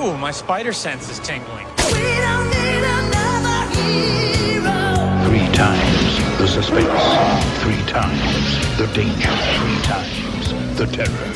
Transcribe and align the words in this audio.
Ooh, 0.00 0.16
my 0.16 0.30
spider 0.30 0.72
sense 0.72 1.10
is 1.10 1.18
tingling. 1.18 1.66
Three 1.76 2.16
times 5.52 6.38
the 6.38 6.48
suspense. 6.48 6.88
Three 7.60 7.82
times 7.84 8.78
the 8.78 8.86
danger. 8.94 9.28
Three 9.58 9.80
times 9.82 10.54
the 10.78 10.86
terror. 10.86 11.26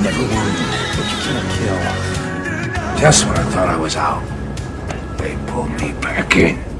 Never 0.00 0.24
wound, 0.32 0.56
but 0.96 1.06
you 1.12 1.18
can't 1.26 1.48
kill. 1.52 1.78
Just 2.98 3.26
when 3.26 3.36
I 3.36 3.44
thought 3.50 3.68
I 3.68 3.76
was 3.76 3.96
out, 3.96 4.24
they 5.18 5.36
pulled 5.52 5.72
me 5.78 5.92
back 6.00 6.36
in. 6.36 6.75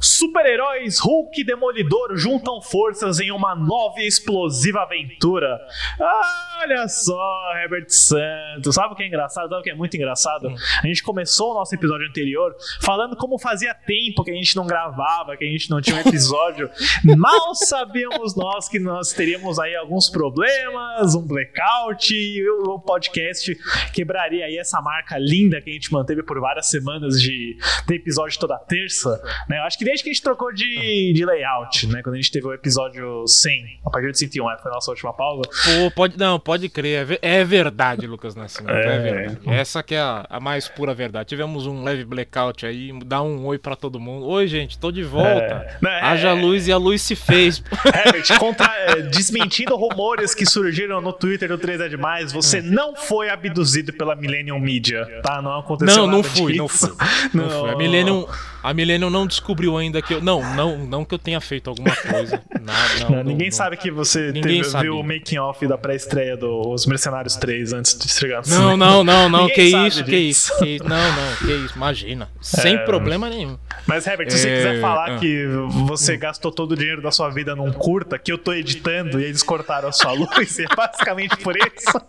Super-heróis 0.00 0.98
Hulk 0.98 1.40
e 1.40 1.44
Demolidor 1.44 2.16
juntam 2.16 2.60
forças 2.62 3.20
em 3.20 3.30
uma 3.30 3.54
nova 3.54 4.00
e 4.00 4.06
explosiva 4.06 4.80
aventura. 4.80 5.60
Ah, 6.00 6.60
olha 6.62 6.88
só, 6.88 7.52
Herbert 7.56 7.86
Santos. 7.88 8.74
Sabe 8.74 8.94
o 8.94 8.96
que 8.96 9.02
é 9.02 9.06
engraçado? 9.06 9.48
Sabe 9.50 9.60
o 9.60 9.62
que 9.62 9.70
é 9.70 9.74
muito 9.74 9.96
engraçado? 9.96 10.48
A 10.82 10.86
gente 10.86 11.02
começou 11.02 11.50
o 11.50 11.54
nosso 11.54 11.74
episódio 11.74 12.08
anterior 12.08 12.54
falando 12.80 13.16
como 13.16 13.38
fazia 13.38 13.74
tempo 13.74 14.24
que 14.24 14.30
a 14.30 14.34
gente 14.34 14.56
não 14.56 14.66
gravava, 14.66 15.36
que 15.36 15.44
a 15.44 15.50
gente 15.50 15.70
não 15.70 15.80
tinha 15.80 15.96
um 15.96 16.00
episódio. 16.00 16.70
Mal 17.16 17.54
sabíamos 17.54 18.34
nós 18.34 18.68
que 18.68 18.78
nós 18.78 19.12
teríamos 19.12 19.58
aí 19.58 19.74
alguns 19.76 20.08
problemas, 20.08 21.14
um 21.14 21.26
blackout 21.26 22.14
e 22.14 22.48
o 22.48 22.78
podcast 22.78 23.54
quebraria 23.92 24.46
aí 24.46 24.56
essa 24.56 24.80
marca 24.80 25.18
linda 25.18 25.60
que 25.60 25.70
a 25.70 25.72
gente 25.72 25.92
manteve 25.92 26.22
por 26.22 26.40
várias 26.40 26.70
semanas 26.70 27.20
de 27.20 27.56
ter 27.86 27.96
episódio 27.96 28.38
toda 28.38 28.58
terça. 28.58 29.20
Né? 29.48 29.58
Eu 29.58 29.62
acho 29.64 29.78
que 29.78 29.84
desde 29.90 30.04
que 30.04 30.10
a 30.10 30.12
gente 30.12 30.22
trocou 30.22 30.52
de, 30.52 31.12
de 31.12 31.24
layout, 31.24 31.86
né? 31.88 32.00
Quando 32.02 32.14
a 32.14 32.18
gente 32.18 32.30
teve 32.30 32.46
o 32.46 32.52
episódio 32.54 33.26
100, 33.26 33.80
a 33.84 33.90
partir 33.90 34.12
de 34.12 34.18
101, 34.18 34.46
né? 34.48 34.56
foi 34.62 34.70
a 34.70 34.74
nossa 34.74 34.90
última 34.90 35.12
pausa. 35.12 35.42
Pô, 35.42 35.90
pode, 35.90 36.16
não, 36.16 36.38
pode 36.38 36.68
crer. 36.68 37.18
É, 37.22 37.40
é 37.40 37.44
verdade, 37.44 38.06
Lucas 38.06 38.34
Nascimento. 38.36 38.76
É, 38.76 38.96
É. 38.96 38.98
verdade. 38.98 39.38
Essa 39.50 39.82
que 39.82 39.94
é 39.96 40.00
a, 40.00 40.24
a 40.30 40.38
mais 40.40 40.68
pura 40.68 40.94
verdade. 40.94 41.28
Tivemos 41.28 41.66
um 41.66 41.82
leve 41.82 42.04
blackout 42.04 42.64
aí. 42.64 42.92
Dá 43.04 43.20
um 43.22 43.44
oi 43.46 43.58
pra 43.58 43.74
todo 43.74 43.98
mundo. 43.98 44.26
Oi, 44.26 44.46
gente, 44.46 44.78
tô 44.78 44.92
de 44.92 45.02
volta. 45.02 45.30
É. 45.68 45.76
Não, 45.80 45.90
é- 45.90 46.00
Haja 46.02 46.32
luz 46.32 46.68
e 46.68 46.72
a 46.72 46.76
luz 46.76 47.02
se 47.02 47.16
fez. 47.16 47.62
Herbert, 47.84 48.38
contra, 48.38 48.72
é, 48.86 49.02
desmentindo 49.02 49.74
rumores 49.76 50.34
que 50.34 50.46
surgiram 50.46 51.00
no 51.00 51.12
Twitter 51.12 51.48
do 51.48 51.58
3 51.58 51.80
é 51.80 51.88
demais, 51.88 52.32
você 52.32 52.60
não 52.62 52.94
foi 52.94 53.28
abduzido 53.28 53.92
pela 53.92 54.14
Millennium 54.14 54.58
Media, 54.60 55.06
tá? 55.22 55.40
Não 55.42 55.58
aconteceu 55.58 55.96
Não, 55.96 56.06
nada 56.06 56.16
não 56.16 56.22
fui, 56.22 56.54
não 56.56 56.68
fui. 56.68 56.90
Não 57.34 57.48
fui. 57.50 57.70
A 57.70 57.76
Millennium, 57.76 58.26
a 58.62 58.74
Millennium 58.74 59.10
não 59.10 59.26
descobriu 59.26 59.79
ainda 59.80 60.00
que 60.00 60.14
eu. 60.14 60.20
Não, 60.22 60.54
não, 60.54 60.78
não 60.78 61.04
que 61.04 61.14
eu 61.14 61.18
tenha 61.18 61.40
feito 61.40 61.68
alguma 61.70 61.94
coisa. 61.96 62.42
Nada, 62.60 62.88
não, 63.00 63.10
Não, 63.16 63.24
ninguém 63.24 63.48
não. 63.48 63.56
sabe 63.56 63.76
que 63.76 63.90
você 63.90 64.32
teve, 64.32 64.62
viu 64.80 64.98
o 64.98 65.02
making 65.02 65.38
off 65.38 65.66
da 65.66 65.76
pré-estreia 65.78 66.36
dos 66.36 66.86
Mercenários 66.86 67.36
3 67.36 67.72
antes 67.72 67.98
de 67.98 68.08
chegar 68.12 68.42
no 68.46 68.54
Não, 68.54 68.76
não, 68.76 69.02
não, 69.04 69.28
não, 69.28 69.48
que 69.48 69.62
isso, 69.62 70.04
que 70.04 70.16
isso, 70.16 70.56
que 70.58 70.66
isso. 70.76 70.84
Não, 70.84 70.96
não, 71.12 71.36
que 71.36 71.52
isso, 71.52 71.74
imagina. 71.74 72.28
Sem 72.40 72.74
É. 72.76 72.78
problema 72.78 73.28
nenhum. 73.30 73.58
Mas, 73.86 74.06
Herbert, 74.06 74.30
se 74.30 74.38
você 74.38 74.48
É, 74.50 74.56
quiser 74.56 74.80
falar 74.80 75.12
ah. 75.12 75.18
que 75.18 75.46
você 75.86 76.16
gastou 76.16 76.52
todo 76.52 76.72
o 76.72 76.76
dinheiro 76.76 77.00
da 77.02 77.10
sua 77.10 77.30
vida 77.30 77.56
num 77.56 77.72
curta 77.72 78.18
que 78.18 78.30
eu 78.30 78.38
tô 78.38 78.52
editando 78.52 79.18
e 79.20 79.24
eles 79.24 79.42
cortaram 79.42 79.88
a 79.88 79.92
sua 79.92 80.12
luz, 80.12 80.58
é 80.58 80.66
basicamente 80.76 81.36
por 81.38 81.56
isso 81.56 82.00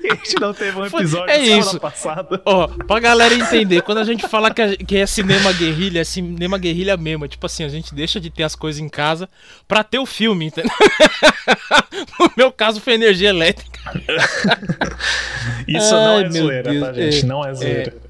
que 0.00 0.10
a 0.10 0.14
gente 0.14 0.40
não 0.40 0.52
teve 0.52 0.78
um 0.78 0.88
Foi- 0.90 1.00
episódio 1.00 1.30
é 1.30 1.38
semana 1.38 1.60
isso. 1.60 1.80
passada. 1.80 2.40
Ó, 2.44 2.68
pra 2.68 3.00
galera 3.00 3.34
entender, 3.34 3.82
quando 3.82 3.98
a 3.98 4.04
gente 4.04 4.28
fala 4.28 4.50
que, 4.52 4.60
a- 4.62 4.76
que 4.76 4.96
é 4.98 5.06
cinema 5.06 5.52
guerrilha, 5.52 6.00
é 6.00 6.04
cinema 6.04 6.58
guerrilha 6.58 6.96
mesmo. 6.96 7.13
É 7.22 7.28
Tipo 7.28 7.46
assim, 7.46 7.64
a 7.64 7.68
gente 7.68 7.94
deixa 7.94 8.20
de 8.20 8.30
ter 8.30 8.42
as 8.42 8.54
coisas 8.54 8.80
em 8.80 8.88
casa 8.88 9.28
pra 9.68 9.84
ter 9.84 9.98
o 9.98 10.06
filme, 10.06 10.46
entendeu? 10.46 10.72
no 12.18 12.30
meu 12.36 12.52
caso 12.52 12.80
foi 12.80 12.94
energia 12.94 13.28
elétrica. 13.28 13.80
Isso 15.68 15.92
não 15.92 16.16
Ai, 16.16 16.24
é 16.24 16.28
meu 16.28 16.42
zoeira, 16.44 16.70
Deus, 16.70 16.84
tá, 16.86 16.92
gente? 16.92 17.20
é, 17.20 17.26
não 17.26 17.44
é 17.44 17.54
zoeira. 17.54 17.94
É 17.96 18.03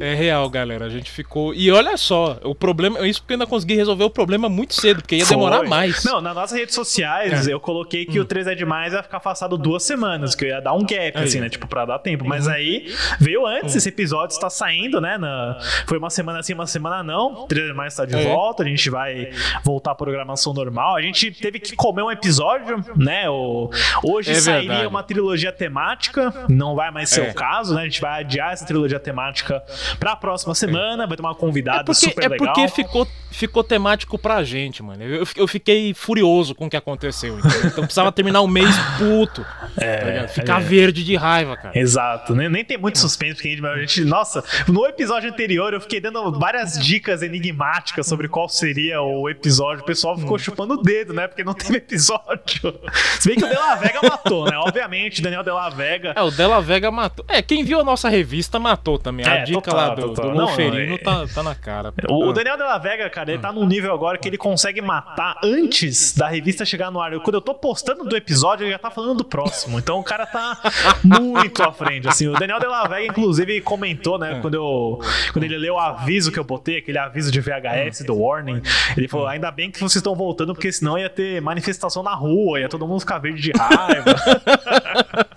real, 0.00 0.48
galera. 0.50 0.84
A 0.86 0.88
gente 0.88 1.10
ficou. 1.10 1.54
E 1.54 1.70
olha 1.70 1.96
só, 1.96 2.38
o 2.42 2.54
problema. 2.54 3.06
Isso 3.06 3.20
porque 3.20 3.32
eu 3.34 3.36
ainda 3.36 3.46
consegui 3.46 3.74
resolver 3.74 4.04
o 4.04 4.10
problema 4.10 4.48
muito 4.48 4.74
cedo, 4.74 5.00
porque 5.02 5.16
ia 5.16 5.26
demorar 5.26 5.58
Foi. 5.58 5.68
mais. 5.68 6.04
Não, 6.04 6.20
nas 6.20 6.34
nossas 6.34 6.58
redes 6.58 6.74
sociais 6.74 7.46
É. 7.48 7.52
eu 7.52 7.60
coloquei 7.60 8.04
que 8.06 8.18
o 8.18 8.24
3 8.24 8.46
é 8.46 8.54
demais 8.54 8.92
ia 8.92 9.02
ficar 9.02 9.18
afastado 9.18 9.56
duas 9.56 9.82
semanas, 9.82 10.34
que 10.34 10.44
eu 10.44 10.48
ia 10.48 10.60
dar 10.60 10.72
um 10.72 10.80
gap, 10.80 10.94
Aí. 10.96 11.12
Uhum. 11.16 11.22
assim, 11.22 11.40
né? 11.40 11.48
Tipo, 11.48 11.66
pra 11.66 11.84
dar 11.84 11.98
tempo. 11.98 12.24
Mas 12.26 12.48
aí 12.48 12.92
veio 13.20 13.46
antes, 13.46 13.74
esse 13.76 13.88
episódio 13.88 14.34
está 14.34 14.50
saindo, 14.50 15.00
né? 15.00 15.16
na- 15.18 15.58
Foi 15.86 15.98
uma 15.98 16.10
semana 16.10 16.42
sim, 16.42 16.54
uma 16.54 16.66
semana 16.66 17.02
não. 17.02 17.44
O 17.44 17.46
3 17.46 17.64
é 17.64 17.68
demais 17.68 17.92
está 17.92 18.04
de 18.04 18.14
É. 18.16 18.22
volta, 18.32 18.62
a 18.62 18.66
gente 18.66 18.88
vai 18.90 19.30
voltar 19.64 19.92
à 19.92 19.94
programação 19.94 20.52
normal. 20.52 20.96
A 20.96 21.02
gente 21.02 21.30
teve 21.30 21.58
que 21.58 21.74
comer 21.76 22.02
um 22.02 22.10
episódio, 22.10 22.82
né? 22.96 23.28
O... 23.28 23.70
Hoje 24.04 24.30
É 24.32 24.34
sairia 24.34 24.68
verdade. 24.68 24.86
uma 24.88 25.02
trilogia 25.02 25.52
temática, 25.52 26.32
não 26.48 26.74
vai 26.74 26.90
mais 26.90 27.08
ser 27.10 27.26
É. 27.26 27.30
o 27.30 27.34
caso, 27.34 27.74
né? 27.74 27.82
A 27.82 27.84
gente 27.84 28.00
vai 28.00 28.20
adiar 28.20 28.52
essa 28.52 28.64
trilogia 28.66 28.98
temática 29.00 29.62
pra 29.98 30.16
próxima 30.16 30.54
semana, 30.54 31.06
vai 31.06 31.16
ter 31.16 31.22
uma 31.22 31.34
convidada 31.34 31.80
É 31.80 31.84
porque, 31.84 32.06
super 32.06 32.24
é 32.24 32.28
legal. 32.28 32.46
porque 32.54 32.68
ficou, 32.68 33.06
ficou 33.30 33.62
temático 33.64 34.18
pra 34.18 34.42
gente, 34.42 34.82
mano. 34.82 35.02
Eu, 35.02 35.26
eu 35.36 35.46
fiquei 35.48 35.92
furioso 35.94 36.54
com 36.54 36.66
o 36.66 36.70
que 36.70 36.76
aconteceu. 36.76 37.38
entendeu? 37.38 37.60
Então 37.66 37.84
precisava 37.84 38.10
terminar 38.12 38.40
o 38.40 38.48
mês 38.48 38.74
puto. 38.98 39.44
tá 39.74 40.04
ligado? 40.04 40.28
Ficar 40.28 40.60
é. 40.60 40.64
verde 40.64 41.04
de 41.04 41.16
raiva, 41.16 41.56
cara. 41.56 41.78
Exato, 41.78 42.34
nem, 42.34 42.48
nem 42.48 42.64
tem 42.64 42.78
muito 42.78 42.98
suspense, 42.98 43.34
porque 43.34 43.48
a 43.48 43.50
gente, 43.52 43.66
a 43.66 43.76
gente- 43.80 44.04
Nossa, 44.04 44.42
no 44.66 44.86
episódio 44.86 45.30
anterior 45.30 45.72
eu 45.74 45.80
fiquei 45.80 46.00
dando 46.00 46.32
várias 46.38 46.78
dicas 46.78 47.22
enigmáticas 47.22 48.06
sobre 48.06 48.28
qual 48.28 48.48
seria 48.48 49.00
o 49.02 49.28
episódio. 49.28 49.82
O 49.82 49.86
pessoal 49.86 50.16
ficou 50.16 50.36
Hum. 50.36 50.38
chupando 50.38 50.74
o 50.74 50.82
dedo, 50.82 51.12
né? 51.12 51.26
Porque 51.28 51.44
não 51.44 51.54
teve 51.54 51.78
episódio. 51.78 52.78
Se 53.20 53.28
bem 53.28 53.36
que 53.38 53.44
o 53.44 53.48
De 53.48 53.54
La 53.54 53.74
Vega 53.74 54.00
matou, 54.02 54.44
né? 54.46 54.56
Obviamente, 54.58 55.20
Daniel 55.22 55.42
De 55.42 55.50
La 55.50 55.68
Vega. 55.70 56.12
É, 56.16 56.22
o 56.22 56.30
Della 56.30 56.60
Vega 56.60 56.90
matou. 56.90 57.24
É, 57.28 57.42
quem 57.42 57.64
viu 57.64 57.80
a 57.80 57.84
nossa 57.84 58.08
revista 58.08 58.58
matou 58.58 58.98
também. 58.98 59.26
A 59.26 59.36
É, 59.36 59.44
dica 59.44 59.57
total, 59.62 59.88
lá 59.88 59.94
do, 59.94 60.12
do 60.12 60.28
Luferino 60.30 60.94
é- 60.94 60.98
tá, 60.98 61.26
tá 61.34 61.42
na 61.42 61.54
cara. 61.54 61.92
O, 62.08 62.26
o 62.26 62.30
Ah. 62.30 62.32
Daniel 62.32 62.56
De 62.56 62.62
La 62.62 62.78
Vega, 62.78 63.08
cara, 63.10 63.30
ele 63.32 63.40
tá 63.40 63.52
num 63.52 63.66
nível 63.66 63.92
agora 63.92 64.18
que 64.18 64.28
ele 64.28 64.38
consegue 64.38 64.80
matar 64.80 65.36
antes 65.42 66.14
da 66.16 66.28
revista 66.28 66.64
chegar 66.64 66.90
no 66.90 67.00
ar. 67.00 67.12
Eu- 67.12 67.20
quando 67.20 67.34
eu 67.34 67.40
tô 67.40 67.54
postando 67.54 68.04
do 68.04 68.16
episódio, 68.16 68.64
ele 68.64 68.72
já 68.72 68.78
tá 68.78 68.90
falando 68.90 69.18
do 69.18 69.24
próximo. 69.24 69.78
Então 69.78 69.98
o 69.98 70.04
cara 70.04 70.26
tá 70.26 70.58
muito 71.04 71.62
à 71.62 71.72
frente. 71.72 72.08
Assim, 72.08 72.26
o 72.28 72.32
Daniel 72.34 72.58
De 72.60 72.66
La 72.66 72.86
Vega, 72.86 73.06
inclusive, 73.06 73.60
comentou, 73.60 74.18
né? 74.18 74.38
Quando, 74.40 74.54
eu, 74.54 74.98
quando 75.32 75.44
ele 75.44 75.56
leu 75.58 75.74
o 75.74 75.78
aviso 75.78 76.30
que 76.32 76.38
eu 76.38 76.44
botei, 76.44 76.78
aquele 76.78 76.98
aviso 76.98 77.30
de 77.30 77.40
VHS 77.40 78.04
do 78.04 78.16
Warning, 78.18 78.62
ele 78.96 79.08
falou: 79.08 79.26
ainda 79.26 79.50
bem 79.50 79.70
que 79.70 79.78
vocês 79.78 79.96
estão 79.96 80.14
voltando, 80.14 80.54
porque 80.54 80.70
senão 80.72 80.98
ia 80.98 81.08
ter 81.10 81.40
manifestação 81.40 82.02
na 82.02 82.14
rua, 82.14 82.60
ia 82.60 82.68
todo 82.68 82.86
mundo 82.86 83.00
ficar 83.00 83.18
verde 83.18 83.40
de 83.42 83.52
raiva. 83.58 84.14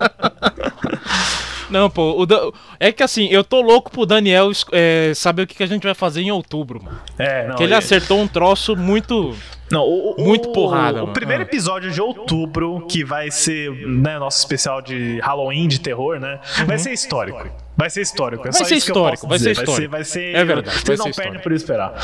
Não, 1.72 1.90
pô, 1.90 2.20
o 2.20 2.26
Dan- 2.26 2.50
é 2.78 2.92
que 2.92 3.02
assim, 3.02 3.26
eu 3.28 3.42
tô 3.42 3.60
louco 3.60 3.90
pro 3.90 4.04
Daniel 4.06 4.50
é, 4.70 5.12
saber 5.14 5.42
o 5.42 5.46
que, 5.46 5.54
que 5.54 5.62
a 5.62 5.66
gente 5.66 5.82
vai 5.82 5.94
fazer 5.94 6.20
em 6.22 6.30
outubro, 6.30 6.82
mano. 6.82 6.98
É, 7.18 7.48
não. 7.48 7.56
Que 7.56 7.62
ele 7.64 7.72
e- 7.72 7.76
acertou 7.76 8.20
um 8.20 8.28
troço 8.28 8.76
muito. 8.76 9.34
Não, 9.70 9.82
o, 9.82 10.14
o- 10.18 10.24
Muito 10.24 10.50
porrada, 10.52 10.98
O 10.98 11.02
mano. 11.02 11.12
primeiro 11.14 11.42
episódio 11.44 11.90
de 11.90 12.00
outubro, 12.00 12.86
que 12.86 13.02
vai 13.02 13.30
ser 13.30 13.70
né, 13.86 14.18
nosso 14.18 14.38
especial 14.38 14.82
de 14.82 15.18
Halloween, 15.20 15.66
de 15.66 15.80
terror, 15.80 16.20
né? 16.20 16.38
Vai 16.66 16.78
ser 16.78 16.92
histórico. 16.92 17.48
Vai 17.74 17.88
ser 17.88 18.02
histórico. 18.02 18.42
É 18.42 18.46
Uhum. 18.48 18.52
Vai 18.52 18.58
só 18.60 18.64
ser 18.66 18.74
isso 18.76 18.86
que 18.86 18.90
eu 18.92 18.94
posso 19.02 19.14
histórico, 19.14 19.28
vai 19.28 19.38
ser 19.38 19.50
histórico. 19.52 19.90
Vai 19.90 20.04
ser, 20.04 20.34
É 20.36 20.44
verdade, 20.44 20.76
Vocês 20.76 20.84
vai 20.86 20.96
não 20.98 21.04
ser 21.06 21.22
perdem 21.22 21.38
histórico. 21.38 21.42
por 21.42 21.52
esperar. 21.52 21.94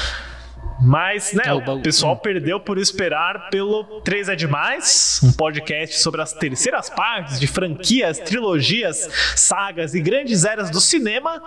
Mas, 0.81 1.33
né, 1.33 1.43
É, 1.47 1.53
o 1.53 1.81
pessoal 1.81 2.17
perdeu 2.17 2.61
por 2.61 2.79
esperar 2.79 3.49
pelo 3.51 4.01
3 4.03 4.29
é 4.29 4.37
Demais, 4.37 5.21
um 5.25 5.33
podcast 5.33 5.99
sobre 6.01 6.23
as 6.23 6.33
terceiras 6.33 6.89
partes 6.89 7.41
de 7.41 7.47
franquias, 7.47 8.19
trilogias, 8.19 9.09
sagas 9.35 9.95
e 9.95 10.01
grandes 10.01 10.45
eras 10.45 10.71
do 10.71 10.81
cinema 10.81 11.43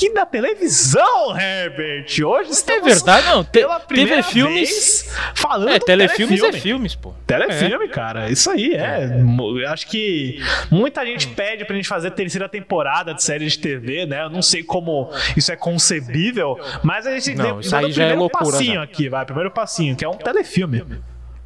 e 0.00 0.12
da 0.14 0.24
televisão, 0.26 1.38
Herbert. 1.38 2.06
Hoje 2.24 2.48
É 2.48 2.52
estamos 2.52 2.82
verdade, 2.84 3.26
não. 3.28 3.44
te- 3.44 3.50
pela 3.60 3.78
primeira 3.78 4.16
teve 4.22 4.32
filmes. 4.32 4.68
vez 4.70 5.16
falando 5.34 5.68
É, 5.68 5.78
telefilmes 5.78 6.40
telefilme. 6.40 6.58
é 6.58 6.60
filmes, 6.60 6.94
pô. 6.94 7.12
Telefilme, 7.26 7.88
cara. 7.88 8.30
Isso 8.30 8.50
aí, 8.50 8.74
é. 8.74 9.04
Eu 9.06 9.68
Acho 9.70 9.86
que 9.86 10.40
muita 10.70 11.04
gente 11.04 11.28
pede 11.28 11.64
pra 11.66 11.76
gente 11.76 11.86
fazer 11.86 12.10
terceira 12.12 12.48
temporada 12.48 13.12
de 13.14 13.22
série 13.22 13.46
de 13.46 13.58
TV, 13.58 14.06
né? 14.06 14.22
Eu 14.24 14.30
não 14.30 14.40
sei 14.42 14.62
como 14.64 15.10
isso 15.36 15.52
é 15.52 15.56
concebível, 15.56 16.58
mas 16.82 17.06
a 17.06 17.12
gente 17.18 17.36
Não, 17.36 17.44
deu- 17.44 17.60
isso 17.60 17.76
aí 17.76 17.92
já 17.92 18.04
é 18.04 18.14
loucura, 18.14 18.56
passinho 18.62 18.74
já. 18.74 18.82
aqui, 18.82 19.08
vai. 19.08 19.24
Primeiro 19.24 19.50
passinho, 19.50 19.96
que 19.96 20.04
é 20.04 20.08
um 20.08 20.14
telefilme. 20.16 20.84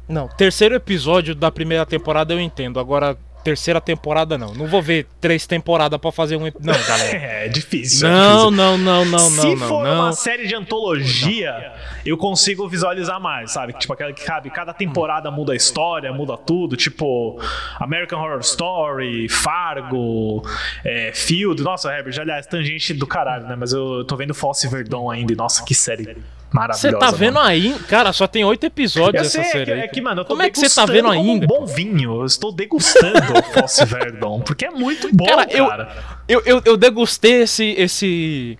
Não, 0.07 0.27
terceiro 0.29 0.75
episódio 0.75 1.35
da 1.35 1.51
primeira 1.51 1.85
temporada 1.85 2.33
eu 2.33 2.39
entendo. 2.39 2.79
Agora, 2.79 3.17
terceira 3.43 3.79
temporada 3.81 4.37
não. 4.37 4.53
Não 4.53 4.67
vou 4.67 4.81
ver 4.81 5.05
três 5.21 5.45
temporadas 5.45 5.99
pra 5.99 6.11
fazer 6.13 6.35
um. 6.37 6.45
Não, 6.61 6.73
galera. 6.87 7.17
É 7.47 7.49
difícil. 7.49 8.07
é 8.07 8.11
Não, 8.11 8.49
difícil. 8.49 8.51
não, 8.51 8.77
não, 8.77 9.05
não, 9.05 9.19
Se 9.29 9.37
não, 9.37 9.55
não. 9.55 9.67
for 9.67 9.83
não. 9.85 9.93
uma 10.01 10.11
série 10.13 10.47
de 10.47 10.55
antologia, 10.55 11.73
eu 12.05 12.17
consigo 12.17 12.67
visualizar 12.67 13.21
mais, 13.21 13.51
sabe? 13.51 13.73
Tipo 13.73 13.93
aquela 13.93 14.11
que 14.11 14.23
cabe, 14.25 14.49
cada 14.49 14.73
temporada 14.73 15.29
muda 15.31 15.53
a 15.53 15.55
história, 15.55 16.11
muda 16.11 16.35
tudo, 16.37 16.75
tipo 16.75 17.39
American 17.79 18.19
Horror 18.21 18.39
Story, 18.41 19.29
Fargo, 19.29 20.41
é, 20.83 21.11
Field. 21.13 21.61
Nossa, 21.63 21.89
Herbert, 21.93 22.19
aliás, 22.19 22.45
tangente 22.47 22.93
do 22.93 23.07
caralho, 23.07 23.45
né? 23.47 23.55
Mas 23.57 23.71
eu 23.71 24.03
tô 24.05 24.15
vendo 24.17 24.33
Fosse 24.33 24.67
Verdon 24.67 25.09
ainda, 25.09 25.31
e 25.31 25.35
nossa, 25.35 25.63
que 25.63 25.73
série 25.75 26.17
maravilhosa. 26.51 26.89
Você 26.97 26.97
tá 26.99 27.11
vendo 27.11 27.35
mano. 27.35 27.47
aí? 27.47 27.75
Cara, 27.87 28.11
só 28.13 28.25
tem 28.27 28.43
oito 28.45 28.63
episódios 28.65 29.23
Eu 29.23 29.29
sei, 29.29 29.41
essa 29.41 29.49
é 29.49 29.51
série. 29.53 29.65
que, 29.65 29.71
aí. 29.71 29.79
é 29.81 29.87
que, 29.87 30.01
mano, 30.01 30.21
eu 30.21 30.25
tô 30.25 30.29
Como 30.29 30.41
é 30.43 30.49
que 30.49 30.59
você 30.59 30.73
tá 30.73 30.85
vendo 30.85 31.09
ainda? 31.09 31.45
um 31.45 31.47
bom 31.47 31.65
vinho. 31.65 32.21
Eu 32.21 32.25
estou 32.25 32.51
degustando 32.51 33.17
o 33.33 33.43
Fosse 33.53 33.85
Verdon, 33.85 34.39
porque 34.41 34.65
é 34.65 34.69
muito 34.71 35.09
bom, 35.15 35.25
Cara, 35.25 35.45
cara. 35.45 35.89
eu- 36.27 36.41
Eu, 36.41 36.41
eu, 36.45 36.61
eu 36.65 36.77
degustei 36.77 37.43
esse, 37.43 37.63
esse. 37.77 38.59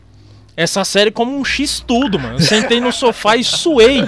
Essa 0.57 0.83
série 0.83 1.11
como 1.11 1.37
um 1.37 1.45
X 1.45 1.79
tudo, 1.85 2.17
mano. 2.17 2.33
Eu 2.33 2.39
sentei 2.39 2.81
no 2.81 2.91
sofá 2.91 3.35
e 3.37 3.43
suei. 3.43 3.99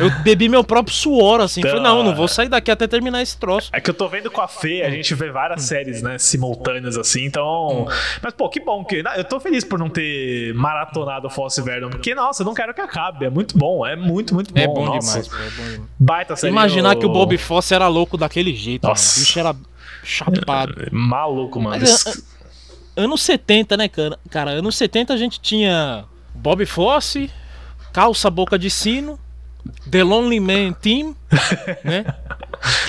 Eu 0.00 0.10
bebi 0.22 0.48
meu 0.48 0.64
próprio 0.64 0.94
suor, 0.94 1.38
assim. 1.42 1.60
Falei, 1.60 1.80
não, 1.82 2.02
não 2.02 2.14
vou 2.14 2.26
sair 2.26 2.48
daqui 2.48 2.70
até 2.70 2.86
terminar 2.86 3.20
esse 3.20 3.36
troço. 3.36 3.68
É 3.74 3.78
que 3.80 3.90
eu 3.90 3.94
tô 3.94 4.08
vendo 4.08 4.30
com 4.30 4.40
a 4.40 4.48
Fê, 4.48 4.82
a 4.82 4.90
gente 4.90 5.14
vê 5.14 5.28
Hum. 5.28 5.32
várias 5.34 5.62
séries, 5.64 6.00
né, 6.00 6.16
simultâneas 6.16 6.96
assim, 6.96 7.26
então. 7.26 7.86
Mas, 8.22 8.32
pô, 8.32 8.48
que 8.48 8.58
bom 8.58 8.82
que. 8.86 9.02
Eu 9.16 9.24
tô 9.24 9.38
feliz 9.38 9.64
por 9.64 9.78
não 9.78 9.90
ter 9.90 10.54
maratonado 10.54 11.26
o 11.26 11.30
Fosse 11.30 11.60
Verdon, 11.60 11.90
porque, 11.90 12.14
nossa, 12.14 12.42
eu 12.42 12.46
não 12.46 12.54
quero 12.54 12.72
que 12.72 12.80
acabe. 12.80 13.26
É 13.26 13.30
muito 13.30 13.58
bom, 13.58 13.86
é 13.86 13.94
muito, 13.94 14.34
muito 14.34 14.54
bom. 14.54 14.60
É 14.60 14.66
bom 14.66 14.86
nossa. 14.86 15.20
demais, 15.20 15.28
pô, 15.28 15.36
é 15.36 15.50
bom 15.50 15.70
demais. 15.72 15.80
Baita 15.98 16.36
série. 16.36 16.50
Imaginar 16.50 16.94
eu- 16.94 17.00
que 17.00 17.04
o 17.04 17.10
Bob 17.10 17.36
Fosse 17.36 17.74
era 17.74 17.86
louco 17.86 18.16
daquele 18.16 18.54
jeito, 18.54 18.86
Nossa. 18.88 19.04
mano. 19.10 19.16
O 19.16 19.20
bicho 19.26 19.38
era 19.38 19.56
chapado. 20.02 20.74
Maluco, 20.90 21.60
mano. 21.60 21.76
Mas, 21.80 22.06
é, 22.06 22.12
Anos 22.98 23.22
70, 23.22 23.76
né, 23.76 23.88
cara? 23.88 24.18
Cara, 24.30 24.50
anos 24.50 24.76
70 24.76 25.14
a 25.14 25.16
gente 25.16 25.40
tinha 25.40 26.04
Bob 26.34 26.64
Fosse, 26.66 27.30
Calça 27.92 28.28
Boca 28.28 28.58
de 28.58 28.68
Sino, 28.70 29.18
The 29.90 30.02
Lonely 30.02 30.40
Man 30.40 30.72
Team, 30.72 31.14
né? 31.84 32.04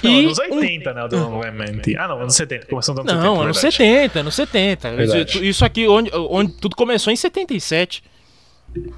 Não, 0.03 0.11
e 0.11 0.25
anos 0.25 0.39
um- 0.39 0.55
80, 0.55 0.93
né? 0.93 1.03
O 1.03 1.07
do 1.07 1.39
Lemon. 1.39 1.63
Ah, 1.97 2.07
não, 2.07 2.21
anos 2.21 2.35
70. 2.35 2.65
Começou 2.65 2.95
nos 2.95 3.03
anos 3.07 3.13
Não, 3.23 3.35
70. 3.35 3.43
anos 3.43 3.61
verdade. 3.61 3.75
70, 3.77 4.19
anos 4.19 4.35
70. 4.35 4.95
Verdade. 4.95 5.47
Isso, 5.49 5.63
aqui, 5.65 5.87
onde, 5.87 6.09
onde 6.13 6.53
tudo 6.53 6.75
começou 6.75 7.13
em 7.13 7.15
77. 7.15 8.03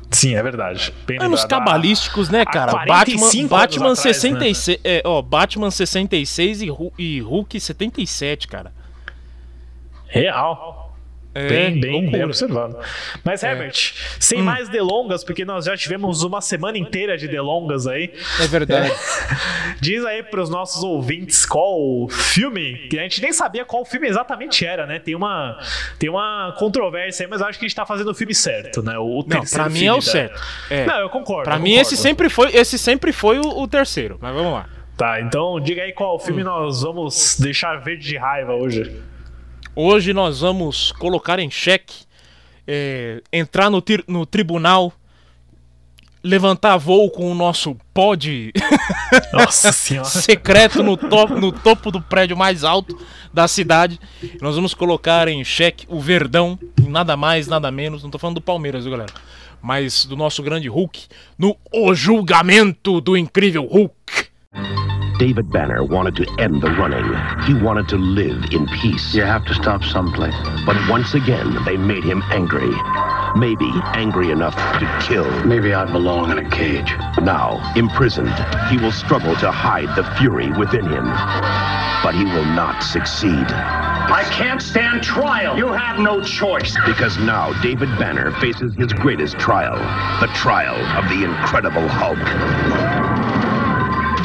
Sim, 0.09 0.35
é 0.35 0.43
verdade. 0.43 0.93
Bem 1.07 1.17
Anos 1.17 1.41
lembrado. 1.41 1.59
cabalísticos, 1.65 2.29
né, 2.29 2.43
cara? 2.45 2.71
45 2.85 2.87
Batman, 2.87 3.25
anos 3.25 3.49
Batman 3.49 3.91
atrás, 3.91 4.05
né? 4.05 4.13
66. 4.13 4.79
É, 4.83 5.01
ó, 5.05 5.21
Batman 5.21 5.71
66 5.71 6.61
e, 6.61 6.67
e 6.97 7.19
Hulk 7.21 7.59
77, 7.59 8.47
cara. 8.49 8.73
Real. 10.07 10.90
É, 11.33 11.47
Bem, 11.47 11.79
bem. 11.79 12.07
É. 12.07 12.11
bem 12.11 12.23
observado. 12.25 12.77
Mas, 13.23 13.41
Herbert, 13.41 13.93
sem 14.19 14.41
Hum. 14.41 14.43
mais 14.43 14.67
delongas, 14.67 15.23
porque 15.23 15.45
nós 15.45 15.63
já 15.63 15.77
tivemos 15.77 16.23
uma 16.23 16.41
semana 16.41 16.77
inteira 16.77 17.17
de 17.17 17.25
delongas 17.27 17.87
aí. 17.87 18.11
É 18.41 18.47
verdade. 18.47 18.91
Diz 19.79 20.03
aí 20.05 20.23
pros 20.23 20.49
nossos 20.49 20.83
ouvintes 20.83 21.45
qual 21.45 22.07
filme, 22.09 22.87
que 22.89 22.99
a 22.99 23.03
gente 23.03 23.21
nem 23.21 23.31
sabia 23.31 23.63
qual 23.63 23.85
filme 23.85 24.07
exatamente 24.09 24.65
era, 24.65 24.85
né? 24.85 24.99
Tem 24.99 25.15
uma, 25.15 25.57
tem 25.97 26.09
uma 26.09 26.53
controvérsia 26.59 27.25
aí, 27.25 27.29
mas 27.29 27.41
acho 27.41 27.57
que 27.57 27.65
a 27.65 27.67
gente 27.67 27.75
tá 27.77 27.85
fazendo 27.85 28.11
o 28.11 28.13
filme 28.13 28.35
certo, 28.35 28.83
né? 28.83 28.97
O 28.97 29.23
Não, 29.25 29.41
pra 29.45 29.69
mim 29.69 29.85
é 29.85 29.91
o 29.93 29.95
da- 29.95 30.01
certo. 30.01 30.41
É. 30.69 30.85
Não, 30.85 30.99
eu 30.99 31.09
concordo. 31.09 31.43
Pra 31.45 31.55
eu 31.55 31.61
mim, 31.61 31.75
esse 31.75 31.95
sempre 31.95 32.27
foi, 32.29 32.53
esse 32.55 32.77
sempre 32.77 33.13
foi 33.13 33.39
o, 33.39 33.61
o 33.61 33.67
terceiro. 33.67 34.17
Mas 34.21 34.33
vamos 34.35 34.51
lá. 34.51 34.65
Tá, 34.97 35.19
então 35.21 35.59
diga 35.61 35.81
aí 35.81 35.93
qual 35.93 36.17
Hum. 36.17 36.19
filme 36.19 36.43
nós 36.43 36.81
vamos 36.81 37.37
deixar 37.39 37.77
verde 37.77 38.05
de 38.07 38.17
raiva 38.17 38.53
hoje. 38.53 39.01
Hoje 39.75 40.13
nós 40.13 40.41
vamos 40.41 40.91
colocar 40.91 41.39
em 41.39 41.49
xeque, 41.49 42.03
é, 42.67 43.21
entrar 43.31 43.69
no, 43.69 43.81
no 44.07 44.25
tribunal, 44.25 44.91
levantar 46.23 46.77
voo 46.77 47.09
com 47.09 47.31
o 47.31 47.35
nosso 47.35 47.75
pod 47.93 48.53
Nossa 49.33 49.71
senhora. 49.71 50.07
secreto 50.07 50.83
no, 50.83 50.99
no 51.39 51.51
topo 51.51 51.89
do 51.89 52.01
prédio 52.01 52.35
mais 52.35 52.63
alto 52.63 52.97
da 53.33 53.47
cidade. 53.47 53.99
Nós 54.41 54.55
vamos 54.55 54.73
colocar 54.73 55.27
em 55.27 55.43
xeque 55.43 55.85
o 55.89 55.99
Verdão, 55.99 56.59
nada 56.87 57.15
mais, 57.15 57.47
nada 57.47 57.71
menos. 57.71 58.03
Não 58.03 58.09
tô 58.09 58.19
falando 58.19 58.35
do 58.35 58.41
Palmeiras, 58.41 58.83
viu, 58.83 58.91
galera? 58.91 59.13
Mas 59.61 60.05
do 60.05 60.17
nosso 60.17 60.43
grande 60.43 60.67
Hulk, 60.67 61.07
no 61.37 61.55
O 61.71 61.93
Julgamento 61.93 62.99
do 62.99 63.15
Incrível 63.15 63.65
Hulk. 63.65 63.95
David 65.21 65.51
Banner 65.51 65.83
wanted 65.83 66.15
to 66.15 66.25
end 66.39 66.63
the 66.63 66.71
running. 66.71 67.05
He 67.45 67.53
wanted 67.53 67.87
to 67.89 67.95
live 67.95 68.43
in 68.51 68.65
peace. 68.81 69.13
You 69.13 69.21
have 69.21 69.45
to 69.45 69.53
stop 69.53 69.83
someplace. 69.83 70.33
But 70.65 70.75
once 70.89 71.13
again, 71.13 71.63
they 71.63 71.77
made 71.77 72.03
him 72.03 72.23
angry. 72.31 72.71
Maybe 73.35 73.69
angry 73.93 74.31
enough 74.31 74.55
to 74.55 75.05
kill. 75.07 75.29
Maybe 75.45 75.75
I 75.75 75.85
belong 75.85 76.31
in 76.31 76.39
a 76.39 76.49
cage. 76.49 76.91
Now, 77.21 77.61
imprisoned, 77.75 78.33
he 78.71 78.77
will 78.77 78.91
struggle 78.91 79.35
to 79.35 79.51
hide 79.51 79.95
the 79.95 80.09
fury 80.17 80.51
within 80.53 80.85
him. 80.85 81.05
But 82.01 82.15
he 82.15 82.23
will 82.23 82.45
not 82.55 82.81
succeed. 82.81 83.45
I 83.45 84.27
can't 84.31 84.59
stand 84.59 85.03
trial. 85.03 85.55
You 85.55 85.67
have 85.67 85.99
no 85.99 86.23
choice. 86.23 86.75
Because 86.83 87.19
now 87.19 87.53
David 87.61 87.89
Banner 87.99 88.31
faces 88.41 88.73
his 88.73 88.91
greatest 88.91 89.37
trial 89.37 89.77
the 90.19 90.33
trial 90.33 90.75
of 90.97 91.07
the 91.09 91.23
Incredible 91.23 91.87
Hulk. 91.87 93.10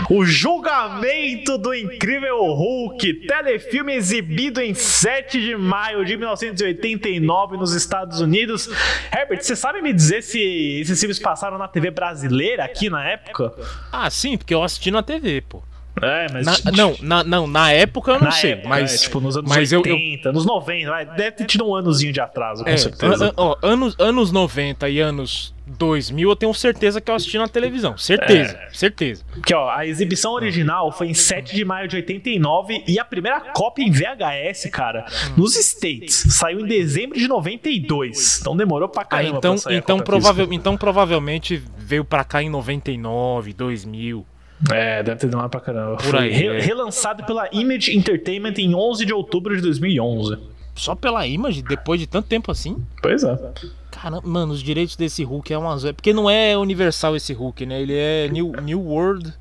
O 0.09 0.25
Julgamento 0.25 1.59
do 1.59 1.75
Incrível 1.75 2.39
Hulk, 2.39 3.27
telefilme 3.27 3.93
exibido 3.95 4.61
em 4.61 4.73
7 4.73 5.41
de 5.41 5.57
maio 5.57 6.05
de 6.05 6.17
1989 6.17 7.57
nos 7.57 7.73
Estados 7.73 8.21
Unidos. 8.21 8.69
Herbert, 9.13 9.43
você 9.43 9.57
sabe 9.57 9.83
me 9.83 9.93
dizer 9.93 10.23
se 10.23 10.41
esses 10.81 11.01
filmes 11.01 11.19
passaram 11.19 11.59
na 11.59 11.67
TV 11.67 11.91
brasileira 11.91 12.65
aqui 12.65 12.89
na 12.89 13.05
época? 13.05 13.53
Ah, 13.91 14.09
sim, 14.09 14.37
porque 14.37 14.55
eu 14.55 14.63
assisti 14.63 14.93
na 14.93 15.03
TV, 15.03 15.41
pô. 15.41 15.63
É, 16.03 16.27
mas. 16.33 16.45
Na- 16.65 16.73
não, 16.73 16.97
na, 17.01 17.25
não, 17.25 17.47
na 17.47 17.73
época 17.73 18.11
eu 18.13 18.15
não 18.19 18.25
na 18.27 18.31
sei, 18.31 18.53
época, 18.53 18.69
mas. 18.69 18.95
é, 18.95 18.99
tipo, 18.99 19.19
nos 19.21 19.37
anos 19.37 19.49
mas 19.51 19.73
eu- 19.73 19.83
eu, 19.85 19.95
80, 19.95 20.33
nos 20.33 20.45
90, 20.45 20.91
vai, 20.91 21.07
deve 21.07 21.33
ter 21.33 21.45
tido 21.47 21.67
um 21.67 21.75
anozinho 21.75 22.13
de 22.13 22.21
atraso, 22.21 22.63
com 22.65 22.71
É, 22.71 22.77
certeza. 22.77 23.27
an- 23.29 23.33
ó, 23.37 23.57
anos, 23.63 23.97
anos 23.99 24.31
90 24.31 24.89
e 24.91 25.01
anos 25.01 25.55
2000 25.67 26.29
eu 26.31 26.37
tenho 26.37 26.53
certeza 26.55 27.01
que 27.01 27.11
eu 27.11 27.15
assisti 27.15 27.39
na 27.39 27.49
televisão. 27.49 27.97
Certeza, 27.97 28.57
É. 28.57 28.69
certeza. 28.75 29.25
Que, 29.45 29.55
ó, 29.55 29.71
a 29.71 29.87
exibição 29.87 30.33
original 30.33 30.93
foi 30.93 31.09
em 31.09 31.15
7 31.15 31.55
de 31.57 31.65
maio 31.65 31.89
de 31.89 31.97
89 31.97 32.85
e 32.87 32.99
a 33.01 33.05
primeira 33.05 33.41
cópia 33.53 33.83
em 33.83 33.91
VHS, 33.91 34.69
cara, 34.71 35.07
nos 35.37 35.57
States, 35.57 36.15
saiu 36.35 36.61
em 36.61 36.67
dezembro 36.67 37.19
de 37.19 37.27
92. 37.27 38.39
Então 38.41 38.57
demorou 38.57 38.89
pra 38.89 39.03
Ah, 39.03 39.07
caramba 39.07 39.39
então, 39.39 39.57
pra 39.59 39.75
então, 39.75 39.97
cópia 39.99 40.05
provável, 40.05 40.49
então 40.53 40.77
provavelmente 40.77 41.63
veio 41.79 42.05
pra 42.05 42.23
cá 42.23 42.43
em 42.43 42.51
99, 42.51 43.53
2000. 43.53 44.27
É, 44.73 45.03
deve 45.03 45.21
ter 45.21 45.27
demorado 45.29 45.51
pra 45.51 45.61
caramba. 45.61 45.97
Por 45.97 46.05
Foi 46.07 46.19
aí, 46.21 46.31
re- 46.33 46.47
é. 46.47 46.61
relançado 46.61 47.25
pela 47.25 47.49
Image 47.53 47.95
Entertainment 47.97 48.55
em 48.59 48.75
11 48.75 49.05
de 49.05 49.13
outubro 49.13 49.55
de 49.55 49.61
2011. 49.63 50.39
Só 50.75 50.95
pela 50.95 51.27
imagem, 51.27 51.63
depois 51.63 52.01
de 52.01 52.07
tanto 52.07 52.29
tempo 52.29 52.51
assim. 52.51 52.77
Pois 53.03 53.23
é. 53.25 53.39
Caramba, 53.91 54.23
mano, 54.27 54.53
os 54.53 54.63
direitos 54.63 54.95
desse 54.97 55.25
Hulk 55.25 55.53
é 55.53 55.59
uma 55.59 55.77
zoeira. 55.77 55.95
Porque 55.95 56.13
não 56.13 56.29
é 56.29 56.57
universal 56.57 57.17
esse 57.17 57.33
Hulk, 57.33 57.65
né? 57.67 57.81
Ele 57.81 57.95
é 57.97 58.29
New, 58.29 58.53
New 58.63 58.81
World. 58.81 59.33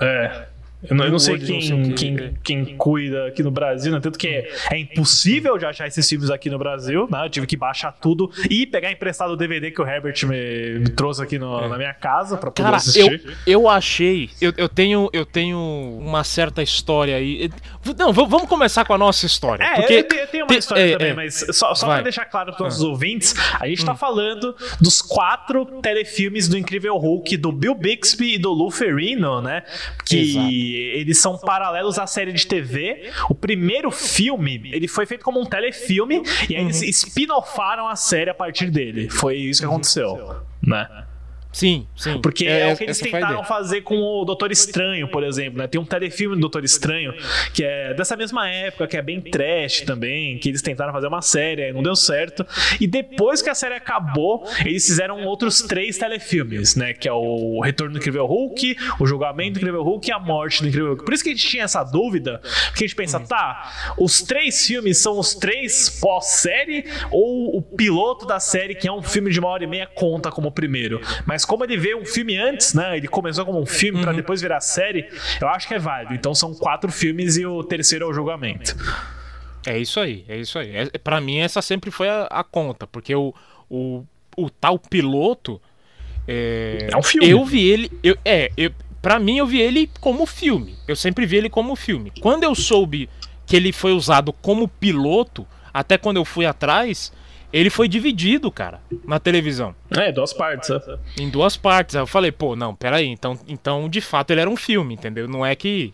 É. 0.00 0.46
Eu 0.88 0.96
não, 0.96 1.04
eu 1.04 1.10
não 1.12 1.18
sei 1.18 1.34
World, 1.34 1.72
não 1.72 1.94
quem, 1.94 2.16
quem, 2.16 2.64
quem 2.64 2.76
cuida 2.76 3.26
aqui 3.28 3.42
no 3.42 3.50
Brasil, 3.50 3.92
né? 3.92 4.00
Tanto 4.00 4.18
que 4.18 4.26
é, 4.26 4.50
é 4.70 4.78
impossível 4.78 5.56
de 5.56 5.64
achar 5.64 5.86
esses 5.86 6.08
filmes 6.08 6.28
aqui 6.30 6.50
no 6.50 6.58
Brasil, 6.58 7.08
né? 7.10 7.24
Eu 7.24 7.30
tive 7.30 7.46
que 7.46 7.56
baixar 7.56 7.92
tudo 7.92 8.30
e 8.50 8.66
pegar 8.66 8.90
emprestado 8.90 9.30
o 9.32 9.36
DVD 9.36 9.70
que 9.70 9.80
o 9.80 9.86
Herbert 9.86 10.14
me, 10.24 10.78
me 10.80 10.88
trouxe 10.90 11.22
aqui 11.22 11.38
no- 11.38 11.68
na 11.68 11.76
minha 11.76 11.94
casa 11.94 12.36
pra 12.36 12.50
poder 12.50 12.62
Cara, 12.64 12.74
eu, 12.74 12.76
assistir. 12.78 13.36
eu 13.46 13.68
achei. 13.68 14.28
Eu, 14.40 14.52
eu, 14.56 14.68
tenho, 14.68 15.08
eu 15.12 15.24
tenho 15.24 15.58
uma 16.00 16.24
certa 16.24 16.62
história 16.62 17.14
aí. 17.16 17.48
Não, 17.96 18.12
vamos 18.12 18.48
começar 18.48 18.84
com 18.84 18.92
a 18.92 18.98
nossa 18.98 19.24
história. 19.24 19.62
É, 19.64 19.74
porque 19.76 19.92
eu, 19.94 20.04
tenho- 20.08 20.20
eu 20.22 20.26
tenho 20.26 20.44
uma 20.46 20.54
história 20.58 20.80
é, 20.82 20.92
também, 20.92 21.08
é. 21.10 21.14
mas 21.14 21.46
só, 21.52 21.74
só 21.74 21.86
Vai. 21.86 21.96
pra 21.96 22.02
deixar 22.04 22.24
claro 22.24 22.52
para 22.52 22.66
os 22.66 22.72
nossos 22.74 22.84
Ah. 22.84 22.88
ouvintes, 22.88 23.34
a 23.60 23.68
gente 23.68 23.82
Hum. 23.82 23.86
tá 23.86 23.94
falando 23.94 24.54
dos 24.80 25.00
quatro 25.00 25.64
telefilmes 25.80 26.48
do 26.48 26.58
Incrível 26.58 26.96
Hulk, 26.96 27.36
do 27.36 27.52
Bill 27.52 27.74
Bixby 27.74 28.34
e 28.34 28.38
do 28.38 28.50
Lou 28.52 28.70
Ferrigno, 28.70 29.40
né? 29.40 29.62
Que 30.04 30.30
Exato. 30.30 30.71
Eles 30.74 31.18
são 31.18 31.36
paralelos 31.38 31.98
à 31.98 32.06
série 32.06 32.32
de 32.32 32.46
TV. 32.46 33.10
O 33.28 33.34
primeiro 33.34 33.90
filme, 33.90 34.70
ele 34.72 34.88
foi 34.88 35.06
feito 35.06 35.24
como 35.24 35.40
um 35.40 35.44
telefilme 35.44 36.22
e 36.48 36.56
aí 36.56 36.62
eles 36.64 36.80
Uhum. 36.82 36.88
spin-offaram 36.88 37.88
a 37.88 37.96
série 37.96 38.30
a 38.30 38.34
partir 38.34 38.70
dele. 38.70 39.08
Foi 39.10 39.36
isso 39.36 39.60
que 39.60 39.66
aconteceu, 39.66 40.36
né? 40.62 40.88
Sim, 41.52 41.86
sim. 41.94 42.18
Porque 42.20 42.46
é, 42.46 42.72
o 42.72 42.76
que 42.76 42.84
eles 42.84 42.98
tentaram 42.98 43.44
fazer 43.44 43.82
com 43.82 43.96
o 43.96 44.24
Doutor 44.24 44.50
Estranho, 44.50 45.06
por 45.08 45.22
exemplo, 45.22 45.58
né? 45.58 45.66
Tem 45.66 45.80
um 45.80 45.84
telefilme 45.84 46.34
do 46.34 46.40
Doutor 46.40 46.64
Estranho 46.64 47.12
que 47.52 47.62
é 47.62 47.92
dessa 47.94 48.16
mesma 48.16 48.48
época, 48.48 48.86
que 48.86 48.96
é 48.96 49.02
bem 49.02 49.20
trash 49.20 49.82
também, 49.82 50.38
que 50.38 50.48
eles 50.48 50.62
tentaram 50.62 50.92
fazer 50.92 51.06
uma 51.06 51.20
série, 51.20 51.64
aí 51.64 51.72
não 51.72 51.82
deu 51.82 51.94
certo. 51.94 52.46
E 52.80 52.86
depois 52.86 53.42
que 53.42 53.50
a 53.50 53.54
série 53.54 53.74
acabou, 53.74 54.44
eles 54.64 54.86
fizeram 54.86 55.24
outros 55.24 55.60
três 55.62 55.98
telefilmes, 55.98 56.74
né? 56.74 56.94
Que 56.94 57.08
é 57.08 57.12
o 57.12 57.60
Retorno 57.60 57.92
do 57.92 57.98
Incrível 57.98 58.26
Hulk, 58.26 58.76
o 58.98 59.06
Julgamento 59.06 59.54
do 59.54 59.58
Incrível 59.58 59.82
Hulk 59.82 60.08
e 60.08 60.12
a 60.12 60.18
Morte 60.18 60.62
do 60.62 60.68
Incrível 60.68 60.90
Hulk. 60.90 61.04
Por 61.04 61.12
isso 61.12 61.22
que 61.22 61.30
a 61.30 61.34
gente 61.34 61.46
tinha 61.46 61.64
essa 61.64 61.84
dúvida, 61.84 62.40
porque 62.70 62.84
a 62.84 62.86
gente 62.86 62.96
pensa, 62.96 63.20
tá, 63.20 63.94
os 63.98 64.22
três 64.22 64.66
filmes 64.66 64.98
são 64.98 65.18
os 65.18 65.34
três 65.34 65.90
pós-série 66.00 66.86
ou 67.10 67.56
o 67.56 67.62
piloto 67.62 68.26
da 68.26 68.40
série, 68.40 68.74
que 68.74 68.88
é 68.88 68.92
um 68.92 69.02
filme 69.02 69.30
de 69.30 69.38
uma 69.38 69.48
hora 69.48 69.64
e 69.64 69.66
meia, 69.66 69.86
conta 69.86 70.30
como 70.30 70.48
o 70.48 70.52
primeiro. 70.52 71.00
Mas 71.26 71.41
como 71.44 71.64
ele 71.64 71.76
veio 71.76 72.00
um 72.00 72.04
filme 72.06 72.36
antes, 72.36 72.74
né? 72.74 72.96
Ele 72.96 73.08
começou 73.08 73.44
como 73.44 73.60
um 73.60 73.66
filme 73.66 74.00
pra 74.00 74.12
depois 74.12 74.40
virar 74.40 74.60
série, 74.60 75.08
eu 75.40 75.48
acho 75.48 75.66
que 75.68 75.74
é 75.74 75.78
válido. 75.78 76.14
Então 76.14 76.34
são 76.34 76.54
quatro 76.54 76.90
filmes 76.90 77.36
e 77.36 77.46
o 77.46 77.62
terceiro 77.62 78.04
é 78.04 78.08
o 78.08 78.12
julgamento. 78.12 78.76
É 79.66 79.78
isso 79.78 80.00
aí, 80.00 80.24
é 80.28 80.36
isso 80.36 80.58
aí. 80.58 80.74
É, 80.74 80.98
pra 80.98 81.20
mim, 81.20 81.38
essa 81.38 81.62
sempre 81.62 81.90
foi 81.90 82.08
a, 82.08 82.24
a 82.24 82.42
conta, 82.42 82.86
porque 82.86 83.14
o, 83.14 83.32
o, 83.70 84.04
o 84.36 84.50
tal 84.50 84.78
piloto. 84.78 85.60
É, 86.26 86.88
É 86.90 86.96
um 86.96 87.02
filme. 87.02 87.28
Eu 87.30 87.44
vi 87.44 87.68
ele. 87.68 87.90
Eu, 88.02 88.16
é, 88.24 88.50
eu, 88.56 88.72
pra 89.00 89.18
mim, 89.18 89.38
eu 89.38 89.46
vi 89.46 89.60
ele 89.60 89.88
como 90.00 90.26
filme. 90.26 90.76
Eu 90.86 90.96
sempre 90.96 91.26
vi 91.26 91.36
ele 91.36 91.48
como 91.50 91.76
filme. 91.76 92.12
Quando 92.20 92.44
eu 92.44 92.54
soube 92.54 93.08
que 93.46 93.56
ele 93.56 93.72
foi 93.72 93.92
usado 93.92 94.32
como 94.32 94.66
piloto, 94.66 95.46
até 95.72 95.96
quando 95.96 96.16
eu 96.16 96.24
fui 96.24 96.46
atrás, 96.46 97.12
ele 97.52 97.68
foi 97.70 97.86
dividido, 97.88 98.50
cara, 98.50 98.80
na 99.04 99.18
televisão. 99.20 99.74
É, 99.90 100.10
duas 100.10 100.32
partes. 100.32 100.68
né? 100.70 100.80
Em 101.18 101.28
duas 101.28 101.56
partes. 101.56 101.94
Aí 101.96 102.02
eu 102.02 102.06
falei, 102.06 102.32
pô, 102.32 102.56
não, 102.56 102.74
peraí. 102.74 103.06
Então, 103.06 103.38
então 103.46 103.88
de 103.88 104.00
fato, 104.00 104.30
ele 104.30 104.40
era 104.40 104.48
um 104.50 104.56
filme, 104.56 104.94
entendeu? 104.94 105.28
Não 105.28 105.44
é 105.44 105.54
que 105.54 105.92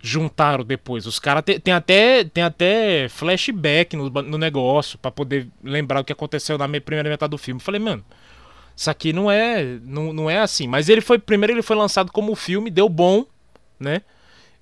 juntaram 0.00 0.64
depois. 0.64 1.06
Os 1.06 1.18
caras 1.18 1.42
te- 1.44 1.58
tem 1.58 1.74
até, 1.74 2.24
tem 2.24 2.42
até 2.44 3.08
flashback 3.08 3.96
no, 3.96 4.08
no 4.10 4.38
negócio 4.38 4.98
pra 4.98 5.10
poder 5.10 5.48
lembrar 5.62 6.00
o 6.00 6.04
que 6.04 6.12
aconteceu 6.12 6.56
na 6.56 6.68
me- 6.68 6.80
primeira 6.80 7.08
metade 7.08 7.30
do 7.30 7.38
filme. 7.38 7.60
Eu 7.60 7.64
falei, 7.64 7.80
mano, 7.80 8.04
isso 8.76 8.88
aqui 8.90 9.12
não 9.12 9.30
é, 9.30 9.78
não, 9.82 10.12
não 10.12 10.30
é 10.30 10.38
assim. 10.38 10.66
Mas 10.68 10.88
ele 10.88 11.00
foi, 11.00 11.18
primeiro 11.18 11.52
ele 11.52 11.62
foi 11.62 11.76
lançado 11.76 12.12
como 12.12 12.34
filme, 12.36 12.70
deu 12.70 12.88
bom, 12.88 13.24
né? 13.78 14.02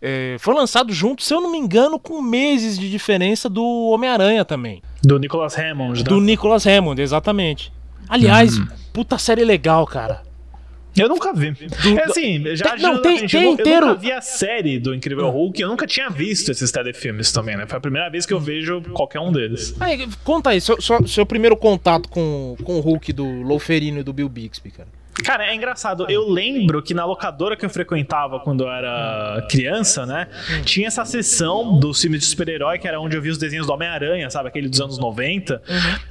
É, 0.01 0.37
foi 0.39 0.55
lançado 0.55 0.93
junto, 0.93 1.23
se 1.23 1.33
eu 1.33 1.41
não 1.41 1.51
me 1.51 1.57
engano, 1.59 1.99
com 1.99 2.21
meses 2.21 2.79
de 2.79 2.91
diferença 2.91 3.49
do 3.49 3.65
Homem-Aranha 3.91 4.45
também. 4.45 4.83
Do 5.07 5.19
Nicholas 5.19 5.57
Hammond. 5.59 6.03
Do 6.05 6.17
né? 6.21 6.27
Nicholas 6.27 6.67
Hammond, 6.67 7.01
exatamente. 7.01 7.73
Aliás, 8.09 8.59
puta 8.93 9.17
série 9.19 9.45
legal, 9.45 9.87
cara. 9.87 10.23
Eu 10.97 11.11
nunca 11.11 11.33
vi. 11.35 11.49
é 11.99 12.05
assim, 12.05 12.43
já 12.57 12.71
Tem- 12.71 12.83
não, 12.83 13.03
tem- 13.03 13.27
tem 13.27 13.45
eu, 13.45 13.53
inteiro. 13.53 13.71
eu 13.87 13.89
nunca 13.91 14.01
vi 14.01 14.11
a 14.13 14.21
série 14.23 14.79
do 14.79 14.95
Incrível 14.95 15.29
Hulk, 15.29 15.61
eu 15.61 15.69
nunca 15.69 15.87
tinha 15.87 16.09
visto 16.09 16.51
esses 16.51 16.71
telefilmes 16.73 17.31
também, 17.31 17.55
né? 17.55 17.67
Foi 17.67 17.77
a 17.77 17.81
primeira 17.81 18.09
vez 18.09 18.25
que 18.25 18.33
eu 18.33 18.41
vejo 18.41 18.81
qualquer 18.95 19.21
um 19.21 19.31
deles. 19.31 19.75
Aí, 19.79 20.09
conta 20.25 20.51
aí, 20.51 20.61
seu, 20.61 20.81
seu, 20.81 21.07
seu 21.07 21.27
primeiro 21.27 21.55
contato 21.55 22.09
com, 22.09 22.57
com 22.65 22.77
o 22.77 22.81
Hulk 22.81 23.13
do 23.13 23.27
Louferino 23.43 24.01
e 24.01 24.03
do 24.03 24.13
Bill 24.13 24.29
Bixby, 24.29 24.71
cara. 24.71 24.89
Cara, 25.25 25.47
é 25.47 25.55
engraçado. 25.55 26.07
Eu 26.11 26.29
lembro 26.29 26.83
que 26.83 26.93
na 26.95 27.05
locadora 27.05 27.57
que 27.57 27.65
eu 27.65 27.71
frequentava 27.71 28.39
quando 28.41 28.65
eu 28.65 28.71
era 28.71 29.47
criança, 29.51 30.05
né? 30.05 30.29
Tinha 30.65 30.87
essa 30.89 31.05
sessão 31.05 31.79
dos 31.79 32.01
filmes 32.01 32.21
de 32.21 32.27
super-herói, 32.27 32.79
que 32.79 32.87
era 32.87 33.01
onde 33.01 33.17
eu 33.17 33.23
vi 33.23 33.31
os 33.31 33.39
desenhos 33.39 33.67
do 33.67 33.73
Homem-Aranha, 33.73 34.29
sabe? 34.31 34.49
Aquele 34.49 34.69
dos 34.69 34.81
anos 34.81 34.99
90. 34.99 35.61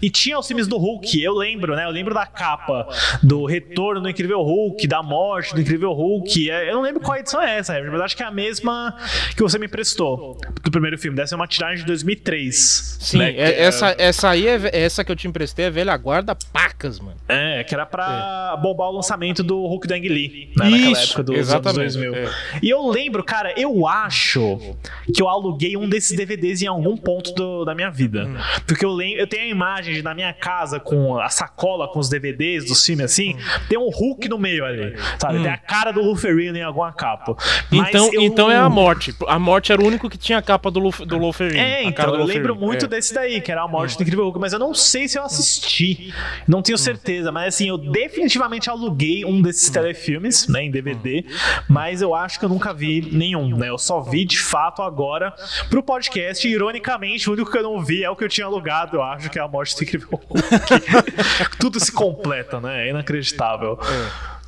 E 0.01 0.09
tinha 0.09 0.37
os 0.39 0.47
filmes 0.47 0.67
do 0.67 0.77
Hulk. 0.77 1.21
Eu 1.21 1.33
lembro, 1.35 1.75
né? 1.75 1.85
Eu 1.85 1.91
lembro 1.91 2.13
da 2.13 2.25
capa 2.25 2.87
do 3.21 3.45
Retorno 3.45 4.01
do 4.01 4.09
Incrível 4.09 4.41
Hulk, 4.41 4.87
da 4.87 5.01
Morte 5.03 5.53
do 5.53 5.61
Incrível 5.61 5.93
Hulk. 5.93 6.49
É, 6.49 6.69
Eu 6.71 6.75
não 6.75 6.81
lembro 6.81 7.01
qual 7.01 7.17
edição 7.17 7.41
é 7.41 7.57
essa, 7.57 7.79
mas 7.91 8.01
acho 8.01 8.17
que 8.17 8.23
é 8.23 8.25
a 8.25 8.31
mesma 8.31 8.95
que 9.35 9.41
você 9.43 9.59
me 9.59 9.67
emprestou 9.67 10.37
do 10.63 10.71
primeiro 10.71 10.97
filme. 10.97 11.15
Deve 11.15 11.27
ser 11.29 11.35
uma 11.35 11.47
tiragem 11.47 11.77
de 11.79 11.85
2003. 11.85 12.97
Sim, 12.99 13.17
né? 13.19 13.31
É- 13.31 13.41
é- 13.51 13.61
essa, 13.65 13.95
essa 13.97 14.29
aí, 14.29 14.47
é, 14.47 14.69
essa 14.73 15.03
que 15.03 15.11
eu 15.11 15.15
te 15.15 15.27
emprestei 15.27 15.65
é 15.65 15.69
velha 15.69 15.95
guarda 15.95 16.35
pacas, 16.51 16.99
mano. 16.99 17.17
É, 17.27 17.63
que 17.63 17.73
era 17.73 17.85
pra 17.85 18.57
bombar 18.61 18.89
o 18.89 18.94
lançamento 18.95 19.43
do 19.43 19.65
Hulk 19.65 19.87
do 19.87 19.93
Ang 19.93 20.07
Lee, 20.09 20.49
né, 20.57 20.69
naquela 20.69 20.91
Isso, 20.91 21.03
época 21.03 21.23
dos 21.23 21.49
anos 21.53 21.73
2000. 21.73 22.15
é. 22.15 22.29
E 22.61 22.69
eu 22.69 22.87
lembro, 22.87 23.23
cara, 23.23 23.53
eu 23.59 23.87
acho 23.87 24.59
que 25.13 25.21
eu 25.21 25.27
aluguei 25.29 25.75
um 25.77 25.87
desses 25.87 26.15
DVDs 26.17 26.61
em 26.61 26.67
algum 26.67 26.95
ponto 26.97 27.33
do- 27.33 27.65
da 27.65 27.73
minha 27.75 27.89
vida. 27.89 28.25
Hum. 28.25 28.35
Porque 28.67 28.85
eu 28.85 28.91
lembro, 28.91 29.19
eu 29.19 29.27
tenho 29.27 29.43
a 29.43 29.47
imagem 29.47 29.93
de, 29.95 30.01
na 30.01 30.13
minha 30.13 30.33
casa 30.33 30.79
com 30.79 31.17
a 31.19 31.29
sacola 31.29 31.87
com 31.87 31.99
os 31.99 32.09
DVDs 32.09 32.65
dos 32.65 32.83
filmes 32.85 33.05
assim, 33.05 33.35
Hum. 33.35 33.39
tem 33.69 33.77
um 33.77 33.89
Hulk 33.89 34.27
no 34.29 34.37
meio 34.37 34.65
ali, 34.65 34.95
sabe? 35.19 35.39
Tem 35.41 35.51
a 35.51 35.57
cara 35.57 35.91
do 35.91 36.01
Luferino 36.01 36.57
em 36.57 36.63
alguma 36.63 36.91
capa. 36.93 37.35
Mas 37.71 37.89
Então, 37.89 38.09
eu- 38.13 38.21
então 38.21 38.51
é 38.51 38.55
a 38.57 38.69
morte. 38.69 39.13
A 39.27 39.37
morte 39.39 39.71
era 39.71 39.81
o 39.81 39.85
único 39.85 40.09
que 40.09 40.17
tinha 40.17 40.37
a 40.37 40.41
capa 40.41 40.69
do, 40.71 40.79
Luf, 40.79 41.05
do 41.05 41.17
Louferino. 41.17 41.59
É, 41.59 41.83
então, 41.83 42.11
do 42.11 42.17
eu 42.17 42.25
lembro 42.25 42.55
muito 42.55 42.85
é. 42.85 42.87
desse 42.87 43.13
daí, 43.13 43.41
que 43.41 43.51
era 43.51 43.61
a 43.63 43.67
morte 43.67 43.97
do 43.97 44.03
Incrível 44.03 44.25
Hulk, 44.25 44.39
mas 44.39 44.53
eu 44.53 44.59
não 44.59 44.73
sei 44.73 45.07
se 45.07 45.17
eu 45.17 45.23
assisti. 45.23 46.13
Não 46.47 46.61
tenho 46.61 46.77
certeza, 46.77 47.31
mas 47.31 47.53
assim, 47.55 47.67
eu 47.69 47.77
definitivamente 47.77 48.69
aluguei 48.69 48.84
um 49.25 49.41
desses 49.41 49.69
telefilmes, 49.69 50.47
né, 50.47 50.63
em 50.63 50.71
DVD, 50.71 51.25
mas 51.69 52.01
eu 52.01 52.13
acho 52.13 52.39
que 52.39 52.45
eu 52.45 52.49
nunca 52.49 52.73
vi 52.73 53.09
nenhum, 53.11 53.55
né? 53.57 53.69
Eu 53.69 53.77
só 53.77 54.01
vi 54.01 54.25
de 54.25 54.39
fato 54.39 54.81
agora 54.81 55.33
pro 55.69 55.83
podcast, 55.83 56.47
e, 56.47 56.51
ironicamente, 56.51 57.29
o 57.29 57.33
único 57.33 57.51
que 57.51 57.57
eu 57.57 57.63
não 57.63 57.83
vi 57.83 58.03
é 58.03 58.09
o 58.09 58.15
que 58.15 58.23
eu 58.23 58.29
tinha 58.29 58.45
alugado, 58.45 58.97
eu 58.97 59.03
acho 59.03 59.29
que 59.29 59.39
é 59.39 59.41
a 59.41 59.47
morte 59.47 59.75
do 59.75 59.83
Incrível 59.83 60.09
Hulk. 60.11 60.41
Tudo 61.59 61.79
se 61.79 61.91
completa, 61.91 62.59
né? 62.59 62.87
É 62.87 62.89
inacreditável. 62.89 63.79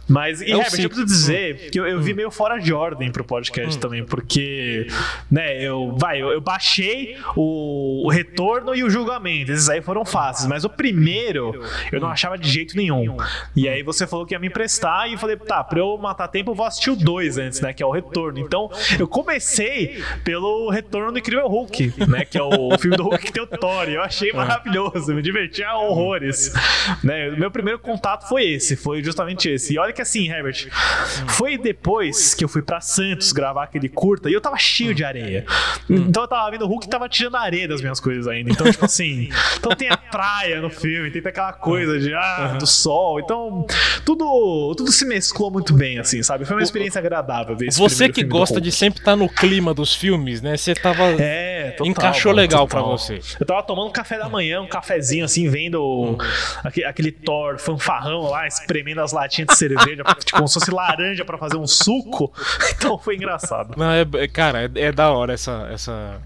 Mas, 0.08 0.42
e 0.42 0.46
É 0.46 0.56
Herbert, 0.56 0.80
eu 0.80 0.90
preciso 0.90 1.06
dizer 1.06 1.70
que 1.70 1.80
eu, 1.80 1.86
eu 1.86 2.00
vi 2.02 2.14
meio 2.14 2.32
fora 2.32 2.58
de 2.58 2.74
ordem 2.74 3.12
pro 3.12 3.24
podcast 3.24 3.78
também, 3.78 4.06
porque, 4.06 4.88
né, 5.30 5.62
eu, 5.62 5.96
vai, 5.98 6.22
eu, 6.22 6.30
eu 6.30 6.40
baixei 6.42 7.18
o, 7.36 8.06
o 8.06 8.10
retorno 8.10 8.74
e 8.74 8.84
o 8.84 8.90
julgamento, 8.90 9.52
esses 9.52 9.70
aí 9.70 9.82
foram 9.82 10.06
fáceis, 10.06 10.48
mas 10.48 10.64
o 10.64 10.70
primeiro 10.70 11.62
eu 11.92 12.00
não 12.00 12.08
achava 12.10 12.38
de 12.38 12.50
jeito 12.50 12.76
nenhum. 12.78 13.18
E 13.56 13.68
aí 13.68 13.84
você 13.84 14.08
falou 14.08 14.26
que 14.26 14.34
ia 14.34 14.40
me 14.40 14.48
emprestar 14.48 15.10
e 15.10 15.14
eu 15.14 15.20
falei, 15.20 15.36
tá, 15.36 15.64
pra 15.64 15.80
eu 15.80 15.98
matar 15.98 16.28
tempo 16.28 16.52
eu 16.52 16.56
vou 16.56 16.66
assistir 16.66 16.92
o 16.92 16.96
2 16.96 17.38
antes, 17.38 17.62
né, 17.62 17.74
que 17.74 17.84
é 17.84 17.86
o 17.86 17.92
retorno. 17.92 18.40
Então, 18.40 18.70
eu 18.98 19.08
comecei 19.08 20.02
pelo 20.24 20.70
retorno 20.70 21.12
do 21.12 21.20
Incrível 21.20 21.48
Hulk, 21.48 21.94
né, 22.08 22.24
que 22.24 22.38
é 22.38 22.44
o 22.44 22.78
filme 22.80 22.96
do 22.96 23.04
Hulk 23.04 23.26
que 23.26 23.32
tem 23.32 23.44
o 23.44 23.48
Thor, 23.48 23.90
eu 23.90 24.02
achei 24.02 24.32
maravilhoso, 24.32 25.14
me 25.14 25.22
divertia 25.22 25.74
horrores. 25.76 26.54
Né, 27.04 27.32
meu 27.32 27.52
primeiro 27.52 27.80
contato 27.80 28.28
foi 28.28 28.46
esse, 28.46 28.76
foi 28.76 29.04
justamente 29.04 29.50
esse. 29.50 29.74
E 29.74 29.80
olha 29.80 29.97
que 29.98 30.01
assim, 30.01 30.30
Herbert, 30.30 30.70
foi 31.27 31.58
depois 31.58 32.34
que 32.34 32.44
eu 32.44 32.48
fui 32.48 32.62
pra 32.62 32.80
Santos 32.80 33.32
gravar 33.32 33.63
aquele 33.63 33.89
curta 33.89 34.30
e 34.30 34.34
eu 34.34 34.39
tava 34.42 34.58
cheio 34.58 34.94
de 34.96 35.04
areia. 35.04 35.46
Então 35.89 36.24
eu 36.24 36.27
tava 36.27 36.50
vendo 36.51 36.63
o 36.63 36.68
Hulk 36.68 36.86
e 36.86 36.89
tava 36.89 37.10
tirando 37.10 37.36
areia 37.36 37.68
das 37.68 37.82
minhas 37.82 38.00
coisas 38.00 38.27
ainda. 38.27 38.50
Então, 38.51 38.70
tipo 38.72 38.86
assim, 38.86 39.30
então 39.58 39.72
tem 39.75 39.89
a 39.89 39.98
praia 39.98 40.62
no 40.62 40.70
filme, 40.70 41.12
tem 41.12 41.22
aquela 41.25 41.54
coisa 41.54 42.00
de 42.00 42.13
ah, 42.13 42.56
do 42.60 42.66
sol. 42.68 43.20
Então, 43.20 43.66
tudo, 44.06 44.74
tudo 44.77 44.92
se 44.92 45.06
mesclou 45.06 45.51
muito 45.51 45.74
bem, 45.74 46.00
assim, 46.00 46.22
sabe? 46.24 46.46
Foi 46.46 46.56
uma 46.56 46.63
experiência 46.63 47.00
agradável 47.00 47.56
ver 47.56 47.68
esse 47.68 47.80
Você 47.80 48.08
que 48.10 48.24
gosta 48.24 48.62
de 48.62 48.72
sempre 48.72 49.00
estar 49.00 49.16
no 49.16 49.27
clima 49.27 49.74
dos 49.74 49.94
filmes, 49.96 50.42
né? 50.42 50.56
Você 50.58 50.74
tava. 50.74 51.04
É, 51.20 51.72
total, 51.72 51.88
Encaixou 51.88 52.30
mano, 52.32 52.42
legal 52.42 52.68
pra 52.68 52.82
você. 52.82 53.20
Eu 53.39 53.46
tava 53.46 53.63
tomando 53.63 53.88
um 53.89 53.92
café 53.92 54.18
da 54.18 54.30
manhã, 54.30 54.62
um 54.62 54.68
cafezinho 54.68 55.25
assim, 55.25 55.50
vendo 55.50 55.82
o- 55.82 56.18
aque- 56.63 56.84
aquele, 56.84 57.12
Thor 57.12 57.58
fanfarrão 57.58 58.22
lá, 58.30 58.46
espremendo 58.48 59.01
as 59.01 59.12
latinhas 59.12 59.48
de 59.50 59.58
cerveja, 59.58 59.87
tipo, 59.96 60.32
como 60.32 60.48
se 60.48 60.53
fosse 60.56 60.72
laranja 60.72 61.24
pra 61.25 61.38
fazer 61.38 61.58
um 61.58 61.67
suco. 61.67 62.32
Então 62.77 62.98
foi 62.98 63.15
engraçado. 63.15 63.74
Não, 63.77 63.91
é, 63.91 64.01
é- 64.15 64.27
cara, 64.27 64.63
é, 64.75 64.82
é 64.88 64.91
da 64.91 65.12
hora 65.12 65.34
essa. 65.34 65.67
essa... 65.72 66.22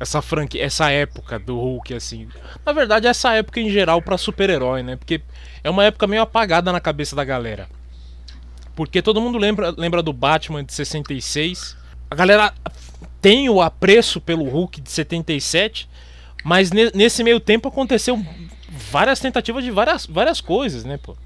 Essa 0.00 0.20
franquia, 0.20 0.62
essa 0.62 0.90
época 0.90 1.38
do 1.38 1.56
Hulk, 1.56 1.94
assim. 1.94 2.28
Na 2.66 2.72
verdade, 2.72 3.06
essa 3.06 3.32
época 3.32 3.60
em 3.60 3.70
geral 3.70 4.02
pra 4.02 4.18
super-herói, 4.18 4.82
né? 4.82 4.96
Porque 4.96 5.22
é 5.62 5.70
uma 5.70 5.84
época 5.84 6.06
meio 6.08 6.20
apagada 6.20 6.72
na 6.72 6.80
cabeça 6.80 7.14
da 7.14 7.24
galera. 7.24 7.68
Porque 8.74 9.00
todo 9.00 9.20
mundo 9.20 9.38
lembra, 9.38 9.72
lembra 9.78 10.02
do 10.02 10.12
Batman 10.12 10.64
de 10.64 10.74
66. 10.74 11.76
a 12.10 12.14
galera 12.14 12.52
tem 13.22 13.48
o 13.48 13.62
apreço 13.62 14.20
pelo 14.20 14.44
Hulk 14.44 14.80
de 14.80 14.90
77, 14.90 15.88
mas 16.44 16.72
ne- 16.72 16.90
nesse 16.92 17.22
meio 17.22 17.38
tempo 17.38 17.68
aconteceu 17.68 18.20
várias 18.90 19.20
tentativas 19.20 19.62
de 19.64 19.70
várias, 19.70 20.06
várias 20.06 20.40
coisas, 20.40 20.84
né, 20.84 20.98
pô? 20.98 21.16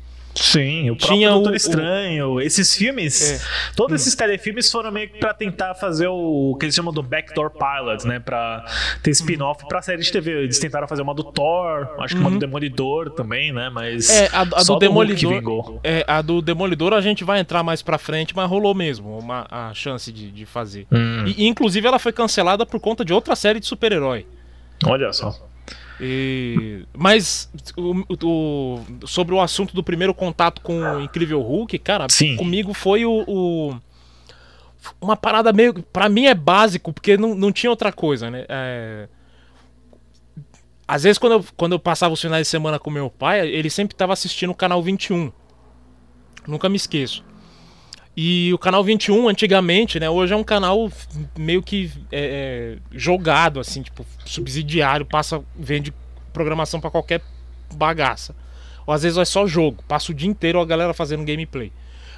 Sim, 0.41 0.91
o 0.91 0.97
Tinha 0.97 1.31
Doutor 1.31 1.51
o- 1.51 1.53
o- 1.53 1.57
Estranho. 1.57 2.41
Esses 2.41 2.75
filmes, 2.75 3.33
É. 3.33 3.41
todos 3.75 4.01
esses 4.01 4.15
telefilmes 4.15 4.71
foram 4.71 4.91
meio 4.91 5.09
que 5.09 5.19
pra 5.19 5.35
tentar 5.35 5.75
fazer 5.75 6.07
o 6.09 6.57
que 6.59 6.67
eles 6.67 6.75
chamam 6.75 6.93
do 6.93 7.03
backdoor 7.03 7.51
pilot, 7.51 8.07
né? 8.07 8.19
Pra 8.21 8.65
ter 9.03 9.11
spin-off 9.11 9.67
pra 9.69 9.83
série 9.83 10.03
de 10.03 10.11
TV. 10.13 10.43
Eles 10.45 10.59
tentaram 10.59 10.87
fazer 10.87 11.03
uma 11.03 11.15
do 11.15 11.25
Thor, 11.25 11.89
acho 11.99 12.15
que 12.15 12.21
uma 12.21 12.31
do 12.31 12.39
Demolidor 12.39 13.11
também, 13.11 13.53
né? 13.53 13.69
Mas. 13.71 14.09
Uhum. 14.09 14.15
É, 14.17 14.29
a, 14.33 14.43
a 14.43 14.61
só 14.65 14.79
do 14.79 14.87
Hulk 14.91 15.15
Demolidor. 15.17 15.81
É, 15.83 16.05
a 16.07 16.23
do 16.23 16.41
Demolidor 16.41 16.93
a 16.93 17.01
gente 17.01 17.25
vai 17.25 17.41
entrar 17.41 17.63
mais 17.63 17.83
pra 17.83 17.99
frente, 17.99 18.35
mas 18.37 18.49
rolou 18.49 18.75
mesmo 18.75 19.19
uma, 19.19 19.47
a 19.51 19.73
chance 19.75 20.13
de, 20.13 20.31
de 20.31 20.47
fazer. 20.47 20.87
Hum. 20.93 21.25
E, 21.27 21.47
inclusive 21.47 21.87
ela 21.87 21.99
foi 21.99 22.13
cancelada 22.13 22.65
por 22.65 22.79
conta 22.81 23.05
de 23.05 23.13
outra 23.13 23.35
série 23.37 23.61
de 23.61 23.67
super-herói. 23.67 24.27
Olha 24.87 25.13
só. 25.13 25.35
E- 26.01 26.85
Mas 26.97 27.51
o- 27.77 28.05
o- 28.25 29.07
sobre 29.07 29.35
o 29.35 29.41
assunto 29.41 29.75
do 29.75 29.83
primeiro 29.83 30.15
contato 30.15 30.61
com 30.63 30.81
o 30.81 31.01
Incrível 31.01 31.41
Hulk, 31.43 31.79
cara, 31.79 32.07
Sim. 32.11 32.37
comigo 32.37 32.73
foi 32.73 33.05
o, 33.05 33.25
o- 33.27 33.81
uma 35.01 35.17
parada 35.17 35.53
meio. 35.53 35.75
Pra 35.83 36.09
mim 36.09 36.27
é 36.27 36.35
básico, 36.35 36.93
porque 36.93 37.17
não, 37.17 37.35
não 37.35 37.51
tinha 37.53 37.71
outra 37.71 37.93
coisa, 37.93 38.31
né? 38.31 38.45
É, 38.49 39.09
Às 40.87 41.03
vezes, 41.03 41.19
quando 41.19 41.33
eu, 41.33 41.45
quando 41.57 41.73
eu 41.73 41.79
passava 41.79 42.15
os 42.15 42.21
finais 42.21 42.47
de 42.47 42.51
semana 42.51 42.79
com 42.79 42.91
meu 42.91 43.11
pai, 43.11 43.47
ele 43.47 43.69
sempre 43.69 43.95
tava 43.95 44.13
assistindo 44.15 44.51
o 44.51 44.55
canal 44.55 44.83
21. 44.83 45.31
Nunca 46.47 46.67
me 46.69 46.77
esqueço. 46.77 47.23
E 48.21 48.53
o 48.53 48.59
canal 48.59 48.83
21, 48.83 49.29
antigamente, 49.29 50.01
né? 50.01 50.11
Hoje 50.11 50.35
é 50.35 50.37
um 50.37 50.43
canal 50.43 50.91
meio 51.39 51.63
que 51.63 51.89
é, 52.11 52.75
é, 52.75 52.79
jogado, 52.91 53.61
assim, 53.61 53.81
tipo, 53.81 54.05
subsidiário, 54.27 55.07
passa, 55.07 55.41
vende 55.57 55.95
programação 56.33 56.81
pra 56.81 56.91
qualquer 56.91 57.23
bagaça. 57.77 58.35
Ou 58.85 58.93
às 58.93 59.05
vezes 59.05 59.17
é 59.17 59.25
só 59.25 59.47
jogo, 59.47 59.85
passa 59.87 60.11
o 60.11 60.15
dia 60.17 60.29
inteiro 60.29 60.61
a 60.61 60.65
galera 60.65 60.93
fazendo 60.93 61.25
gameplay. 61.25 61.71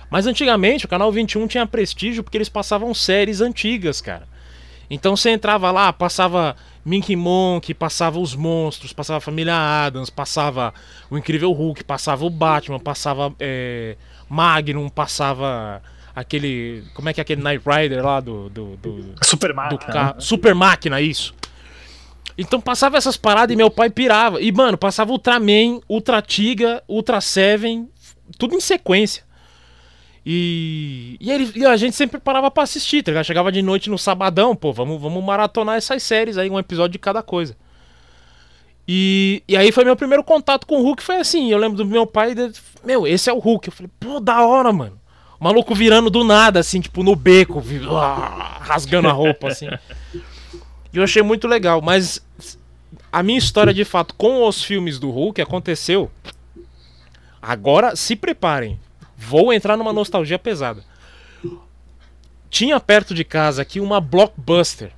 Mas 0.09 0.27
antigamente 0.27 0.87
o 0.87 0.89
canal 0.89 1.13
21 1.13 1.47
tinha 1.47 1.67
prestígio 1.67 2.25
porque 2.25 2.39
eles 2.39 2.49
passavam 2.49 2.95
séries 2.95 3.43
antigas, 3.43 4.01
cara. 4.01 4.27
Então 4.89 5.15
você 5.15 5.29
entrava 5.29 5.71
lá, 5.71 5.93
passava 5.93 6.57
Minky 6.83 7.15
Monk, 7.15 7.75
passava 7.75 8.19
os 8.19 8.35
monstros, 8.35 8.95
passava 8.95 9.19
a 9.19 9.21
Família 9.21 9.55
Adams, 9.55 10.09
passava 10.09 10.73
o 11.11 11.19
Incrível 11.19 11.53
Hulk, 11.53 11.85
passava 11.85 12.25
o 12.25 12.31
Batman, 12.31 12.79
passava 12.79 13.35
é, 13.39 13.99
Magnum, 14.31 14.89
passava 14.89 15.83
aquele. 16.15 16.85
Como 16.95 17.09
é 17.09 17.13
que 17.13 17.21
é 17.21 17.23
aquele 17.23 17.43
Knight 17.43 17.63
Rider 17.67 18.03
lá 18.05 18.21
do. 18.21 18.49
do, 18.49 18.77
do 18.77 19.15
Super 19.25 19.49
do 19.51 19.57
Máquina. 19.57 19.93
ca- 19.93 20.05
né? 20.05 20.15
Super 20.19 20.55
Máquina, 20.55 21.01
isso. 21.01 21.35
Então 22.39 22.61
passava 22.61 22.97
essas 22.97 23.17
paradas 23.19 23.53
e 23.53 23.57
meu 23.57 23.71
pai 23.71 23.91
pirava. 23.91 24.41
E, 24.41 24.51
mano, 24.53 24.79
passava 24.79 25.11
Ultraman, 25.13 25.81
Ultra 25.89 26.23
Tiga, 26.23 26.83
Ultra 26.89 27.21
Seven, 27.21 27.87
tudo 28.39 28.55
em 28.55 28.61
sequência. 28.61 29.25
E, 30.25 31.17
e, 31.21 31.31
ele- 31.31 31.51
e 31.57 31.67
a 31.67 31.77
gente 31.77 31.97
sempre 31.97 32.21
parava 32.21 32.51
pra 32.51 32.63
assistir, 32.63 33.03
tá 33.03 33.11
ligado? 33.11 33.25
Chegava 33.25 33.51
de 33.51 33.61
noite 33.63 33.91
no 33.91 33.99
sabadão, 33.99 34.55
pô, 34.55 34.73
vamos, 34.73 35.01
vamos 35.01 35.23
maratonar 35.25 35.77
essas 35.77 36.03
séries 36.03 36.39
aí, 36.39 36.49
um 36.49 36.59
episódio 36.59 36.93
de 36.93 36.99
cada 36.99 37.23
coisa. 37.23 37.57
E, 38.87 39.43
e 39.47 39.57
aí 39.57 39.71
foi 39.71 39.85
meu 39.85 39.95
primeiro 39.97 40.23
contato 40.25 40.67
com 40.67 40.77
o 40.79 40.83
Hulk, 40.83 41.03
foi 41.03 41.17
assim, 41.17 41.51
eu 41.51 41.59
lembro 41.59 41.77
do 41.79 41.87
meu 41.87 42.07
pai, 42.07 42.35
meu, 42.85 43.07
esse 43.07 43.29
é 43.29 43.33
o 43.33 43.39
Hulk. 43.39 43.69
Eu 43.69 43.73
falei, 43.73 43.91
pô, 43.99 44.21
da 44.21 44.45
hora, 44.45 44.73
mano. 44.73 44.99
O 45.39 45.45
maluco 45.45 45.75
virando 45.75 46.11
do 46.11 46.23
nada, 46.23 46.61
assim, 46.61 46.81
tipo, 46.81 47.03
no 47.03 47.17
beco, 47.17 47.63
ah, 47.97 48.59
rasgando 48.61 49.09
a 49.09 49.13
roupa, 49.13 49.49
assim. 49.49 49.69
E 50.93 50.99
eu 50.99 51.03
achei 51.03 51.23
muito 51.23 51.49
legal, 51.49 51.81
mas 51.81 52.23
a 53.11 53.23
minha 53.23 53.39
história 53.39 53.73
de 53.73 53.85
fato 53.85 54.15
com 54.15 54.47
os 54.47 54.63
filmes 54.63 54.99
do 54.99 55.11
Hulk 55.11 55.41
aconteceu. 55.41 56.11
Agora 57.41 57.97
se 57.97 58.15
preparem. 58.15 58.79
Vou 59.17 59.53
entrar 59.53 59.77
numa 59.77 59.93
nostalgia 59.93 60.39
pesada. 60.39 60.85
Tinha 62.51 62.79
perto 62.81 63.15
de 63.15 63.25
casa 63.25 63.63
aqui 63.63 63.81
uma 63.81 64.01
blockbuster. 64.01 64.91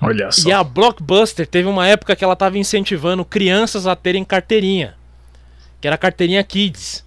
Olha 0.00 0.30
só. 0.32 0.48
E 0.48 0.52
a 0.52 0.64
blockbuster 0.64 1.46
teve 1.46 1.68
uma 1.68 1.86
época 1.86 2.16
que 2.16 2.24
ela 2.24 2.34
tava 2.34 2.58
incentivando 2.58 3.24
crianças 3.24 3.86
a 3.86 3.94
terem 3.94 4.24
carteirinha. 4.24 4.96
Que 5.80 5.86
era 5.86 5.94
a 5.94 5.98
carteirinha 5.98 6.42
Kids. 6.44 7.04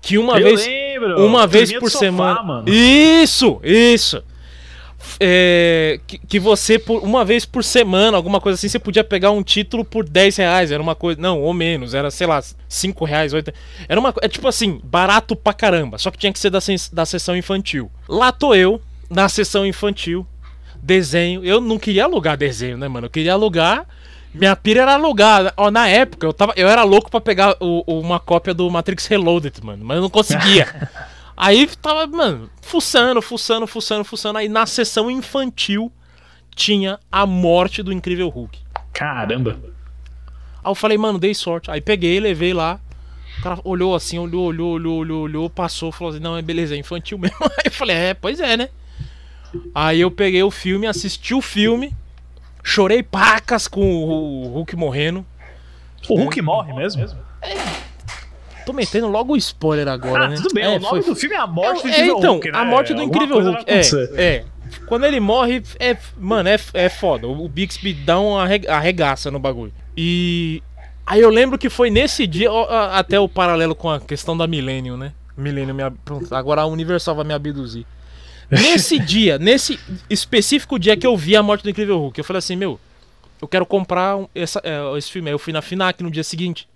Que 0.00 0.18
uma 0.18 0.38
Eu 0.38 0.44
vez. 0.44 0.66
lembro, 0.66 1.24
Uma 1.24 1.46
vez 1.46 1.72
por 1.72 1.90
sofá, 1.90 2.06
semana. 2.06 2.64
Isso, 2.66 3.60
isso. 3.62 4.22
É, 5.18 6.00
que, 6.06 6.18
que 6.18 6.38
você, 6.40 6.78
por 6.78 7.02
uma 7.02 7.24
vez 7.24 7.44
por 7.44 7.62
semana, 7.62 8.16
alguma 8.16 8.40
coisa 8.40 8.56
assim, 8.56 8.68
você 8.68 8.78
podia 8.78 9.04
pegar 9.04 9.30
um 9.30 9.42
título 9.42 9.84
por 9.84 10.08
10 10.08 10.36
reais. 10.36 10.70
Era 10.72 10.82
uma 10.82 10.94
coisa. 10.94 11.20
Não, 11.20 11.40
ou 11.40 11.52
menos. 11.52 11.94
Era, 11.94 12.10
sei 12.10 12.26
lá, 12.26 12.42
5 12.68 13.04
reais, 13.04 13.32
8 13.32 13.52
Era 13.88 13.98
uma 13.98 14.14
É 14.22 14.28
tipo 14.28 14.48
assim, 14.48 14.80
barato 14.82 15.36
pra 15.36 15.52
caramba. 15.52 15.98
Só 15.98 16.10
que 16.10 16.18
tinha 16.18 16.32
que 16.32 16.38
ser 16.38 16.50
da, 16.50 16.58
da 16.92 17.06
sessão 17.06 17.36
infantil. 17.36 17.90
Lá 18.08 18.32
tô 18.32 18.54
eu, 18.54 18.80
na 19.10 19.28
sessão 19.28 19.66
infantil, 19.66 20.26
desenho. 20.82 21.44
Eu 21.44 21.60
não 21.60 21.78
queria 21.78 22.04
alugar 22.04 22.36
desenho, 22.36 22.76
né, 22.76 22.88
mano? 22.88 23.06
Eu 23.06 23.10
queria 23.10 23.32
alugar. 23.32 23.86
Minha 24.34 24.56
pira 24.56 24.82
era 24.82 24.94
alugar. 24.94 25.52
Ó, 25.56 25.70
na 25.70 25.88
época, 25.88 26.26
eu, 26.26 26.32
tava, 26.32 26.52
eu 26.56 26.68
era 26.68 26.82
louco 26.84 27.10
pra 27.10 27.20
pegar 27.20 27.56
o- 27.60 27.84
uma 28.00 28.18
cópia 28.18 28.54
do 28.54 28.68
Matrix 28.70 29.06
Reloaded, 29.06 29.54
mano. 29.62 29.84
Mas 29.84 29.96
eu 29.96 30.02
não 30.02 30.10
conseguia. 30.10 30.66
Aí 31.36 31.66
tava, 31.80 32.06
mano, 32.06 32.48
fuçando, 32.60 33.20
fuçando, 33.20 33.66
fuçando, 33.66 34.04
fuçando. 34.04 34.38
Aí 34.38 34.48
na 34.48 34.64
sessão 34.66 35.10
infantil 35.10 35.90
tinha 36.54 36.98
a 37.10 37.26
morte 37.26 37.82
do 37.82 37.92
Incrível 37.92 38.28
Hulk. 38.28 38.58
Caramba. 38.92 39.58
Aí 40.64 40.70
eu 40.70 40.74
falei, 40.74 40.96
mano, 40.98 41.18
dei 41.18 41.34
sorte. 41.34 41.70
Aí 41.70 41.80
peguei, 41.80 42.20
levei 42.20 42.52
lá. 42.54 42.78
O 43.38 43.42
cara 43.42 43.58
olhou 43.64 43.94
assim, 43.94 44.18
olhou, 44.18 44.44
olhou, 44.46 44.72
olhou, 44.72 44.98
olhou, 44.98 45.22
olhou, 45.22 45.50
passou, 45.50 45.90
falou 45.90 46.12
assim, 46.12 46.22
não, 46.22 46.36
é 46.36 46.42
beleza, 46.42 46.74
é 46.74 46.78
infantil 46.78 47.18
mesmo. 47.18 47.36
Aí 47.42 47.64
eu 47.64 47.70
falei, 47.72 47.96
é, 47.96 48.14
pois 48.14 48.38
é, 48.40 48.56
né? 48.56 48.68
Aí 49.74 50.00
eu 50.00 50.10
peguei 50.10 50.42
o 50.42 50.50
filme, 50.50 50.86
assisti 50.86 51.34
o 51.34 51.40
filme, 51.42 51.94
chorei 52.62 53.02
pacas 53.02 53.66
com 53.68 53.80
o 53.82 54.48
Hulk 54.48 54.76
morrendo. 54.76 55.24
O 56.08 56.16
Hulk 56.18 56.40
morre 56.42 56.72
mesmo? 56.72 57.06
Tô 58.64 58.72
metendo 58.72 59.08
logo 59.08 59.32
o 59.32 59.36
spoiler 59.36 59.88
agora, 59.88 60.24
Ah, 60.24 60.28
né? 60.28 60.36
tudo 60.36 60.54
bem. 60.54 60.62
É, 60.64 60.68
o 60.68 60.80
nome 60.80 61.02
foi- 61.02 61.14
do 61.14 61.16
filme 61.16 61.34
é 61.34 61.38
a 61.38 61.46
morte 61.46 61.82
do 61.82 61.88
É, 61.88 62.06
então, 62.06 62.32
Hulk, 62.34 62.52
né? 62.52 62.58
a 62.58 62.64
morte 62.64 62.94
do 62.94 63.00
Alguma 63.02 63.24
Incrível 63.24 63.42
Hulk. 63.52 63.64
É, 63.66 63.80
é. 64.22 64.44
Quando 64.86 65.04
ele 65.04 65.18
morre, 65.20 65.62
é, 65.80 65.96
mano, 66.16 66.48
é, 66.48 66.56
é 66.74 66.88
foda. 66.88 67.26
O, 67.26 67.48
Bixby 67.48 67.92
dá 67.92 68.18
uma 68.20 68.44
arre- 68.44 68.66
arregaça 68.68 69.30
no 69.30 69.38
bagulho. 69.40 69.72
E 69.96 70.62
aí 71.04 71.20
eu 71.20 71.28
lembro 71.28 71.58
que 71.58 71.68
foi 71.68 71.90
nesse 71.90 72.26
dia, 72.26 72.48
até 72.92 73.18
o 73.18 73.28
paralelo 73.28 73.74
com 73.74 73.90
a 73.90 74.00
questão 74.00 74.36
da 74.36 74.46
Millennium, 74.46 74.96
né? 74.96 75.12
Millennium, 75.36 75.74
me, 75.74 75.82
ab- 75.82 75.98
pronto, 76.04 76.32
agora 76.34 76.60
a 76.62 76.66
Universal 76.66 77.16
vai 77.16 77.24
me 77.24 77.34
abduzir. 77.34 77.84
Nesse 78.52 78.98
dia, 78.98 79.38
nesse 79.38 79.78
específico 80.10 80.78
dia 80.78 80.96
que 80.96 81.06
eu 81.06 81.16
vi 81.16 81.34
a 81.36 81.42
morte 81.42 81.62
do 81.62 81.70
Incrível 81.70 81.98
Hulk, 81.98 82.18
eu 82.18 82.24
falei 82.24 82.38
assim, 82.38 82.54
meu, 82.56 82.78
eu 83.40 83.48
quero 83.48 83.64
comprar 83.66 84.18
essa, 84.34 84.60
é, 84.62 84.96
esse 84.98 85.10
filme. 85.10 85.28
Aí 85.30 85.34
eu 85.34 85.38
fui 85.38 85.52
na 85.52 85.62
FINAC 85.62 86.02
no 86.02 86.10
dia 86.10 86.22
seguinte. 86.22 86.68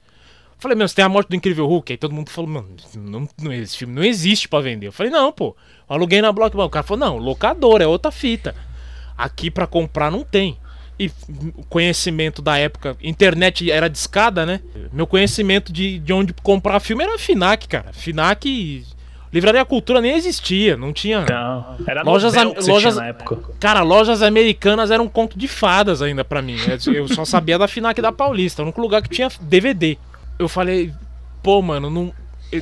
Falei, 0.59 0.75
meu, 0.77 0.89
você 0.89 0.95
tem 0.95 1.05
a 1.05 1.09
morte 1.09 1.29
do 1.29 1.37
Incrível 1.37 1.67
Hulk? 1.67 1.93
Aí 1.93 1.97
todo 1.99 2.15
mundo 2.15 2.31
falou, 2.31 2.51
mano, 2.51 2.69
não, 2.97 3.29
não- 3.41 3.53
esse 3.53 3.77
filme 3.77 3.95
não 3.95 4.03
existe 4.03 4.49
pra 4.49 4.61
vender. 4.61 4.87
Eu 4.87 4.93
falei, 4.93 5.13
não, 5.13 5.31
pô, 5.31 5.55
eu 5.89 5.95
aluguei 5.95 6.23
na 6.23 6.33
Blockbuster. 6.33 6.67
O 6.67 6.71
cara 6.71 6.83
falou, 6.87 7.07
não, 7.07 7.19
locador, 7.19 7.83
é 7.83 7.87
outra 7.87 8.11
fita. 8.11 8.55
Aqui 9.17 9.51
pra 9.51 9.67
comprar 9.67 10.11
não 10.11 10.25
tem. 10.25 10.59
E 10.99 11.11
conhecimento 11.69 12.41
da 12.41 12.57
época, 12.57 12.97
internet 13.03 13.71
era 13.71 13.89
discada, 13.89 14.47
né? 14.47 14.61
Meu 14.91 15.07
conhecimento 15.07 15.71
de, 15.71 15.99
de 15.99 16.13
onde 16.13 16.33
comprar 16.43 16.81
filme 16.81 17.05
era 17.05 17.19
FINAC, 17.19 17.69
cara. 17.69 17.93
FINAC, 17.93 18.83
Livraria 19.37 19.65
Cultura 19.65 20.01
nem 20.01 20.15
existia, 20.17 20.77
não 20.77 20.93
tinha. 20.93 21.21
Não, 21.27 21.77
era 21.87 22.03
Lojas 22.03 22.33
lojas, 22.67 22.97
na 22.97 23.07
época. 23.09 23.53
Cara, 23.61 23.83
lojas 23.83 24.23
americanas 24.23 24.91
eram 24.91 25.05
um 25.05 25.09
conto 25.09 25.39
de 25.39 25.47
fadas 25.47 26.01
ainda 26.01 26.25
pra 26.25 26.41
mim. 26.41 26.57
Eu- 26.87 26.95
Eu 26.95 27.09
só 27.09 27.25
sabia 27.25 27.59
da 27.59 27.69
FINAC 27.69 28.01
da 28.01 28.11
Paulista, 28.11 28.63
o 28.63 28.65
único 28.65 28.81
lugar 28.81 29.03
que 29.03 29.11
tinha 29.11 29.29
DVD. 29.41 29.99
Eu 30.39 30.49
falei, 30.49 30.93
pô, 31.43 31.61
mano, 31.61 31.91
não, 31.91 32.13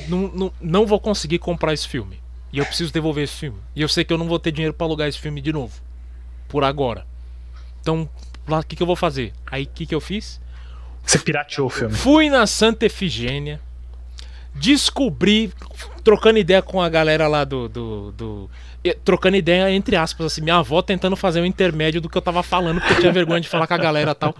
não, 0.09 0.31
não, 0.33 0.53
não 0.61 0.85
vou 0.85 0.99
conseguir 0.99 1.39
comprar 1.39 1.73
esse 1.73 1.87
filme. 1.87 2.19
E 2.51 2.57
eu 2.57 2.65
preciso 2.65 2.91
devolver 2.91 3.23
esse 3.23 3.33
filme. 3.35 3.57
E 3.75 3.81
eu 3.81 3.87
sei 3.87 4.03
que 4.03 4.11
eu 4.13 4.17
não 4.17 4.27
vou 4.27 4.37
ter 4.39 4.51
dinheiro 4.51 4.73
pra 4.73 4.85
alugar 4.85 5.07
esse 5.07 5.17
filme 5.19 5.39
de 5.41 5.53
novo. 5.53 5.73
Por 6.49 6.63
agora. 6.63 7.05
Então, 7.81 8.07
lá, 8.47 8.59
o 8.59 8.63
que, 8.65 8.75
que 8.75 8.83
eu 8.83 8.87
vou 8.87 8.95
fazer? 8.95 9.33
Aí, 9.49 9.63
o 9.63 9.67
que, 9.67 9.85
que 9.85 9.95
eu 9.95 10.01
fiz? 10.01 10.41
Você 11.05 11.19
pirateou 11.19 11.67
o 11.67 11.69
filme. 11.69 11.93
Fui 11.93 12.29
na 12.29 12.45
Santa 12.47 12.85
Efigênia, 12.85 13.61
descobri, 14.53 15.51
trocando 16.05 16.39
ideia 16.39 16.61
com 16.61 16.81
a 16.81 16.87
galera 16.87 17.27
lá 17.27 17.43
do. 17.43 17.67
do, 17.67 18.11
do- 18.13 18.49
eh, 18.85 18.95
trocando 19.03 19.35
ideia, 19.35 19.69
entre 19.71 19.95
aspas, 19.97 20.27
assim, 20.27 20.41
minha 20.41 20.57
avó 20.57 20.81
tentando 20.81 21.15
fazer 21.15 21.41
um 21.41 21.45
intermédio 21.45 21.99
do 21.99 22.07
que 22.07 22.15
eu 22.17 22.21
tava 22.21 22.41
falando, 22.43 22.79
porque 22.79 22.93
eu 22.93 22.99
tinha 22.99 23.11
vergonha 23.11 23.41
de 23.41 23.49
falar 23.49 23.65
com 23.67 23.73
a 23.73 23.77
galera 23.77 24.11
e 24.11 24.15
tal. 24.15 24.33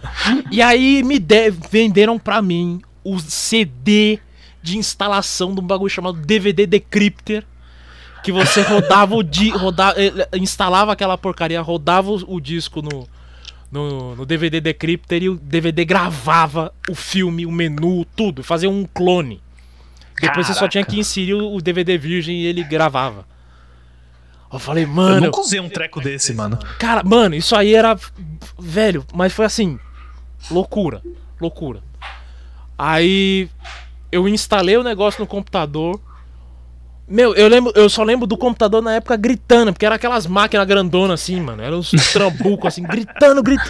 E 0.51 0.61
aí 0.61 1.01
me 1.03 1.17
de- 1.19 1.49
venderam 1.49 2.17
pra 2.19 2.41
mim 2.41 2.79
o 3.03 3.19
CD 3.19 4.19
de 4.61 4.77
instalação 4.77 5.53
de 5.53 5.59
um 5.61 5.63
bagulho 5.65 5.89
chamado 5.89 6.17
DVD 6.19 6.65
Decrypter. 6.67 7.43
que 8.23 8.31
você 8.31 8.61
rodava 8.61 9.15
o 9.15 9.21
di 9.23 9.49
rodava, 9.49 9.95
eh, 10.01 10.11
instalava 10.37 10.91
aquela 10.93 11.17
porcaria, 11.17 11.61
rodava 11.61 12.09
o, 12.11 12.35
o 12.35 12.39
disco 12.41 12.81
no, 12.81 13.07
no, 13.71 14.15
no 14.15 14.25
DVD 14.25 14.59
Decrypter 14.61 15.21
e 15.23 15.29
o 15.29 15.35
DVD 15.35 15.85
gravava 15.85 16.71
o 16.89 16.95
filme, 16.95 17.45
o 17.45 17.51
menu, 17.51 18.03
tudo, 18.15 18.43
fazia 18.43 18.67
um 18.69 18.83
clone. 18.91 19.41
Depois 20.19 20.47
você 20.47 20.53
só 20.53 20.59
Caraca. 20.61 20.71
tinha 20.71 20.85
que 20.85 20.99
inserir 20.99 21.33
o 21.33 21.59
DVD 21.61 21.97
virgem 21.97 22.41
e 22.41 22.45
ele 22.45 22.63
gravava. 22.63 23.25
Eu 24.51 24.59
falei, 24.59 24.85
Eu 24.85 24.89
mano, 24.89 25.25
nunca 25.25 25.41
usei 25.41 25.59
um 25.59 25.67
treco 25.67 25.99
desse, 25.99 26.33
mano. 26.33 26.57
Cara, 26.79 27.03
mano, 27.03 27.35
isso 27.35 27.55
aí 27.55 27.75
era. 27.75 27.97
Velho, 28.57 29.05
mas 29.13 29.33
foi 29.33 29.45
assim. 29.45 29.77
Loucura. 30.49 31.01
Loucura. 31.41 31.81
Aí 32.77 33.49
eu 34.11 34.27
instalei 34.29 34.77
o 34.77 34.83
negócio 34.83 35.19
no 35.19 35.27
computador. 35.27 35.99
Meu, 37.07 37.35
eu 37.35 37.47
lembro, 37.47 37.71
eu 37.75 37.89
só 37.89 38.03
lembro 38.03 38.25
do 38.25 38.37
computador 38.37 38.81
na 38.81 38.95
época 38.95 39.15
gritando, 39.15 39.71
porque 39.73 39.85
era 39.85 39.95
aquelas 39.95 40.25
máquinas 40.25 40.65
grandonas 40.65 41.21
assim, 41.21 41.39
mano. 41.41 41.61
Era 41.61 41.75
uns 41.75 41.91
trambucos 42.13 42.67
assim, 42.67 42.83
gritando, 42.83 43.43
gritando. 43.43 43.69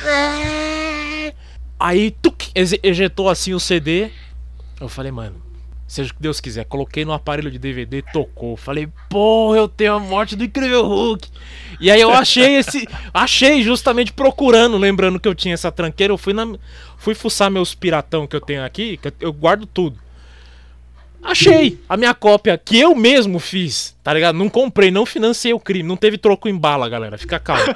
Aí, 1.79 2.12
tuc, 2.12 2.49
ejetou 2.53 3.29
assim 3.29 3.53
o 3.53 3.60
CD. 3.60 4.10
Eu 4.79 4.88
falei, 4.88 5.12
mano, 5.12 5.36
seja 5.88 6.12
o 6.12 6.15
que 6.15 6.21
Deus 6.21 6.39
quiser. 6.39 6.65
Coloquei 6.65 7.06
no 7.06 7.13
aparelho 7.13 7.52
de 7.52 7.60
DVD, 7.60 8.02
tocou. 8.02 8.58
Falei, 8.58 8.88
porra, 9.10 9.58
eu 9.58 9.67
tenho 9.67 9.93
a 9.93 10.00
morte 10.00 10.36
do 10.36 10.43
incrível 10.43 10.86
Hulk. 10.86 11.28
E 11.80 11.91
aí 11.91 12.02
eu 12.02 12.12
achei 12.12 12.56
esse. 12.58 12.88
Achei 13.13 13.62
justamente 13.62 14.13
procurando, 14.13 14.78
lembrando 14.78 15.19
que 15.19 15.28
eu 15.28 15.36
tinha 15.36 15.54
essa 15.54 15.71
tranqueira. 15.71 16.13
Eu 16.13 16.17
fui 16.17 16.34
na. 16.34 16.48
Fui 16.98 17.13
fuçar 17.13 17.52
meus 17.52 17.76
piratão 17.76 18.26
que 18.26 18.36
eu 18.36 18.41
tenho 18.41 18.63
aqui, 18.63 18.98
que 18.98 19.13
eu 19.19 19.32
guardo 19.34 19.65
tudo. 19.65 20.04
Achei 21.25 21.79
a 21.89 21.97
minha 21.97 22.13
cópia 22.13 22.57
que 22.57 22.79
eu 22.79 22.95
mesmo 22.95 23.39
fiz, 23.39 23.95
tá 24.03 24.13
ligado? 24.13 24.35
Não 24.38 24.47
comprei, 24.47 24.91
não 24.91 25.05
financei 25.05 25.53
o 25.53 25.59
crime, 25.59 25.88
não 25.88 25.97
teve 25.97 26.17
troco 26.17 26.47
em 26.47 26.55
bala, 26.55 26.88
galera. 26.88 27.17
Fica 27.17 27.39
calmo. 27.39 27.63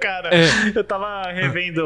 Cara, 0.00 0.30
É. 0.32 0.44
eu 0.76 0.84
tava 0.84 1.22
revendo 1.32 1.84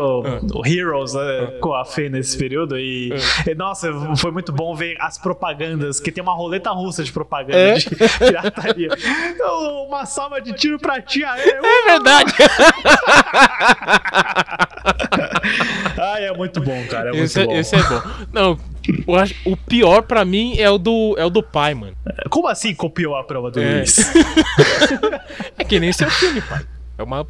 o 0.55 0.67
Heroes 0.67 1.15
né, 1.15 1.47
com 1.63 1.73
a 1.75 1.83
Fê 1.83 2.11
nesse 2.11 2.37
período 2.37 2.79
e, 2.79 3.11
e, 3.47 3.55
Nossa, 3.55 3.91
foi 4.19 4.31
muito 4.31 4.53
bom 4.53 4.75
ver 4.75 4.97
as 5.01 5.17
propagandas, 5.17 5.99
que 5.99 6.13
tem 6.13 6.23
uma 6.23 6.35
roleta 6.35 6.71
russa 6.73 7.03
de 7.03 7.11
propaganda 7.11 7.57
É. 7.59 7.73
de 7.75 7.89
pirataria. 8.19 8.89
Então, 9.31 9.87
uma 9.89 10.05
salva 10.05 10.43
de 10.43 10.53
tiro 10.53 10.79
pra 10.79 11.01
ti, 11.01 11.25
aê, 11.25 11.41
É 11.53 11.85
verdade. 11.87 12.35
Ai, 15.99 16.27
é 16.27 16.33
muito 16.37 16.61
bom, 16.61 16.85
cara. 16.89 17.09
É 17.11 17.13
muito 17.13 17.25
Esse, 17.25 17.41
é- 17.41 17.47
bom. 17.47 17.53
esse 17.53 17.77
é 17.77 17.83
bom. 17.83 18.03
Não, 18.33 18.59
eu 19.07 19.15
acho- 19.17 19.35
o 19.45 19.57
pior 19.57 20.03
pra 20.03 20.25
mim 20.25 20.57
é 20.59 20.71
o 20.71 20.79
do, 20.79 21.15
é 21.19 21.25
o 21.25 21.31
do 21.31 21.43
pai, 21.43 21.75
mano. 21.75 21.97
Como 22.31 22.47
assim 22.49 22.75
copiou 22.75 23.17
a 23.17 23.25
prova 23.25 23.51
do 23.51 23.61
É. 23.63 23.77
Luiz? 23.79 23.97
É 25.59 25.65
que 25.65 25.81
nem 25.81 25.93
seu 25.93 26.11
filme, 26.11 26.41
pai. 26.43 26.65
É 26.99 27.03
uma 27.03 27.27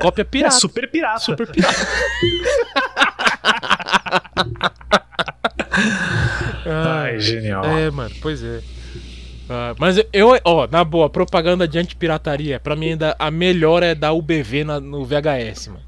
cópia 0.00 0.24
pirata. 0.24 0.56
É 0.56 0.58
super 0.58 0.90
pirata. 0.90 1.20
Super 1.20 1.46
pirata. 1.50 1.76
Ai, 6.66 7.18
genial. 7.20 7.64
É, 7.64 7.90
mano, 7.90 8.14
pois 8.20 8.42
é. 8.42 8.60
Ah, 9.48 9.74
mas 9.78 9.96
eu, 10.12 10.38
ó, 10.44 10.68
na 10.70 10.84
boa, 10.84 11.08
propaganda 11.10 11.66
de 11.66 11.78
antipirataria, 11.78 12.60
pra 12.60 12.76
mim 12.76 12.90
ainda 12.90 13.16
a 13.18 13.30
melhor 13.30 13.82
é 13.82 13.94
da 13.94 14.12
UBV 14.12 14.64
na- 14.64 14.80
no 14.80 15.04
VHS, 15.04 15.68
mano. 15.68 15.80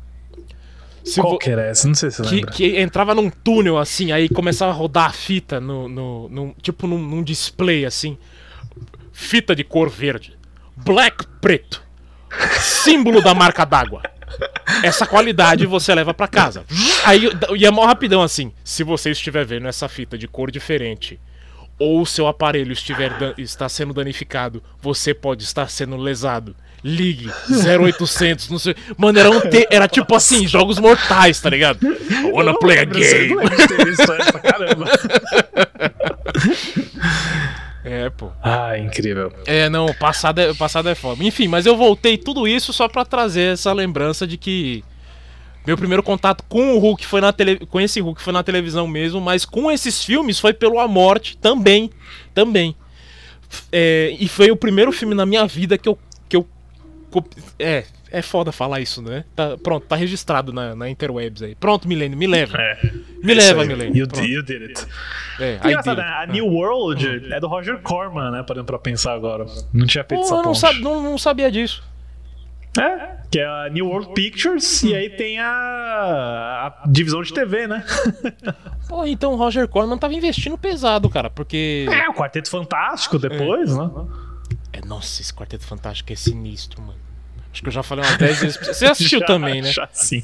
Se 1.05 1.21
Qual 1.21 1.39
que 1.39 1.51
era 1.51 1.63
essa? 1.67 1.87
Não 1.89 1.95
sei 1.95 2.11
se 2.11 2.19
você 2.19 2.29
que, 2.29 2.35
lembra. 2.37 2.53
que 2.53 2.81
entrava 2.81 3.15
num 3.15 3.29
túnel 3.29 3.77
assim, 3.79 4.13
aí 4.13 4.29
começava 4.29 4.71
a 4.71 4.75
rodar 4.75 5.07
a 5.07 5.13
fita 5.13 5.61
no, 5.61 5.89
no, 5.89 6.29
num- 6.29 6.55
tipo 6.63 6.87
num, 6.87 6.99
num 6.99 7.23
display 7.23 7.85
assim. 7.85 8.17
Fita 9.13 9.55
de 9.55 9.65
cor 9.65 9.89
verde. 9.91 10.37
Black 10.77 11.27
preto. 11.41 11.83
Símbolo 12.61 13.21
da 13.21 13.35
marca 13.35 13.65
d'água. 13.65 14.03
Essa 14.83 15.07
qualidade 15.07 15.67
você 15.67 15.95
leva 15.95 16.15
pra 16.15 16.27
casa. 16.27 16.65
Aí 17.05 17.29
e 17.57 17.67
é 17.67 17.71
mó 17.71 17.85
rapidão 17.85 18.23
assim. 18.23 18.53
Se 18.65 18.83
você 18.83 19.11
estiver 19.11 19.45
vendo 19.45 19.69
essa 19.69 19.89
fita 19.89 20.17
de 20.17 20.27
cor 20.27 20.51
diferente 20.51 21.21
ou 21.79 22.01
o 22.01 22.07
seu 22.07 22.27
aparelho 22.27 22.73
estiver 22.73 23.13
está 23.37 23.69
sendo 23.69 23.93
danificado, 23.93 24.63
você 24.81 25.13
pode 25.13 25.43
estar 25.43 25.69
sendo 25.69 25.97
lesado. 25.97 26.55
Ligue 26.85 27.31
0800, 27.49 28.49
não 28.49 28.59
sei. 28.59 28.75
Mano, 28.97 29.19
era, 29.19 29.31
um 29.31 29.41
te- 29.41 29.69
era 29.71 29.87
tipo 29.87 30.15
assim, 30.17 30.47
jogos 30.49 30.79
mortais, 30.81 31.41
tá 31.41 31.49
ligado? 31.49 31.87
I 31.87 32.31
wanna 32.33 32.59
play 32.59 32.81
a 32.81 32.85
game. 32.85 33.35
Caramba. 34.43 34.87
É, 37.85 38.11
pô. 38.11 38.31
Ah, 38.43 38.79
incrível. 38.79 39.33
É, 39.47 39.69
não, 39.69 39.87
o 39.87 39.95
passado 39.95 40.41
é, 40.41 40.51
o 40.51 40.57
passado 40.57 40.89
é 40.89 40.95
foda. 40.95 41.23
Enfim, 41.25 41.49
mas 41.49 41.67
eu 41.67 41.77
voltei 41.77 42.17
tudo 42.17 42.47
isso 42.47 42.73
só 42.73 42.89
pra 42.89 43.05
trazer 43.05 43.53
essa 43.55 43.73
lembrança 43.73 44.27
de 44.27 44.37
que 44.37 44.85
meu 45.67 45.77
primeiro 45.77 46.03
contato 46.03 46.45
com 46.49 46.75
o 46.75 46.79
Hulk 46.79 47.07
foi 47.07 47.21
na 47.21 47.33
tele... 47.33 47.65
com 47.67 47.81
esse 47.81 48.01
Hulk 48.01 48.21
foi 48.23 48.33
na 48.33 48.43
televisão 48.43 48.87
mesmo, 48.87 49.21
mas 49.21 49.45
com 49.45 49.71
esses 49.71 50.05
filmes 50.05 50.39
foi 50.39 50.53
pelo 50.53 50.79
A 50.79 50.87
Morte 50.89 51.37
também, 51.39 51.91
também. 52.35 52.75
É, 53.71 54.17
e 54.19 54.29
foi 54.29 54.51
o 54.51 54.57
primeiro 54.57 54.91
filme 54.93 55.15
na 55.15 55.27
minha 55.27 55.47
vida 55.47 55.77
que 55.77 55.89
eu 55.89 55.99
é, 57.59 57.85
é 58.11 58.23
foda 58.23 58.53
falar 58.53 58.81
isso, 58.81 59.03
né? 59.03 59.25
Tá, 59.35 59.57
pronto, 59.57 59.87
tá 59.87 59.97
registrado 59.97 60.53
na, 60.53 60.75
na 60.75 60.89
interwebs 60.89 61.43
aí. 61.43 61.55
Pronto, 61.55 61.89
Milênio, 61.89 62.17
me 62.17 62.27
leva. 62.27 62.57
É. 62.59 62.79
Me 63.23 63.33
É 63.33 63.35
leva. 63.35 63.65
Milênio. 63.65 63.97
You, 63.97 64.09
Pronto. 64.09 64.25
you 64.27 64.43
did 64.43 64.63
it. 64.63 64.87
É, 65.41 65.57
Engraçado, 65.57 65.97
dele. 65.97 66.09
né? 66.09 66.15
A 66.19 66.27
New 66.27 66.47
World 66.47 67.33
é 67.33 67.41
do 67.41 67.49
Roger 67.49 67.79
Corman, 67.81 68.31
né? 68.31 68.43
Parando 68.43 68.67
pra 68.67 68.79
pensar 68.79 69.15
agora. 69.15 69.47
Não 69.73 69.87
tinha 69.87 70.05
feito 70.05 70.21
Pô, 70.21 70.51
essa 70.53 70.73
não, 70.75 70.81
não, 70.81 71.03
não 71.03 71.19
sabia 71.19 71.51
disso. 71.51 71.83
É, 72.79 73.17
que 73.31 73.39
é 73.39 73.45
a 73.47 73.69
New 73.71 73.87
World 73.87 74.15
Pictures 74.15 74.83
e 74.83 74.95
aí 74.95 75.11
tem 75.11 75.39
a, 75.39 75.47
a 76.83 76.89
divisão 76.89 77.21
de 77.23 77.31
TV, 77.33 77.67
né? 77.67 77.85
Pô, 78.89 79.05
então 79.05 79.33
o 79.35 79.37
Roger 79.37 79.69
Corman 79.69 79.99
tava 79.99 80.15
investindo 80.15 80.57
pesado, 80.57 81.11
cara, 81.11 81.29
porque. 81.29 81.87
É, 81.91 82.09
o 82.09 82.15
Quarteto 82.15 82.49
Fantástico 82.49 83.19
depois, 83.19 83.77
né? 83.77 83.91
É, 84.73 84.81
nossa, 84.87 85.21
esse 85.21 85.35
Quarteto 85.35 85.65
Fantástico 85.67 86.13
é 86.15 86.17
sinistro, 86.17 86.81
mano. 86.81 86.99
Acho 87.53 87.63
que 87.63 87.69
eu 87.69 87.73
já 87.73 87.83
falei 87.83 88.05
umas 88.05 88.17
10 88.19 88.41
vezes. 88.41 88.57
Você 88.57 88.87
assistiu 88.87 89.21
Já- 89.21 89.27
também, 89.27 89.61
né? 89.63 89.71
Já 89.71 89.89
sim. 89.93 90.23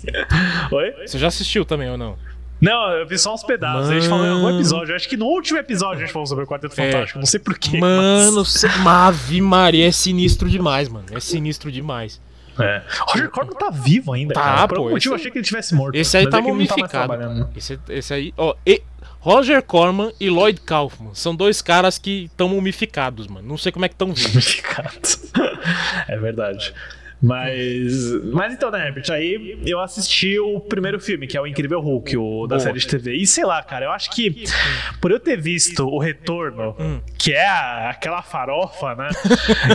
Oi? 0.73 1.07
Você 1.07 1.19
já 1.19 1.29
assistiu 1.29 1.64
também 1.64 1.91
ou 1.91 1.99
não? 1.99 2.17
Não, 2.61 2.91
eu 2.93 3.07
vi 3.07 3.17
só 3.19 3.33
uns 3.35 3.45
pedaços. 3.45 3.88
A 3.91 3.95
gente 3.95 4.09
falou 4.09 4.27
em 4.27 4.31
algum 4.31 4.43
Mano. 4.43 4.59
episódio. 4.59 4.91
Eu 4.93 4.97
acho 4.97 5.09
que 5.09 5.17
no 5.17 5.27
último 5.27 5.59
episódio 5.61 5.99
a 5.99 6.01
gente 6.07 6.12
falou 6.12 6.27
sobre 6.27 6.43
o 6.43 6.47
Quarteto 6.47 6.75
É. 6.81 6.91
Fantástico. 6.91 7.19
Não 7.21 7.27
sei 7.27 7.38
porquê. 7.38 7.79
Mano, 7.79 8.45
cê... 8.45 8.67
Ave 8.85 9.41
Maria, 9.41 9.87
é 9.87 9.93
sinistro 9.93 10.49
demais, 10.49 10.88
mano. 10.88 11.07
É 11.12 11.21
sinistro 11.21 11.71
demais. 11.71 12.21
É. 12.59 12.83
Roger 13.03 13.31
Corman 13.31 13.55
tá 13.55 13.71
vivo 13.71 14.12
ainda, 14.12 14.35
Tá, 14.35 14.41
cara. 14.43 14.67
Por 14.69 14.75
pô, 14.75 14.81
algum 14.81 14.95
motivo 14.95 15.14
eu 15.14 15.17
achei 15.21 15.31
que 15.31 15.38
ele 15.38 15.45
tivesse 15.45 15.73
morto. 15.77 15.95
Esse 15.95 16.17
aí 16.17 16.25
Mas 16.25 16.33
tá 16.33 16.38
é 16.38 16.43
mumificado. 16.43 16.88
trabalhando. 16.88 17.49
esse, 17.55 17.79
esse 17.91 18.12
aí, 18.12 18.35
ó. 18.37 18.55
e- 18.67 18.83
Roger 19.21 19.62
Corman 19.62 20.12
e 20.19 20.29
Lloyd 20.31 20.61
Kaufman 20.61 21.11
são 21.14 21.35
dois 21.37 21.61
caras 21.62 21.99
que 21.99 22.25
estão 22.25 22.49
mumificados, 22.49 23.27
mano. 23.29 23.47
Não 23.47 23.57
sei 23.59 23.71
como 23.71 23.85
é 23.85 23.88
que 23.88 23.95
estão 23.95 24.12
vivos. 24.12 24.31
Mumificado. 24.33 24.91
é 26.09 26.17
verdade. 26.17 26.73
Mas. 27.20 27.92
Mas 28.33 28.52
então, 28.52 28.70
né, 28.70 28.87
Herbert? 28.87 29.11
Aí 29.11 29.59
eu 29.66 29.81
assisti 29.81 30.38
o 30.38 30.61
primeiro 30.61 31.00
filme, 31.00 31.26
que 31.26 31.37
é 31.37 31.40
o 31.40 31.46
Incrível 31.46 31.81
Hulk, 31.81 32.16
o 32.16 32.46
da 32.46 32.57
Boa. 32.57 32.61
série 32.61 32.78
de 32.78 32.87
TV. 32.87 33.14
E 33.16 33.26
sei 33.26 33.44
lá, 33.44 33.62
cara, 33.62 33.87
eu 33.87 33.90
acho 33.90 34.11
que 34.11 34.44
por 35.00 35.11
eu 35.11 35.18
ter 35.20 35.40
visto 35.40 35.87
o 35.87 35.98
retorno, 35.98 36.76
Hum. 36.78 37.00
que 37.18 37.33
é 37.33 37.46
a- 37.46 37.90
aquela 37.90 38.22
farofa, 38.22 38.94
né? 38.94 39.09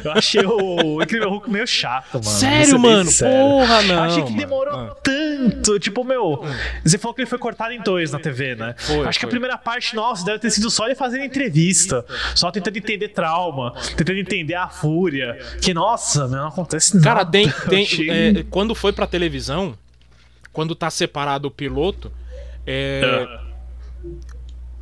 eu 0.03 0.12
achei 0.12 0.45
o 0.45 1.01
Incrível 1.01 1.29
Hulk 1.29 1.49
meio 1.49 1.67
chato, 1.67 2.13
mano. 2.13 2.23
Sério, 2.23 2.79
mano? 2.79 3.10
Porra, 3.19 3.82
não, 3.84 3.95
Eu 3.95 4.01
achei 4.03 4.23
que 4.23 4.29
mano. 4.32 4.38
demorou 4.43 4.73
Ah. 4.75 4.95
tanto. 5.03 5.79
Tipo, 5.79 6.03
meu. 6.03 6.43
Você 6.84 6.97
falou 6.97 7.13
que 7.13 7.21
ele 7.21 7.29
foi 7.29 7.38
cortado 7.39 7.73
em 7.73 7.82
dois 7.82 8.12
na 8.12 8.19
TV, 8.19 8.56
né? 8.56 8.75
Foi, 8.77 9.06
acho 9.08 9.19
que 9.19 9.25
a 9.25 9.27
foi. 9.27 9.32
primeira 9.32 9.58
parte, 9.58 9.95
nossa, 9.95 10.23
deve 10.25 10.39
ter 10.39 10.49
sido 10.49 10.69
só 10.69 10.86
ele 10.86 10.95
fazendo 10.95 11.23
entrevista. 11.23 12.06
Só 12.36 12.49
tentando 12.51 12.77
entender 12.77 13.10
trauma, 13.10 13.73
tentando 13.97 14.17
entender 14.19 14.56
a 14.56 14.67
fúria. 14.69 15.38
Que, 15.62 15.73
nossa, 15.73 16.27
não 16.27 16.47
acontece 16.47 16.95
nada. 16.95 17.03
Cara, 17.08 17.23
tem. 17.34 17.52
Tem 17.69 18.10
é, 18.10 18.46
quando 18.50 18.74
foi 18.76 18.93
pra 18.93 19.06
televisão, 19.08 19.76
quando 20.54 20.74
tá 20.76 20.89
separado 20.89 21.48
o 21.48 21.52
piloto, 21.52 22.12
é, 22.65 23.02
Ah. 23.04 23.43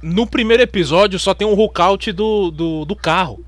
no 0.04 0.28
primeiro 0.28 0.62
episódio 0.64 1.18
só 1.20 1.34
tem 1.34 1.48
um 1.48 1.54
hookout 1.54 2.12
do, 2.12 2.52
do, 2.52 2.86
do 2.86 2.96
carro. 2.96 3.44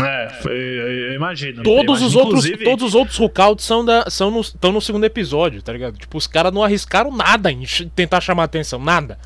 É, 0.00 0.28
eu, 0.46 1.14
imagino. 1.14 1.64
Todos 1.64 2.00
Eu 2.00 2.06
os 2.06 2.12
imagino, 2.12 2.20
outros, 2.20 2.44
inclusive- 2.46 2.64
todos 2.64 2.84
os 2.84 2.94
outros 2.94 3.18
hookouts 3.18 3.64
são 3.64 3.84
da, 3.84 4.08
são 4.08 4.30
no, 4.30 4.40
estão 4.40 4.70
no 4.70 4.80
segundo 4.80 5.04
episódio, 5.04 5.60
tá 5.62 5.72
ligado? 5.72 5.98
Tipo, 5.98 6.16
os 6.16 6.28
caras 6.28 6.52
não 6.52 6.62
arriscaram 6.62 7.10
nada 7.10 7.50
em 7.50 7.64
tentar 7.94 8.20
chamar 8.20 8.44
atenção, 8.44 8.78
nada. 8.78 9.18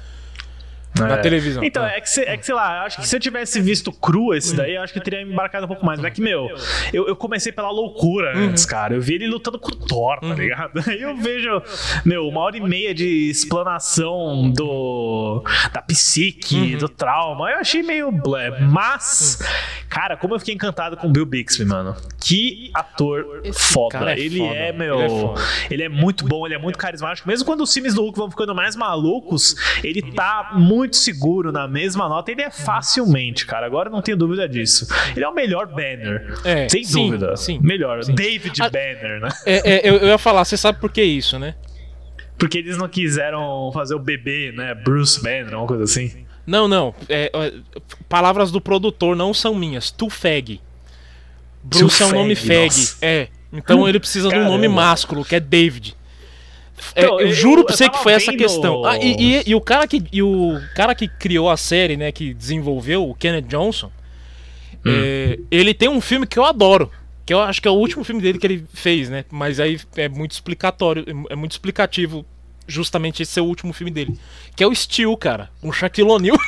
Na 0.98 1.14
É. 1.14 1.16
televisão. 1.18 1.62
Então, 1.64 1.84
é 1.84 2.00
que, 2.00 2.08
se- 2.08 2.22
é 2.22 2.36
que, 2.36 2.46
sei 2.46 2.54
lá, 2.54 2.78
eu 2.78 2.82
acho 2.84 3.00
que 3.00 3.08
se 3.08 3.16
eu 3.16 3.20
tivesse 3.20 3.60
visto 3.60 3.90
cru 3.92 4.32
esse 4.34 4.54
daí, 4.54 4.74
eu 4.76 4.82
acho 4.82 4.92
que 4.92 4.98
eu 4.98 5.02
teria 5.02 5.24
me 5.26 5.32
embarcado 5.32 5.64
um 5.64 5.68
pouco 5.68 5.84
mais. 5.84 5.98
Mas 5.98 6.06
é 6.08 6.10
que, 6.14 6.20
meu, 6.20 6.48
eu, 6.92 7.08
eu 7.08 7.16
comecei 7.16 7.50
pela 7.52 7.70
loucura 7.70 8.36
Uhum. 8.36 8.44
antes, 8.48 8.64
cara. 8.64 8.94
Eu 8.94 9.00
vi 9.00 9.14
ele 9.14 9.26
lutando 9.26 9.58
com 9.58 9.70
o 9.70 9.74
Thor, 9.74 10.20
tá 10.20 10.34
ligado? 10.34 10.72
Aí 10.88 11.02
eu 11.02 11.16
vejo, 11.16 11.62
meu, 12.04 12.28
uma 12.28 12.40
hora 12.40 12.56
e 12.56 12.60
meia 12.60 12.94
de 12.94 13.28
explanação 13.30 14.50
do 14.54 15.42
da 15.72 15.82
psique, 15.82 16.72
Uhum. 16.74 16.78
do 16.78 16.88
trauma. 16.88 17.50
Eu 17.50 17.58
achei 17.58 17.82
meio 17.82 18.10
blé. 18.12 18.50
Mas, 18.60 19.38
Cara, 19.88 20.16
como 20.16 20.34
eu 20.34 20.40
fiquei 20.40 20.52
encantado 20.54 20.96
com 20.96 21.06
o 21.06 21.10
Bill 21.12 21.24
Bixby, 21.24 21.64
mano. 21.64 21.94
Que 22.20 22.68
ator 22.74 23.40
Esse 23.44 23.72
foda. 23.72 24.10
é 24.12 24.18
ele 24.18 24.38
foda. 24.38 24.54
é, 24.56 24.72
meu. 24.72 24.98
Ele 24.98 25.14
é 25.14 25.74
Ele 25.74 25.82
é, 25.84 25.88
muito 25.88 26.24
bom, 26.26 26.44
ele 26.44 26.54
é 26.54 26.58
muito 26.58 26.76
carismático. 26.76 27.28
Mesmo 27.28 27.44
quando 27.46 27.60
os 27.60 27.72
filmes 27.72 27.94
do 27.94 28.02
Hulk 28.02 28.18
vão 28.18 28.28
ficando 28.28 28.52
mais 28.56 28.74
malucos, 28.74 29.54
ele 29.84 30.02
tá 30.02 30.50
muito 30.54 30.83
seguro 30.92 31.52
na 31.52 31.66
mesma 31.68 32.08
nota. 32.08 32.30
Ele 32.30 32.42
é 32.42 32.50
facilmente, 32.50 33.46
cara. 33.46 33.66
Agora 33.66 33.88
não 33.90 34.02
tenho 34.02 34.16
dúvida 34.16 34.48
disso. 34.48 34.86
Ele 35.14 35.24
é 35.24 35.28
o 35.28 35.34
melhor 35.34 35.66
Banner. 35.66 36.34
É, 36.44 36.68
sem 36.68 36.84
sim, 36.84 37.06
dúvida. 37.06 37.36
sim, 37.36 37.58
melhor. 37.62 38.02
sim. 38.04 38.14
David 38.14 38.60
Ah, 38.62 38.68
Banner, 38.70 39.20
né? 39.20 39.28
É, 39.46 39.74
é, 39.74 39.88
eu, 39.90 39.96
eu 39.96 40.08
ia 40.08 40.18
falar, 40.18 40.44
você 40.44 40.56
sabe 40.56 40.80
por 40.80 40.90
que 40.90 41.02
isso, 41.02 41.38
né? 41.38 41.54
Porque 42.38 42.58
eles 42.58 42.76
não 42.76 42.88
quiseram 42.88 43.70
fazer 43.72 43.94
o 43.94 43.98
bebê, 43.98 44.52
né? 44.52 44.74
Bruce 44.74 45.22
Banner, 45.22 45.54
uma 45.56 45.66
coisa 45.66 45.84
assim. 45.84 46.24
Não, 46.46 46.68
não. 46.68 46.94
é, 47.08 47.30
é, 47.32 47.52
palavras 48.08 48.50
do 48.50 48.60
produtor 48.60 49.16
não 49.16 49.32
são 49.32 49.54
minhas. 49.54 49.90
Tu 49.90 50.10
Fag. 50.10 50.60
Bruce 51.62 52.02
é 52.02 52.06
um 52.06 52.12
nome 52.12 52.34
nossa. 52.34 52.98
É. 53.00 53.28
Então 53.52 53.88
ele 53.88 54.00
precisa 54.00 54.28
de 54.28 54.34
um 54.34 54.44
nome 54.44 54.62
Caramba. 54.62 54.74
másculo, 54.74 55.24
que 55.24 55.36
é 55.36 55.40
David. 55.40 55.96
É, 56.94 57.04
Então, 57.04 57.20
eu, 57.20 57.26
eu- 57.28 57.32
juro 57.32 57.64
pra 57.64 57.72
eu 57.74 57.76
você 57.78 57.88
que 57.88 57.98
foi 57.98 58.12
essa 58.12 58.30
vendo- 58.30 58.40
questão. 58.40 58.84
Ah, 58.84 58.98
e, 58.98 59.14
e- 59.18 59.42
e 59.50 59.54
o 59.54 59.60
cara 59.60 59.86
que, 59.86 60.02
e 60.12 60.22
o 60.22 60.60
cara 60.74 60.94
que 60.94 61.06
criou 61.08 61.48
a 61.50 61.56
série, 61.56 61.96
né, 61.96 62.10
que 62.12 62.34
desenvolveu, 62.34 63.08
o 63.08 63.14
Kenneth 63.14 63.42
Johnson, 63.48 63.90
Hum. 64.86 64.90
é, 64.92 65.38
ele 65.50 65.72
tem 65.74 65.88
um 65.88 66.00
filme 66.00 66.26
que 66.26 66.38
eu 66.38 66.44
adoro. 66.44 66.90
Que 67.26 67.32
eu 67.32 67.40
acho 67.40 67.62
que 67.62 67.66
é 67.66 67.70
o 67.70 67.74
último 67.74 68.04
filme 68.04 68.20
dele 68.20 68.38
que 68.38 68.46
ele 68.46 68.64
fez, 68.74 69.08
né? 69.08 69.24
Mas 69.30 69.58
aí 69.58 69.80
é 69.96 70.10
muito 70.10 70.32
explicatório, 70.32 71.04
é 71.30 71.34
muito 71.34 71.52
explicativo 71.52 72.24
justamente 72.66 73.22
esse 73.22 73.32
ser 73.32 73.40
o 73.40 73.44
último 73.44 73.72
filme 73.72 73.90
dele. 73.90 74.18
Que 74.56 74.62
é 74.64 74.66
o 74.66 74.74
Steel, 74.74 75.16
cara. 75.16 75.50
Um 75.62 75.72
Shaquille 75.72 76.08
O'Neal. 76.10 76.36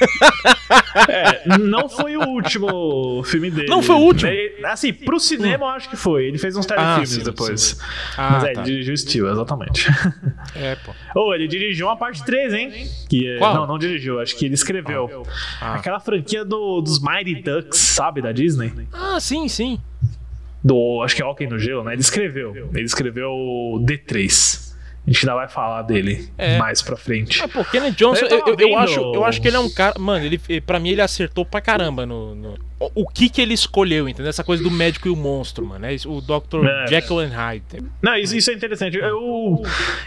É, 1.09 1.59
não 1.59 1.89
foi 1.91 2.17
o 2.17 2.23
último 2.27 3.23
filme 3.25 3.51
dele. 3.51 3.69
Não 3.69 3.83
foi 3.83 3.95
o 3.95 3.99
último? 3.99 4.31
Ele- 4.31 4.65
assim, 4.67 4.93
pro 4.93 5.21
cinema 5.21 5.65
eu 5.67 5.69
acho 5.69 5.91
que 5.91 5.97
foi. 5.97 6.25
Ele 6.25 6.39
fez 6.39 6.57
uns 6.57 6.65
Ah, 6.65 6.69
telefilmes 6.75 7.11
sim, 7.11 7.23
depois. 7.23 7.61
sim. 7.61 7.77
Ah, 8.17 8.31
Mas 8.33 8.45
é, 8.45 8.53
tá. 8.53 8.61
ele 8.63 8.71
dirigiu 8.71 8.97
Steel, 8.97 9.31
exatamente. 9.31 9.87
É, 10.55 10.75
pô. 10.77 10.95
Ô, 11.15 11.35
ele 11.35 11.47
dirigiu 11.47 11.87
uma 11.87 11.97
parte 11.97 12.25
3, 12.25 12.55
hein? 12.55 12.89
Que, 13.09 13.29
é- 13.29 13.39
Qual? 13.39 13.55
Não, 13.55 13.67
não 13.67 13.79
dirigiu, 13.79 14.19
acho 14.21 14.37
que 14.37 14.47
ele 14.47 14.55
escreveu. 14.55 15.25
Ah. 15.61 15.75
Aquela 15.75 16.01
franquia 16.01 16.45
do, 16.45 16.81
dos 16.81 16.99
Mighty 17.01 17.43
Ducks, 17.43 17.79
sabe, 17.79 18.23
da 18.23 18.33
Disney? 18.33 18.73
Ah, 18.93 19.21
sim, 19.21 19.49
sim. 19.49 19.79
Do, 20.65 21.03
acho 21.05 21.15
que 21.15 21.23
é 21.23 21.27
Hockey 21.27 21.47
no 21.47 21.59
Gelo, 21.59 21.85
né? 21.85 21.93
Ele 21.93 22.01
escreveu. 22.01 22.55
Ele 22.75 22.85
escreveu 22.85 23.31
o 23.31 23.79
D3. 23.85 24.66
A 25.07 25.11
gente 25.11 25.23
ainda 25.29 25.35
vai 25.37 25.49
falar 25.49 25.83
dele 25.83 26.29
É. 26.37 26.59
mais 26.59 26.83
pra 26.83 26.97
frente. 26.97 27.41
É, 27.43 27.47
pô, 27.47 27.65
Kenneth 27.65 27.93
Johnson, 27.93 28.25
Eu 28.27 28.39
eu, 28.49 28.57
eu, 28.71 28.79
acho, 28.79 29.01
eu 29.15 29.25
acho 29.25 29.41
que 29.41 29.47
ele 29.47 29.57
é 29.57 29.61
um 29.61 29.71
cara. 29.71 29.97
Mano, 30.01 30.25
ele, 30.25 30.39
pra 30.61 30.81
mim 30.81 30.91
ele 30.91 31.01
acertou 31.01 31.45
pra 31.45 31.61
caramba 31.61 32.05
no. 32.05 32.35
no- 32.35 32.66
o, 32.79 33.09
que 33.09 33.31
que 33.31 33.41
ele 33.41 33.55
escolheu, 33.55 34.07
entendeu? 34.07 34.29
Essa 34.29 34.45
coisa 34.45 34.63
do 34.63 34.71
médico 34.71 35.09
e 35.09 35.11
o 35.11 35.17
monstro, 35.17 35.65
mano. 35.65 35.87
É 35.87 35.95
isso, 35.95 36.11
o 36.11 36.21
Dr. 36.21 36.67
É. 36.67 36.87
Jekyll 36.89 37.21
and 37.21 37.29
Hyde. 37.29 37.65
Não, 38.03 38.15
isso, 38.17 38.37
isso 38.37 38.51
é 38.51 38.55
interessante. 38.55 38.99
Eu, 38.99 39.63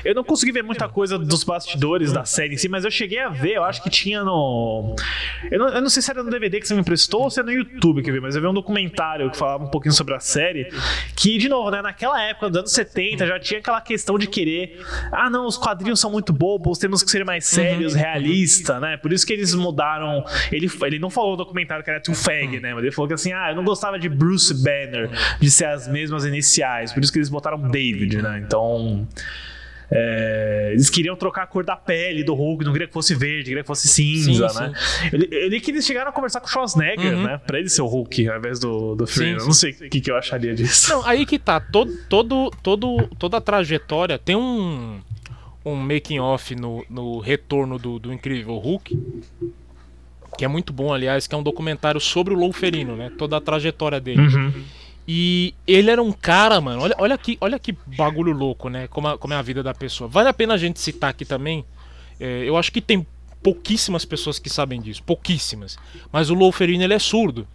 eu 0.05 0.15
não 0.15 0.23
consegui 0.23 0.51
ver 0.51 0.63
muita 0.63 0.87
coisa 0.87 1.17
dos 1.17 1.43
bastidores 1.43 2.13
da 2.13 2.25
série 2.25 2.53
em 2.53 2.57
si, 2.57 2.69
mas 2.69 2.85
eu 2.85 2.91
cheguei 2.91 3.19
a 3.19 3.29
ver, 3.29 3.55
eu 3.55 3.63
acho 3.63 3.81
que 3.81 3.89
tinha 3.89 4.23
no. 4.23 4.95
Eu 5.49 5.57
não, 5.57 5.69
eu 5.69 5.81
não 5.81 5.89
sei 5.89 6.03
se 6.03 6.11
era 6.11 6.21
no 6.21 6.29
DVD 6.29 6.59
que 6.59 6.67
você 6.67 6.75
me 6.75 6.81
emprestou 6.81 7.23
ou 7.23 7.31
se 7.31 7.39
é 7.39 7.43
no 7.43 7.51
YouTube 7.51 8.03
que 8.03 8.09
eu 8.09 8.13
vi, 8.13 8.19
mas 8.19 8.35
eu 8.35 8.41
vi 8.41 8.47
um 8.47 8.53
documentário 8.53 9.31
que 9.31 9.37
falava 9.37 9.63
um 9.63 9.69
pouquinho 9.69 9.93
sobre 9.93 10.13
a 10.13 10.19
série. 10.19 10.71
Que, 11.15 11.39
de 11.39 11.49
novo, 11.49 11.71
né, 11.71 11.81
naquela 11.81 12.21
época, 12.21 12.49
dos 12.49 12.59
anos 12.59 12.71
70, 12.71 13.25
já 13.25 13.39
tinha 13.39 13.59
aquela 13.59 13.81
questão 13.81 14.19
de 14.19 14.27
querer. 14.27 14.79
Ah, 15.11 15.27
não, 15.27 15.47
os 15.47 15.57
quadrinhos 15.57 15.99
são 15.99 16.11
muito 16.11 16.31
bobos, 16.31 16.77
temos 16.77 17.01
que 17.01 17.09
ser 17.09 17.25
mais 17.25 17.45
sérios, 17.45 17.95
realistas, 17.95 18.79
né? 18.79 18.95
Por 18.97 19.11
isso 19.11 19.25
que 19.25 19.33
eles 19.33 19.55
mudaram. 19.55 20.23
Ele, 20.51 20.69
ele 20.83 20.99
não 20.99 21.09
falou 21.09 21.31
no 21.31 21.37
documentário 21.37 21.83
que 21.83 21.89
era 21.89 21.99
Too 21.99 22.13
Fag, 22.13 22.58
né? 22.59 22.73
Mas 22.73 22.83
ele 22.83 22.91
falou 22.91 23.07
que 23.07 23.13
assim, 23.13 23.31
ah, 23.33 23.49
eu 23.51 23.55
não 23.55 23.63
gostava 23.63 23.97
de 23.99 24.07
Bruce 24.09 24.53
Banner, 24.63 25.09
de 25.39 25.49
ser 25.51 25.65
as 25.65 25.87
mesmas 25.87 26.25
iniciais, 26.25 26.91
por 26.93 27.01
isso 27.03 27.11
que 27.11 27.19
eles 27.19 27.29
botaram 27.29 27.59
David, 27.69 28.21
né? 28.21 28.41
Então. 28.45 29.07
é, 29.91 30.69
eles 30.73 30.87
queriam 30.89 31.15
trocar 31.15 31.43
a 31.43 31.47
cor 31.47 31.63
da 31.65 31.75
pele 31.75 32.23
do 32.23 32.35
Hulk, 32.35 32.63
não 32.63 32.71
queria 32.71 32.87
que 32.87 32.93
fosse 32.93 33.15
verde, 33.15 33.45
queria 33.45 33.63
que 33.63 33.67
fosse 33.67 33.87
cinza, 33.87 34.47
Sim, 34.49 34.59
né? 34.59 34.73
Ele, 35.11 35.27
ele 35.31 35.59
que 35.59 35.71
eles 35.71 35.83
chegaram 35.85 36.09
a 36.09 36.13
conversar 36.13 36.39
com 36.41 36.45
o 36.47 36.49
Schwarzenegger, 36.49 37.15
Uhum. 37.15 37.23
né? 37.23 37.41
Pra 37.45 37.57
ele 37.59 37.69
ser 37.69 37.81
o 37.81 37.87
Hulk 37.87 38.29
ao 38.29 38.37
invés 38.37 38.59
do, 38.59 38.95
do 38.95 39.07
Fury. 39.07 39.25
Sim, 39.25 39.31
Eu 39.33 39.39
sim. 39.39 39.45
não 39.47 39.53
sei 39.53 39.71
o 39.71 39.89
que, 39.89 39.99
que 39.99 40.11
eu 40.11 40.15
acharia 40.17 40.53
disso. 40.53 40.91
Não, 40.93 41.03
aí 41.07 41.25
que 41.25 41.39
tá. 41.39 41.59
Todo, 41.59 41.91
todo, 42.07 42.51
todo, 42.61 43.07
toda 43.17 43.37
a 43.37 43.41
trajetória 43.41 44.19
tem 44.19 44.35
um. 44.35 44.99
Um 45.65 45.75
making 45.75 46.19
off 46.19 46.55
no, 46.55 46.85
no 46.89 47.19
retorno 47.19 47.77
do, 47.77 47.99
do 47.99 48.13
Incrível 48.13 48.55
Hulk. 48.57 48.97
Que 50.39 50.45
é 50.45 50.47
muito 50.47 50.71
bom, 50.71 50.93
aliás, 50.93 51.27
que 51.27 51.35
é 51.35 51.37
um 51.37 51.43
documentário 51.43 51.99
sobre 51.99 52.33
o 52.33 52.37
Louferino, 52.37 52.95
né? 52.95 53.11
Toda 53.17 53.35
a 53.35 53.41
trajetória 53.41 53.99
dele. 53.99 54.21
Uhum. 54.21 54.53
E 55.05 55.53
ele 55.67 55.91
era 55.91 56.01
um 56.01 56.13
cara, 56.13 56.61
mano. 56.61 56.81
Olha, 56.81 56.95
olha, 56.97 57.17
que, 57.17 57.37
olha 57.41 57.59
que 57.59 57.75
bagulho 57.85 58.31
louco, 58.31 58.69
né? 58.69 58.87
Como, 58.87 59.09
a- 59.09 59.17
como 59.17 59.33
é 59.33 59.37
a 59.37 59.41
vida 59.41 59.61
da 59.61 59.73
pessoa. 59.73 60.07
Vale 60.07 60.29
a 60.29 60.33
pena 60.33 60.53
a 60.53 60.57
gente 60.57 60.79
citar 60.79 61.09
aqui 61.09 61.25
também. 61.25 61.65
é, 62.21 62.43
eu 62.47 62.55
acho 62.55 62.71
que 62.71 62.79
tem 62.79 63.05
pouquíssimas 63.43 64.05
pessoas 64.05 64.39
que 64.39 64.49
sabem 64.49 64.79
disso. 64.79 65.03
Pouquíssimas. 65.03 65.77
Mas 66.09 66.29
o 66.29 66.33
Louferino, 66.33 66.83
ele 66.85 66.93
é 66.93 66.99
surdo. 66.99 67.45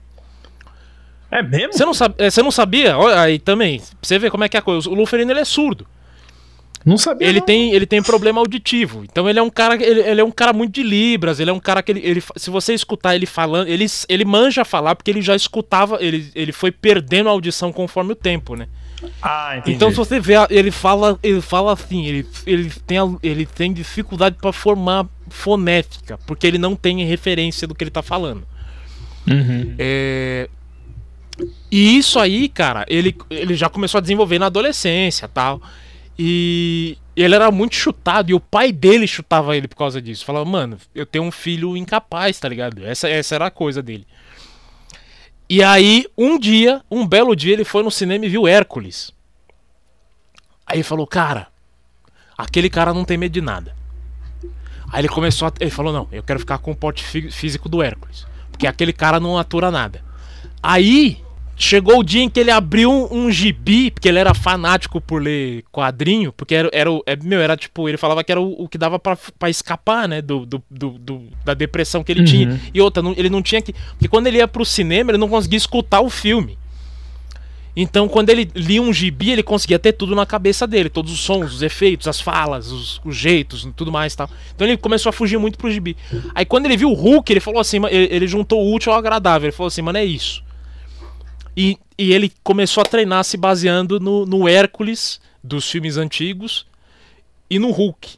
É 1.30 1.42
mesmo? 1.42 1.72
Você 1.72 1.86
não, 1.86 1.94
sabe, 1.94 2.16
é, 2.18 2.28
você 2.28 2.42
não 2.42 2.50
sabia? 2.50 2.98
Olha 2.98 3.18
aí 3.18 3.38
também. 3.38 3.80
Você 4.02 4.18
ver 4.18 4.30
como 4.30 4.44
é 4.44 4.48
que 4.50 4.58
é 4.58 4.60
a 4.60 4.62
coisa. 4.62 4.90
O 4.90 4.94
Louferino, 4.94 5.32
ele 5.32 5.40
é 5.40 5.44
surdo. 5.46 5.86
Não 6.84 6.98
sabia. 6.98 7.26
Ele 7.26 7.38
não. 7.38 7.46
tem, 7.46 7.72
ele 7.72 7.86
tem 7.86 8.02
problema 8.02 8.40
auditivo. 8.40 9.04
Então 9.04 9.28
ele 9.28 9.38
é 9.38 9.42
um 9.42 9.48
cara, 9.48 9.74
ele, 9.82 10.00
ele 10.00 10.20
é 10.20 10.24
um 10.24 10.30
cara 10.30 10.52
muito 10.52 10.74
de 10.74 10.82
libras. 10.82 11.40
Ele 11.40 11.48
é 11.48 11.52
um 11.52 11.58
cara 11.60 11.82
que 11.82 11.90
ele, 11.92 12.00
ele- 12.04 12.22
se 12.36 12.50
você 12.50 12.74
escutar 12.74 13.14
ele 13.14 13.24
falando, 13.26 13.68
ele, 13.68 13.86
ele 14.08 14.24
manja 14.24 14.64
falar 14.64 14.94
porque 14.94 15.10
ele 15.10 15.22
já 15.22 15.34
escutava, 15.34 15.96
ele, 16.00 16.30
ele 16.34 16.52
foi 16.52 16.70
perdendo 16.70 17.28
a 17.28 17.32
audição 17.32 17.72
conforme 17.72 18.12
o 18.12 18.16
tempo, 18.16 18.54
né? 18.54 18.68
Ah, 19.22 19.56
entendi. 19.58 19.76
Então 19.76 19.90
se 19.90 19.96
você 19.96 20.20
vê, 20.20 20.34
ele 20.50 20.70
fala, 20.70 21.18
ele 21.22 21.40
fala 21.40 21.72
assim, 21.72 22.04
ele, 22.06 22.26
ele 22.46 22.70
tem, 22.86 22.98
ele 23.22 23.46
tem 23.46 23.72
dificuldade 23.72 24.36
para 24.40 24.52
formar 24.52 25.06
fonética, 25.28 26.18
porque 26.26 26.46
ele 26.46 26.58
não 26.58 26.76
tem 26.76 27.04
referência 27.04 27.66
do 27.66 27.74
que 27.74 27.82
ele 27.84 27.90
tá 27.90 28.02
falando. 28.02 28.44
Uhum. 29.26 29.74
É, 29.78 30.48
E 31.70 31.96
isso 31.98 32.18
aí, 32.18 32.48
cara, 32.48 32.84
ele, 32.88 33.16
ele 33.30 33.54
já 33.54 33.68
começou 33.68 33.98
a 33.98 34.00
desenvolver 34.02 34.38
na 34.38 34.46
adolescência 34.46 35.26
tal. 35.26 35.60
E 36.18 36.96
ele 37.16 37.34
era 37.34 37.50
muito 37.50 37.74
chutado 37.74 38.30
e 38.30 38.34
o 38.34 38.40
pai 38.40 38.70
dele 38.70 39.06
chutava 39.06 39.56
ele 39.56 39.68
por 39.68 39.76
causa 39.76 40.00
disso. 40.00 40.24
Falava, 40.24 40.44
mano, 40.44 40.78
eu 40.94 41.04
tenho 41.04 41.24
um 41.24 41.30
filho 41.30 41.76
incapaz, 41.76 42.38
tá 42.38 42.48
ligado? 42.48 42.84
Essa, 42.84 43.08
essa 43.08 43.34
era 43.34 43.46
a 43.46 43.50
coisa 43.50 43.82
dele. 43.82 44.06
E 45.48 45.62
aí, 45.62 46.06
um 46.16 46.38
dia, 46.38 46.82
um 46.90 47.06
belo 47.06 47.36
dia, 47.36 47.52
ele 47.52 47.64
foi 47.64 47.82
no 47.82 47.90
cinema 47.90 48.24
e 48.24 48.28
viu 48.28 48.48
Hércules. 48.48 49.12
Aí 50.66 50.76
ele 50.76 50.82
falou, 50.82 51.06
cara, 51.06 51.48
aquele 52.38 52.70
cara 52.70 52.94
não 52.94 53.04
tem 53.04 53.18
medo 53.18 53.32
de 53.32 53.40
nada. 53.40 53.76
Aí 54.90 55.00
ele 55.00 55.08
começou 55.08 55.48
a. 55.48 55.52
Ele 55.60 55.70
falou, 55.70 55.92
não, 55.92 56.08
eu 56.12 56.22
quero 56.22 56.38
ficar 56.38 56.58
com 56.58 56.70
o 56.70 56.76
porte 56.76 57.04
fí- 57.04 57.30
físico 57.30 57.68
do 57.68 57.82
Hércules. 57.82 58.26
Porque 58.50 58.66
aquele 58.66 58.92
cara 58.92 59.18
não 59.18 59.36
atura 59.36 59.70
nada. 59.70 60.02
Aí 60.62 61.22
chegou 61.56 62.00
o 62.00 62.04
dia 62.04 62.22
em 62.22 62.28
que 62.28 62.40
ele 62.40 62.50
abriu 62.50 62.90
um, 62.90 63.26
um 63.26 63.30
gibi, 63.30 63.90
porque 63.90 64.08
ele 64.08 64.18
era 64.18 64.34
fanático 64.34 65.00
por 65.00 65.22
ler 65.22 65.62
quadrinho, 65.72 66.32
porque 66.32 66.54
era, 66.54 66.68
era, 66.72 66.90
o- 66.90 67.02
é, 67.06 67.14
meu, 67.16 67.40
era 67.40 67.56
tipo, 67.56 67.88
ele 67.88 67.96
falava 67.96 68.24
que 68.24 68.32
era 68.32 68.40
o, 68.40 68.64
o 68.64 68.68
que 68.68 68.76
dava 68.76 68.98
pra, 68.98 69.16
pra 69.38 69.48
escapar, 69.48 70.08
né, 70.08 70.20
do, 70.20 70.44
do, 70.44 70.62
do- 70.70 71.28
da 71.44 71.54
depressão 71.54 72.02
que 72.02 72.10
ele 72.12 72.24
tinha. 72.24 72.60
E 72.74 72.80
outra, 72.80 73.02
não- 73.02 73.14
ele 73.16 73.30
não 73.30 73.40
tinha 73.42 73.62
que. 73.62 73.72
Porque 73.72 74.08
quando 74.08 74.26
ele 74.26 74.38
ia 74.38 74.48
pro 74.48 74.64
cinema, 74.64 75.10
ele 75.10 75.18
não 75.18 75.28
conseguia 75.28 75.56
escutar 75.56 76.00
o 76.00 76.10
filme. 76.10 76.58
Então, 77.76 78.06
quando 78.08 78.30
ele 78.30 78.48
lia 78.54 78.80
um 78.80 78.92
gibi, 78.92 79.30
ele 79.32 79.42
conseguia 79.42 79.80
ter 79.80 79.92
tudo 79.94 80.14
na 80.14 80.24
cabeça 80.24 80.64
dele, 80.64 80.88
todos 80.88 81.12
os 81.12 81.18
sons, 81.18 81.52
os 81.54 81.60
efeitos, 81.62 82.06
as 82.06 82.20
falas, 82.20 82.70
os, 82.70 83.00
os 83.04 83.16
jeitos, 83.16 83.68
tudo 83.74 83.90
mais 83.90 84.12
e 84.12 84.16
tal. 84.16 84.30
Então 84.54 84.64
ele 84.64 84.76
começou 84.76 85.10
a 85.10 85.12
fugir 85.12 85.38
muito 85.38 85.58
pro 85.58 85.68
gibi. 85.70 85.96
Aí 86.36 86.44
quando 86.44 86.66
ele 86.66 86.76
viu 86.76 86.88
o 86.90 86.94
Hulk, 86.94 87.32
ele 87.32 87.40
falou 87.40 87.60
assim, 87.60 87.78
ele, 87.90 88.08
ele 88.14 88.26
juntou 88.28 88.62
o 88.62 88.72
útil 88.72 88.92
ao 88.92 88.98
agradável. 88.98 89.46
Ele 89.46 89.56
falou 89.56 89.66
assim, 89.66 89.82
mano, 89.82 89.98
é 89.98 90.04
isso. 90.04 90.40
E, 91.56 91.78
e 91.96 92.12
ele 92.12 92.32
começou 92.42 92.82
a 92.82 92.84
treinar 92.84 93.24
se 93.24 93.36
baseando 93.36 94.00
no, 94.00 94.26
no 94.26 94.48
Hércules 94.48 95.20
dos 95.42 95.70
filmes 95.70 95.96
antigos 95.96 96.66
e 97.48 97.58
no 97.58 97.70
Hulk. 97.70 98.16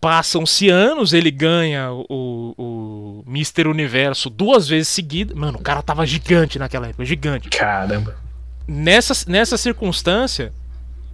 Passam-se 0.00 0.68
anos, 0.68 1.12
ele 1.12 1.30
ganha 1.30 1.92
o, 1.92 2.54
o 2.58 3.24
Mister 3.24 3.68
Universo 3.68 4.28
duas 4.28 4.66
vezes 4.66 4.88
seguidas. 4.88 5.36
Mano, 5.36 5.58
o 5.58 5.62
cara 5.62 5.80
tava 5.80 6.04
gigante 6.04 6.58
naquela 6.58 6.88
época, 6.88 7.04
gigante 7.04 7.48
Caramba. 7.50 8.16
nessa, 8.66 9.30
nessa 9.30 9.56
circunstância, 9.56 10.52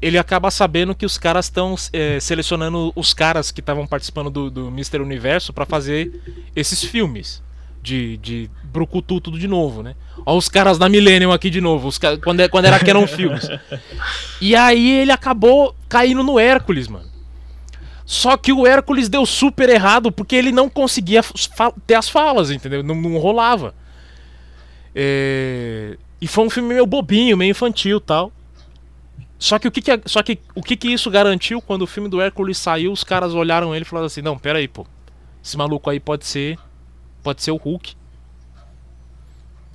ele 0.01 0.17
acaba 0.17 0.51
sabendo 0.51 0.95
que 0.95 1.05
os 1.05 1.19
caras 1.19 1.47
estão 1.47 1.75
selecionando 2.19 2.91
os 2.97 3.13
caras 3.13 3.51
que 3.51 3.61
estavam 3.61 3.87
participando 3.87 4.31
do, 4.31 4.51
do 4.51 4.69
Mr. 4.69 5.01
Universo 5.01 5.53
pra 5.53 5.67
fazer 5.67 6.23
esses 6.57 6.83
filmes 6.83 7.43
de, 7.83 8.17
de 8.19 8.51
Brucutu 8.65 9.21
tudo 9.21 9.39
de 9.39 9.49
novo, 9.49 9.83
né? 9.83 9.95
Ó 10.27 10.37
os 10.37 10.49
caras 10.49 10.79
da 10.79 10.89
Millennium 10.89 11.33
aqui 11.33 11.49
de 11.51 11.61
novo, 11.61 11.89
os 11.89 11.99
quando, 12.23 12.41
é- 12.41 12.49
quando 12.49 12.65
era 12.67 12.79
que 12.79 12.91
eram 12.91 13.07
filmes. 13.07 13.49
E 14.41 14.55
aí 14.55 14.91
ele 15.01 15.11
acabou 15.11 15.75
caindo 15.89 16.23
no 16.23 16.39
Hércules, 16.39 16.87
mano. 16.87 17.07
Só 18.07 18.37
que 18.37 18.53
o 18.53 18.67
Hércules 18.67 19.09
deu 19.09 19.27
super 19.27 19.69
errado 19.69 20.11
porque 20.13 20.35
ele 20.37 20.53
não 20.53 20.69
conseguia 20.69 21.21
ter 21.87 21.95
as 21.95 22.09
falas, 22.09 22.51
entendeu? 22.51 22.83
Não, 22.83 22.95
não 22.95 23.19
rolava. 23.19 23.75
É, 24.95 25.97
E 26.21 26.27
foi 26.27 26.45
um 26.47 26.51
filme 26.51 26.71
meio 26.71 26.87
bobinho, 26.87 27.37
meio 27.37 27.51
infantil 27.51 28.01
tal. 28.01 28.33
Só 29.39 29.59
que 29.59 29.69
o 29.69 29.71
que, 29.71 29.81
que, 29.83 30.01
só 30.07 30.23
que, 30.23 30.39
o 30.55 30.63
que, 30.63 30.77
que 30.77 30.89
isso 30.89 31.11
garantiu 31.11 31.61
quando 31.61 31.83
o 31.83 31.87
filme 31.87 32.09
do 32.09 32.21
Hércules 32.21 32.59
saiu, 32.59 32.91
os 32.91 33.05
caras 33.05 33.35
olharam 33.35 33.75
ele 33.75 33.83
e 33.83 33.89
falaram 33.89 34.07
assim, 34.07 34.23
não, 34.23 34.37
pera 34.39 34.59
aí, 34.59 34.67
pô. 34.67 34.85
Esse 35.45 35.57
maluco 35.57 35.89
aí 35.91 36.01
pode 36.01 36.27
ser. 36.27 36.59
Pode 37.29 37.43
ser 37.43 37.51
o 37.51 37.57
Hulk. 37.57 37.95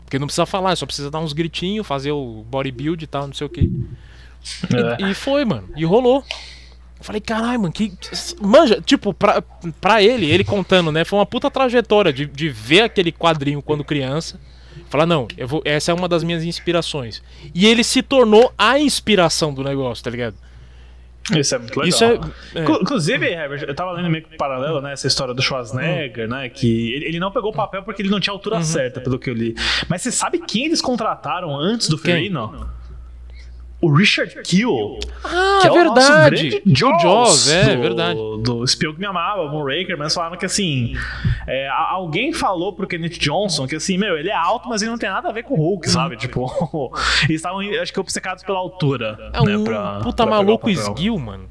Porque 0.06 0.18
não 0.18 0.26
precisa 0.26 0.44
falar, 0.44 0.76
só 0.76 0.88
precisa 0.88 1.12
dar 1.12 1.20
uns 1.20 1.34
gritinhos, 1.34 1.86
fazer 1.86 2.12
o 2.12 2.44
bodybuild 2.50 3.04
e 3.04 3.06
tal, 3.06 3.28
não 3.28 3.34
sei 3.36 3.46
o 3.46 3.50
que. 3.50 3.72
E, 5.00 5.12
e 5.12 5.14
foi, 5.14 5.46
mano. 5.46 5.70
E 5.76 5.86
rolou. 5.86 6.26
Eu 6.98 7.04
falei, 7.04 7.22
caralho, 7.22 7.60
mano, 7.60 7.72
que. 7.72 7.94
Manja, 8.42 8.82
tipo, 8.82 9.14
pra, 9.14 9.44
pra 9.80 10.02
ele, 10.02 10.26
ele 10.26 10.44
contando, 10.44 10.92
né? 10.92 11.06
Foi 11.06 11.20
uma 11.20 11.28
puta 11.28 11.52
trajetória 11.52 12.12
de, 12.12 12.26
de 12.26 12.50
ver 12.50 12.82
aquele 12.82 13.12
quadrinho 13.12 13.62
quando 13.62 13.84
criança. 13.84 14.40
Falar, 14.90 15.06
não, 15.06 15.28
eu 15.38 15.48
vou, 15.48 15.62
essa 15.64 15.92
é 15.92 15.94
uma 15.94 16.10
das 16.10 16.24
minhas 16.24 16.44
inspirações. 16.44 17.22
E 17.54 17.68
ele 17.68 17.84
se 17.84 18.02
tornou 18.02 18.52
a 18.58 18.80
inspiração 18.80 19.54
do 19.54 19.64
negócio, 19.64 20.04
tá 20.04 20.10
ligado? 20.10 20.36
Isso 21.38 21.56
é 21.56 21.58
muito 21.60 21.80
legal. 21.80 21.88
Isso 21.90 22.04
é- 22.04 22.20
é. 22.60 22.64
Inclu- 22.64 22.80
Inclusive, 22.82 23.26
Herbert, 23.26 23.64
eu 23.66 23.74
tava 23.74 23.92
lendo 23.94 24.10
meio 24.10 24.24
que 24.26 24.36
paralelo, 24.36 24.82
né? 24.82 24.92
Essa 24.92 25.08
história 25.08 25.34
do 25.34 25.42
Schwarzenegger, 25.42 26.28
né? 26.28 26.50
Que 26.50 26.94
ele, 26.94 27.18
não 27.20 27.32
pegou 27.32 27.52
o 27.52 27.56
papel 27.56 27.82
porque 27.84 28.02
ele 28.02 28.10
não 28.10 28.20
tinha 28.20 28.34
a 28.34 28.36
altura 28.36 28.62
certa, 28.62 29.00
pelo 29.00 29.18
que 29.18 29.30
eu 29.30 29.34
li. 29.34 29.56
Mas 29.88 30.02
você 30.02 30.12
sabe 30.12 30.40
quem 30.40 30.66
eles 30.66 30.82
contrataram 30.82 31.58
antes 31.58 31.88
do 31.88 31.98
Quem? 31.98 32.14
Ferrino? 32.16 32.70
O 33.84 33.94
Richard 33.94 34.34
Kiel. 34.44 34.98
Ah, 35.26 35.60
que 35.62 35.68
é 35.68 35.72
o 35.72 35.84
nosso 35.84 36.08
verdade. 36.14 36.62
O 36.66 36.76
Jaws, 36.76 37.02
Jaws, 37.02 37.50
é, 37.50 37.76
do, 37.76 37.82
verdade. 37.82 38.20
Do 38.42 38.64
Espião 38.64 38.94
que 38.94 39.00
me 39.00 39.06
amava, 39.06 39.46
Moonraker, 39.50 39.98
mas 39.98 40.14
falaram 40.14 40.38
que 40.38 40.46
assim. 40.46 40.96
é, 41.46 41.68
alguém 41.68 42.32
falou 42.32 42.72
pro 42.74 42.88
Kenneth 42.88 43.20
Johnson 43.20 43.68
que 43.68 43.76
assim, 43.76 43.98
meu, 43.98 44.18
ele 44.18 44.30
é 44.30 44.36
alto, 44.36 44.70
mas 44.70 44.82
ele 44.82 44.90
não 44.92 44.98
tem 44.98 45.10
nada 45.10 45.28
a 45.28 45.32
ver 45.34 45.44
com 45.44 45.56
o 45.56 45.58
Hulk, 45.58 45.90
sabe? 45.90 46.16
Tipo, 46.16 46.50
eles 47.28 47.36
estavam, 47.42 47.60
acho 47.60 47.92
que, 47.92 48.00
obcecados 48.00 48.42
pela 48.44 48.58
altura. 48.58 49.18
É 49.34 49.46
né, 49.46 49.58
um 49.58 49.64
pra- 49.66 50.00
puta 50.02 50.24
pra 50.24 50.36
maluco 50.38 50.70
esguio, 50.70 51.20
mano. 51.20 51.50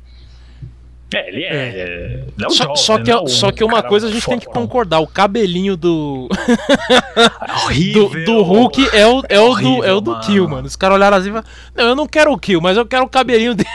É, 1.15 1.29
ele 1.29 1.45
é. 1.45 1.55
é. 1.55 2.25
É 2.41 2.47
o 2.47 2.51
Só, 2.51 2.75
só 2.75 2.99
que, 2.99 3.11
Não 3.11 3.25
é 3.25 3.29
só 3.29 3.53
que 3.53 3.65
uma 3.65 3.83
coisa 3.83 4.09
a 4.09 4.11
gente 4.11 4.27
tem 4.27 4.39
que 4.39 4.47
concordar: 4.47 5.01
o 5.01 5.07
cabelinho 5.07 5.77
do. 5.77 6.29
É 7.47 7.53
horrível. 7.65 8.09
do, 8.09 8.25
do 8.25 8.43
Hulk 8.43 8.89
é 8.93 9.07
o, 9.07 9.23
é, 9.29 9.41
o 9.41 9.45
do, 9.45 9.51
horrível, 9.51 9.85
é 9.85 9.93
o 9.93 10.01
do 10.01 10.11
mano. 10.13 10.25
Kill, 10.25 10.49
mano. 10.49 10.67
Os 10.67 10.77
caras 10.77 10.97
olharam 10.97 11.17
assim 11.17 11.29
e 11.29 11.33
falaram: 11.33 11.49
Não, 11.75 11.85
eu 11.85 11.97
não 11.97 12.07
quero 12.07 12.33
o 12.33 12.39
Kill, 12.39 12.61
mas 12.61 12.77
eu 12.77 12.87
quero 12.87 13.05
o 13.05 13.09
cabelinho 13.09 13.55
dele. 13.55 13.69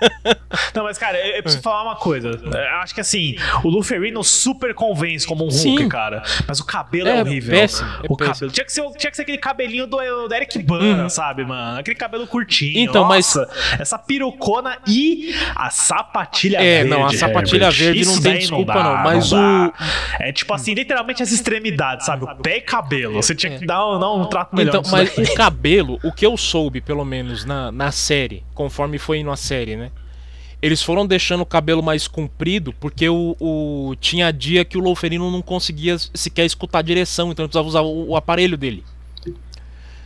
Não, 0.74 0.84
mas 0.84 0.98
cara, 0.98 1.18
eu, 1.18 1.36
eu 1.36 1.42
preciso 1.42 1.62
falar 1.62 1.82
uma 1.82 1.96
coisa. 1.96 2.28
Eu 2.30 2.76
acho 2.82 2.94
que 2.94 3.00
assim, 3.00 3.36
o 3.64 3.68
Luferino 3.68 4.22
super 4.22 4.74
convence 4.74 5.26
como 5.26 5.44
um 5.44 5.48
Hulk, 5.48 5.82
Sim. 5.82 5.88
cara. 5.88 6.22
Mas 6.46 6.60
o 6.60 6.64
cabelo 6.64 7.08
É 7.08 7.18
é, 7.18 7.20
horrível. 7.22 7.58
péssimo, 7.58 7.88
é 7.88 8.06
o 8.08 8.16
péssimo. 8.16 8.34
cabelo. 8.34 8.52
Tinha 8.52 8.64
que, 8.64 8.72
ser, 8.72 8.82
tinha 8.96 9.10
que 9.10 9.16
ser 9.16 9.22
aquele 9.22 9.38
cabelinho 9.38 9.86
do, 9.86 9.96
do 10.28 10.34
Eric 10.34 10.58
Bana, 10.62 11.08
sabe, 11.08 11.44
mano? 11.44 11.78
Aquele 11.78 11.96
cabelo 11.96 12.26
curtinho. 12.26 12.78
Então, 12.78 13.04
mas- 13.04 13.34
Nossa, 13.34 13.48
Essa 13.78 13.98
pirucona 13.98 14.78
e 14.86 15.34
a 15.54 15.70
sapatilha 15.70 16.58
É, 16.58 16.82
verde. 16.84 16.90
não, 16.90 17.06
a 17.06 17.12
sapatilha 17.12 17.64
Herbert. 17.66 17.78
verde 17.78 18.04
não 18.06 18.20
tem 18.20 18.38
desculpa, 18.38 18.72
dá, 18.74 18.82
não, 18.82 19.02
mas 19.04 19.30
dá. 19.30 19.38
o- 19.38 19.72
É 20.22 20.32
tipo 20.32 20.52
assim, 20.54 20.74
literalmente 20.74 21.22
as 21.22 21.32
extremidades, 21.32 22.06
sabe? 22.06 22.24
O 22.24 22.36
pé 22.36 22.58
e 22.58 22.60
cabelo. 22.60 23.14
Você 23.14 23.34
tinha 23.34 23.58
que 23.58 23.66
dar, 23.66 23.86
um- 23.86 23.98
dar 23.98 24.12
um 24.12 24.24
trato 24.26 24.54
melhor. 24.54 24.76
Então, 24.76 24.82
mas 24.90 25.14
daí. 25.14 25.24
o 25.24 25.34
cabelo, 25.34 25.98
o 26.04 26.12
que 26.12 26.24
eu 26.26 26.36
soube, 26.36 26.80
pelo 26.80 27.04
menos 27.04 27.44
na, 27.44 27.70
na 27.72 27.90
série, 27.90 28.44
conforme 28.54 28.98
foi 28.98 29.18
indo 29.18 29.30
a 29.30 29.36
série, 29.36 29.76
né? 29.76 29.85
Eles 30.66 30.82
foram 30.82 31.06
deixando 31.06 31.42
o 31.42 31.46
cabelo 31.46 31.82
mais 31.82 32.08
comprido 32.08 32.72
porque 32.80 33.08
o, 33.08 33.36
o- 33.38 33.94
tinha 34.00 34.32
dia 34.32 34.64
que 34.64 34.76
o 34.76 34.80
Louferino 34.80 35.30
não 35.30 35.40
conseguia 35.40 35.96
sequer 36.12 36.44
escutar 36.44 36.80
a 36.80 36.82
direção, 36.82 37.30
então 37.30 37.44
ele 37.44 37.48
precisava 37.48 37.68
usar 37.68 37.80
o, 37.82 38.08
o 38.10 38.16
aparelho 38.16 38.56
dele. 38.56 38.82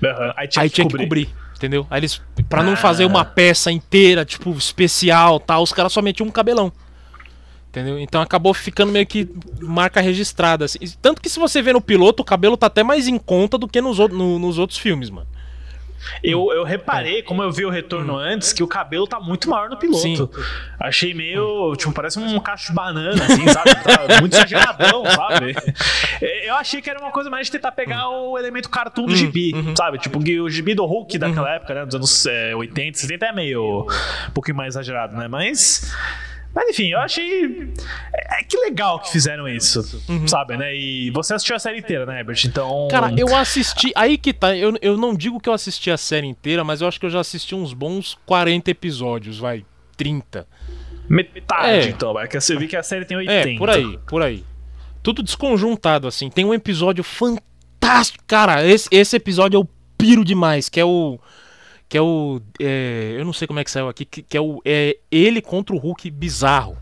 Aham, 0.05 0.35
Aí 0.37 0.49
tinha, 0.49 0.63
Aí 0.63 0.69
que, 0.71 0.75
tinha 0.77 0.87
que 0.87 0.93
cobrir. 0.93 1.27
cobrir, 1.27 1.29
entendeu? 1.57 1.87
Aí 1.91 2.01
eles, 2.01 2.21
pra 2.49 2.63
não 2.63 2.77
fazer 2.77 3.05
uma 3.05 3.25
peça 3.25 3.71
inteira, 3.71 4.25
tipo, 4.25 4.51
especial 4.53 5.39
tal, 5.41 5.63
os 5.63 5.73
caras 5.73 5.93
só 5.93 6.01
metiam 6.03 6.27
um 6.27 6.31
cabelão. 6.31 6.73
Entendeu? 7.69 7.99
Então 8.01 8.21
acabou 8.21 8.53
ficando 8.53 8.91
meio 8.91 9.07
que 9.07 9.29
marca 9.61 10.01
registrada. 10.01 10.65
assim. 10.65 10.79
Tanto 11.01 11.23
que 11.23 11.29
se 11.29 11.39
você 11.39 11.63
vê 11.63 11.73
no 11.73 11.81
piloto, 11.81 12.21
o 12.23 12.27
cabelo 12.27 12.57
tá 12.57 12.67
até 12.67 12.83
mais 12.83 13.07
em 13.07 13.17
conta 13.17 13.57
do 13.57 13.69
que 13.69 13.81
nos, 13.81 13.99
no- 13.99 14.39
nos 14.41 14.59
outros 14.59 14.79
filmes, 14.79 15.09
mano. 15.09 15.29
Eu, 16.23 16.53
eu 16.53 16.65
reparei, 16.65 17.23
como 17.23 17.43
eu 17.43 17.51
vi 17.51 17.65
o 17.65 17.71
retorno 17.71 18.17
antes, 18.17 18.53
que 18.53 18.63
o 18.63 18.67
cabelo 18.67 19.07
tá 19.07 19.21
muito 19.21 19.49
maior 19.49 19.69
no 19.69 19.77
piloto. 19.77 20.01
Sim. 20.01 20.29
Achei 20.79 21.15
meio. 21.15 21.75
Tipo, 21.77 21.93
parece 21.93 22.19
um 22.19 22.41
cacho 22.41 22.69
de 22.69 22.73
banana, 22.73 23.23
assim, 23.25 23.47
sabe? 23.49 23.71
Tá 23.83 24.21
muito 24.21 24.35
exageradão, 24.35 25.05
sabe? 25.11 25.55
Eu 26.45 26.55
achei 26.55 26.81
que 26.81 26.91
era 26.91 26.99
uma 26.99 27.11
coisa 27.11 27.31
mais 27.31 27.47
de 27.47 27.53
tentar 27.53 27.73
pegar 27.73 28.09
o 28.09 28.39
elemento 28.39 28.69
cartoon 28.69 29.07
do 29.07 29.17
gibi, 29.17 29.53
sabe? 29.77 29.99
Tipo, 29.99 30.19
o 30.19 30.51
gibi 30.51 30.75
do 30.75 30.85
Hulk 30.85 31.19
daquela 31.19 31.51
época, 31.55 31.75
né? 31.75 31.87
Dos 31.87 31.95
anos 31.95 32.27
é, 32.27 32.55
80, 32.55 32.99
70 32.99 33.27
é 33.27 33.33
meio. 33.33 33.87
um 34.29 34.33
pouquinho 34.33 34.57
mais 34.57 34.75
exagerado, 34.75 35.17
né? 35.17 35.29
Mas. 35.29 35.93
Mas 36.55 36.69
enfim, 36.71 36.89
eu 36.89 36.99
achei. 36.99 37.73
É, 38.13 38.43
que 38.43 38.57
legal 38.57 38.99
que 38.99 39.11
fizeram 39.13 39.49
isso, 39.49 39.83
sabe, 40.27 40.57
né? 40.57 40.75
E 40.75 41.11
você 41.13 41.35
assistiu 41.35 41.55
a 41.55 41.59
série 41.59 41.79
inteira, 41.79 42.05
né, 42.05 42.19
Herbert? 42.19 42.41
Então. 42.45 42.89
Cara, 42.91 43.13
eu 43.17 43.35
assisti. 43.37 43.93
Aí 43.95 44.19
que 44.19 44.33
tá. 44.33 44.57
Eu, 44.57 44.75
eu 44.83 44.97
não 44.97 45.15
digo 45.15 45.39
que 45.39 45.49
eu 45.49 45.53
assisti 45.53 45.91
a 45.91 45.97
série 45.97 46.27
inteira, 46.27 46.65
mas 46.65 46.81
eu 46.81 46.89
acho 46.89 46.99
que 46.99 47.07
eu 47.07 47.11
já 47.11 47.21
assisti 47.21 47.55
uns 47.55 47.73
bons 47.73 48.19
40 48.27 48.71
episódios, 48.71 49.39
vai. 49.39 49.65
30. 49.97 50.47
Metade, 51.09 51.69
É. 51.69 51.91
então, 51.91 52.13
vai. 52.13 52.27
Que 52.27 52.37
eu 52.37 52.59
vi 52.59 52.67
que 52.67 52.77
a 52.77 52.83
série 52.83 53.05
tem 53.05 53.17
80. 53.17 53.49
É, 53.51 53.57
por 53.59 53.71
aí, 53.71 53.99
por 54.09 54.23
aí. 54.23 54.45
Tudo 55.03 55.23
desconjuntado, 55.23 56.07
assim. 56.09 56.31
Tem 56.31 56.45
um 56.45 56.55
episódio 56.55 57.03
fantástico. 57.05 58.23
Cara, 58.27 58.65
esse, 58.67 58.89
esse 58.91 59.17
episódio 59.17 59.59
eu 59.59 59.69
piro 59.99 60.25
demais, 60.25 60.69
que 60.69 60.81
é 60.81 60.85
o. 60.85 61.19
Que 61.91 61.99
é 61.99 62.01
o. 62.01 62.41
é, 62.61 63.17
eu 63.19 63.25
não 63.25 63.33
sei 63.33 63.49
como 63.49 63.59
é 63.59 63.65
que 63.65 63.71
saiu 63.71 63.89
aqui, 63.89 64.05
que, 64.05 64.23
que 64.23 64.37
é 64.37 64.41
o. 64.41 64.63
É 64.65 64.97
ele 65.11 65.43
contra 65.43 65.75
o 65.75 65.79
Hulk 65.79 66.09
bizarro. 66.09 66.79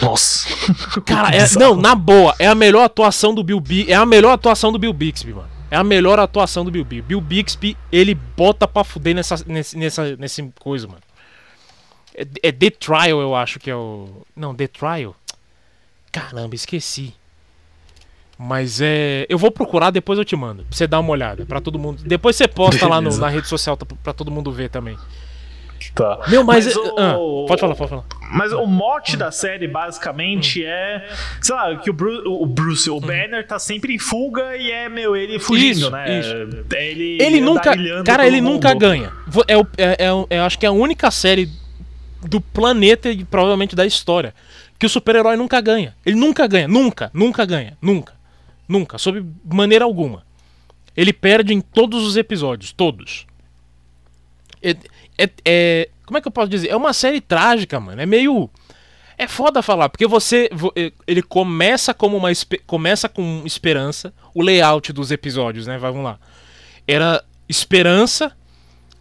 Nossa. 0.00 0.48
Cara, 1.04 1.34
é- 1.34 1.48
não, 1.58 1.74
na 1.74 1.96
boa, 1.96 2.32
é 2.38 2.46
a 2.46 2.54
melhor 2.54 2.84
atuação 2.84 3.34
do 3.34 3.42
Bill 3.42 3.58
Bixby. 3.58 3.90
É 3.90 3.96
a 3.96 4.06
melhor 4.06 4.32
atuação 4.32 4.70
do 4.70 4.78
Bill 4.78 4.92
Bixby, 4.92 5.34
mano. 5.34 5.50
É 5.68 5.76
a 5.76 5.82
melhor 5.82 6.20
atuação 6.20 6.64
do 6.64 6.70
Bill 6.70 6.84
Bixby. 6.84 7.08
Bill 7.08 7.20
Bixby, 7.20 7.76
ele 7.90 8.14
bota 8.14 8.68
pra 8.68 8.84
fuder 8.84 9.16
nessa, 9.16 9.42
nesse, 9.44 9.76
nessa, 9.76 10.16
nesse 10.16 10.48
coisa, 10.60 10.86
mano. 10.86 11.02
É, 12.14 12.24
é 12.44 12.52
The 12.52 12.70
Trial, 12.70 13.20
eu 13.20 13.34
acho 13.34 13.58
que 13.58 13.68
é 13.68 13.74
o. 13.74 14.24
Não, 14.36 14.54
The 14.54 14.68
Trial? 14.68 15.16
Caramba, 16.12 16.54
esqueci. 16.54 17.14
Mas 18.42 18.80
é. 18.80 19.26
Eu 19.28 19.36
vou 19.36 19.50
procurar, 19.50 19.90
depois 19.90 20.18
eu 20.18 20.24
te 20.24 20.34
mando. 20.34 20.62
Pra 20.64 20.74
você 20.76 20.86
dar 20.86 20.98
uma 21.00 21.10
olhada. 21.10 21.44
Pra 21.44 21.60
todo 21.60 21.78
mundo. 21.78 22.02
Depois 22.04 22.36
você 22.36 22.48
posta 22.48 22.86
lá 22.88 22.96
no- 22.96 23.02
Beleza. 23.10 23.20
na 23.20 23.28
rede 23.28 23.46
social 23.46 23.76
tá, 23.76 23.84
pra 24.02 24.14
todo 24.14 24.30
mundo 24.30 24.50
ver 24.50 24.70
também. 24.70 24.96
Tá. 25.94 26.20
Meu, 26.28 26.42
mas. 26.44 26.66
Mas 26.66 26.76
é- 26.76 26.78
o- 26.78 26.94
ah, 26.98 27.46
pode 27.48 27.60
falar, 27.60 27.74
pode 27.74 27.90
falar. 27.90 28.04
Mas 28.32 28.52
o 28.52 28.64
mote 28.66 29.16
da 29.16 29.30
série, 29.30 29.66
basicamente, 29.66 30.64
é. 30.64 31.06
Sei 31.40 31.54
lá, 31.54 31.76
que 31.76 31.90
o 31.90 31.92
Bruce, 31.92 32.22
o, 32.26 32.46
Bruce, 32.46 32.88
o 32.90 33.00
Banner 33.00 33.46
tá 33.46 33.58
sempre 33.58 33.94
em 33.94 33.98
fuga 33.98 34.56
e 34.56 34.70
é, 34.70 34.88
meu, 34.88 35.14
ele 35.16 35.38
fugindo, 35.38 35.78
Isso, 35.80 35.90
né? 35.90 36.20
isso. 36.20 36.64
É 36.74 36.86
ele. 36.90 37.18
Ele 37.20 37.40
nunca. 37.40 37.74
Cara, 38.04 38.26
ele 38.26 38.40
nunca 38.40 38.68
mundo. 38.70 38.78
ganha. 38.78 39.12
Vo- 39.26 39.44
É, 39.48 39.54
é, 39.76 40.04
é 40.06 40.12
o- 40.12 40.26
é, 40.30 40.38
acho 40.38 40.58
que 40.58 40.64
é 40.64 40.68
a 40.68 40.72
única 40.72 41.10
série 41.10 41.50
do 42.22 42.40
planeta 42.40 43.10
e 43.10 43.24
provavelmente 43.24 43.74
da 43.76 43.84
história 43.84 44.34
que 44.78 44.86
o 44.86 44.88
super-herói 44.88 45.36
nunca 45.36 45.60
ganha. 45.60 45.94
Ele 46.06 46.16
nunca 46.16 46.46
ganha. 46.46 46.68
Nunca, 46.68 47.10
nunca 47.12 47.44
ganha. 47.44 47.76
Nunca. 47.82 48.12
Nunca. 48.70 48.98
Sob 48.98 49.24
maneira 49.44 49.84
alguma. 49.84 50.24
Ele 50.96 51.12
perde 51.12 51.52
em 51.52 51.60
todos 51.60 52.06
os 52.06 52.16
episódios. 52.16 52.70
Todos. 52.72 53.26
É, 54.62 54.76
é- 55.18 55.30
é- 55.44 55.88
como 56.06 56.18
é 56.18 56.20
que 56.20 56.28
eu 56.28 56.32
posso 56.32 56.48
dizer? 56.48 56.68
É 56.68 56.76
uma 56.76 56.92
série 56.92 57.20
trágica, 57.20 57.80
mano. 57.80 58.00
É 58.00 58.06
meio. 58.06 58.48
É 59.18 59.26
foda 59.26 59.60
falar, 59.60 59.88
porque 59.88 60.06
você. 60.06 60.48
vo- 60.52 60.72
eh, 60.76 60.92
Ele 61.06 61.20
começa 61.22 61.92
como 61.92 62.16
uma. 62.16 62.28
Começa 62.66 63.08
com 63.08 63.42
esperança. 63.44 64.12
O 64.32 64.40
layout 64.42 64.92
dos 64.92 65.10
episódios, 65.10 65.66
né? 65.66 65.76
Vamos 65.76 66.04
lá. 66.04 66.18
Era 66.86 67.22
esperança. 67.48 68.36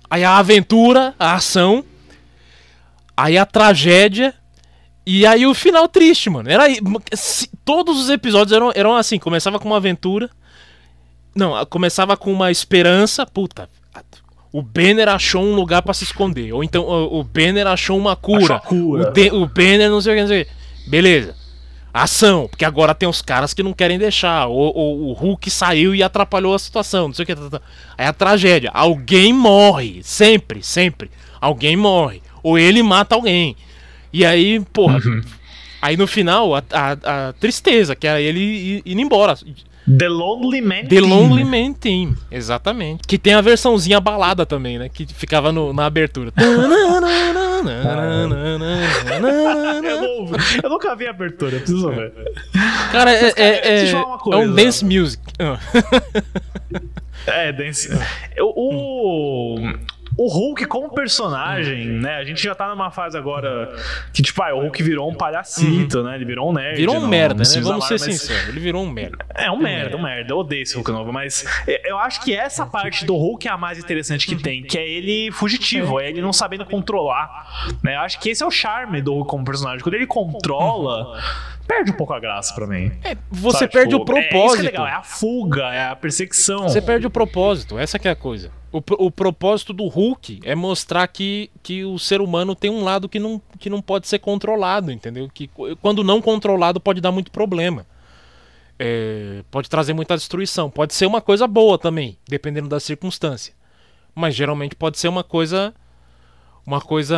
Aí 0.10 0.24
a 0.24 0.38
aventura, 0.38 1.14
a 1.20 1.36
ação. 1.36 1.86
Aí 3.16 3.38
a 3.38 3.46
tragédia. 3.46 4.34
E 5.12 5.26
aí 5.26 5.44
o 5.48 5.56
final 5.56 5.88
triste, 5.88 6.30
mano. 6.30 6.48
Era 6.50 6.66
todos 7.66 8.00
os 8.00 8.10
episódios 8.12 8.52
eram, 8.56 8.72
eram 8.76 8.96
assim, 8.96 9.18
começava 9.18 9.58
com 9.60 9.68
uma 9.68 9.78
aventura. 9.78 10.30
Não, 11.34 11.66
começava 11.66 12.16
com 12.16 12.32
uma 12.32 12.52
esperança, 12.52 13.26
puta. 13.26 13.68
O 14.52 14.62
Banner 14.62 15.08
achou 15.10 15.44
um 15.44 15.56
lugar 15.56 15.82
pra 15.82 15.96
se 15.96 16.04
esconder. 16.04 16.54
Ou 16.54 16.64
então 16.64 16.84
o, 16.84 17.20
o 17.20 17.24
Banner 17.24 17.66
achou 17.66 17.98
uma 17.98 18.16
cura. 18.16 18.58
Achou 18.58 18.60
cura. 18.68 19.10
O, 19.10 19.12
de- 19.14 19.32
o 19.32 19.48
Banner 19.48 19.90
não 19.90 20.00
sei 20.00 20.14
o 20.14 20.16
que, 20.16 20.22
não 20.22 20.28
sei 20.28 20.42
o 20.42 20.46
que. 20.46 20.90
Beleza. 20.90 21.36
Ação, 21.92 22.48
porque 22.48 22.64
agora 22.66 22.94
tem 22.94 23.10
os 23.10 23.20
caras 23.22 23.52
que 23.52 23.64
não 23.64 23.74
querem 23.74 23.98
deixar. 23.98 24.48
O, 24.48 24.54
o, 24.54 25.10
o 25.10 25.14
Hulk 25.14 25.50
saiu 25.50 25.96
e 25.96 26.04
atrapalhou 26.04 26.54
a 26.54 26.60
situação, 26.60 27.08
não 27.08 27.16
sei 27.16 27.24
o 27.24 27.26
que. 27.26 27.36
tá, 27.36 27.42
tá, 27.50 27.60
tá. 27.60 27.62
Aí 27.98 28.06
a 28.06 28.14
tragédia. 28.14 28.70
Alguém 28.76 29.34
morre. 29.34 30.02
Sempre, 30.04 30.62
sempre. 30.62 31.10
Alguém 31.42 31.76
morre. 31.76 32.22
Ou 32.44 32.60
ele 32.60 32.84
mata 32.84 33.16
alguém. 33.16 33.56
E 34.12 34.26
aí, 34.26 34.60
porra. 34.74 35.00
Aí 35.82 35.96
no 35.96 36.08
final, 36.08 36.56
a, 36.56 36.64
a- 36.72 37.28
a 37.30 37.34
tristeza, 37.34 37.96
que 37.96 38.06
era 38.08 38.20
ele 38.22 38.82
indo 38.86 39.02
embora. 39.02 39.36
The 39.98 40.08
Lonely 40.08 40.62
Man 40.62 40.82
The 40.84 40.88
Team. 41.00 41.08
Lonely 41.10 41.44
Man 41.44 41.74
Team, 41.74 42.16
exatamente. 42.30 43.02
Que 43.08 43.18
tem 43.18 43.34
a 43.34 43.42
versãozinha 43.42 44.00
balada 44.00 44.46
também, 44.46 44.78
né? 44.78 44.88
Que 44.90 45.08
ficava 45.12 45.52
no- 45.52 45.74
na 45.74 45.86
abertura. 45.86 46.32
Eu, 46.40 47.02
não- 49.22 50.30
eu 50.64 50.70
nunca 50.70 50.96
vi 50.96 51.08
a 51.08 51.10
abertura, 51.10 51.56
eu 51.56 51.60
preciso 51.60 51.90
ver. 51.92 52.14
Cara, 52.92 53.12
é, 53.12 53.34
é- 53.36 53.90
é 53.90 53.94
coisa. 54.22 54.52
um 54.52 54.56
dance 54.56 54.86
music. 54.86 55.22
É, 57.28 57.52
dance. 57.52 57.90
O, 58.40 59.56
o, 59.58 59.74
o 60.22 60.28
Hulk 60.28 60.66
como 60.66 60.94
personagem, 60.94 61.86
né? 61.88 62.16
A 62.18 62.24
gente 62.26 62.44
já 62.44 62.54
tá 62.54 62.68
numa 62.68 62.92
fase 62.92 63.18
agora 63.18 63.74
que, 64.14 64.22
tipo, 64.22 64.44
ah, 64.44 64.54
o 64.54 64.60
Hulk 64.64 64.84
virou 64.84 65.10
um 65.10 65.14
palhacito, 65.16 66.04
né? 66.04 66.16
Ele 66.16 66.26
virou 66.26 66.50
um 66.50 66.54
nerd. 66.54 66.76
Virou 66.76 66.98
um 66.98 67.02
no- 67.02 67.08
merda, 67.08 67.36
no 67.36 67.40
né? 67.40 67.46
Civil 67.46 67.70
Vamos 67.70 67.86
ser 67.88 67.94
mas- 67.94 68.02
sinceros. 68.04 68.50
Ele 68.50 68.60
virou 68.60 68.84
um 68.84 68.90
merda. 68.90 69.26
É 69.34 69.50
um 69.50 69.58
merda, 69.58 69.96
um 69.96 70.02
merda. 70.04 70.34
Eu 70.34 70.38
odeio 70.40 70.64
esse 70.64 70.76
Hulk 70.76 70.92
novo, 70.92 71.14
mas 71.14 71.46
eu 71.86 71.98
acho 71.98 72.22
que 72.22 72.36
essa 72.36 72.66
parte 72.66 73.06
do 73.06 73.16
Hulk 73.16 73.48
é 73.48 73.52
a 73.52 73.58
mais 73.58 73.80
interessante 73.80 74.28
que 74.28 74.36
tem, 74.36 74.62
que 74.64 74.78
é 74.78 74.86
ele 74.88 75.32
fugitivo, 75.32 76.00
é 76.02 76.10
ele 76.10 76.22
não 76.22 76.34
sabendo 76.34 76.66
controlar. 76.66 77.48
Né? 77.82 77.96
Eu 77.96 78.02
acho 78.02 78.20
que 78.20 78.30
esse 78.30 78.44
é 78.44 78.46
o 78.46 78.52
charme 78.52 79.02
do 79.02 79.14
Hulk 79.14 79.30
como 79.30 79.46
personagem. 79.46 79.82
Quando 79.82 79.96
ele 79.96 80.06
controla, 80.08 81.18
perde 81.70 81.92
um 81.92 81.94
pouco 81.94 82.14
a 82.14 82.20
graça 82.20 82.52
pra 82.56 82.66
mim. 82.66 82.92
É, 83.04 83.16
você 83.30 83.60
Sabe, 83.60 83.74
perde 83.74 83.90
tipo, 83.92 84.02
o 84.02 84.06
propósito. 84.06 84.36
É, 84.36 84.46
isso 84.48 84.56
que 84.56 84.62
é 84.62 84.72
legal, 84.72 84.88
é 84.88 84.92
a 84.92 85.04
fuga, 85.04 85.64
é 85.72 85.88
a 85.88 85.96
perseguição. 85.96 86.64
Você 86.64 86.82
perde 86.82 87.06
o 87.06 87.12
propósito, 87.12 87.78
essa 87.78 88.00
que 88.00 88.08
é 88.08 88.12
a 88.12 88.16
coisa. 88.16 88.52
O, 88.72 88.82
o 89.06 89.12
propósito 89.12 89.72
do 89.72 89.88
Hulk 89.88 90.40
é 90.44 90.56
mostrar 90.56 91.08
que, 91.08 91.52
que 91.62 91.86
o 91.86 92.00
ser 92.00 92.22
humano 92.22 92.56
tem 92.56 92.72
um 92.72 92.84
lado 92.84 93.08
que 93.08 93.20
não, 93.20 93.40
que 93.60 93.70
não 93.70 93.82
pode 93.84 94.08
ser 94.08 94.18
controlado, 94.18 94.92
entendeu? 94.92 95.30
Que 95.32 95.48
quando 95.80 96.04
não 96.04 96.22
controlado 96.22 96.80
pode 96.80 97.00
dar 97.00 97.12
muito 97.12 97.32
problema. 97.32 97.86
É, 98.80 99.44
pode 99.52 99.70
trazer 99.70 99.94
muita 99.94 100.16
destruição. 100.16 100.72
Pode 100.72 100.96
ser 100.96 101.06
uma 101.06 101.22
coisa 101.22 101.46
boa 101.46 101.78
também, 101.78 102.18
dependendo 102.28 102.68
da 102.68 102.80
circunstância. 102.80 103.54
Mas 104.16 104.34
geralmente 104.34 104.76
pode 104.76 104.98
ser 104.98 105.08
uma 105.08 105.24
coisa. 105.24 105.74
Uma 106.70 106.80
coisa 106.80 107.18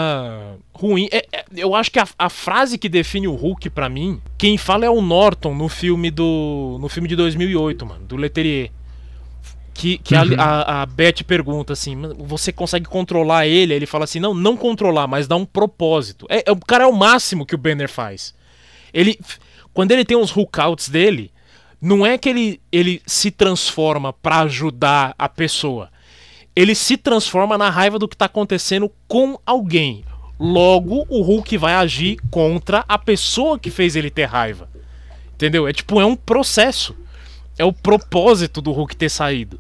ruim. 0.74 1.10
É- 1.12 1.28
é- 1.34 1.46
eu 1.58 1.76
acho 1.76 1.92
que 1.92 2.00
a, 2.00 2.08
a 2.18 2.30
frase 2.30 2.78
que 2.78 2.88
define 2.88 3.28
o 3.28 3.36
Hulk 3.36 3.70
pra 3.70 3.90
mim, 3.90 4.22
quem 4.38 4.58
fala 4.58 4.86
é 4.86 4.90
o 4.90 5.02
Norton 5.02 5.54
no 5.54 5.68
filme 5.68 6.10
do. 6.10 6.78
no 6.80 6.88
filme 6.88 7.10
de 7.10 7.18
2008, 7.18 7.86
mano, 7.86 8.06
do 8.06 8.16
Leterrier. 8.16 8.72
Que, 9.74 9.98
que 9.98 10.16
a, 10.16 10.22
a, 10.38 10.82
a 10.84 10.86
Beth 10.86 11.24
pergunta 11.28 11.74
assim: 11.74 11.98
"Mano, 11.98 12.16
você 12.20 12.54
consegue 12.54 12.86
controlar 12.86 13.46
ele? 13.46 13.74
Aí 13.74 13.80
Ele 13.80 13.86
fala 13.86 14.06
assim: 14.06 14.22
não, 14.22 14.34
não 14.34 14.56
controlar, 14.56 15.06
mas 15.06 15.28
dar 15.28 15.36
um 15.36 15.46
propósito. 15.46 16.26
É, 16.30 16.44
é- 16.50 16.52
o 16.54 16.56
cara 16.56 16.86
é 16.86 16.88
o 16.88 16.94
máximo 16.96 17.46
que 17.46 17.54
o 17.56 17.58
Banner 17.58 17.90
faz. 17.90 18.34
Ele, 18.94 19.20
quando 19.74 19.92
ele 19.92 20.06
tem 20.06 20.16
os 20.16 20.34
hookouts 20.34 20.88
dele, 20.88 21.30
não 21.82 22.06
é 22.06 22.18
que 22.18 22.30
ele, 22.30 22.62
ele 22.72 23.02
se 23.06 23.30
transforma 23.32 24.14
pra 24.14 24.40
ajudar 24.44 25.14
a 25.20 25.28
pessoa. 25.28 25.91
Ele 26.56 26.76
se 26.76 26.98
transforma 26.98 27.58
na 27.58 27.70
raiva 27.70 27.98
do 27.98 28.08
que 28.08 28.18
tá 28.18 28.26
acontecendo 28.26 28.92
com 29.08 29.40
alguém. 29.46 30.04
Logo, 30.40 31.06
o 31.08 31.22
Hulk 31.22 31.56
vai 31.58 31.74
agir 31.76 32.18
contra 32.30 32.84
a 32.88 32.98
pessoa 32.98 33.60
que 33.60 33.70
fez 33.70 33.96
ele 33.96 34.10
ter 34.10 34.26
raiva. 34.26 34.68
Entendeu? 35.34 35.68
É 35.68 35.74
tipo, 35.74 36.02
é 36.02 36.06
um 36.06 36.16
processo. 36.16 36.96
É 37.58 37.64
o 37.64 37.72
propósito 37.72 38.62
do 38.62 38.72
Hulk 38.72 38.96
ter 38.96 39.10
saído. 39.10 39.60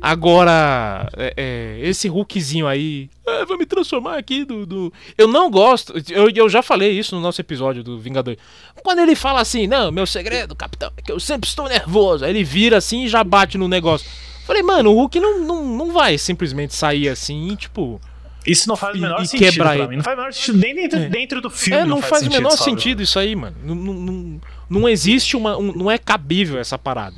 Agora, 0.00 1.08
é, 1.16 1.32
é, 1.34 1.78
esse 1.88 2.08
Hulkzinho 2.08 2.66
aí. 2.66 3.08
"Ah, 3.26 3.46
vai 3.46 3.56
me 3.56 3.64
transformar 3.64 4.18
aqui 4.18 4.44
do. 4.44 4.66
do-" 4.66 4.92
Eu 5.16 5.26
não 5.26 5.50
gosto. 5.50 5.94
Eu, 6.10 6.28
eu 6.28 6.46
já 6.46 6.62
falei 6.62 6.90
isso 6.90 7.14
no 7.14 7.22
nosso 7.22 7.40
episódio 7.40 7.82
do 7.82 7.98
Vingador. 7.98 8.36
Quando 8.82 8.98
ele 8.98 9.16
fala 9.16 9.40
assim, 9.40 9.66
não, 9.66 9.90
meu 9.90 10.06
segredo, 10.06 10.54
capitão, 10.54 10.92
é 10.94 11.00
que 11.00 11.10
eu 11.10 11.18
sempre 11.18 11.48
estou 11.48 11.66
nervoso. 11.68 12.22
Aí 12.22 12.30
ele 12.32 12.44
vira 12.44 12.76
assim 12.76 13.04
e 13.04 13.08
já 13.08 13.24
bate 13.24 13.56
no 13.56 13.66
negócio. 13.66 14.06
Falei, 14.46 14.62
mano, 14.62 14.90
o 14.90 14.94
Hulk 14.94 15.18
não, 15.20 15.40
não, 15.40 15.64
não 15.64 15.92
vai 15.92 16.18
simplesmente 16.18 16.74
sair 16.74 17.08
assim 17.08 17.48
e, 17.52 17.56
tipo. 17.56 18.00
Isso 18.46 18.68
não 18.68 18.76
faz 18.76 18.94
o 18.94 19.00
menor 19.00 19.22
e 19.22 19.26
sentido 19.26 19.50
quebrar 19.52 19.74
pra 19.76 19.88
mim. 19.88 19.96
Não 19.96 20.04
faz 20.04 20.14
o 20.16 20.20
menor 20.20 20.32
sentido 20.34 20.58
nem 20.58 20.74
dentro, 20.74 20.98
É. 20.98 21.08
dentro 21.08 21.40
do 21.40 21.48
filme. 21.50 21.80
É, 21.80 21.84
não, 21.86 22.02
faz, 22.02 22.26
o 22.26 22.30
menor 22.30 22.50
sabe? 22.50 22.62
sentido 22.64 23.02
isso 23.02 23.18
aí, 23.18 23.34
mano. 23.34 23.56
Não, 23.64 23.74
não, 23.74 23.94
não, 23.94 24.40
não 24.68 24.88
existe 24.88 25.34
uma. 25.36 25.56
um- 25.56 25.72
não 25.74 25.90
é 25.90 25.96
cabível 25.96 26.58
essa 26.60 26.76
parada. 26.78 27.16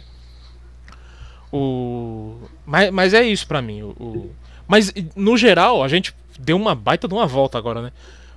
O. 1.53 2.37
Mas, 2.65 2.91
mas 2.91 3.15
é 3.15 3.23
isso 3.23 3.47
pra 3.47 3.61
mim. 3.63 3.83
O, 3.83 3.89
o- 3.99 4.31
Mas, 4.69 4.93
no 5.15 5.37
geral, 5.37 5.83
a 5.83 5.89
gente 5.89 6.15
deu 6.39 6.57
uma 6.57 6.75
baita 6.75 7.07
de 7.09 7.15
uma 7.15 7.27
volta 7.27 7.57
agora, 7.57 7.81
né? 7.83 7.93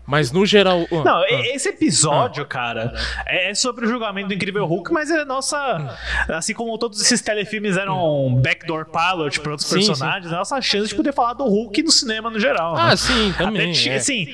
Mas 0.10 0.32
no 0.32 0.44
geral. 0.46 0.88
ah, 0.92 1.04
Não, 1.04 1.24
e- 1.28 1.56
esse 1.56 1.70
episódio, 1.70 2.44
cara, 2.46 2.94
é 3.28 3.54
sobre 3.54 3.86
o 3.86 3.90
julgamento 3.90 4.30
do 4.30 4.34
Incrível 4.34 4.66
Hulk, 4.66 4.92
mas 4.92 5.12
é 5.12 5.24
nossa. 5.24 5.96
Assim 6.30 6.54
como 6.54 6.76
todos 6.80 7.00
esses 7.00 7.22
telefilmes 7.22 7.78
eram 7.78 8.36
backdoor 8.42 8.86
pilot 8.88 9.40
para 9.40 9.52
outros 9.52 9.70
Sim, 9.70 9.76
personagens, 9.76 10.32
é 10.32 10.36
nossa 10.36 10.60
chance 10.62 10.90
de 10.90 10.96
poder 10.96 11.14
falar 11.14 11.34
do 11.34 11.44
Hulk 11.44 11.84
no 11.84 11.92
cinema 11.92 12.30
no 12.32 12.40
geral. 12.40 12.76
Ah, 12.76 12.90
né? 12.90 12.96
sim, 12.96 13.34
também, 13.38 13.72
Até 13.72 13.90
é. 13.90 13.96
Assim, 13.98 14.28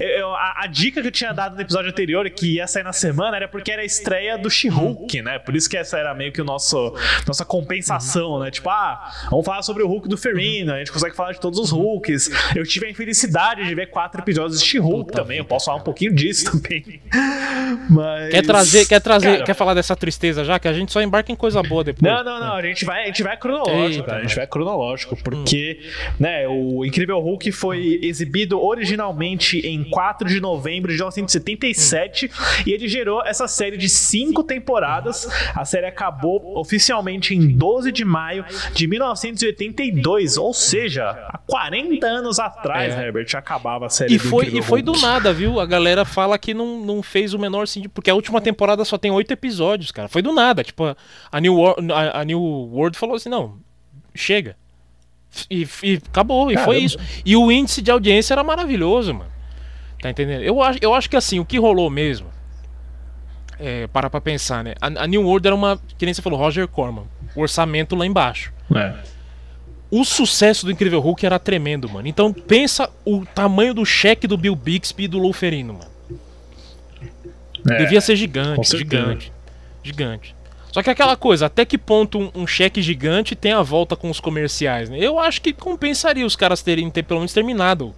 eu- 0.00 0.34
a, 0.34 0.64
a 0.64 0.66
dica 0.66 1.00
que 1.00 1.08
eu 1.08 1.12
tinha 1.12 1.32
dado 1.32 1.54
no 1.54 1.60
episódio 1.62 1.90
anterior, 1.90 2.28
que 2.28 2.56
ia 2.56 2.66
sair 2.66 2.82
na 2.82 2.92
semana, 2.92 3.36
era 3.36 3.48
porque 3.48 3.70
era 3.72 3.80
a 3.82 3.84
estreia 3.84 4.36
do 4.36 4.50
She-Hulk, 4.50 5.22
né? 5.22 5.38
Por 5.38 5.56
isso 5.56 5.68
que 5.70 5.76
essa 5.78 5.96
era 5.96 6.12
meio 6.14 6.30
que 6.32 6.42
o 6.42 6.44
nosso 6.44 6.94
nossa 7.26 7.44
compensação, 7.44 8.38
né? 8.40 8.50
Tipo, 8.50 8.68
ah, 8.68 9.10
vamos 9.30 9.46
falar 9.46 9.62
sobre 9.62 9.82
o 9.82 9.88
Hulk 9.88 10.08
do 10.08 10.16
Ferrino, 10.18 10.72
a 10.74 10.78
gente 10.78 10.92
consegue 10.92 11.16
falar 11.16 11.32
de 11.32 11.40
todos 11.40 11.58
os 11.58 11.70
Hulks. 11.70 12.30
Eu 12.54 12.64
tive 12.66 12.86
a 12.86 12.90
infelicidade 12.90 13.64
de 13.66 13.74
ver 13.74 13.86
quatro 13.88 14.20
episódios 14.20 14.60
de 14.60 14.66
She-Hulk 14.66 15.12
também, 15.22 15.38
eu 15.38 15.44
posso 15.44 15.66
falar 15.66 15.78
um 15.78 15.82
pouquinho 15.82 16.14
disso 16.14 16.50
também. 16.50 17.00
Mas. 17.88 18.30
Quer 18.30 18.42
trazer, 18.42 18.86
quer 18.86 19.00
trazer, 19.00 19.32
Cara, 19.32 19.44
quer 19.44 19.54
falar 19.54 19.74
dessa 19.74 19.96
tristeza 19.96 20.44
já? 20.44 20.58
Que 20.58 20.68
a 20.68 20.72
gente 20.72 20.92
só 20.92 21.00
embarca 21.00 21.32
em 21.32 21.36
coisa 21.36 21.62
boa 21.62 21.82
depois. 21.84 22.12
não, 22.12 22.24
não, 22.24 22.40
não. 22.40 22.54
A 22.54 22.62
gente 22.62 22.84
vai, 22.84 23.04
a 23.04 23.06
gente 23.06 23.22
vai 23.22 23.36
cronológico, 23.36 23.82
Eita, 23.82 24.02
cara. 24.04 24.18
A 24.18 24.22
gente 24.22 24.36
vai 24.36 24.46
cronológico, 24.46 25.16
porque, 25.16 25.80
né, 26.18 26.46
o 26.48 26.84
Incrível 26.84 27.18
Hulk 27.20 27.50
foi 27.52 27.98
exibido 28.02 28.60
originalmente 28.62 29.58
em 29.58 29.84
4 29.84 30.28
de 30.28 30.40
novembro 30.40 30.90
de 30.90 30.98
1977 30.98 32.30
e 32.66 32.72
ele 32.72 32.88
gerou 32.88 33.22
essa 33.24 33.46
série 33.48 33.76
de 33.76 33.88
cinco 33.88 34.42
temporadas. 34.42 35.28
A 35.54 35.64
série 35.64 35.86
acabou 35.86 36.58
oficialmente 36.58 37.34
em 37.34 37.48
12 37.48 37.92
de 37.92 38.04
maio 38.04 38.44
de 38.74 38.86
1982, 38.86 40.36
ou 40.36 40.52
seja, 40.52 41.10
há 41.10 41.38
40 41.46 42.06
anos 42.06 42.38
atrás, 42.38 42.94
É. 42.94 43.06
Herbert, 43.06 43.28
acabava 43.34 43.86
a 43.86 43.88
série 43.88 44.14
E 44.14 44.18
do 44.18 44.24
foi, 44.28 44.44
Incrível 44.44 44.60
e 44.60 44.66
foi 44.66 44.82
do 44.82 44.92
Hulk. 44.92 45.02
Nada, 45.12 45.32
viu? 45.32 45.60
A 45.60 45.66
galera 45.66 46.04
fala 46.04 46.38
que 46.38 46.52
não, 46.54 46.78
não 46.84 47.02
fez 47.02 47.34
o 47.34 47.38
menor 47.38 47.66
sentido. 47.68 47.90
Porque 47.90 48.10
a 48.10 48.14
última 48.14 48.40
temporada 48.40 48.84
só 48.84 48.96
tem 48.98 49.10
oito 49.10 49.30
episódios, 49.32 49.90
cara. 49.90 50.08
Foi 50.08 50.22
do 50.22 50.32
nada. 50.32 50.62
Tipo, 50.64 50.96
a 51.30 51.40
New, 51.40 51.54
Wor- 51.56 51.76
a, 51.92 52.20
a 52.20 52.24
New 52.24 52.40
World 52.40 52.98
falou 52.98 53.16
assim: 53.16 53.28
não, 53.28 53.58
chega. 54.14 54.56
E, 55.50 55.66
e 55.82 55.94
acabou, 56.08 56.50
e 56.50 56.56
foi 56.58 56.78
isso. 56.78 56.98
E 57.24 57.34
o 57.36 57.50
índice 57.50 57.80
de 57.80 57.90
audiência 57.90 58.34
era 58.34 58.44
maravilhoso, 58.44 59.14
mano. 59.14 59.30
Tá 60.00 60.10
entendendo? 60.10 60.42
Eu 60.42 60.60
acho, 60.62 60.78
eu 60.82 60.92
acho 60.92 61.08
que 61.08 61.16
assim, 61.16 61.38
o 61.38 61.44
que 61.44 61.58
rolou 61.58 61.88
mesmo. 61.88 62.26
É, 63.58 63.86
para 63.86 64.10
pra 64.10 64.20
pensar, 64.20 64.64
né? 64.64 64.74
A, 64.80 64.86
a 65.04 65.06
New 65.06 65.22
World 65.24 65.46
era 65.46 65.54
uma. 65.54 65.80
Que 65.96 66.04
nem 66.04 66.12
você 66.12 66.20
falou, 66.20 66.38
Roger 66.38 66.66
Corman. 66.66 67.04
O 67.36 67.40
orçamento 67.42 67.94
lá 67.94 68.04
embaixo. 68.04 68.52
É. 68.74 68.94
O 69.94 70.04
sucesso 70.06 70.64
do 70.64 70.72
Incrível 70.72 71.00
Hulk 71.00 71.26
era 71.26 71.38
tremendo, 71.38 71.86
mano. 71.88 72.08
Então 72.08 72.32
pensa 72.32 72.88
o 73.04 73.26
tamanho 73.26 73.74
do 73.74 73.84
cheque 73.84 74.26
do 74.26 74.38
Bill 74.38 74.56
Bixby 74.56 75.04
e 75.04 75.08
do 75.08 75.18
Lou 75.18 75.34
Ferrino, 75.34 75.74
mano. 75.74 75.90
É. 77.70 77.76
Devia 77.76 78.00
ser 78.00 78.16
gigante, 78.16 78.76
gigante, 78.76 79.32
gigante. 79.82 80.34
Só 80.72 80.82
que 80.82 80.88
aquela 80.88 81.14
coisa, 81.16 81.46
até 81.46 81.64
que 81.66 81.76
ponto 81.76 82.18
um, 82.18 82.30
um 82.34 82.46
cheque 82.46 82.80
gigante 82.80 83.36
tem 83.36 83.52
a 83.52 83.60
volta 83.60 83.94
com 83.94 84.08
os 84.08 84.18
comerciais, 84.18 84.88
né? 84.88 84.96
Eu 84.98 85.18
acho 85.18 85.42
que 85.42 85.52
compensaria 85.52 86.24
os 86.24 86.34
caras 86.34 86.62
terem 86.62 86.90
ter 86.90 87.02
pelo 87.02 87.20
menos 87.20 87.34
terminado, 87.34 87.94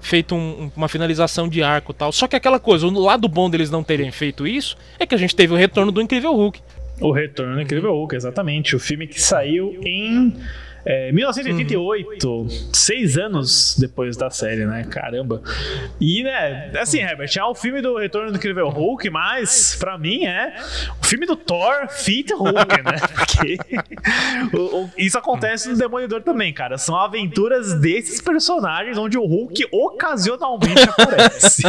feito 0.00 0.34
um- 0.36 0.62
um- 0.66 0.70
uma 0.76 0.88
finalização 0.88 1.48
de 1.48 1.62
arco 1.62 1.90
e 1.90 1.94
tal. 1.96 2.12
Só 2.12 2.28
que 2.28 2.36
aquela 2.36 2.60
coisa, 2.60 2.86
o 2.86 2.90
lado 3.00 3.26
bom 3.26 3.50
deles 3.50 3.70
não 3.70 3.82
terem 3.82 4.10
feito 4.12 4.46
isso 4.46 4.76
é 5.00 5.04
que 5.04 5.14
a 5.14 5.18
gente 5.18 5.34
teve 5.34 5.52
o 5.52 5.56
retorno 5.56 5.90
do 5.90 6.00
Incrível 6.00 6.32
Hulk. 6.32 6.60
O 7.00 7.10
Retorno 7.10 7.56
do 7.56 7.60
Incrível 7.60 7.92
Hulk, 7.92 8.14
exatamente. 8.14 8.76
O 8.76 8.78
filme 8.78 9.08
que 9.08 9.20
saiu 9.20 9.76
em 9.84 10.32
é, 10.86 11.10
1988, 11.12 12.46
seis 12.72 13.16
anos 13.16 13.76
depois 13.78 14.16
da 14.16 14.28
série, 14.30 14.64
né? 14.66 14.84
Caramba. 14.90 15.42
E, 16.00 16.22
né, 16.22 16.70
assim, 16.78 16.98
Herbert, 17.00 17.30
é 17.36 17.44
o 17.44 17.54
filme 17.54 17.80
do 17.80 17.96
Retorno 17.96 18.30
do 18.30 18.36
Incrível 18.36 18.68
Hulk, 18.68 19.08
mas, 19.10 19.76
pra 19.78 19.96
mim, 19.96 20.24
é 20.24 20.54
o 21.00 21.06
filme 21.06 21.26
do 21.26 21.36
Thor 21.36 21.88
Fit 21.88 22.32
Hulk, 22.34 22.82
né? 22.82 22.96
Porque 23.14 23.58
o- 24.56 24.82
o- 24.84 24.90
isso 24.98 25.16
acontece 25.18 25.68
no 25.68 25.76
Demolidor 25.76 26.22
também, 26.22 26.52
cara. 26.52 26.76
São 26.78 26.96
aventuras 26.96 27.74
desses 27.80 28.20
personagens 28.20 28.98
onde 28.98 29.16
o 29.18 29.24
Hulk 29.24 29.66
ocasionalmente 29.72 30.82
aparece. 30.98 31.62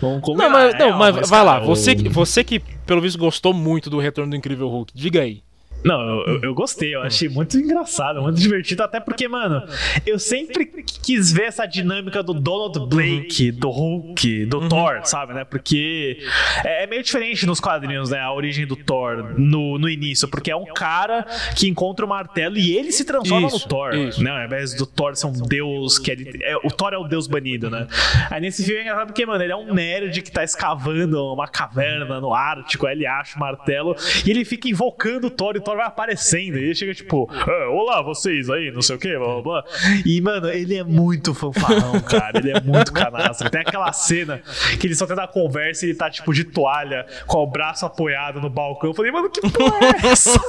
Vamos 0.00 0.20
combinar, 0.22 0.44
Não, 0.48 0.50
mas, 0.50 0.74
é, 0.74 0.78
não, 0.78 0.98
mas 0.98 1.16
mas, 1.16 1.30
vai 1.30 1.44
lá, 1.44 1.54
cara, 1.54 1.64
você, 1.66 1.92
o- 1.92 1.96
que- 1.96 2.08
você 2.08 2.42
que 2.44 2.58
pelo 2.58 3.00
visto 3.00 3.18
gostou 3.18 3.54
muito 3.54 3.88
do 3.88 3.98
retorno 4.00 4.30
do 4.30 4.36
Incrível 4.36 4.68
Hulk, 4.68 4.92
diga 4.94 5.20
aí. 5.20 5.42
Não, 5.84 6.20
eu, 6.26 6.40
eu, 6.42 6.54
gostei, 6.54 6.94
eu 6.94 7.02
achei 7.02 7.28
muito 7.28 7.58
engraçado, 7.58 8.22
muito 8.22 8.38
divertido, 8.38 8.82
até 8.82 9.00
porque, 9.00 9.26
mano, 9.26 9.64
eu 10.06 10.18
sempre 10.18 10.66
quis 10.66 11.32
ver 11.32 11.44
essa 11.44 11.66
dinâmica 11.66 12.22
do 12.22 12.34
Donald 12.34 12.78
Blake, 12.88 13.50
do 13.50 13.70
Hulk, 13.70 14.46
do 14.46 14.60
uhum. 14.60 14.68
Thor, 14.68 15.00
sabe, 15.04 15.34
né? 15.34 15.44
Porque 15.44 16.18
é, 16.64 16.84
é 16.84 16.86
meio 16.86 17.02
diferente 17.02 17.46
nos 17.46 17.60
quadrinhos, 17.60 18.10
né? 18.10 18.20
A 18.20 18.32
origem 18.32 18.66
do 18.66 18.76
Thor 18.76 19.34
no, 19.36 19.78
no 19.78 19.88
início, 19.88 20.28
porque 20.28 20.50
é 20.50 20.56
um 20.56 20.66
cara 20.66 21.26
que 21.56 21.68
encontra 21.68 22.06
o 22.06 22.08
martelo 22.08 22.56
e 22.56 22.76
ele 22.76 22.92
se 22.92 23.04
transforma 23.04 23.48
isso, 23.48 23.58
no 23.58 23.68
Thor, 23.68 23.94
isso. 23.94 24.22
né? 24.22 24.30
Ao 24.30 24.44
invés 24.44 24.74
do 24.74 24.86
Thor 24.86 25.16
ser 25.16 25.26
um 25.26 25.32
deus 25.32 25.98
que 25.98 26.10
ele, 26.10 26.38
é, 26.42 26.56
o 26.56 26.70
Thor 26.70 26.92
é 26.92 26.98
o 26.98 27.04
deus 27.04 27.26
banido, 27.26 27.68
né? 27.68 27.86
Aí 28.30 28.40
nesse 28.40 28.64
filme 28.64 28.80
é 28.80 28.82
engraçado 28.82 29.08
porque, 29.08 29.26
mano, 29.26 29.42
ele 29.42 29.52
é 29.52 29.56
um 29.56 29.74
nerd 29.74 30.22
que 30.22 30.30
tá 30.30 30.44
escavando 30.44 31.32
uma 31.32 31.48
caverna 31.48 32.20
no 32.20 32.32
Ártico, 32.32 32.86
aí 32.86 32.94
ele 32.94 33.06
acha 33.06 33.36
o 33.36 33.40
martelo 33.40 33.96
e 34.24 34.30
ele 34.30 34.44
fica 34.44 34.68
invocando 34.68 35.26
o 35.26 35.30
Thor 35.30 35.54
e 35.56 35.58
o 35.58 35.60
Thor 35.60 35.71
vai 35.76 35.86
aparecendo. 35.86 36.58
E 36.58 36.64
ele 36.64 36.74
chega 36.74 36.94
tipo, 36.94 37.28
ah, 37.30 37.68
olá, 37.70 38.02
vocês 38.02 38.48
aí, 38.50 38.70
não 38.70 38.82
sei 38.82 38.96
o 38.96 38.98
que, 38.98 39.16
blá 39.16 39.40
blá 39.40 39.42
blá. 39.42 39.64
E, 40.04 40.20
mano, 40.20 40.48
ele 40.48 40.76
é 40.76 40.84
muito 40.84 41.34
fanfarrão, 41.34 42.00
cara. 42.00 42.38
Ele 42.38 42.50
é 42.50 42.60
muito 42.60 42.92
canastra. 42.92 43.50
Tem 43.50 43.60
aquela 43.60 43.92
cena 43.92 44.42
que 44.78 44.86
ele 44.86 44.94
só 44.94 45.06
tenta 45.06 45.26
conversa 45.26 45.84
e 45.84 45.90
ele 45.90 45.98
tá, 45.98 46.10
tipo, 46.10 46.32
de 46.32 46.44
toalha, 46.44 47.06
com 47.26 47.38
o 47.38 47.46
braço 47.46 47.86
apoiado 47.86 48.40
no 48.40 48.50
balcão. 48.50 48.90
Eu 48.90 48.94
falei, 48.94 49.12
mano, 49.12 49.30
que 49.30 49.40
porra 49.40 49.78
é 49.80 50.06
essa? 50.08 50.40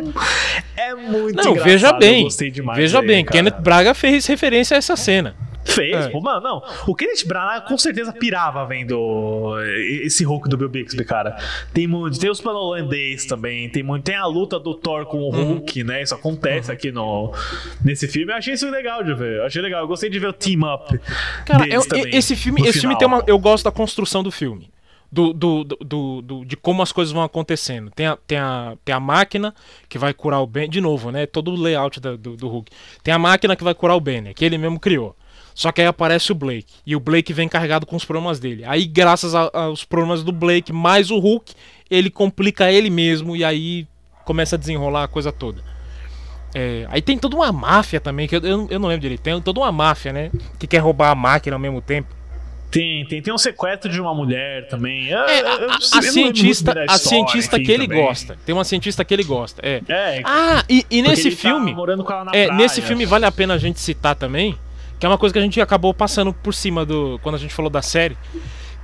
é 0.76 0.94
muito 0.94 1.36
não, 1.36 1.52
engraçado. 1.52 1.64
Veja 1.64 1.92
bem. 1.92 2.28
Veja 2.74 3.00
aí, 3.00 3.06
bem, 3.06 3.24
cara. 3.24 3.38
Kenneth 3.38 3.60
Braga 3.60 3.94
fez 3.94 4.26
referência 4.26 4.76
a 4.76 4.78
essa 4.78 4.96
cena. 4.96 5.49
Fez, 5.70 6.06
é. 6.06 6.08
pô, 6.08 6.20
mano, 6.20 6.40
não. 6.40 6.62
O 6.86 6.94
Kenneth 6.94 7.26
Branagh 7.26 7.60
com 7.62 7.78
certeza 7.78 8.12
pirava 8.12 8.64
vendo 8.66 9.54
esse 10.02 10.24
Hulk 10.24 10.48
do 10.48 10.56
Bill 10.56 10.68
Bixby, 10.68 11.04
cara. 11.04 11.36
Tem 11.72 11.86
muito, 11.86 12.18
tem 12.18 12.30
os 12.30 12.40
planos 12.40 12.60
holandês 12.60 13.24
também, 13.24 13.68
tem 13.68 13.82
muito, 13.82 14.04
tem 14.04 14.16
a 14.16 14.26
luta 14.26 14.58
do 14.58 14.74
Thor 14.74 15.06
com 15.06 15.18
o 15.18 15.30
uhum. 15.30 15.44
Hulk, 15.54 15.80
uhum. 15.80 15.86
né? 15.86 16.02
Isso 16.02 16.14
acontece 16.14 16.70
uhum. 16.70 16.74
aqui 16.74 16.92
no 16.92 17.32
nesse 17.84 18.08
filme. 18.08 18.32
Eu 18.32 18.36
achei 18.36 18.54
isso 18.54 18.68
legal 18.68 19.02
de 19.04 19.14
ver. 19.14 19.38
Eu 19.38 19.46
achei 19.46 19.62
legal. 19.62 19.82
Eu 19.82 19.88
gostei 19.88 20.10
de 20.10 20.18
ver 20.18 20.28
o 20.28 20.32
team 20.32 20.60
up. 20.62 20.98
Cara, 21.46 21.66
eu, 21.68 21.82
esse 22.12 22.34
filme, 22.34 22.66
esse 22.66 22.80
filme 22.80 22.96
tem 22.98 23.06
uma, 23.06 23.22
eu 23.26 23.38
gosto 23.38 23.64
da 23.64 23.70
construção 23.70 24.22
do 24.22 24.30
filme. 24.30 24.70
Do, 25.12 25.32
do, 25.32 25.64
do, 25.64 26.22
do, 26.22 26.44
de 26.44 26.56
como 26.56 26.82
as 26.82 26.92
coisas 26.92 27.12
vão 27.12 27.24
acontecendo. 27.24 27.90
Tem 27.90 28.06
a, 28.06 28.16
tem, 28.16 28.38
a, 28.38 28.76
tem 28.84 28.94
a 28.94 29.00
máquina 29.00 29.52
que 29.88 29.98
vai 29.98 30.14
curar 30.14 30.40
o 30.40 30.46
Ben. 30.46 30.68
De 30.68 30.80
novo, 30.80 31.10
né? 31.10 31.26
Todo 31.26 31.50
o 31.50 31.60
layout 31.60 31.98
do, 31.98 32.16
do, 32.16 32.36
do 32.36 32.48
Hulk. 32.48 32.70
Tem 33.02 33.12
a 33.12 33.18
máquina 33.18 33.56
que 33.56 33.64
vai 33.64 33.74
curar 33.74 33.96
o 33.96 34.00
Ben, 34.00 34.20
né, 34.20 34.32
que 34.32 34.44
ele 34.44 34.56
mesmo 34.56 34.78
criou. 34.78 35.16
Só 35.54 35.72
que 35.72 35.80
aí 35.80 35.86
aparece 35.86 36.32
o 36.32 36.34
Blake. 36.34 36.72
E 36.86 36.94
o 36.96 37.00
Blake 37.00 37.32
vem 37.32 37.48
carregado 37.48 37.86
com 37.86 37.96
os 37.96 38.04
problemas 38.04 38.38
dele. 38.38 38.64
Aí, 38.64 38.86
graças 38.86 39.34
aos 39.34 39.84
problemas 39.84 40.22
do 40.22 40.32
Blake, 40.32 40.72
mais 40.72 41.10
o 41.10 41.18
Hulk, 41.18 41.52
ele 41.90 42.10
complica 42.10 42.70
ele 42.70 42.90
mesmo. 42.90 43.36
E 43.36 43.44
aí 43.44 43.86
começa 44.24 44.56
a 44.56 44.58
desenrolar 44.58 45.04
a 45.04 45.08
coisa 45.08 45.32
toda. 45.32 45.62
É, 46.54 46.86
aí 46.90 47.00
tem 47.00 47.16
toda 47.16 47.36
uma 47.36 47.52
máfia 47.52 48.00
também, 48.00 48.26
que 48.26 48.36
eu, 48.36 48.40
eu, 48.42 48.78
não 48.78 48.88
lembro 48.88 49.02
direito. 49.02 49.20
Tem 49.20 49.40
toda 49.40 49.60
uma 49.60 49.70
máfia, 49.70 50.12
né? 50.12 50.30
Que 50.58 50.66
quer 50.66 50.78
roubar 50.78 51.10
a 51.10 51.14
máquina 51.14 51.56
ao 51.56 51.60
mesmo 51.60 51.80
tempo. 51.80 52.08
Tem, 52.70 53.04
tem, 53.06 53.20
tem 53.20 53.34
um 53.34 53.38
sequestro 53.38 53.90
de 53.90 54.00
uma 54.00 54.14
mulher 54.14 54.68
também. 54.68 55.08
Eu, 55.08 55.18
é, 55.18 55.40
a, 55.40 55.54
a, 55.72 55.76
a 55.76 56.02
cientista, 56.02 56.84
a 56.88 56.98
cientista 56.98 57.58
que 57.58 57.70
ele 57.70 57.88
também. 57.88 58.04
gosta. 58.04 58.38
Tem 58.46 58.54
uma 58.54 58.62
cientista 58.62 59.04
que 59.04 59.12
ele 59.12 59.24
gosta. 59.24 59.60
É. 59.64 59.82
é 59.88 60.22
ah, 60.24 60.64
e, 60.68 60.86
e 60.88 61.02
nesse 61.02 61.30
tá 61.30 61.36
filme. 61.36 61.74
Tá 61.74 62.26
é, 62.32 62.46
praia. 62.46 62.52
nesse 62.52 62.80
filme 62.80 63.04
vale 63.04 63.26
a 63.26 63.32
pena 63.32 63.54
a 63.54 63.58
gente 63.58 63.80
citar 63.80 64.14
também 64.14 64.56
que 65.00 65.06
é 65.06 65.08
uma 65.08 65.16
coisa 65.16 65.32
que 65.32 65.38
a 65.38 65.42
gente 65.42 65.58
acabou 65.60 65.94
passando 65.94 66.32
por 66.32 66.52
cima 66.52 66.84
do. 66.84 67.18
Quando 67.22 67.34
a 67.34 67.38
gente 67.38 67.54
falou 67.54 67.70
da 67.70 67.80
série. 67.80 68.16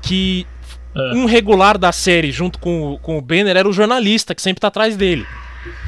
Que 0.03 0.47
é. 0.95 1.15
um 1.15 1.27
regular 1.27 1.77
da 1.77 1.93
série, 1.93 2.33
junto 2.33 2.59
com, 2.59 2.95
o, 2.95 2.99
com 2.99 3.19
o 3.19 3.21
Banner, 3.21 3.57
era 3.57 3.69
o 3.69 3.73
jornalista 3.73 4.35
que 4.35 4.41
sempre 4.41 4.61
tá 4.61 4.69
atrás 4.69 4.97
dele. 4.97 5.27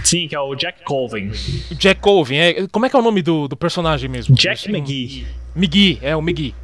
Sim, 0.04 0.28
que 0.28 0.34
é 0.34 0.40
o 0.40 0.54
Jack 0.54 0.84
Colvin. 0.84 1.30
Jack 1.72 2.00
Colvin, 2.00 2.36
é, 2.36 2.68
como 2.68 2.84
é 2.84 2.90
que 2.90 2.96
é 2.96 2.98
o 2.98 3.02
nome 3.02 3.22
do, 3.22 3.48
do 3.48 3.56
personagem 3.56 4.08
mesmo? 4.08 4.34
Jack 4.34 4.68
McGee. 4.70 5.26
McGee, 5.56 5.98
é 6.02 6.14
o 6.14 6.20
McGee. 6.20 6.54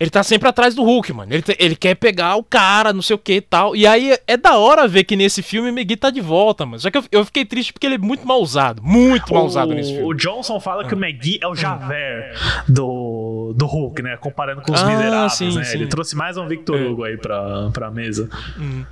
Ele 0.00 0.08
tá 0.08 0.22
sempre 0.22 0.48
atrás 0.48 0.74
do 0.74 0.82
Hulk, 0.82 1.12
mano. 1.12 1.30
Ele, 1.30 1.44
ele 1.58 1.76
quer 1.76 1.94
pegar 1.94 2.34
o 2.36 2.42
cara, 2.42 2.90
não 2.90 3.02
sei 3.02 3.14
o 3.14 3.18
que 3.18 3.34
e 3.34 3.40
tal. 3.42 3.76
E 3.76 3.86
aí 3.86 4.16
é 4.26 4.34
da 4.34 4.56
hora 4.56 4.88
ver 4.88 5.04
que 5.04 5.14
nesse 5.14 5.42
filme 5.42 5.68
o 5.68 5.74
Megui 5.74 5.94
tá 5.94 6.08
de 6.08 6.22
volta, 6.22 6.64
mano. 6.64 6.80
Só 6.80 6.90
que 6.90 6.96
eu, 6.96 7.04
eu 7.12 7.24
fiquei 7.26 7.44
triste 7.44 7.70
porque 7.70 7.86
ele 7.86 7.96
é 7.96 7.98
muito 7.98 8.26
mal 8.26 8.40
usado. 8.40 8.82
Muito 8.82 9.34
mal 9.34 9.44
usado 9.44 9.74
nesse 9.74 9.92
filme. 9.92 10.06
O 10.06 10.14
Johnson 10.14 10.58
fala 10.58 10.86
que 10.86 10.94
o 10.94 10.96
Megui 10.96 11.38
é 11.42 11.46
o 11.46 11.54
Javert 11.54 12.34
do, 12.66 13.52
do 13.54 13.66
Hulk, 13.66 14.00
né? 14.00 14.16
Comparando 14.16 14.62
com 14.62 14.72
os 14.72 14.82
ah, 14.82 14.86
miseráveis, 14.86 15.34
sim, 15.34 15.54
né? 15.54 15.64
Sim. 15.64 15.76
Ele 15.76 15.86
trouxe 15.86 16.16
mais 16.16 16.38
um 16.38 16.48
Victor 16.48 16.80
é. 16.80 16.82
Hugo 16.82 17.04
aí 17.04 17.18
pra, 17.18 17.68
pra 17.70 17.90
mesa. 17.90 18.30
Hum. 18.58 18.82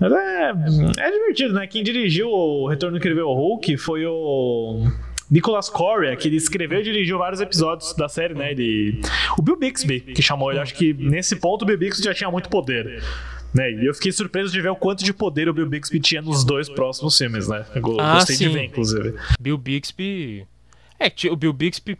Mas 0.00 0.12
é, 0.12 0.50
é 0.98 1.10
divertido, 1.12 1.54
né? 1.54 1.68
Quem 1.68 1.84
dirigiu 1.84 2.28
o 2.28 2.66
Retorno 2.66 2.96
Incrível 2.96 3.28
Hulk 3.28 3.76
foi 3.76 4.04
o 4.04 4.90
Nicholas 5.30 5.68
Correa, 5.68 6.14
que 6.16 6.28
ele 6.28 6.36
escreveu 6.36 6.80
e 6.80 6.84
dirigiu 6.84 7.18
vários 7.18 7.40
episódios 7.40 7.94
da 7.94 8.08
série, 8.08 8.34
né? 8.34 8.52
Ele... 8.52 9.00
O 9.36 9.42
Bill 9.42 9.56
Bixby, 9.56 10.00
que 10.00 10.22
chamou 10.22 10.50
ele. 10.50 10.60
Acho 10.60 10.74
que 10.74 10.92
nesse 10.94 11.36
ponto 11.36 11.62
o 11.62 11.66
Bill 11.66 11.78
Bixby 11.78 12.04
já 12.04 12.14
tinha 12.14 12.30
muito 12.30 12.48
poder. 12.48 13.02
Né? 13.52 13.72
E 13.72 13.86
eu 13.86 13.94
fiquei 13.94 14.12
surpreso 14.12 14.52
de 14.52 14.60
ver 14.60 14.68
o 14.68 14.76
quanto 14.76 15.04
de 15.04 15.12
poder 15.12 15.48
o 15.48 15.54
Bill 15.54 15.66
Bixby 15.66 15.98
tinha 15.98 16.22
nos 16.22 16.44
dois 16.44 16.68
próximos 16.68 17.16
filmes, 17.16 17.48
né? 17.48 17.64
Eu 17.74 18.00
ah, 18.00 18.14
gostei 18.14 18.36
sim. 18.36 18.48
de 18.48 18.54
ver, 18.54 18.64
inclusive. 18.64 19.14
Bill 19.40 19.58
Bixby. 19.58 20.46
É, 21.00 21.10
o 21.30 21.36
Bill 21.36 21.52
Bixby 21.52 21.98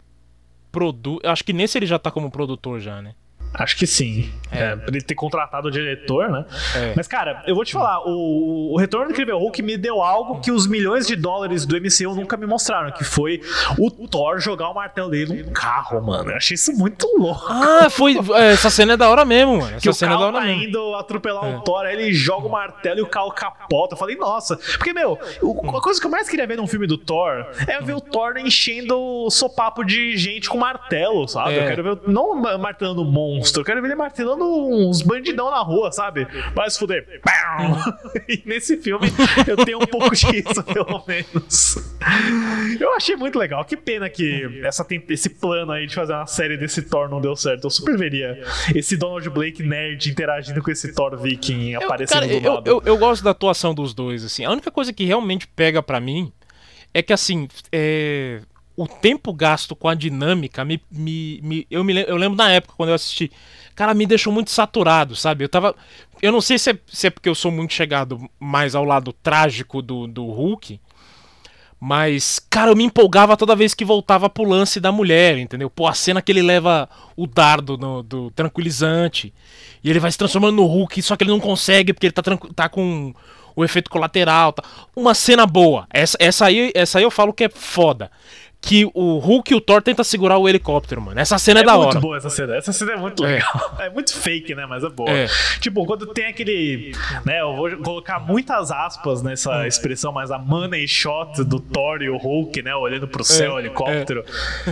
produz. 0.71 1.19
Acho 1.23 1.43
que 1.43 1.53
nesse 1.53 1.77
ele 1.77 1.85
já 1.85 1.97
tá 1.97 2.11
como 2.11 2.31
produtor 2.31 2.79
já, 2.79 3.01
né? 3.01 3.13
Acho 3.53 3.75
que 3.75 3.87
sim. 3.87 4.29
É. 4.51 4.59
é 4.59 4.75
pra 4.75 4.87
ele 4.89 5.01
ter 5.01 5.15
contratado 5.15 5.67
o 5.67 5.71
diretor, 5.71 6.29
né? 6.29 6.45
É. 6.75 6.93
Mas, 6.95 7.07
cara, 7.07 7.43
eu 7.45 7.55
vou 7.55 7.65
te 7.65 7.73
falar, 7.73 8.01
o, 8.07 8.73
o 8.73 8.77
Retorno 8.77 9.07
do 9.07 9.11
Incrível 9.11 9.37
Hulk 9.37 9.61
me 9.61 9.77
deu 9.77 10.01
algo 10.01 10.39
que 10.39 10.51
os 10.51 10.67
milhões 10.67 11.05
de 11.05 11.15
dólares 11.15 11.65
do 11.65 11.75
MCU 11.75 12.15
nunca 12.15 12.37
me 12.37 12.45
mostraram, 12.45 12.91
que 12.91 13.03
foi 13.03 13.41
o 13.77 13.89
Thor 14.07 14.39
jogar 14.39 14.69
o 14.69 14.73
martelo 14.73 15.09
dele 15.09 15.43
num 15.43 15.51
carro, 15.51 16.01
mano. 16.01 16.31
Eu 16.31 16.37
achei 16.37 16.55
isso 16.55 16.71
muito 16.71 17.07
louco. 17.17 17.45
Ah, 17.49 17.89
foi. 17.89 18.17
É, 18.35 18.53
essa 18.53 18.69
cena 18.69 18.93
é 18.93 18.97
da 18.97 19.09
hora 19.09 19.25
mesmo, 19.25 19.57
mano. 19.57 19.75
Essa 19.75 19.79
que 19.79 19.93
cena 19.93 20.15
o 20.15 20.19
carro 20.19 20.29
é 20.29 20.31
da 20.31 20.37
hora 20.37 20.45
tá 20.45 20.53
mesmo. 20.53 20.69
indo 20.69 20.95
atropelar 20.95 21.45
é. 21.45 21.57
o 21.57 21.61
Thor, 21.61 21.85
aí 21.85 21.95
ele 21.95 22.13
joga 22.13 22.47
o 22.47 22.51
martelo 22.51 22.99
e 22.99 23.01
o 23.01 23.07
carro 23.07 23.31
capota. 23.31 23.95
Eu 23.95 23.97
falei, 23.97 24.15
nossa. 24.15 24.57
Porque, 24.77 24.93
meu, 24.93 25.17
a 25.17 25.81
coisa 25.81 25.99
que 25.99 26.05
eu 26.05 26.11
mais 26.11 26.29
queria 26.29 26.47
ver 26.47 26.57
num 26.57 26.67
filme 26.67 26.87
do 26.87 26.97
Thor 26.97 27.45
é 27.67 27.81
ver 27.81 27.95
o 27.95 28.01
Thor 28.01 28.37
enchendo 28.37 28.97
o 28.97 29.29
sopapo 29.29 29.83
de 29.83 30.15
gente 30.15 30.49
com 30.49 30.57
martelo, 30.57 31.27
sabe? 31.27 31.55
Eu 31.55 31.63
é. 31.63 31.67
quero 31.67 31.83
ver, 31.83 31.99
não 32.07 32.35
martelando 32.57 33.03
monstro, 33.03 33.36
eu 33.55 33.63
quero 33.63 33.81
ver 33.81 33.87
ele 33.87 33.95
martelando 33.95 34.43
uns 34.45 35.01
bandidão 35.01 35.49
na 35.49 35.59
rua, 35.61 35.91
sabe? 35.91 36.27
Vai 36.53 36.69
se 36.69 36.79
fuder. 36.79 37.21
e 38.27 38.41
nesse 38.45 38.77
filme 38.77 39.07
eu 39.47 39.57
tenho 39.57 39.77
um 39.77 39.85
pouco 39.85 40.15
disso, 40.15 40.63
pelo 40.71 41.03
menos. 41.07 41.77
Eu 42.79 42.95
achei 42.95 43.15
muito 43.15 43.37
legal. 43.37 43.63
Que 43.65 43.77
pena 43.77 44.09
que 44.09 44.61
essa, 44.63 44.85
esse 45.09 45.29
plano 45.29 45.71
aí 45.71 45.87
de 45.87 45.95
fazer 45.95 46.13
uma 46.13 46.27
série 46.27 46.57
desse 46.57 46.81
Thor 46.83 47.09
não 47.09 47.21
deu 47.21 47.35
certo. 47.35 47.65
Eu 47.65 47.69
super 47.69 47.97
veria 47.97 48.41
esse 48.75 48.97
Donald 48.97 49.29
Blake 49.29 49.63
nerd 49.63 50.09
interagindo 50.09 50.61
com 50.61 50.71
esse 50.71 50.93
Thor 50.93 51.17
viking 51.17 51.71
eu, 51.71 51.83
aparecendo 51.83 52.21
cara, 52.21 52.39
do 52.39 52.49
lado. 52.49 52.67
Eu, 52.67 52.77
eu, 52.77 52.81
eu, 52.85 52.97
gosto 52.97 53.23
da 53.23 53.31
atuação 53.31 53.73
dos 53.73 53.93
dois, 53.93 54.23
assim. 54.23 54.45
A 54.45 54.51
única 54.51 54.71
coisa 54.71 54.93
que 54.93 55.05
realmente 55.05 55.47
pega 55.47 55.81
para 55.81 55.99
mim 55.99 56.31
é 56.93 57.01
que, 57.01 57.13
assim, 57.13 57.47
é 57.71 58.41
o 58.77 58.87
tempo 58.87 59.33
gasto 59.33 59.75
com 59.75 59.89
a 59.89 59.95
dinâmica 59.95 60.63
me, 60.63 60.81
me, 60.89 61.41
me, 61.41 61.67
eu 61.69 61.83
me 61.83 62.05
eu 62.07 62.15
lembro 62.15 62.37
na 62.37 62.49
época 62.49 62.75
quando 62.77 62.89
eu 62.89 62.95
assisti 62.95 63.31
cara, 63.77 63.93
me 63.93 64.07
deixou 64.07 64.33
muito 64.33 64.49
saturado, 64.49 65.15
sabe? 65.15 65.45
Eu 65.45 65.49
tava. 65.49 65.75
Eu 66.19 66.31
não 66.31 66.41
sei 66.41 66.57
se 66.57 66.71
é, 66.71 66.79
se 66.87 67.05
é 67.07 67.09
porque 67.11 67.29
eu 67.29 67.35
sou 67.35 67.51
muito 67.51 67.71
chegado 67.73 68.27
mais 68.39 68.73
ao 68.73 68.83
lado 68.83 69.13
trágico 69.13 69.83
do, 69.83 70.07
do 70.07 70.25
Hulk. 70.25 70.81
Mas, 71.79 72.39
cara, 72.49 72.71
eu 72.71 72.75
me 72.75 72.83
empolgava 72.83 73.37
toda 73.37 73.55
vez 73.55 73.75
que 73.75 73.85
voltava 73.85 74.27
pro 74.27 74.49
lance 74.49 74.79
da 74.79 74.91
mulher, 74.91 75.37
entendeu? 75.37 75.69
Pô, 75.69 75.85
a 75.87 75.93
cena 75.93 76.23
que 76.23 76.31
ele 76.31 76.41
leva 76.41 76.89
o 77.15 77.27
dardo 77.27 77.77
no, 77.77 78.01
do 78.01 78.31
tranquilizante. 78.31 79.31
E 79.83 79.89
ele 79.91 79.99
vai 79.99 80.11
se 80.11 80.17
transformando 80.17 80.55
no 80.55 80.65
Hulk, 80.65 80.99
só 81.03 81.15
que 81.15 81.23
ele 81.23 81.29
não 81.29 81.39
consegue 81.39 81.93
porque 81.93 82.07
ele 82.07 82.13
tá, 82.13 82.23
tá 82.55 82.67
com 82.67 83.13
o 83.55 83.63
efeito 83.63 83.91
colateral. 83.91 84.53
Tá. 84.53 84.63
Uma 84.95 85.13
cena 85.13 85.45
boa. 85.45 85.85
Essa, 85.91 86.17
essa, 86.19 86.45
aí, 86.47 86.71
essa 86.73 86.97
aí 86.97 87.03
eu 87.03 87.11
falo 87.11 87.31
que 87.31 87.43
é 87.43 87.49
foda 87.49 88.09
que 88.67 88.85
o 88.93 89.17
Hulk 89.17 89.53
e 89.53 89.55
o 89.55 89.61
Thor 89.61 89.81
tentam 89.81 90.03
segurar 90.03 90.37
o 90.37 90.47
helicóptero, 90.47 91.01
mano. 91.01 91.17
Essa 91.17 91.37
cena 91.37 91.61
é, 91.61 91.63
é 91.63 91.65
da 91.65 91.77
hora. 91.77 91.83
É 91.83 91.93
muito 91.93 92.01
boa 92.01 92.17
essa 92.17 92.29
cena. 92.29 92.53
Essa 92.53 92.73
cena 92.73 92.91
é 92.91 92.97
muito 92.97 93.23
é. 93.23 93.35
legal. 93.35 93.75
É, 93.79 93.85
é 93.87 93.89
muito 93.89 94.13
fake, 94.13 94.53
né? 94.53 94.65
Mas 94.65 94.83
é 94.83 94.89
boa. 94.89 95.09
É. 95.09 95.27
Tipo, 95.61 95.85
quando 95.85 96.05
tem 96.07 96.25
aquele. 96.25 96.91
Né, 97.23 97.39
eu 97.39 97.55
vou 97.55 97.77
colocar 97.77 98.19
muitas 98.19 98.69
aspas 98.69 99.23
nessa 99.23 99.63
é. 99.63 99.69
expressão, 99.69 100.11
mas 100.11 100.31
a 100.31 100.37
money 100.37 100.85
shot 100.85 101.45
do 101.45 101.61
Thor 101.61 102.01
e 102.01 102.09
o 102.09 102.17
Hulk, 102.17 102.61
né? 102.61 102.75
Olhando 102.75 103.07
pro 103.07 103.23
céu, 103.23 103.53
o 103.53 103.59
helicóptero. 103.59 104.25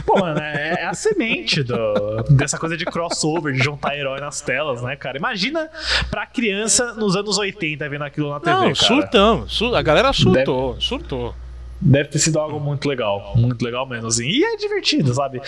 Pô, 0.06 0.20
mano, 0.20 0.42
é, 0.42 0.84
a 0.84 0.94
semente 0.94 1.64
do, 1.64 2.22
dessa 2.32 2.58
coisa 2.58 2.76
de 2.76 2.84
crossover, 2.84 3.54
de 3.54 3.64
juntar 3.64 3.98
herói 3.98 4.20
nas 4.20 4.42
telas, 4.42 4.82
né, 4.82 4.98
cara? 4.98 5.18
Imagina 5.18 5.70
pra 6.12 6.26
criança 6.26 6.94
nos 6.96 7.16
anos 7.16 7.38
80 7.38 7.88
vendo 7.88 8.04
aquilo 8.04 8.30
na 8.30 8.42
TV. 8.42 8.52
Não, 8.52 8.62
cara. 8.62 8.76
surtão. 8.76 9.48
A 9.74 9.82
galera 9.82 10.12
surtou, 10.12 10.74
Deve... 10.74 10.84
surtou. 10.84 11.45
Deve 11.80 12.10
ter 12.10 12.20
sido 12.20 12.40
algo 12.40 12.60
muito 12.60 12.88
legal. 12.88 13.34
Muito 13.36 13.62
legal 13.64 13.86
mesmo, 13.86 14.08
assim. 14.08 14.26
E 14.28 14.44
é 14.44 14.56
divertido, 14.56 15.14
sabe? 15.14 15.42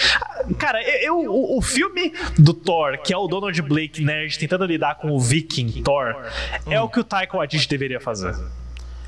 Cara, 0.57 0.81
eu, 1.01 1.17
o, 1.19 1.57
o 1.57 1.61
filme 1.61 2.13
do 2.37 2.53
Thor, 2.53 2.97
que 3.01 3.13
é 3.13 3.17
o 3.17 3.27
Donald 3.27 3.59
Blake 3.61 4.03
nerd 4.03 4.37
tentando 4.37 4.65
lidar 4.65 4.95
com 4.95 5.11
o 5.11 5.19
Viking 5.19 5.81
Thor, 5.83 6.15
é 6.67 6.79
o 6.81 6.89
que 6.89 6.99
o 6.99 7.03
Taika 7.03 7.37
Waititi 7.37 7.67
deveria 7.69 7.99
fazer. 7.99 8.35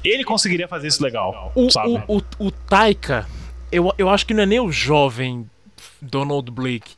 Ele 0.03 0.23
conseguiria 0.23 0.67
fazer 0.67 0.87
isso 0.87 1.03
legal, 1.03 1.51
O, 1.55 1.69
sabe? 1.69 2.01
o, 2.07 2.17
o, 2.17 2.47
o 2.47 2.51
Taika, 2.51 3.27
eu, 3.69 3.93
eu 3.97 4.09
acho 4.09 4.25
que 4.25 4.33
não 4.33 4.43
é 4.43 4.45
nem 4.45 4.59
o 4.61 4.71
jovem 4.71 5.45
Donald 6.01 6.49
Blake. 6.49 6.93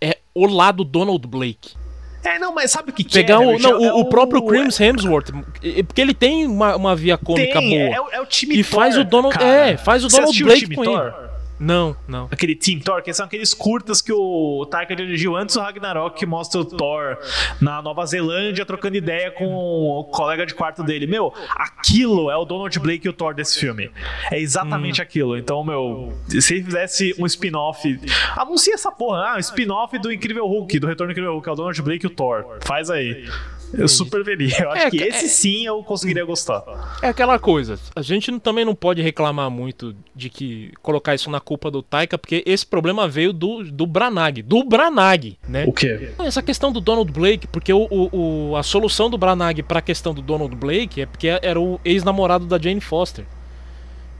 É 0.00 0.18
o 0.34 0.46
lado 0.46 0.82
Donald 0.84 1.26
Blake. 1.28 1.74
É, 2.22 2.38
não, 2.38 2.54
mas 2.54 2.70
sabe 2.70 2.90
o 2.90 2.92
que, 2.92 3.02
que 3.02 3.12
Pegar 3.14 3.34
é? 3.34 3.38
o, 3.38 3.58
não, 3.58 3.82
É 3.84 3.92
o, 3.92 4.00
o 4.00 4.04
próprio 4.04 4.42
Chris 4.44 4.78
Hemsworth. 4.78 5.30
é- 5.62 5.82
Porque 5.82 6.00
ele 6.00 6.12
tem 6.12 6.46
uma, 6.46 6.76
uma 6.76 6.94
via 6.94 7.16
cômica 7.16 7.58
Tem, 7.58 7.70
boa. 7.70 7.94
é, 7.96 8.00
o- 8.00 8.10
é 8.12 8.20
o 8.20 8.26
time 8.26 8.56
E 8.56 8.62
Thor, 8.64 8.80
faz 8.80 8.98
o 8.98 9.04
Donald- 9.04 9.34
cara. 9.38 9.70
é, 9.70 9.76
faz 9.78 10.04
o 10.04 10.08
Donald 10.08 10.44
Blake 10.44 10.60
time 10.60 10.76
com 10.76 10.84
Thor? 10.84 11.06
ele. 11.06 11.29
Não, 11.60 11.94
não. 12.08 12.26
Aquele 12.30 12.54
Team 12.56 12.80
Thor, 12.80 13.02
que 13.02 13.12
são 13.12 13.26
aqueles 13.26 13.52
curtas 13.52 14.00
que 14.00 14.12
o 14.12 14.66
Taika 14.70 14.96
dirigiu 14.96 15.36
antes 15.36 15.54
do 15.54 15.60
Ragnarok, 15.60 16.18
que 16.18 16.24
mostra 16.24 16.60
o 16.60 16.64
Thor 16.64 17.18
na 17.60 17.82
Nova 17.82 18.04
Zelândia 18.06 18.64
trocando 18.64 18.96
ideia 18.96 19.30
com 19.30 19.44
o 19.46 20.04
colega 20.04 20.46
de 20.46 20.54
quarto 20.54 20.82
dele. 20.82 21.06
Meu, 21.06 21.32
aquilo 21.54 22.30
é 22.30 22.36
o 22.36 22.44
Donald 22.46 22.76
Blake 22.80 23.06
e 23.06 23.10
o 23.10 23.12
Thor 23.12 23.34
desse 23.34 23.58
filme. 23.58 23.90
É 24.30 24.36
Hum. 24.36 24.38
exatamente 24.38 25.02
aquilo. 25.02 25.36
Então, 25.36 25.62
meu, 25.62 26.12
se 26.28 26.54
ele 26.54 26.64
fizesse 26.64 27.14
um 27.18 27.26
spin-off, 27.26 28.00
anuncia 28.36 28.74
essa 28.74 28.90
porra, 28.90 29.32
ah, 29.32 29.36
um 29.36 29.40
spin-off 29.40 29.98
do 29.98 30.10
Incrível 30.10 30.46
Hulk, 30.46 30.78
do 30.78 30.86
Retorno 30.86 31.10
do 31.10 31.12
Incrível 31.12 31.34
Hulk, 31.34 31.48
é 31.48 31.52
o 31.52 31.56
Donald 31.56 31.82
Blake 31.82 32.06
e 32.06 32.08
o 32.08 32.10
Thor. 32.10 32.58
Faz 32.62 32.88
aí. 32.88 33.28
Eu 33.72 33.86
super 33.88 34.24
veria. 34.24 34.54
Eu 34.62 34.70
acho 34.70 34.86
É, 34.86 34.90
que 34.90 35.02
é- 35.02 35.08
esse 35.08 35.28
sim 35.28 35.64
eu 35.66 35.82
conseguiria 35.82 36.24
gostar. 36.24 36.62
É 37.02 37.08
aquela 37.08 37.38
coisa. 37.38 37.78
A 37.94 38.02
gente 38.02 38.36
também 38.40 38.64
não 38.64 38.74
pode 38.74 39.00
reclamar 39.00 39.48
muito 39.50 39.94
de 40.14 40.28
que 40.28 40.72
colocar 40.82 41.14
isso 41.14 41.30
na 41.30 41.40
culpa 41.40 41.70
do 41.70 41.82
Taika, 41.82 42.18
porque 42.18 42.42
esse 42.46 42.66
problema 42.66 43.06
veio 43.06 43.32
do, 43.32 43.62
do 43.64 43.86
Branagh. 43.86 44.42
Do 44.44 44.64
Branagh, 44.64 45.36
né? 45.48 45.64
O 45.66 45.72
quê? 45.72 46.10
Essa 46.18 46.42
questão 46.42 46.72
do 46.72 46.80
Donald 46.80 47.10
Blake, 47.12 47.46
porque 47.46 47.72
o, 47.72 47.86
o- 47.90 48.50
o- 48.50 48.56
a 48.56 48.62
solução 48.62 49.08
do 49.08 49.16
Branagh 49.16 49.62
pra 49.62 49.80
questão 49.80 50.12
do 50.12 50.20
Donald 50.22 50.54
Blake 50.56 51.02
é 51.02 51.06
porque 51.06 51.28
era 51.28 51.60
o 51.60 51.80
ex-namorado 51.84 52.46
da 52.46 52.58
Jane 52.58 52.80
Foster. 52.80 53.24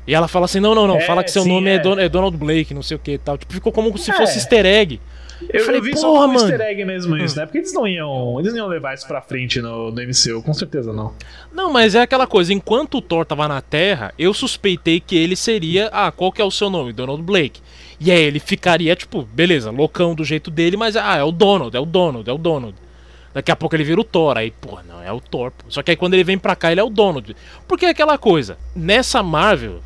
E 0.07 0.15
ela 0.15 0.27
fala 0.29 0.47
assim: 0.47 0.61
não, 0.61 0.75
não, 0.75 0.87
não, 0.87 0.97
É, 0.97 1.01
fala 1.03 1.23
que 1.23 1.31
seu 1.31 1.43
sim, 1.43 1.49
nome 1.53 1.69
é. 1.71 1.75
é. 1.75 1.79
Don- 1.79 1.99
é 1.99 2.09
Donald 2.09 2.37
Blake, 2.37 2.73
não 2.73 2.83
sei 2.83 2.97
o 2.97 3.01
que 3.01 3.13
e 3.13 3.19
tal. 3.19 3.37
Tipo, 3.37 3.53
ficou 3.53 3.71
como 3.73 3.97
se 3.99 4.11
É. 4.11 4.15
fosse 4.17 4.39
easter 4.39 4.65
egg. 4.65 5.01
Eu, 5.49 5.65
falei, 5.65 5.81
eu 5.81 5.85
vi 5.85 5.97
só. 5.97 6.27
Hum. 6.27 6.33
easter 6.35 6.61
egg 6.61 6.85
mesmo 6.85 7.17
isso, 7.17 7.37
né? 7.37 7.47
Porque 7.47 7.59
eles 7.59 7.73
não 7.73 7.87
iam. 7.87 8.39
Eles 8.39 8.53
não 8.53 8.61
iam 8.61 8.69
levar 8.69 8.95
isso 8.95 9.07
pra 9.07 9.21
frente 9.21 9.61
no, 9.61 9.91
no 9.91 10.03
MCU, 10.03 10.43
com 10.43 10.53
certeza 10.53 10.93
não. 10.93 11.15
Não, 11.53 11.73
mas 11.73 11.95
é 11.95 12.03
aquela 12.03 12.27
coisa, 12.27 12.53
enquanto 12.53 12.99
o 12.99 13.03
Thor 13.03 13.25
tava 13.25 13.49
na 13.49 13.61
Terra, 13.61 14.13
eu 14.19 14.35
suspeitei 14.35 15.01
que 15.01 15.17
ele 15.17 15.37
seria, 15.37 15.89
ah, 15.93 16.13
qual 16.13 16.31
que 16.31 16.43
é 16.43 16.45
o 16.45 16.51
seu 16.51 16.69
nome? 16.69 16.93
Donald 16.93 17.23
Blake. 17.23 17.61
E 17.99 18.11
aí 18.11 18.23
ele 18.23 18.41
ficaria, 18.41 18.95
tipo, 18.97 19.23
beleza, 19.23 19.71
loucão 19.71 20.15
do 20.15 20.25
jeito 20.25 20.51
dele, 20.51 20.77
mas, 20.77 20.97
ah, 20.97 21.17
é 21.17 21.25
o 21.25 21.33
Donald, 21.33 21.77
é 21.77 21.81
o 21.81 21.87
Donald, 21.87 22.29
é 22.29 22.33
o 22.33 22.39
Donald. 22.39 22.75
Daqui 23.33 23.51
a 23.51 23.57
pouco 23.57 23.77
ele 23.77 23.85
vira 23.85 24.01
o 24.01 24.05
Thor, 24.05 24.37
aí, 24.37 24.51
pô, 24.51 24.79
não, 24.89 25.03
é 25.03 25.13
o 25.13 25.21
Thor. 25.21 25.53
pô. 25.53 25.65
Só 25.69 25.83
que 25.83 25.91
aí 25.91 25.97
quando 25.97 26.15
ele 26.15 26.25
vem 26.25 26.39
pra 26.39 26.57
cá, 26.57 26.73
ele 26.73 26.81
é 26.81 26.85
o 26.85 26.91
Donald. 26.91 27.37
Porque 27.69 27.87
é 27.87 27.91
aquela 27.91 28.19
coisa, 28.19 28.59
nessa 28.75 29.23
Marvel 29.23 29.81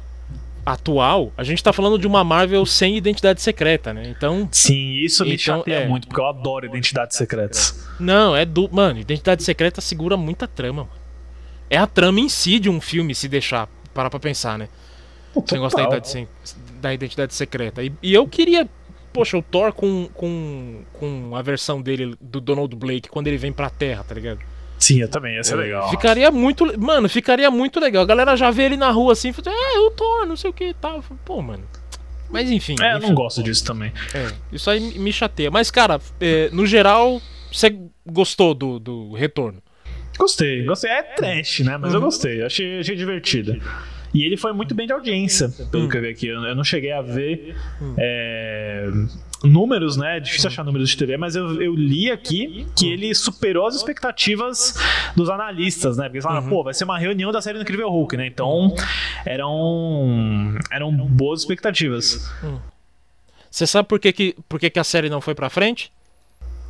atual, 0.65 1.33
a 1.37 1.45
gente 1.45 1.62
tá 1.62 1.73
falando 1.73 1.99
de 1.99 2.07
uma 2.07 2.25
Marvel 2.25 2.65
sem 2.65 2.97
identidade 2.97 3.41
secreta, 3.43 3.93
né? 3.93 4.09
Então, 4.09 4.49
Sim, 4.51 4.93
isso 4.95 5.25
me 5.25 5.35
Então, 5.35 5.59
chateia 5.59 5.81
é. 5.81 5.89
muito, 5.89 6.07
porque 6.09 6.21
eu 6.21 6.27
adoro 6.27 6.67
identidades 6.67 7.17
secretas. 7.17 7.87
não, 7.99 8.35
é 8.35 8.45
do. 8.45 8.69
Mano, 8.73 8.99
identidade 8.99 9.43
secreta 9.43 9.81
segura 9.81 10.17
muita 10.17 10.47
trama, 10.49 10.85
mano. 10.85 11.05
É 11.69 11.77
a 11.77 11.87
trama 11.87 12.21
em 12.21 12.29
si 12.29 12.59
de 12.59 12.69
um 12.71 12.81
filme, 12.81 13.15
se 13.15 13.29
deixar 13.29 13.69
parar 13.93 14.11
pra 14.11 14.21
pensar, 14.21 14.59
né? 14.59 14.69
Esse 15.37 15.55
negócio 15.55 15.77
da 15.77 15.85
identidade, 15.85 16.29
da 16.81 16.95
identidade 16.95 17.35
secreta. 17.35 17.83
E, 17.83 17.93
e 18.03 18.15
eu 18.15 18.27
queria, 18.29 18.69
poxa, 19.12 19.37
o 19.37 19.43
Thor 19.43 19.73
com, 19.73 20.09
com, 20.15 20.83
com 20.93 21.35
a 21.35 21.43
versão 21.43 21.83
dele, 21.83 22.15
do 22.21 22.41
Donald 22.41 22.75
Blake, 22.77 23.09
quando 23.09 23.27
ele 23.27 23.37
vem 23.39 23.53
pra 23.53 23.69
Terra, 23.71 24.05
tá 24.05 24.15
ligado? 24.15 24.41
Sim, 24.79 25.01
eu 25.01 25.09
também, 25.09 25.37
ia 25.37 25.45
ser 25.45 25.57
legal. 25.57 25.89
Ficaria 25.91 26.31
muito. 26.31 26.79
Mano, 26.79 27.09
ficaria 27.09 27.51
muito 27.51 27.81
legal. 27.81 28.03
A 28.03 28.07
galera 28.07 28.37
já 28.37 28.51
vê 28.51 28.64
ele 28.64 28.77
na 28.77 28.91
rua 28.91 29.12
assim, 29.12 29.33
fala, 29.33 29.57
é, 29.57 29.79
o 29.81 29.91
Thor, 29.91 30.27
não 30.27 30.37
sei 30.37 30.51
o 30.51 30.53
que 30.53 30.68
e 30.68 30.75
tal. 30.75 30.97
Eu 30.97 31.05
Pô, 31.25 31.41
mano. 31.41 31.64
Mas 32.31 32.51
enfim. 32.51 32.75
É, 32.81 32.95
eu 32.95 33.01
não 33.01 33.14
gosto 33.14 33.43
disso 33.43 33.64
também. 33.64 33.93
É, 34.12 34.29
isso 34.53 34.68
aí 34.68 34.81
me 34.99 35.12
chateia. 35.12 35.51
Mas, 35.51 35.70
cara, 35.70 36.01
é, 36.20 36.51
no 36.53 36.66
geral, 36.66 37.22
você 37.53 37.79
gostou 38.05 38.53
do, 38.55 38.79
do 38.79 39.12
retorno? 39.12 39.62
Gostei, 40.18 40.64
gostei. 40.64 40.91
É 40.91 41.03
trash, 41.03 41.61
né? 41.61 41.77
Mas 41.77 41.93
eu 41.93 41.99
Uhum. 42.01 42.07
gostei, 42.07 42.43
achei, 42.43 42.81
achei 42.81 42.97
divertido. 42.97 43.61
E 44.12 44.22
ele 44.25 44.37
foi 44.37 44.53
muito 44.53 44.75
bem 44.75 44.87
de 44.87 44.93
audiência, 44.93 45.49
pelo 45.72 45.89
que 45.89 45.97
eu 45.97 46.01
vi 46.03 46.09
aqui. 46.09 46.29
Eu, 46.29 46.41
eu 46.45 46.55
não 46.55 46.62
cheguei 46.62 46.93
a 46.93 47.03
ver 47.03 47.57
é, 47.99 48.89
números, 49.45 49.97
né? 49.97 50.17
É 50.17 50.21
difícil 50.21 50.49
achar 50.49 50.65
números 50.65 50.89
de 50.91 50.97
TV, 50.97 51.17
mas 51.17 51.37
eu, 51.37 51.61
eu 51.63 51.75
li 51.75 52.11
aqui 52.11 52.67
que 52.77 52.91
ele 52.91 53.15
superou 53.15 53.67
as 53.67 53.75
expectativas 53.75 54.75
dos 55.15 55.29
analistas, 55.29 55.97
né? 55.97 56.05
Porque 56.05 56.17
eles 56.17 56.25
falaram, 56.25 56.49
pô, 56.49 56.63
vai 56.65 56.75
ser 56.75 56.85
uma 56.85 56.99
reunião 56.99 57.31
da 57.31 57.41
série 57.41 57.59
do 57.59 57.63
Incrível 57.63 57.89
Hulk, 57.91 58.17
né? 58.17 58.27
Então, 58.27 58.75
eram, 59.25 60.57
eram 60.71 60.93
boas 60.93 61.41
expectativas. 61.41 62.31
Você 63.51 63.67
sabe 63.67 63.89
por 63.89 64.01
que, 64.01 64.13
que, 64.13 64.37
por 64.49 64.59
que, 64.59 64.71
que 64.71 64.79
a 64.79 64.85
série 64.85 65.09
não 65.09 65.21
foi 65.21 65.35
pra 65.35 65.49
frente? 65.49 65.93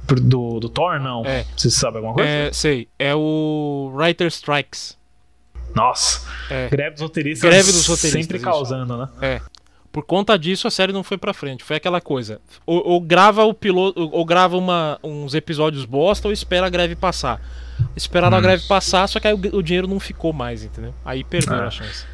Do, 0.06 0.60
do 0.60 0.68
Thor, 0.68 1.00
não. 1.00 1.24
É. 1.24 1.46
Você 1.56 1.70
sabe 1.70 1.96
alguma 1.96 2.14
coisa? 2.14 2.28
É, 2.28 2.52
sei. 2.52 2.88
É 2.98 3.14
o 3.14 3.90
Writer 3.94 4.26
Strikes. 4.26 4.98
Nossa. 5.74 6.20
É. 6.50 6.68
Greve 6.68 6.92
dos 6.92 7.00
roteiristas. 7.00 7.50
Greve 7.50 7.72
dos 7.72 7.86
roteiristas, 7.86 8.22
Sempre 8.22 8.36
isso. 8.36 8.44
causando, 8.44 8.96
né? 8.96 9.08
É. 9.20 9.40
Por 9.94 10.02
conta 10.02 10.36
disso, 10.36 10.66
a 10.66 10.72
série 10.72 10.92
não 10.92 11.04
foi 11.04 11.16
pra 11.16 11.32
frente. 11.32 11.62
Foi 11.62 11.76
aquela 11.76 12.00
coisa. 12.00 12.40
Ou, 12.66 12.84
ou 12.84 13.00
grava 13.00 13.44
o 13.44 13.54
piloto, 13.54 14.00
ou, 14.00 14.10
ou 14.12 14.24
grava 14.24 14.56
uma, 14.56 14.98
uns 15.04 15.34
episódios 15.34 15.84
bosta, 15.84 16.26
ou 16.26 16.32
espera 16.32 16.66
a 16.66 16.68
greve 16.68 16.96
passar. 16.96 17.40
Esperaram 17.94 18.36
a 18.36 18.40
greve 18.40 18.66
passar, 18.66 19.08
só 19.08 19.20
que 19.20 19.28
aí 19.28 19.34
o, 19.34 19.56
o 19.56 19.62
dinheiro 19.62 19.86
não 19.86 20.00
ficou 20.00 20.32
mais, 20.32 20.64
entendeu? 20.64 20.92
Aí 21.04 21.22
perderam 21.22 21.62
Ah. 21.62 21.66
a 21.68 21.70
chance. 21.70 22.04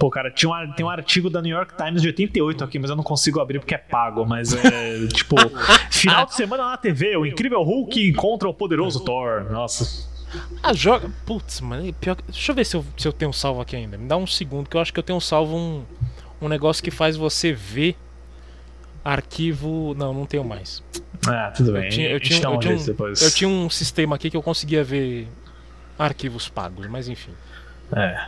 Pô, 0.00 0.10
cara, 0.10 0.32
tinha 0.32 0.50
um, 0.50 0.72
tem 0.72 0.84
um 0.84 0.90
artigo 0.90 1.30
da 1.30 1.40
New 1.40 1.56
York 1.56 1.76
Times 1.76 2.02
de 2.02 2.08
88 2.08 2.64
aqui, 2.64 2.76
mas 2.80 2.90
eu 2.90 2.96
não 2.96 3.04
consigo 3.04 3.38
abrir 3.38 3.60
porque 3.60 3.76
é 3.76 3.78
pago. 3.78 4.26
Mas 4.26 4.52
é, 4.52 5.06
tipo, 5.14 5.36
final 5.92 6.26
de 6.26 6.34
semana 6.34 6.70
na 6.70 6.76
TV, 6.76 7.16
o 7.16 7.24
incrível 7.24 7.62
Hulk 7.62 8.08
encontra 8.08 8.48
o 8.48 8.54
poderoso 8.54 8.98
Thor. 9.04 9.44
Nossa. 9.48 10.10
Ah, 10.60 10.72
joga. 10.72 11.08
Putz, 11.24 11.60
mano. 11.60 11.92
Pior... 12.00 12.16
Deixa 12.26 12.50
eu 12.50 12.56
ver 12.56 12.64
se 12.66 12.76
eu, 12.76 12.84
se 12.96 13.06
eu 13.06 13.12
tenho 13.12 13.32
salvo 13.32 13.60
aqui 13.60 13.76
ainda. 13.76 13.96
Me 13.96 14.08
dá 14.08 14.16
um 14.16 14.26
segundo, 14.26 14.68
que 14.68 14.76
eu 14.76 14.80
acho 14.80 14.92
que 14.92 14.98
eu 14.98 15.04
tenho 15.04 15.20
salvo 15.20 15.56
um, 15.56 15.84
um 16.42 16.48
negócio 16.48 16.82
que 16.82 16.90
faz 16.90 17.16
você 17.16 17.52
ver 17.52 17.96
arquivo. 19.04 19.94
Não, 19.96 20.12
não 20.12 20.26
tenho 20.26 20.44
mais. 20.44 20.82
Ah, 21.26 21.52
tudo 21.54 21.72
bem. 21.72 21.84
Eu 21.84 21.90
tinha, 21.90 22.10
eu 22.10 22.20
tinha, 22.20 22.42
eu 22.42 22.58
tinha 22.58 22.74
um, 22.74 23.14
eu 23.20 23.30
tinha 23.30 23.48
um 23.48 23.70
sistema 23.70 24.16
aqui 24.16 24.30
que 24.30 24.36
eu 24.36 24.42
conseguia 24.42 24.82
ver 24.82 25.28
arquivos 25.98 26.48
pagos, 26.48 26.86
mas 26.88 27.08
enfim. 27.08 27.32
É. 27.94 28.26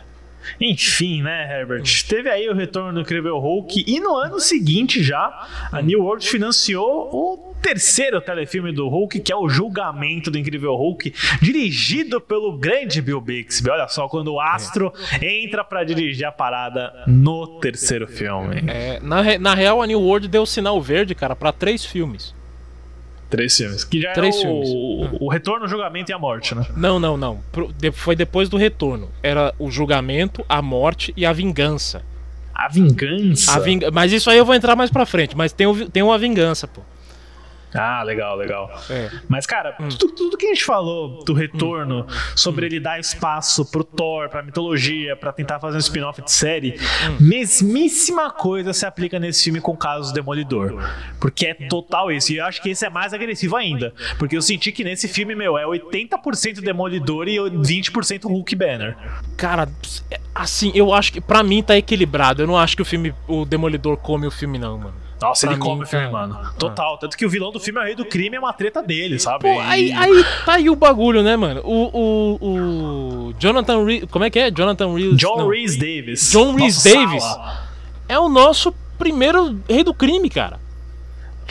Enfim, 0.59 1.21
né, 1.21 1.59
Herbert? 1.59 1.83
Teve 2.07 2.29
aí 2.29 2.49
o 2.49 2.53
retorno 2.53 2.93
do 2.93 3.01
Incrível 3.01 3.37
Hulk 3.39 3.83
e 3.87 3.99
no 3.99 4.15
ano 4.15 4.39
seguinte 4.39 5.03
já 5.03 5.47
a 5.71 5.81
New 5.81 6.01
World 6.01 6.27
financiou 6.27 7.09
o 7.11 7.55
terceiro 7.61 8.21
telefilme 8.21 8.71
do 8.71 8.87
Hulk, 8.87 9.19
que 9.21 9.31
é 9.31 9.35
o 9.35 9.49
Julgamento 9.49 10.29
do 10.29 10.37
Incrível 10.37 10.75
Hulk, 10.75 11.11
dirigido 11.41 12.21
pelo 12.21 12.57
grande 12.57 13.01
Bill 13.01 13.19
Bixby. 13.19 13.71
Olha 13.71 13.87
só, 13.87 14.07
quando 14.07 14.33
o 14.33 14.39
astro 14.39 14.93
entra 15.19 15.63
pra 15.63 15.83
dirigir 15.83 16.25
a 16.27 16.31
parada 16.31 16.93
no 17.07 17.59
terceiro 17.59 18.07
filme. 18.07 18.63
É, 18.67 18.99
na, 19.01 19.39
na 19.39 19.55
real, 19.55 19.81
a 19.81 19.87
New 19.87 19.99
World 19.99 20.27
deu 20.27 20.45
sinal 20.45 20.79
verde, 20.79 21.15
cara, 21.15 21.35
pra 21.35 21.51
três 21.51 21.83
filmes. 21.83 22.35
Três 23.29 23.57
filmes. 23.57 23.83
Que 23.83 24.01
já 24.01 24.13
Três 24.13 24.35
é 24.43 24.47
o, 24.47 25.25
o 25.25 25.29
retorno, 25.29 25.65
o 25.65 25.67
julgamento 25.67 26.11
e 26.11 26.13
a 26.13 26.19
morte, 26.19 26.53
né? 26.53 26.65
Não, 26.77 26.99
não, 26.99 27.17
não. 27.17 27.39
Foi 27.93 28.15
depois 28.15 28.49
do 28.49 28.57
retorno. 28.57 29.09
Era 29.23 29.53
o 29.57 29.71
julgamento, 29.71 30.45
a 30.47 30.61
morte 30.61 31.13
e 31.17 31.25
a 31.25 31.33
vingança. 31.33 32.03
A 32.53 32.69
vingança. 32.69 33.53
A 33.53 33.59
vinga... 33.59 33.91
Mas 33.91 34.13
isso 34.13 34.29
aí 34.29 34.37
eu 34.37 34.45
vou 34.45 34.55
entrar 34.55 34.75
mais 34.75 34.89
pra 34.89 35.05
frente. 35.05 35.35
Mas 35.35 35.51
tem, 35.51 35.67
o 35.67 35.89
tem 35.89 36.01
uma 36.01 36.17
vingança, 36.17 36.67
pô. 36.67 36.81
Ah, 37.75 38.01
legal, 38.03 38.35
legal. 38.37 38.71
É. 38.89 39.09
Mas, 39.27 39.45
cara, 39.45 39.75
Hum. 39.79 39.89
tudo, 39.89 40.13
tudo 40.15 40.37
que 40.37 40.45
a 40.45 40.49
gente 40.49 40.63
falou 40.63 41.23
do 41.25 41.33
retorno, 41.33 42.07
sobre 42.35 42.65
ele 42.65 42.79
dar 42.79 42.99
espaço 42.99 43.65
pro 43.69 43.83
Thor, 43.83 44.29
pra 44.29 44.41
mitologia, 44.41 45.15
pra 45.15 45.31
tentar 45.31 45.59
fazer 45.59 45.75
um 45.77 45.79
spin-off 45.79 46.21
de 46.21 46.31
série, 46.31 46.79
Hum. 47.09 47.17
mesmíssima 47.19 48.29
coisa 48.31 48.73
se 48.73 48.85
aplica 48.85 49.19
nesse 49.19 49.43
filme 49.43 49.59
com 49.61 49.71
o 49.73 49.77
caso 49.77 50.11
do 50.11 50.13
Demolidor. 50.15 50.81
Porque 51.19 51.47
é 51.47 51.53
total 51.53 52.11
isso. 52.11 52.31
E 52.33 52.37
eu 52.37 52.45
acho 52.45 52.61
que 52.61 52.69
esse 52.69 52.85
é 52.85 52.89
mais 52.89 53.13
agressivo 53.13 53.55
ainda. 53.55 53.93
Porque 54.17 54.35
eu 54.37 54.41
senti 54.41 54.71
que 54.71 54.83
nesse 54.83 55.07
filme, 55.07 55.35
meu, 55.35 55.57
é 55.57 55.65
80% 55.65 56.61
Demolidor 56.61 57.27
e 57.27 57.37
20% 57.39 58.27
Hulk 58.27 58.55
Banner. 58.55 58.95
Cara, 59.37 59.67
é- 60.11 60.19
assim, 60.33 60.71
eu 60.75 60.93
acho 60.93 61.11
que 61.13 61.21
pra 61.21 61.43
mim 61.43 61.61
tá 61.63 61.75
equilibrado. 61.77 62.41
Eu 62.41 62.47
não 62.47 62.57
acho 62.57 62.75
que 62.75 62.81
o 62.81 62.85
filme, 62.85 63.13
o 63.27 63.45
Demolidor 63.45 63.97
come 63.97 64.27
o 64.27 64.31
filme, 64.31 64.57
não, 64.57 64.77
mano. 64.77 65.04
Nossa, 65.29 65.45
ele 65.47 65.55
mim, 65.55 65.59
come 65.61 65.83
o 65.83 65.87
filme, 65.87 66.05
tá- 66.05 66.11
mano. 66.11 66.39
Total. 66.57 66.97
Tanto 66.97 67.17
que 67.17 67.25
o 67.25 67.29
vilão 67.29 67.51
do 67.51 67.59
filme 67.59 67.79
é 67.79 67.83
o 67.83 67.85
rei 67.85 67.95
do 67.95 68.05
crime, 68.05 68.35
é 68.35 68.39
uma 68.39 68.53
treta 68.53 68.81
dele, 68.81 69.19
sabe? 69.19 69.43
Pô, 69.43 69.59
aí, 69.61 69.91
aí 69.91 70.25
tá 70.45 70.53
aí 70.53 70.69
o 70.69 70.75
bagulho, 70.75 71.21
né, 71.23 71.35
mano? 71.35 71.61
O, 71.63 71.89
o, 71.93 73.29
o 73.29 73.33
Jonathan 73.39 73.83
Reeves. 73.83 74.09
Como 74.09 74.25
é 74.25 74.29
que 74.29 74.39
é? 74.39 74.51
Jonathan 74.51 74.93
Reeves. 74.93 75.17
John 75.17 75.37
não. 75.37 75.49
Rhys 75.49 75.77
Davis. 75.77 76.31
John 76.31 76.55
Rhys 76.55 76.83
Davis. 76.83 77.23
Sala. 77.23 77.67
É 78.07 78.19
o 78.19 78.29
nosso 78.29 78.73
primeiro 78.97 79.59
rei 79.69 79.83
do 79.83 79.93
crime, 79.93 80.29
cara. 80.29 80.59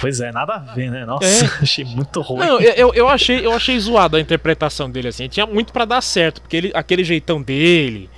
Pois 0.00 0.18
é, 0.20 0.32
nada 0.32 0.54
a 0.54 0.58
ver, 0.58 0.90
né? 0.90 1.04
Nossa, 1.06 1.24
É. 1.24 1.50
achei 1.62 1.84
muito 1.84 2.20
ruim. 2.20 2.40
Não, 2.40 2.60
eu, 2.60 2.92
eu, 2.94 3.08
achei, 3.08 3.46
eu 3.46 3.52
achei 3.52 3.78
zoado 3.78 4.16
a 4.16 4.20
interpretação 4.20 4.90
dele, 4.90 5.08
assim. 5.08 5.28
Tinha 5.28 5.46
muito 5.46 5.72
pra 5.72 5.84
dar 5.84 6.00
certo, 6.00 6.40
porque 6.40 6.56
ele, 6.56 6.72
aquele 6.74 7.04
jeitão 7.04 7.40
dele. 7.40 8.10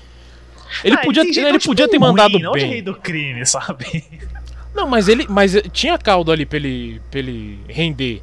Ele 0.82 0.94
Ah, 0.96 0.98
podia, 0.98 1.22
ele 1.22 1.58
tipo, 1.58 1.66
podia 1.66 1.86
ter 1.88 1.98
mandado 1.98 2.32
ruim, 2.32 2.42
não 2.42 2.52
de 2.52 2.58
bem. 2.60 2.68
rei 2.70 2.82
do 2.82 2.94
crime, 2.94 3.44
sabe? 3.46 4.04
Não, 4.76 4.86
mas 4.86 5.08
ele. 5.08 5.26
Mas 5.28 5.56
tinha 5.72 5.96
caldo 5.96 6.30
ali 6.30 6.44
pra 6.44 6.58
ele, 6.58 7.00
pra 7.10 7.18
ele 7.18 7.58
render. 7.68 8.22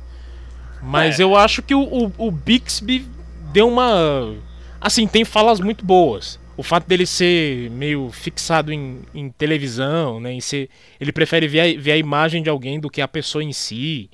Mas 0.82 1.20
É. 1.20 1.24
eu 1.24 1.36
acho 1.36 1.62
que 1.62 1.74
o, 1.74 1.82
o, 1.82 2.12
o 2.18 2.32
Bixby 2.32 3.06
deu 3.51 3.68
uma. 3.68 4.36
Assim, 4.80 5.08
tem 5.08 5.26
falas 5.26 5.60
muito 5.60 5.84
boas. 5.84 6.39
O 6.56 6.62
fato 6.62 6.88
dele 6.88 7.08
ser 7.08 7.72
meio 7.72 8.12
fixado 8.12 8.72
em, 8.72 8.99
em 9.16 9.30
televisão, 9.30 10.20
né? 10.20 10.32
Em 10.34 10.39
ser, 10.41 10.70
ele 10.99 11.12
prefere 11.12 11.47
ver 11.47 11.60
a, 11.62 11.82
ver 11.82 11.93
a 11.93 11.97
imagem 11.97 12.43
de 12.43 12.49
alguém 12.49 12.80
do 12.80 12.89
que 12.89 13.01
a 13.01 13.08
pessoa 13.08 13.43
em 13.43 13.51
si. 13.51 14.10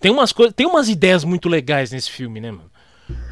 Tem 0.00 0.10
umas 0.10 0.32
coisas. 0.32 0.54
Tem 0.54 0.66
umas 0.66 0.88
ideias 0.88 1.22
muito 1.22 1.48
legais 1.48 1.92
nesse 1.92 2.10
filme, 2.10 2.40
né, 2.40 2.50
mano? 2.50 2.70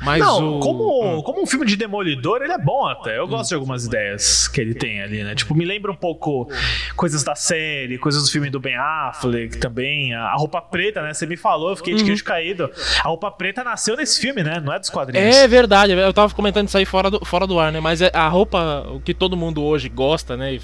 Mas 0.02 0.20
não, 0.20 0.58
o. 0.58 0.60
como, 0.60 1.22
como 1.22 1.42
um 1.42 1.46
filme 1.46 1.66
de 1.66 1.76
demolidor, 1.76 2.42
ele 2.42 2.52
é 2.52 2.58
bom 2.58 2.86
até. 2.86 3.18
Eu 3.18 3.26
gosto 3.26 3.48
de 3.48 3.54
algumas 3.54 3.84
ideias 3.86 4.46
que 4.48 4.60
ele 4.60 4.74
tem 4.74 5.02
ali, 5.02 5.22
né? 5.22 5.34
Tipo, 5.34 5.54
me 5.54 5.64
lembra 5.64 5.90
um 5.92 5.96
pouco 5.96 6.48
coisas 6.96 7.22
da 7.24 7.34
série, 7.34 7.98
coisas 7.98 8.22
do 8.22 8.30
filme 8.30 8.50
do 8.50 8.60
Ben 8.60 8.76
Affleck 8.76 9.58
também. 9.58 10.14
A 10.14 10.34
roupa 10.34 10.60
preta, 10.60 11.02
né? 11.02 11.12
Você 11.12 11.26
me 11.26 11.36
falou, 11.36 11.70
eu 11.70 11.76
fiquei 11.76 11.94
de 11.94 12.04
queijo 12.04 12.24
caído. 12.24 12.70
A 13.02 13.08
roupa 13.08 13.30
preta 13.30 13.64
nasceu 13.64 13.96
nesse 13.96 14.20
filme, 14.20 14.42
né? 14.42 14.60
Não 14.60 14.72
é 14.72 14.78
dos 14.78 14.90
quadrinhos. 14.90 15.36
É 15.36 15.48
verdade, 15.48 15.92
eu 15.92 16.12
tava 16.12 16.32
comentando 16.34 16.68
isso 16.68 16.78
aí 16.78 16.84
fora 16.84 17.10
do, 17.10 17.24
fora 17.24 17.46
do 17.46 17.58
ar, 17.58 17.72
né? 17.72 17.80
Mas 17.80 18.00
é 18.00 18.10
a 18.14 18.28
roupa, 18.28 18.86
o 18.92 19.00
que 19.00 19.12
todo 19.14 19.36
mundo 19.36 19.62
hoje 19.62 19.88
gosta, 19.88 20.36
né? 20.36 20.54
E- 20.54 20.60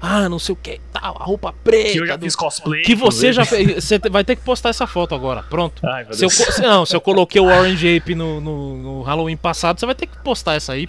Ah, 0.00 0.28
não 0.28 0.38
sei 0.38 0.52
o 0.54 0.56
que, 0.56 0.80
tal, 0.92 1.16
a 1.20 1.24
roupa 1.24 1.52
preta. 1.62 1.92
Que 1.92 1.98
eu 1.98 2.06
já 2.06 2.16
do- 2.16 2.24
fiz 2.24 2.34
cosplay. 2.34 2.82
Que 2.82 2.94
você 2.94 3.32
já 3.32 3.44
fez. 3.44 3.84
Você 3.84 3.98
vai 3.98 4.24
ter 4.24 4.36
que 4.36 4.42
postar 4.42 4.70
essa 4.70 4.86
foto 4.86 5.14
agora. 5.14 5.42
Pronto. 5.42 5.86
Ai, 5.86 6.06
Se 6.12 6.24
eu, 6.24 6.30
co- 6.30 6.62
não, 6.62 6.86
se 6.86 6.96
eu 6.96 7.00
coloquei 7.00 7.40
o 7.40 7.44
Orange 7.44 7.96
Ape 7.96 8.14
no, 8.14 8.40
no, 8.40 8.76
no 8.78 9.02
Halloween 9.02 9.36
passado, 9.36 9.78
você 9.78 9.84
vai 9.86 9.94
ter 9.94 10.06
que 10.06 10.16
postar 10.18 10.54
essa 10.54 10.72
aí. 10.72 10.86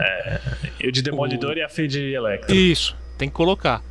Eu 0.80 0.91
de 0.91 1.01
demolidor 1.01 1.57
e 1.57 1.62
a 1.62 1.70
Fê 1.70 1.88
de 1.88 2.14
Electra. 2.14 2.55
Isso, 2.55 2.95
tem 3.18 3.28
que 3.28 3.36
colocar. 3.36 3.82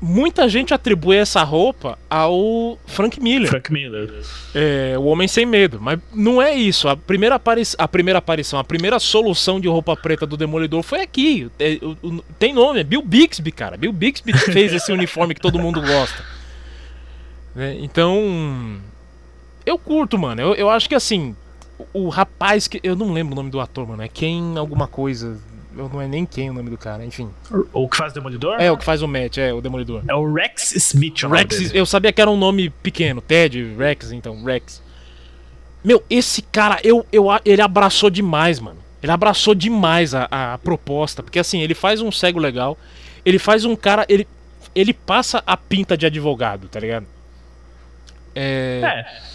Muita 0.00 0.48
gente 0.48 0.72
atribui 0.72 1.16
essa 1.16 1.42
roupa 1.42 1.98
ao 2.08 2.78
Frank 2.86 3.20
Miller. 3.20 3.50
Frank 3.50 3.72
Miller. 3.72 4.22
É, 4.54 4.94
o 4.96 5.02
Homem 5.06 5.26
Sem 5.26 5.44
Medo. 5.44 5.80
Mas 5.80 5.98
não 6.14 6.40
é 6.40 6.54
isso. 6.54 6.88
A 6.88 6.96
primeira, 6.96 7.34
apari 7.34 7.62
a 7.76 7.88
primeira 7.88 8.18
aparição, 8.20 8.60
a 8.60 8.64
primeira 8.64 9.00
solução 9.00 9.58
de 9.58 9.66
roupa 9.66 9.96
preta 9.96 10.24
do 10.24 10.36
Demolidor 10.36 10.84
foi 10.84 11.00
aqui. 11.00 11.50
É, 11.58 11.78
o- 11.82 11.96
o- 12.06 12.24
tem 12.38 12.52
nome, 12.54 12.78
é 12.78 12.84
Bill 12.84 13.02
Bixby, 13.02 13.50
cara. 13.50 13.76
Bill 13.76 13.92
Bixby 13.92 14.32
fez 14.38 14.72
esse 14.72 14.92
uniforme 14.92 15.34
que 15.34 15.40
todo 15.40 15.58
mundo 15.58 15.80
gosta. 15.80 16.22
Né, 17.54 17.76
Então. 17.80 18.76
Eu 19.66 19.78
curto, 19.78 20.16
mano. 20.16 20.40
Eu, 20.40 20.54
eu 20.54 20.70
acho 20.70 20.88
que 20.88 20.94
assim. 20.94 21.34
O, 21.92 22.04
o 22.04 22.08
rapaz 22.08 22.68
que. 22.68 22.80
Eu 22.82 22.94
não 22.96 23.12
lembro 23.12 23.32
o 23.32 23.36
nome 23.36 23.50
do 23.50 23.60
ator, 23.60 23.86
mano. 23.86 24.02
É 24.02 24.08
quem 24.08 24.56
alguma 24.56 24.86
coisa. 24.86 25.38
Eu 25.78 25.88
não 25.88 26.02
é 26.02 26.08
nem 26.08 26.26
quem 26.26 26.50
o 26.50 26.52
nome 26.52 26.70
do 26.70 26.76
cara, 26.76 27.04
enfim. 27.04 27.30
O 27.72 27.88
que 27.88 27.96
faz 27.96 28.12
Demolidor? 28.12 28.60
É 28.60 28.68
o 28.68 28.76
que 28.76 28.84
faz 28.84 29.00
o 29.00 29.06
Matt, 29.06 29.38
é 29.38 29.54
o 29.54 29.60
Demolidor. 29.60 30.02
É 30.08 30.14
o 30.14 30.32
Rex 30.32 30.72
Smith. 30.72 31.22
o 31.22 31.28
Rex, 31.28 31.72
eu 31.72 31.86
sabia 31.86 32.12
que 32.12 32.20
era 32.20 32.28
um 32.28 32.36
nome 32.36 32.68
pequeno, 32.68 33.20
Ted, 33.20 33.76
Rex, 33.78 34.10
então, 34.10 34.42
Rex. 34.42 34.82
Meu, 35.84 36.02
esse 36.10 36.42
cara, 36.42 36.80
eu, 36.82 37.06
eu, 37.12 37.26
ele 37.44 37.62
abraçou 37.62 38.10
demais, 38.10 38.58
mano. 38.58 38.80
Ele 39.00 39.12
abraçou 39.12 39.54
demais 39.54 40.16
a, 40.16 40.26
a 40.30 40.58
proposta, 40.58 41.22
porque 41.22 41.38
assim, 41.38 41.62
ele 41.62 41.76
faz 41.76 42.00
um 42.00 42.10
cego 42.10 42.40
legal, 42.40 42.76
ele 43.24 43.38
faz 43.38 43.64
um 43.64 43.76
cara, 43.76 44.04
ele, 44.08 44.26
ele 44.74 44.92
passa 44.92 45.40
a 45.46 45.56
pinta 45.56 45.96
de 45.96 46.06
advogado, 46.06 46.68
tá 46.68 46.80
ligado? 46.80 47.06
É, 48.34 48.80
É. 48.82 49.28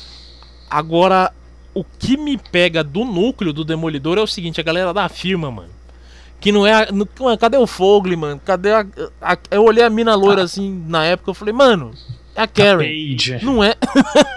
Agora, 0.69 1.31
o 1.73 1.85
que 1.85 2.17
me 2.17 2.37
pega 2.37 2.83
do 2.83 3.05
núcleo 3.05 3.53
do 3.53 3.63
Demolidor 3.63 4.17
é 4.17 4.21
o 4.21 4.27
seguinte, 4.27 4.59
a 4.59 4.63
galera 4.63 4.93
da 4.93 5.07
firma, 5.07 5.49
mano. 5.49 5.82
Que 6.43 6.51
não 6.51 6.67
é. 6.67 6.73
a- 6.73 6.91
no- 6.91 7.07
mano, 7.21 7.37
cadê 7.37 7.57
o 7.57 7.65
Fogli, 7.65 8.15
mano? 8.15 8.39
Cadê 8.45 8.71
a, 8.73 8.85
a- 9.21 9.37
Eu 9.49 9.63
olhei 9.63 9.83
a 9.83 9.89
mina 9.89 10.13
loira 10.13 10.43
assim 10.43 10.83
na 10.87 11.05
época, 11.05 11.29
eu 11.31 11.33
falei, 11.33 11.53
mano, 11.53 11.91
é 12.35 12.41
a 12.41 12.47
Karen. 12.47 12.79
Page. 12.85 13.39
Não 13.41 13.63
é. 13.63 13.73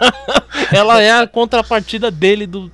Ela 0.72 1.02
é 1.02 1.10
a 1.20 1.26
contrapartida 1.26 2.10
dele 2.10 2.46
do 2.46 2.70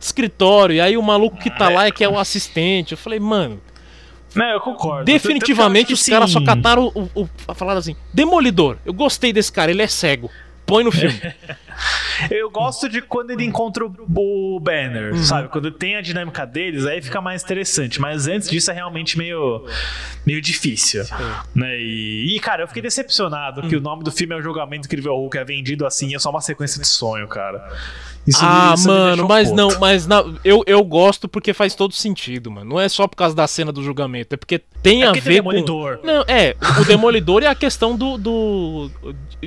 escritório. 0.00 0.76
E 0.76 0.80
aí 0.80 0.96
o 0.96 1.02
maluco 1.02 1.36
que 1.36 1.50
tá 1.50 1.68
lá 1.68 1.86
é 1.86 1.90
que 1.90 2.04
é 2.04 2.08
o 2.08 2.18
assistente. 2.18 2.92
Eu 2.92 2.98
falei, 2.98 3.18
mano, 3.18 3.60
Não, 4.34 4.46
eu 4.46 4.60
concordo. 4.60 5.04
definitivamente 5.04 5.92
os 5.92 6.00
eu 6.06 6.14
acho 6.16 6.20
caras 6.20 6.30
só 6.30 6.40
cataram 6.44 6.92
o, 6.94 7.22
o, 7.22 7.28
falaram 7.54 7.80
assim: 7.80 7.96
Demolidor, 8.14 8.76
eu 8.84 8.92
gostei 8.94 9.32
desse 9.32 9.50
cara, 9.50 9.70
ele 9.70 9.82
é 9.82 9.88
cego. 9.88 10.30
Põe 10.64 10.84
no 10.84 10.92
filme. 10.92 11.20
Eu 12.30 12.50
gosto 12.50 12.88
de 12.88 13.02
quando 13.02 13.30
ele 13.30 13.44
encontra 13.44 13.84
o- 13.84 14.60
Banner, 14.60 15.12
Uhum. 15.12 15.22
sabe? 15.22 15.48
Quando 15.48 15.70
tem 15.70 15.96
a 15.96 16.00
dinâmica 16.00 16.46
deles, 16.46 16.86
aí 16.86 17.00
fica 17.02 17.20
mais 17.20 17.42
interessante. 17.42 18.00
Mas 18.00 18.26
antes 18.26 18.48
disso 18.48 18.70
é 18.70 18.74
realmente 18.74 19.18
meio, 19.18 19.64
meio 20.24 20.40
difícil. 20.40 21.04
Né? 21.54 21.78
E, 21.78 22.34
e, 22.36 22.40
cara, 22.40 22.62
eu 22.62 22.68
fiquei 22.68 22.82
decepcionado 22.82 23.60
Hum. 23.62 23.68
que 23.68 23.76
o 23.76 23.80
nome 23.80 24.02
do 24.02 24.10
filme 24.10 24.34
é 24.34 24.38
o 24.38 24.42
Julgamento 24.42 24.86
Incrível 24.86 25.14
Hulk, 25.14 25.36
é 25.38 25.44
vendido 25.44 25.86
assim, 25.86 26.14
é 26.14 26.18
só 26.18 26.30
uma 26.30 26.40
sequência 26.40 26.80
de 26.80 26.86
sonho, 26.88 27.28
cara. 27.28 27.68
Isso 28.26 28.40
ah, 28.42 28.72
isso 28.76 28.88
mano, 28.88 29.28
mas 29.28 29.50
puto. 29.50 29.56
não, 29.56 29.78
mas 29.78 30.04
na- 30.06 30.24
eu, 30.44 30.64
eu 30.66 30.82
gosto 30.82 31.28
porque 31.28 31.52
faz 31.54 31.76
todo 31.76 31.94
sentido, 31.94 32.50
mano. 32.50 32.70
Não 32.70 32.80
é 32.80 32.88
só 32.88 33.06
por 33.06 33.14
causa 33.14 33.36
da 33.36 33.46
cena 33.46 33.70
do 33.70 33.84
julgamento, 33.84 34.34
é 34.34 34.36
porque 34.36 34.58
tem 34.82 35.02
É 35.02 35.06
a 35.06 35.08
porque 35.12 35.20
tem 35.20 35.32
ver 35.34 35.42
com. 35.42 35.50
Demolidor. 35.50 36.00
Não, 36.02 36.24
é, 36.26 36.56
o 36.80 36.84
Demolidor 36.84 37.44
é 37.44 37.46
a 37.46 37.54
questão 37.54 37.94
do. 37.96 38.18
do 38.18 38.90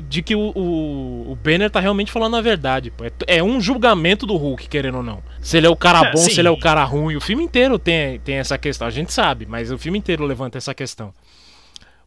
de 0.02 0.22
que 0.22 0.34
o, 0.34 0.50
o, 0.54 1.32
o 1.32 1.36
Banner 1.36 1.68
tá 1.70 1.78
realmente 1.78 2.10
falando 2.10 2.19
a 2.24 2.40
verdade. 2.40 2.90
pô. 2.90 3.04
É, 3.04 3.12
é 3.26 3.42
um 3.42 3.60
julgamento 3.60 4.26
do 4.26 4.36
Hulk, 4.36 4.68
querendo 4.68 4.98
ou 4.98 5.02
não. 5.02 5.22
Se 5.40 5.56
ele 5.56 5.66
é 5.66 5.70
o 5.70 5.76
cara 5.76 6.00
É, 6.08 6.12
bom, 6.12 6.18
sim. 6.18 6.30
se 6.30 6.40
ele 6.40 6.48
é 6.48 6.50
o 6.50 6.58
cara 6.58 6.82
ruim. 6.84 7.16
O 7.16 7.20
filme 7.20 7.42
inteiro 7.44 7.78
tem, 7.78 8.18
tem 8.20 8.36
essa 8.36 8.56
questão. 8.58 8.86
A 8.86 8.90
gente 8.90 9.12
sabe, 9.12 9.46
mas 9.46 9.70
o 9.70 9.78
filme 9.78 9.98
inteiro 9.98 10.24
levanta 10.24 10.58
essa 10.58 10.74
questão. 10.74 11.12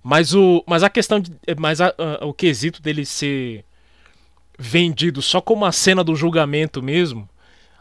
Mas, 0.03 0.33
o, 0.33 0.63
mas 0.67 0.83
a 0.83 0.89
questão 0.89 1.19
de. 1.19 1.31
Mas 1.57 1.79
a- 1.79 1.93
a- 2.21 2.25
o 2.25 2.33
quesito 2.33 2.81
dele 2.81 3.05
ser 3.05 3.63
vendido 4.59 5.21
só 5.21 5.39
como 5.41 5.65
a 5.65 5.71
cena 5.71 6.03
do 6.03 6.15
julgamento 6.15 6.81
mesmo. 6.83 7.27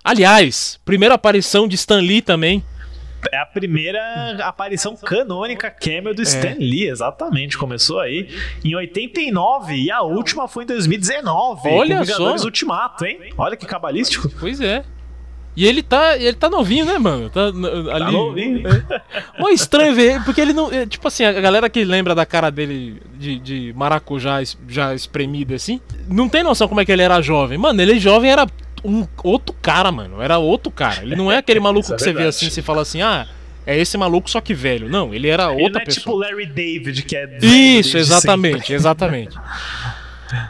Aliás, 0.05 0.81
primeira 0.85 1.15
aparição 1.15 1.69
de 1.69 1.75
Stan 1.77 2.01
Lee 2.01 2.23
também. 2.23 2.65
É 3.31 3.39
a 3.39 3.47
primeira 3.47 4.01
aparição 4.45 4.97
canônica 4.97 5.71
cameo 5.71 6.15
do 6.15 6.23
Stan 6.23 6.57
Lee, 6.59 6.89
exatamente. 6.89 7.57
Começou 7.57 8.01
aí 8.01 8.29
em 8.65 8.75
89 8.75 9.75
e 9.75 9.91
a 9.91 10.03
última 10.03 10.49
foi 10.49 10.65
em 10.65 10.67
2019. 10.67 11.69
Olha 11.69 11.99
com 11.99 12.05
Vingadores 12.05 12.41
só. 12.41 12.47
Ultimato, 12.47 13.05
hein? 13.05 13.21
Olha 13.39 13.57
que 13.57 13.67
cabalístico. 13.67 14.29
Pois 14.41 14.61
é. 14.61 14.85
E 15.55 15.67
ele 15.67 15.83
tá, 15.83 16.17
ele 16.17 16.33
tá 16.33 16.49
novinho, 16.49 16.87
né, 16.87 16.99
mano? 16.99 17.29
Tá, 17.29 17.49
n- 17.53 17.91
ali. 17.93 18.11
novinho. 18.11 18.63
Mó 19.39 19.51
estranho 19.51 19.95
ver, 19.95 20.15
ele, 20.15 20.21
porque 20.25 20.41
ele 20.41 20.55
não. 20.55 20.73
é, 20.73 20.87
Tipo 20.87 21.09
assim, 21.09 21.25
a 21.25 21.33
galera 21.33 21.69
que 21.69 21.85
lembra 21.85 22.15
da 22.15 22.25
cara 22.25 22.51
dele 22.51 23.03
de, 23.19 23.39
de 23.39 23.73
maracujá 23.77 24.39
já 24.67 24.95
espremido 24.95 25.55
assim, 25.55 25.79
não 26.09 26.27
tem 26.27 26.43
noção 26.43 26.67
como 26.67 26.81
é 26.81 26.87
que 26.87 26.91
ele 26.93 27.03
era 27.03 27.21
jovem. 27.21 27.59
Mano, 27.59 27.81
ele 27.83 27.99
jovem 28.01 28.31
era 28.31 28.47
um 28.85 29.07
outro 29.23 29.55
cara, 29.61 29.91
mano. 29.93 30.21
Era 30.23 30.39
outro 30.39 30.71
cara. 30.71 31.03
Ele 31.03 31.17
não 31.17 31.31
é 31.31 31.39
aquele 31.39 31.61
maluco 31.61 31.93
é 31.93 31.97
que 31.97 32.03
você 32.03 32.13
vê 32.13 32.25
assim, 32.27 32.51
você 32.51 32.63
fala 32.63 32.83
assim, 32.83 33.01
ah, 33.03 33.27
é 33.67 33.79
esse 33.79 33.97
maluco 33.97 34.29
só 34.31 34.41
que 34.41 34.55
velho. 34.55 34.89
Não, 34.89 35.15
ele 35.15 35.29
era 35.29 35.53
Ele 35.53 35.63
outra 35.63 35.79
não 35.79 35.81
é 35.83 35.85
tipo 35.85 36.05
pessoa. 36.07 36.27
Larry 36.27 36.47
David, 36.47 37.03
que 37.03 37.17
é. 37.17 37.39
Isso, 37.43 37.97
exatamente, 37.97 38.73
exatamente. 38.73 39.37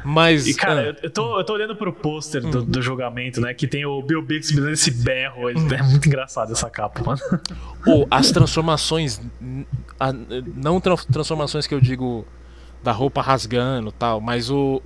Mas. 0.04 0.46
E, 0.46 0.54
cara, 0.54 0.94
ah, 0.96 1.00
eu, 1.02 1.10
tô, 1.10 1.38
eu 1.40 1.44
tô 1.44 1.52
olhando 1.54 1.74
pro 1.74 1.92
pôster 1.92 2.44
Hum. 2.46 2.50
do, 2.50 2.62
do 2.62 2.80
julgamento, 2.82 3.40
né? 3.40 3.52
Que 3.52 3.66
tem 3.66 3.84
o 3.84 4.00
Bill 4.00 4.22
Bixby 4.22 4.60
dando 4.60 4.70
esse 4.72 4.90
berro. 4.92 5.48
É 5.50 5.82
muito 5.82 6.06
engraçado 6.06 6.52
essa 6.52 6.70
capa, 6.70 7.02
mano. 7.04 7.20
Ou 7.86 8.06
as 8.10 8.30
transformações. 8.30 9.20
a- 9.98 10.12
não 10.54 10.80
tran- 10.80 10.94
transformações 11.12 11.66
que 11.66 11.74
eu 11.74 11.80
digo 11.80 12.24
da 12.82 12.92
roupa 12.92 13.20
rasgando 13.22 13.88
e 13.88 13.92
tal, 13.92 14.20
mas 14.20 14.50
o. 14.50 14.80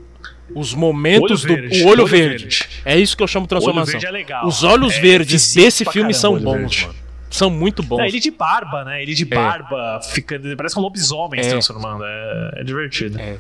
Os 0.55 0.73
momentos 0.75 1.45
Olho 1.45 1.57
do 1.57 1.63
verde, 1.63 1.83
o 1.83 1.87
olho, 1.87 1.91
olho 2.03 2.07
verde. 2.07 2.45
verde. 2.45 2.69
É 2.85 2.99
isso 2.99 3.17
que 3.17 3.23
eu 3.23 3.27
chamo 3.27 3.47
de 3.47 3.49
transformação. 3.49 3.93
verde 3.93 4.07
é 4.07 4.11
legal. 4.11 4.47
Os 4.47 4.63
olhos 4.63 4.95
É 4.95 5.01
verdes 5.01 5.55
desse 5.55 5.85
filme 5.85 6.13
caramba, 6.13 6.15
são 6.15 6.39
bons, 6.39 6.53
verde. 6.59 6.83
mano. 6.87 6.95
São 7.29 7.51
muito 7.51 7.83
bons. 7.83 8.01
É, 8.01 8.07
ele 8.09 8.21
de 8.21 8.31
barba, 8.31 8.85
né? 8.85 9.03
Ele 9.03 9.13
de 9.13 9.25
barba, 9.25 10.01
ficando. 10.13 10.57
Parece 10.57 10.79
um 10.79 10.83
lobisomem 10.83 11.43
se 11.43 11.49
É. 11.49 11.53
transformando. 11.53 12.05
É, 12.05 12.61
é 12.61 12.65
divertido. 12.65 13.19
É. 13.21 13.37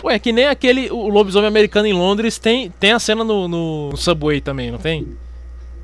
Pô, 0.00 0.10
é 0.10 0.18
que 0.18 0.32
nem 0.32 0.46
aquele. 0.46 0.90
O 0.90 1.08
lobisomem 1.08 1.46
americano 1.48 1.86
em 1.86 1.92
Londres 1.92 2.38
tem, 2.38 2.70
tem 2.80 2.92
a 2.92 2.98
cena 2.98 3.22
no, 3.22 3.46
no 3.46 3.96
Subway 3.96 4.40
também, 4.40 4.70
não 4.70 4.78
tem? 4.78 5.06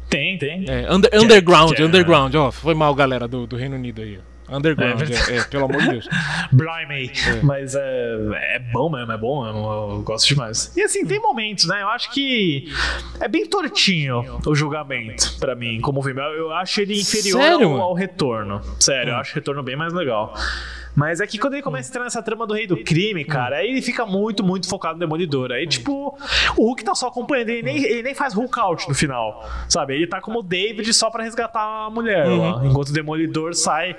Tem, 0.09 0.39
tem. 0.39 0.65
É, 0.69 0.93
under- 0.93 1.11
underground, 1.15 1.79
é- 1.79 1.85
underground, 1.85 2.35
ó. 2.35 2.51
Foi 2.51 2.75
mal, 2.75 2.93
galera 2.95 3.29
do, 3.29 3.47
do 3.47 3.57
Reino 3.57 3.77
Unido 3.77 4.01
aí. 4.03 4.19
ó. 4.19 4.30
Underground, 4.51 5.03
É 5.03 5.33
é, 5.33 5.37
é, 5.37 5.45
pelo 5.45 5.65
amor 5.67 5.81
de 5.81 5.89
Deus. 5.91 6.09
Blimey. 6.53 7.13
Mas 7.43 7.75
é, 7.75 8.17
é 8.55 8.59
bom 8.59 8.91
mesmo, 8.91 9.13
é 9.13 9.17
bom 9.17 9.45
mesmo. 9.45 9.73
Eu 9.73 10.03
gosto 10.03 10.29
demais. 10.29 10.73
E 10.77 10.83
assim, 10.83 11.07
tem 11.07 11.21
momentos, 11.21 11.67
né? 11.67 11.83
Eu 11.83 11.89
acho 11.89 12.11
que 12.13 12.69
é 13.21 13.29
bem 13.29 13.47
tortinho 13.47 14.41
o 14.45 14.55
julgamento, 14.55 15.39
pra 15.39 15.55
mim, 15.55 15.81
como 15.81 16.03
filme. 16.03 16.21
Eu, 16.21 16.33
eu 16.33 16.53
acho 16.53 16.81
ele 16.81 17.01
inferior 17.01 17.41
Sério, 17.41 17.73
ao, 17.73 17.81
ao 17.81 17.95
retorno. 17.95 18.61
Sério, 18.79 19.13
eu 19.13 19.17
acho 19.17 19.33
o 19.33 19.35
retorno 19.37 19.63
bem 19.63 19.77
mais 19.77 19.93
legal. 19.93 20.35
Mas 20.95 21.21
é 21.21 21.27
que 21.27 21.39
quando 21.39 21.55
ele 21.55 21.63
começa 21.63 21.89
a 21.89 21.91
entrar 21.91 22.05
nessa 22.05 22.23
trama 22.23 22.47
do 22.47 22.55
rei 22.55 22.67
do 22.67 22.77
crime, 22.77 23.25
cara, 23.25 23.57
aí 23.57 23.71
ele 23.71 23.83
fica 23.83 24.05
muito, 24.05 24.43
muito 24.43 24.69
focado 24.69 24.95
no 24.95 25.01
Demolidor. 25.01 25.53
Aí, 25.53 25.67
tipo, 25.67 26.17
o 26.57 26.65
Hulk 26.67 26.85
tá 26.85 26.95
só 26.95 27.09
acompanhando, 27.09 27.51
ele 27.51 27.63
nem, 27.63 27.77
ele 27.83 28.03
nem 28.03 28.15
faz 28.15 28.35
Hulk 28.35 28.59
out 28.59 28.89
no 28.89 28.95
final, 28.95 29.49
sabe? 29.69 29.95
Ele 29.95 30.07
tá 30.07 30.21
como 30.21 30.41
o 30.41 30.43
David 30.43 30.93
só 30.93 31.11
pra 31.11 31.23
resgatar 31.23 31.87
a 31.87 31.91
mulher 31.91 32.27
lá, 32.27 32.63
enquanto 32.65 32.89
o 32.89 32.93
Demolidor 32.93 33.55
sai 33.55 33.97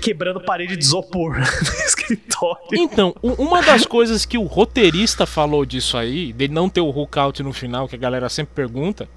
quebrando 0.00 0.40
parede 0.40 0.76
de 0.76 0.84
isopor 0.84 1.38
no 1.38 1.84
escritório. 1.86 2.62
Então, 2.72 3.14
uma 3.22 3.62
das 3.62 3.86
coisas 3.86 4.24
que 4.24 4.36
o 4.36 4.44
roteirista 4.44 5.26
falou 5.26 5.64
disso 5.64 5.96
aí, 5.96 6.32
de 6.32 6.48
não 6.48 6.68
ter 6.68 6.80
o 6.80 6.90
Hulk 6.90 7.18
out 7.18 7.42
no 7.42 7.52
final, 7.52 7.88
que 7.88 7.94
a 7.94 7.98
galera 7.98 8.28
sempre 8.28 8.54
pergunta, 8.54 9.08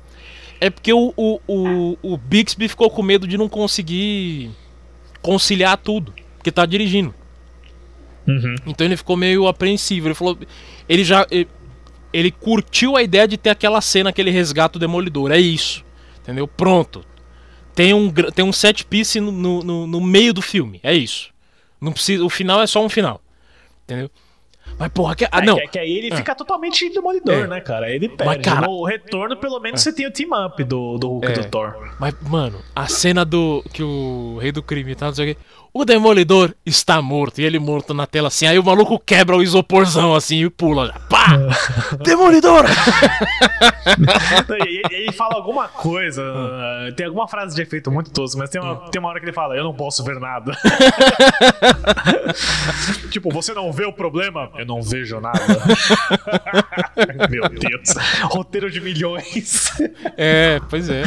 é 0.60 0.70
porque 0.70 0.94
o, 0.94 1.14
o, 1.18 1.40
o, 1.48 1.98
o 2.02 2.18
Bixby 2.18 2.68
ficou 2.68 2.90
com 2.90 3.04
medo 3.04 3.28
de 3.28 3.38
não 3.38 3.50
conseguir 3.50 4.52
conciliar 5.22 5.78
tudo, 5.78 6.14
porque 6.46 6.52
tá 6.52 6.64
dirigindo. 6.64 7.12
Então 8.68 8.86
ele 8.86 8.96
ficou 8.96 9.18
meio 9.18 9.48
apreensivo. 9.48 10.08
Ele 10.08 10.14
falou. 10.14 10.38
Ele 10.88 11.04
já. 11.04 11.26
Ele, 11.32 11.48
ele 12.14 12.30
curtiu 12.32 12.96
a 12.96 13.02
ideia 13.02 13.28
de 13.28 13.36
ter 13.36 13.50
aquela 13.50 13.82
cena, 13.82 14.12
aquele 14.12 14.30
resgate 14.30 14.74
do 14.74 14.80
demolidor. 14.80 15.32
É 15.32 15.40
isso. 15.40 15.84
Entendeu? 16.22 16.48
Pronto. 16.48 17.04
Tem 17.74 17.94
um, 17.94 18.12
tem 18.12 18.46
um 18.46 18.54
set 18.54 18.86
piece 18.86 19.20
no, 19.20 19.32
no, 19.32 19.88
no- 19.88 20.02
meio 20.02 20.34
do 20.34 20.42
filme. 20.42 20.80
É 20.84 20.94
isso. 20.94 21.30
Não 21.82 21.92
precisa, 21.92 22.24
o 22.24 22.30
final 22.30 22.62
é 22.62 22.68
só 22.68 22.84
um 22.84 22.90
final. 22.90 23.22
Entendeu? 23.84 24.10
Mas, 24.80 24.90
porra, 24.92 25.16
que, 25.16 25.26
ah, 25.26 25.40
É, 25.42 25.46
não. 25.46 25.56
que, 25.56 25.62
é 25.62 25.68
que 25.68 25.80
aí 25.80 25.92
ele 25.98 26.16
fica 26.16 26.34
totalmente 26.34 26.90
demolidor, 26.90 27.34
É. 27.36 27.48
né, 27.48 27.60
cara? 27.62 27.90
Ele 27.92 28.08
perde. 28.10 28.24
Mas, 28.26 28.42
cara- 28.46 28.66
no 28.68 28.84
retorno, 28.86 29.36
pelo 29.38 29.60
menos, 29.60 29.82
você 29.82 29.92
tem 29.94 30.08
o 30.08 30.12
team-up 30.12 30.64
do, 30.64 30.98
do 30.98 31.08
Hulk 31.10 31.28
e 31.28 31.32
É. 31.32 31.34
do 31.34 31.50
Thor. 31.50 31.94
Mas, 32.00 32.16
mano, 32.22 32.60
a 32.76 32.88
cena 32.88 33.24
do. 33.26 33.64
que 33.74 33.84
o 33.84 34.38
rei 34.42 34.52
do 34.52 34.64
crime 34.64 34.96
tá, 34.96 35.08
não 35.08 35.14
sei 35.14 35.32
o 35.32 35.36
quê. 35.36 35.42
O 35.78 35.84
demolidor 35.84 36.56
está 36.66 37.02
morto. 37.02 37.42
E 37.42 37.44
ele 37.44 37.60
morto 37.60 37.94
na 37.94 38.08
tela 38.08 38.30
assim. 38.30 38.48
Aí 38.48 38.58
o 38.58 38.64
maluco 38.64 38.98
quebra 38.98 39.36
o 39.36 39.44
isoporzão 39.44 40.16
assim 40.16 40.46
e 40.46 40.50
pula. 40.50 40.88
já. 40.88 40.94
Pá! 41.10 41.38
demolidor! 42.02 42.64
E 44.66 44.78
ele, 44.78 44.82
ele 44.90 45.12
fala 45.12 45.36
alguma 45.36 45.68
coisa, 45.68 46.22
uh, 46.24 46.94
tem 46.96 47.06
alguma 47.06 47.28
frase 47.28 47.56
de 47.56 47.62
efeito 47.62 47.92
muito 47.92 48.10
tosco, 48.10 48.40
mas 48.40 48.50
tem 48.50 48.60
uma, 48.60 48.90
tem 48.90 49.00
uma 49.00 49.10
hora 49.10 49.20
que 49.20 49.26
ele 49.26 49.34
fala: 49.34 49.56
Eu 49.56 49.64
não 49.64 49.74
posso 49.74 50.04
ver 50.04 50.20
nada. 50.20 50.58
tipo, 53.12 53.32
você 53.32 53.54
não 53.54 53.72
vê 53.72 53.86
o 53.86 53.94
problema? 53.94 54.50
Eu 54.58 54.66
não 54.66 54.82
vejo 54.82 55.20
nada. 55.20 55.40
Meu 57.30 57.48
Deus. 57.50 57.94
Roteiro 58.24 58.72
de 58.72 58.82
milhões. 58.82 59.72
é, 60.18 60.60
pois 60.70 60.90
é. 60.90 61.04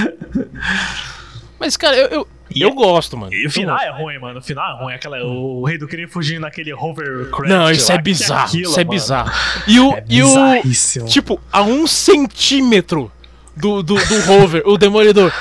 Mas, 1.59 1.77
cara, 1.77 1.97
eu, 1.97 2.09
eu, 2.09 2.29
eu 2.55 2.73
gosto, 2.73 3.17
mano. 3.17 3.33
E 3.33 3.47
o 3.47 3.51
final 3.51 3.77
gosto. 3.77 3.89
é 3.89 3.91
ruim, 4.03 4.19
mano. 4.19 4.39
O 4.39 4.43
final 4.43 4.77
é 4.77 4.83
ruim. 4.83 4.95
Aquela, 4.95 5.23
o 5.25 5.65
rei 5.65 5.77
do 5.77 5.89
crime 5.89 6.07
fugindo 6.07 6.41
naquele 6.41 6.73
hovercraft. 6.73 7.49
Não, 7.49 7.71
isso 7.71 7.89
lá, 7.89 7.95
é 7.95 7.99
que 7.99 8.05
bizarro. 8.05 8.47
aquilo, 8.47 8.71
isso 8.71 8.81
é 8.81 8.85
mano? 8.85 8.91
bizarro. 8.91 9.33
E 9.67 9.81
o. 9.81 9.93
É 9.93 10.05
e 10.09 10.23
o 10.23 11.07
tipo, 11.07 11.41
a 11.53 11.63
um 11.63 11.87
centímetro 11.87 13.11
do, 13.57 13.83
do, 13.83 13.95
do 13.95 14.33
hover, 14.33 14.63
o 14.67 14.79
demolidor. 14.79 15.33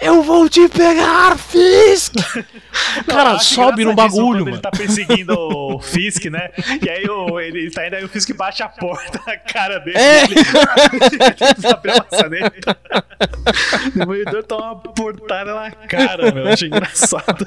Eu 0.00 0.22
vou 0.22 0.48
te 0.48 0.68
pegar, 0.68 1.36
Fisk! 1.36 2.14
O 3.00 3.04
cara 3.04 3.38
sobe 3.38 3.84
no 3.84 3.94
bagulho, 3.94 4.44
mano. 4.44 4.56
Ele 4.56 4.62
tá 4.62 4.70
perseguindo 4.70 5.34
o 5.36 5.80
Fisk, 5.80 6.26
né? 6.26 6.50
E 6.82 6.88
aí 6.88 7.04
o, 7.08 7.38
ele 7.40 7.70
tá 7.70 7.86
indo, 7.86 7.96
aí 7.96 8.04
o 8.04 8.08
Fisk 8.08 8.32
bate 8.34 8.62
a 8.62 8.68
porta 8.68 9.20
na 9.26 9.36
cara 9.36 9.78
dele. 9.80 9.98
É. 9.98 10.22
Ele, 10.30 10.34
ele 10.34 11.34
tenta 11.34 11.70
abrir 11.74 11.92
a 11.92 12.06
maçaneta. 12.10 12.76
O 13.86 13.98
demolidor 13.98 14.42
toma 14.44 14.72
uma 14.72 14.76
portada 14.76 15.54
na 15.54 15.70
cara, 15.70 16.32
meu. 16.32 16.48
Achei 16.48 16.68
engraçado. 16.68 17.46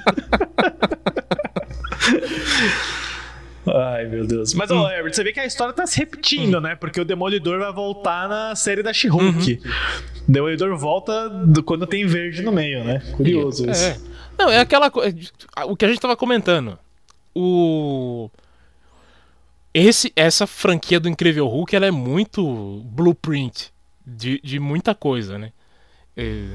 Ai, 3.68 4.06
meu 4.08 4.26
Deus. 4.28 4.54
Mas, 4.54 4.70
Hum. 4.72 4.78
ó, 4.78 4.90
Herbert, 4.92 5.14
você 5.14 5.24
vê 5.24 5.32
que 5.32 5.40
a 5.40 5.46
história 5.46 5.74
tá 5.74 5.86
se 5.88 5.98
repetindo, 5.98 6.60
né? 6.60 6.76
Porque 6.76 7.00
o 7.00 7.06
Demolidor 7.06 7.60
vai 7.60 7.72
voltar 7.72 8.28
na 8.28 8.56
série 8.56 8.84
da 8.84 8.92
She-Hulk. 8.92 9.60
Uhum. 9.64 9.72
O 10.28 10.32
Demolidor 10.32 10.78
volta 10.78 11.30
do- 11.30 11.64
quando 11.64 11.88
tem 11.88 12.06
verde 12.06 12.42
no 12.42 12.52
meio, 12.52 12.84
né? 12.84 13.00
Curioso 13.16 13.70
isso. 13.70 13.84
É. 13.86 13.98
Não, 14.38 14.50
é 14.50 14.60
aquela 14.60 14.90
coisa. 14.92 15.16
O 15.68 15.76
que 15.78 15.86
a 15.86 15.88
gente 15.88 16.00
tava 16.00 16.18
comentando. 16.18 16.78
O. 17.36 18.30
Esse, 19.74 20.12
essa 20.16 20.46
franquia 20.46 21.00
do 21.00 21.10
Incrível 21.10 21.48
Hulk 21.48 21.76
ela 21.76 21.86
é 21.88 21.92
muito 21.92 22.82
blueprint 22.86 23.72
de, 24.06 24.40
de 24.44 24.60
muita 24.60 24.94
coisa, 24.94 25.40
né? 25.40 25.52
É, 26.16 26.46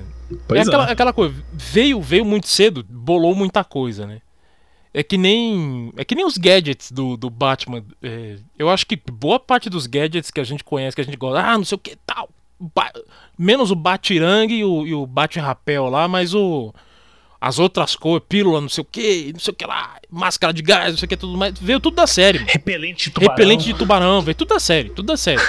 é 0.53 0.59
é. 0.59 0.61
aquela, 0.61 0.85
aquela 0.85 1.13
coisa. 1.13 1.35
Veio, 1.53 2.01
veio 2.01 2.25
muito 2.25 2.47
cedo, 2.47 2.85
bolou 2.89 3.35
muita 3.35 3.65
coisa, 3.65 4.07
né? 4.07 4.21
É 4.99 5.03
que 5.05 5.17
nem. 5.17 5.93
É 5.97 6.05
que 6.05 6.15
nem 6.17 6.27
os 6.27 6.37
gadgets 6.37 6.91
do, 6.91 7.17
do 7.17 7.31
Batman. 7.31 7.85
é, 8.03 8.37
eu 8.59 8.69
acho 8.69 8.85
que 8.85 8.97
boa 9.13 9.39
parte 9.39 9.71
dos 9.71 9.87
gadgets 9.87 10.29
que 10.31 10.41
a 10.41 10.45
gente 10.45 10.65
conhece, 10.65 10.97
que 10.97 11.01
a 11.01 11.05
gente 11.05 11.17
gosta, 11.17 11.41
ah, 11.41 11.57
não 11.57 11.65
sei 11.65 11.77
o 11.77 11.79
que 11.79 11.97
tal. 12.05 12.29
ba- 12.59 12.93
menos 13.39 13.71
o 13.71 13.77
Batirangue 13.77 14.55
e 14.57 14.65
o, 14.65 14.85
e 14.87 14.95
o 14.95 15.07
Bate-Rapel 15.07 15.89
lá, 15.89 16.09
mas 16.09 16.35
o. 16.35 16.75
As 17.41 17.61
outras 17.61 17.95
cores, 17.95 18.27
pílula, 18.29 18.61
não 18.61 18.69
sei 18.69 18.83
o 18.83 18.85
que, 18.85 19.31
não 19.33 19.39
sei 19.39 19.53
o 19.53 19.57
que 19.57 19.65
lá, 19.65 19.99
máscara 20.11 20.53
de 20.53 20.61
gás, 20.61 20.91
não 20.91 20.99
sei 20.99 21.07
o 21.07 21.09
que, 21.09 21.17
tudo 21.17 21.39
mais. 21.39 21.57
Veio 21.61 21.79
tudo 21.79 21.95
da 21.95 22.05
série. 22.09 22.41
mano. 22.41 22.51
Repelente 22.51 23.05
de 23.05 23.11
tubarão. 23.13 23.31
Repelente 23.37 23.65
de 23.65 23.75
tubarão, 23.75 24.21
veio 24.23 24.35
tudo 24.35 24.49
da 24.49 24.59
série, 24.59 24.91
tudo 24.91 25.07
da 25.07 25.17
série. 25.17 25.41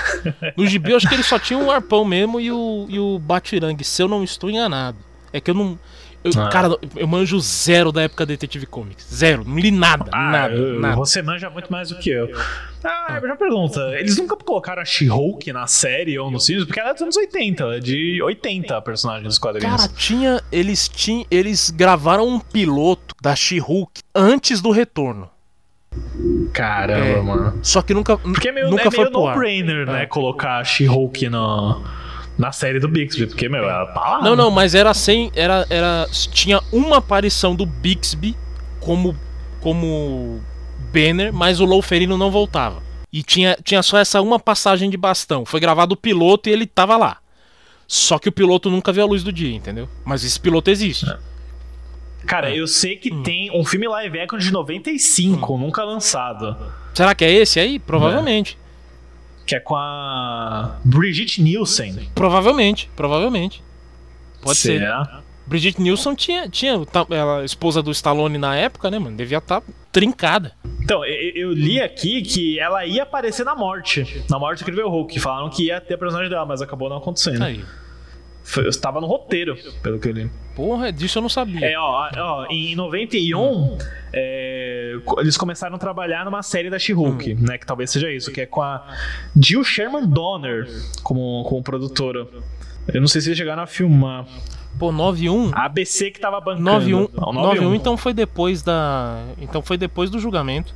No 0.56 0.68
gibi 0.68 0.92
eu 0.92 0.98
acho 0.98 1.10
que 1.10 1.16
ele 1.16 1.24
só 1.24 1.40
tinha 1.40 1.58
o 1.58 1.72
arpão 1.72 2.06
mesmo 2.06 2.40
e 2.40 2.52
o, 2.52 2.86
e 2.88 3.00
o 3.00 3.18
batirangue, 3.18 3.84
se 3.84 4.04
eu 4.04 4.08
não 4.08 4.24
estou 4.24 4.52
enganado. 4.52 5.00
É 5.34 5.42
que 5.42 5.50
eu 5.50 5.56
não. 5.56 5.80
Eu- 6.24 6.32
Ah. 6.38 6.50
Cara, 6.50 6.78
eu 6.96 7.08
manjo 7.08 7.40
zero 7.40 7.92
da 7.92 8.02
época 8.04 8.26
Detetive 8.26 8.66
Comics. 8.66 9.08
Zero. 9.14 9.44
Não 9.46 9.58
li 9.58 9.72
nada, 9.72 10.10
Ah, 10.12 10.32
nada, 10.32 10.54
eu- 10.54 10.80
nada. 10.80 10.96
Você 10.96 11.22
manja 11.22 11.50
muito 11.50 11.72
mais 11.72 11.90
do 11.90 11.98
que 11.98 12.10
eu. 12.10 12.30
Ah, 12.84 13.20
já 13.22 13.36
pergunta. 13.36 13.80
Eles 14.00 14.18
nunca 14.18 14.36
colocaram 14.38 14.82
a 14.82 14.86
She-Hulk 14.86 15.52
na 15.52 15.68
série 15.68 16.18
ou 16.18 16.32
nos 16.32 16.46
filmes? 16.46 16.66
Porque 16.66 16.80
ela 16.80 16.92
é 16.92 16.94
dos 16.94 17.02
anos 17.02 17.18
80, 17.18 17.64
ela 17.64 17.76
é 17.76 17.80
de 17.80 18.22
80 18.22 18.78
a 18.78 18.82
personagem 18.82 19.24
dos 19.24 19.38
quadrinhos. 19.38 19.76
Cara, 19.76 19.92
tinha. 19.96 20.42
Eles 20.52 20.88
tinham. 20.88 21.26
Eles 21.30 21.70
gravaram 21.70 22.28
um 22.28 22.40
piloto 22.40 23.16
da 23.22 23.36
She-Hulk 23.36 24.02
antes 24.16 24.62
do 24.62 24.72
retorno. 24.72 25.30
Caramba, 26.54 27.06
É. 27.06 27.22
mano. 27.22 27.60
Só 27.64 27.82
que 27.82 27.94
nunca. 27.94 28.18
Porque 28.18 28.50
é 28.50 28.52
meio, 28.52 28.70
nunca 28.70 28.88
é 28.88 28.92
foi 28.92 29.06
meio 29.06 29.12
no-brainer, 29.12 29.86
né? 29.86 30.04
É. 30.04 30.06
Colocar 30.06 30.60
a 30.60 30.64
She-Hulk 30.64 31.30
no, 31.30 31.84
na 32.40 32.52
série 32.54 32.80
do 32.80 32.88
Bixby. 32.88 33.28
Porque, 33.28 33.48
meu, 33.50 33.64
ela 33.70 33.86
tá 33.88 34.00
lá. 34.00 34.22
Não, 34.24 34.36
não, 34.36 34.50
mas 34.50 34.74
era 34.74 34.94
sem. 34.94 35.30
Era, 35.36 35.68
era, 35.70 36.08
tinha 36.32 36.62
uma 36.72 36.98
aparição 36.98 37.54
do 37.54 37.66
Bixby 37.66 38.36
como, 38.80 39.16
como 39.60 40.42
Banner, 40.94 41.34
mas 41.34 41.60
o 41.60 41.66
Louferino 41.66 42.18
não 42.18 42.32
voltava. 42.32 42.82
E 43.12 43.22
tinha, 43.24 43.58
tinha 43.64 43.84
só 43.84 43.98
essa 43.98 44.22
uma 44.22 44.40
passagem 44.40 44.90
de 44.90 44.96
bastão. 44.96 45.46
Foi 45.46 45.60
gravado 45.60 45.94
o 45.94 45.98
piloto 45.98 46.48
e 46.48 46.52
ele 46.54 46.66
tava 46.66 46.96
lá. 46.96 47.18
Só 47.88 48.20
que 48.20 48.30
o 48.30 48.32
piloto 48.32 48.70
nunca 48.70 48.94
viu 48.94 49.04
a 49.04 49.08
luz 49.08 49.24
do 49.24 49.34
dia, 49.34 49.54
entendeu? 49.56 49.90
Mas 50.06 50.24
esse 50.24 50.40
piloto 50.40 50.70
existe. 50.70 51.08
Cara, 52.28 52.54
eu 52.56 52.68
sei 52.68 52.96
que 52.98 53.12
Hum. 53.12 53.24
tem 53.24 53.50
um 53.52 53.66
filme 53.66 53.88
live 53.88 54.20
action 54.20 54.38
de 54.38 54.52
95, 54.52 55.58
nunca 55.58 55.84
lançado. 55.84 56.56
Será 56.94 57.16
que 57.16 57.26
é 57.26 57.32
esse 57.32 57.60
aí? 57.60 57.80
Provavelmente. 57.80 58.59
Que 59.50 59.56
é 59.56 59.60
com 59.60 59.76
a 59.76 60.78
Brigitte 60.86 61.42
Nielsen. 61.42 62.08
Provavelmente, 62.14 62.88
provavelmente. 62.96 63.64
Pode 64.44 64.60
ser. 64.60 64.78
Será? 64.78 65.22
Brigitte 65.48 65.82
Nielsen 65.82 66.14
tinha, 66.14 66.48
tinha 66.48 66.86
tá- 66.86 67.08
ela, 67.10 67.44
esposa 67.44 67.82
do 67.82 67.90
Stallone 67.90 68.38
na 68.38 68.56
época, 68.56 68.92
né, 68.92 69.00
mano? 69.00 69.18
Devia 69.18 69.40
estar 69.40 69.64
trincada. 69.92 70.52
Então, 70.84 71.04
eu, 71.04 71.32
eu 71.34 71.52
li 71.52 71.82
aqui 71.82 72.22
que 72.22 72.60
ela 72.60 72.86
ia 72.86 73.02
aparecer 73.02 73.44
na 73.44 73.56
morte. 73.56 74.24
Na 74.30 74.38
morte 74.38 74.64
do 74.64 74.70
Incrível 74.70 74.92
Hulk. 74.92 75.20
Falaram 75.20 75.50
que 75.50 75.66
ia 75.66 75.82
ter 75.82 75.96
a 75.96 75.98
personagem 75.98 76.30
dela, 76.30 76.46
mas 76.46 76.62
acabou 76.62 76.88
não 76.88 76.98
acontecendo. 76.98 77.42
Aí. 77.42 77.66
Foi, 78.50 78.68
estava 78.68 79.00
no 79.00 79.06
roteiro, 79.06 79.56
pelo 79.84 80.00
que 80.00 80.08
eu 80.08 80.12
li. 80.14 80.32
Porra, 80.56 80.92
disso 80.92 81.20
eu 81.20 81.22
não 81.22 81.30
sabia. 81.30 81.66
É, 81.66 81.78
ó, 81.78 82.10
ó, 82.18 82.46
em 82.50 82.76
91, 82.76 83.78
é, 84.12 84.96
co- 85.06 85.22
eles 85.22 85.38
começaram 85.38 85.76
a 85.76 85.80
trabalhar 85.80 86.26
numa 86.26 86.42
série 86.42 86.70
da 86.70 86.80
She-Hulk, 86.80 87.36
né? 87.36 87.58
Que 87.60 87.66
talvez 87.66 87.92
seja 87.92 88.12
isso, 88.12 88.32
que 88.32 88.42
é 88.42 88.46
com 88.48 88.62
a 88.62 88.86
Jill 89.40 89.64
Sherman 89.64 90.08
Donner 90.08 90.68
como, 91.04 91.44
como 91.48 91.62
produtora. 91.62 92.28
Eu 92.92 93.00
não 93.00 93.08
sei 93.08 93.22
se 93.22 93.28
eles 93.30 93.38
chegaram 93.38 93.62
a 93.62 93.68
filmar. 93.68 94.26
Pô, 94.80 94.92
91? 94.92 95.52
A 95.54 95.66
ABC 95.66 96.10
que 96.10 96.20
tava 96.20 96.40
bancando. 96.42 96.64
91, 96.64 97.08
Não, 97.14 97.34
91 97.34 97.76
então 97.76 97.96
foi 97.98 98.14
depois 98.14 98.62
da. 98.64 99.24
Então 99.40 99.62
foi 99.62 99.78
depois 99.78 100.10
do 100.10 100.18
julgamento. 100.20 100.74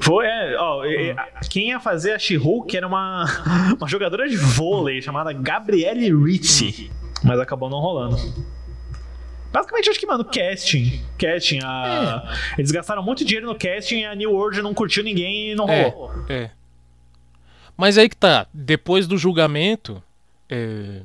Foi, 0.00 0.26
é, 0.26 0.56
ó, 0.58 0.84
e- 0.84 1.10
e- 1.12 1.16
quem 1.48 1.68
ia 1.68 1.78
fazer 1.80 2.12
a 2.12 2.18
She-Hulk 2.18 2.76
era 2.76 2.86
uma, 2.86 3.24
uma 3.78 3.88
jogadora 3.88 4.28
de 4.28 4.36
vôlei 4.36 5.00
chamada 5.02 5.32
Gabrielle 5.32 6.12
Ritchie, 6.24 6.90
mas 7.22 7.38
acabou 7.38 7.68
não 7.70 7.78
rolando. 7.78 8.16
Basicamente, 9.52 9.90
acho 9.90 10.00
que, 10.00 10.06
mano, 10.06 10.24
casting. 10.24 11.02
Casting, 11.18 11.58
a... 11.62 12.34
Eles 12.56 12.70
gastaram 12.70 13.02
muito 13.02 13.22
dinheiro 13.22 13.46
no 13.46 13.54
casting 13.54 13.98
e 14.00 14.04
a 14.06 14.14
New 14.14 14.32
World 14.32 14.62
não 14.62 14.72
curtiu 14.72 15.04
ninguém 15.04 15.50
e 15.52 15.54
não 15.54 15.68
É, 15.68 15.88
rolou. 15.90 16.10
é. 16.28 16.50
Mas 17.76 17.98
aí 17.98 18.08
que 18.08 18.16
tá, 18.16 18.46
depois 18.52 19.06
do 19.06 19.18
julgamento, 19.18 20.02
é, 20.48 21.02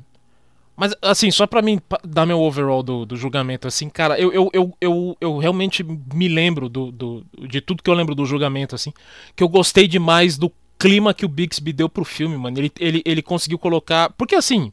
Mas, 0.78 0.94
assim, 1.02 1.32
só 1.32 1.48
pra 1.48 1.64
mim 1.64 1.82
dar 2.04 2.28
meu 2.28 2.40
overall 2.40 2.84
do, 2.84 3.04
do 3.04 3.18
julgamento, 3.18 3.68
assim, 3.68 3.90
cara, 3.90 4.20
eu, 4.20 4.32
eu, 4.32 4.50
eu, 4.54 4.78
eu, 4.80 5.18
eu 5.20 5.38
realmente 5.40 5.84
me 5.84 6.28
lembro 6.28 6.70
do, 6.70 6.92
do, 6.92 7.26
de 7.50 7.60
tudo 7.60 7.82
que 7.82 7.90
eu 7.90 7.96
lembro 7.96 8.14
do 8.14 8.28
julgamento, 8.28 8.76
assim, 8.76 8.94
que 9.36 9.44
eu 9.44 9.50
gostei 9.50 9.88
demais 9.88 10.38
do 10.38 10.52
clima 10.78 11.16
que 11.16 11.26
o 11.26 11.30
Bixby 11.30 11.74
deu 11.74 11.90
pro 11.90 12.06
filme, 12.06 12.38
mano. 12.38 12.60
Ele, 12.60 12.72
ele, 12.80 13.02
ele 13.04 13.24
conseguiu 13.24 13.58
colocar. 13.58 14.12
Porque, 14.12 14.36
assim, 14.36 14.72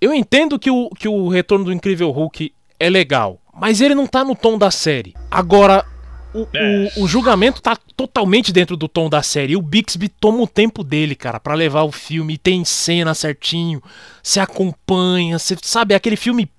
eu 0.00 0.12
entendo 0.12 0.58
que 0.58 0.68
o, 0.68 0.90
que 0.90 1.06
o 1.06 1.28
retorno 1.28 1.66
do 1.66 1.72
Incrível 1.72 2.10
Hulk 2.10 2.52
é 2.80 2.90
legal, 2.90 3.40
mas 3.54 3.80
ele 3.80 3.94
não 3.94 4.08
tá 4.08 4.24
no 4.24 4.34
tom 4.34 4.58
da 4.58 4.72
série. 4.72 5.14
Agora, 5.30 5.86
o, 6.34 6.48
É. 6.52 6.92
o, 6.96 7.04
o 7.04 7.08
julgamento 7.08 7.62
tá 7.62 7.76
totalmente 7.96 8.52
dentro 8.52 8.76
do 8.76 8.88
tom 8.88 9.08
da 9.08 9.22
série. 9.22 9.52
E 9.52 9.56
o 9.56 9.62
Bixby 9.62 10.08
toma 10.08 10.42
o 10.42 10.46
tempo 10.48 10.82
dele, 10.82 11.14
cara, 11.14 11.38
pra 11.38 11.54
levar 11.54 11.82
o 11.82 11.92
filme. 11.92 12.36
Tem 12.36 12.64
cena 12.64 13.14
certinho, 13.14 13.82
se 14.22 14.40
acompanha, 14.40 15.38
você 15.38 15.56
sabe, 15.62 15.94
aquele 15.94 16.16
filme. 16.16 16.50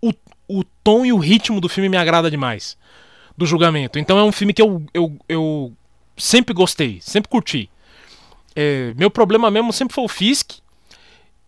O, 0.00 0.12
o 0.48 0.64
tom 0.82 1.06
e 1.06 1.12
o 1.12 1.18
ritmo 1.18 1.60
do 1.60 1.68
filme 1.68 1.88
me 1.88 1.96
agrada 1.96 2.30
demais. 2.30 2.76
Do 3.36 3.46
julgamento. 3.46 3.98
Então 3.98 4.18
é 4.18 4.24
um 4.24 4.32
filme 4.32 4.52
que 4.52 4.60
eu, 4.60 4.82
eu, 4.92 5.16
eu 5.28 5.72
sempre 6.16 6.52
gostei, 6.52 6.98
sempre 7.00 7.30
curti. 7.30 7.70
É, 8.54 8.92
meu 8.96 9.10
problema 9.10 9.50
mesmo 9.50 9.72
sempre 9.72 9.94
foi 9.94 10.04
o 10.04 10.08
Fisk. 10.08 10.58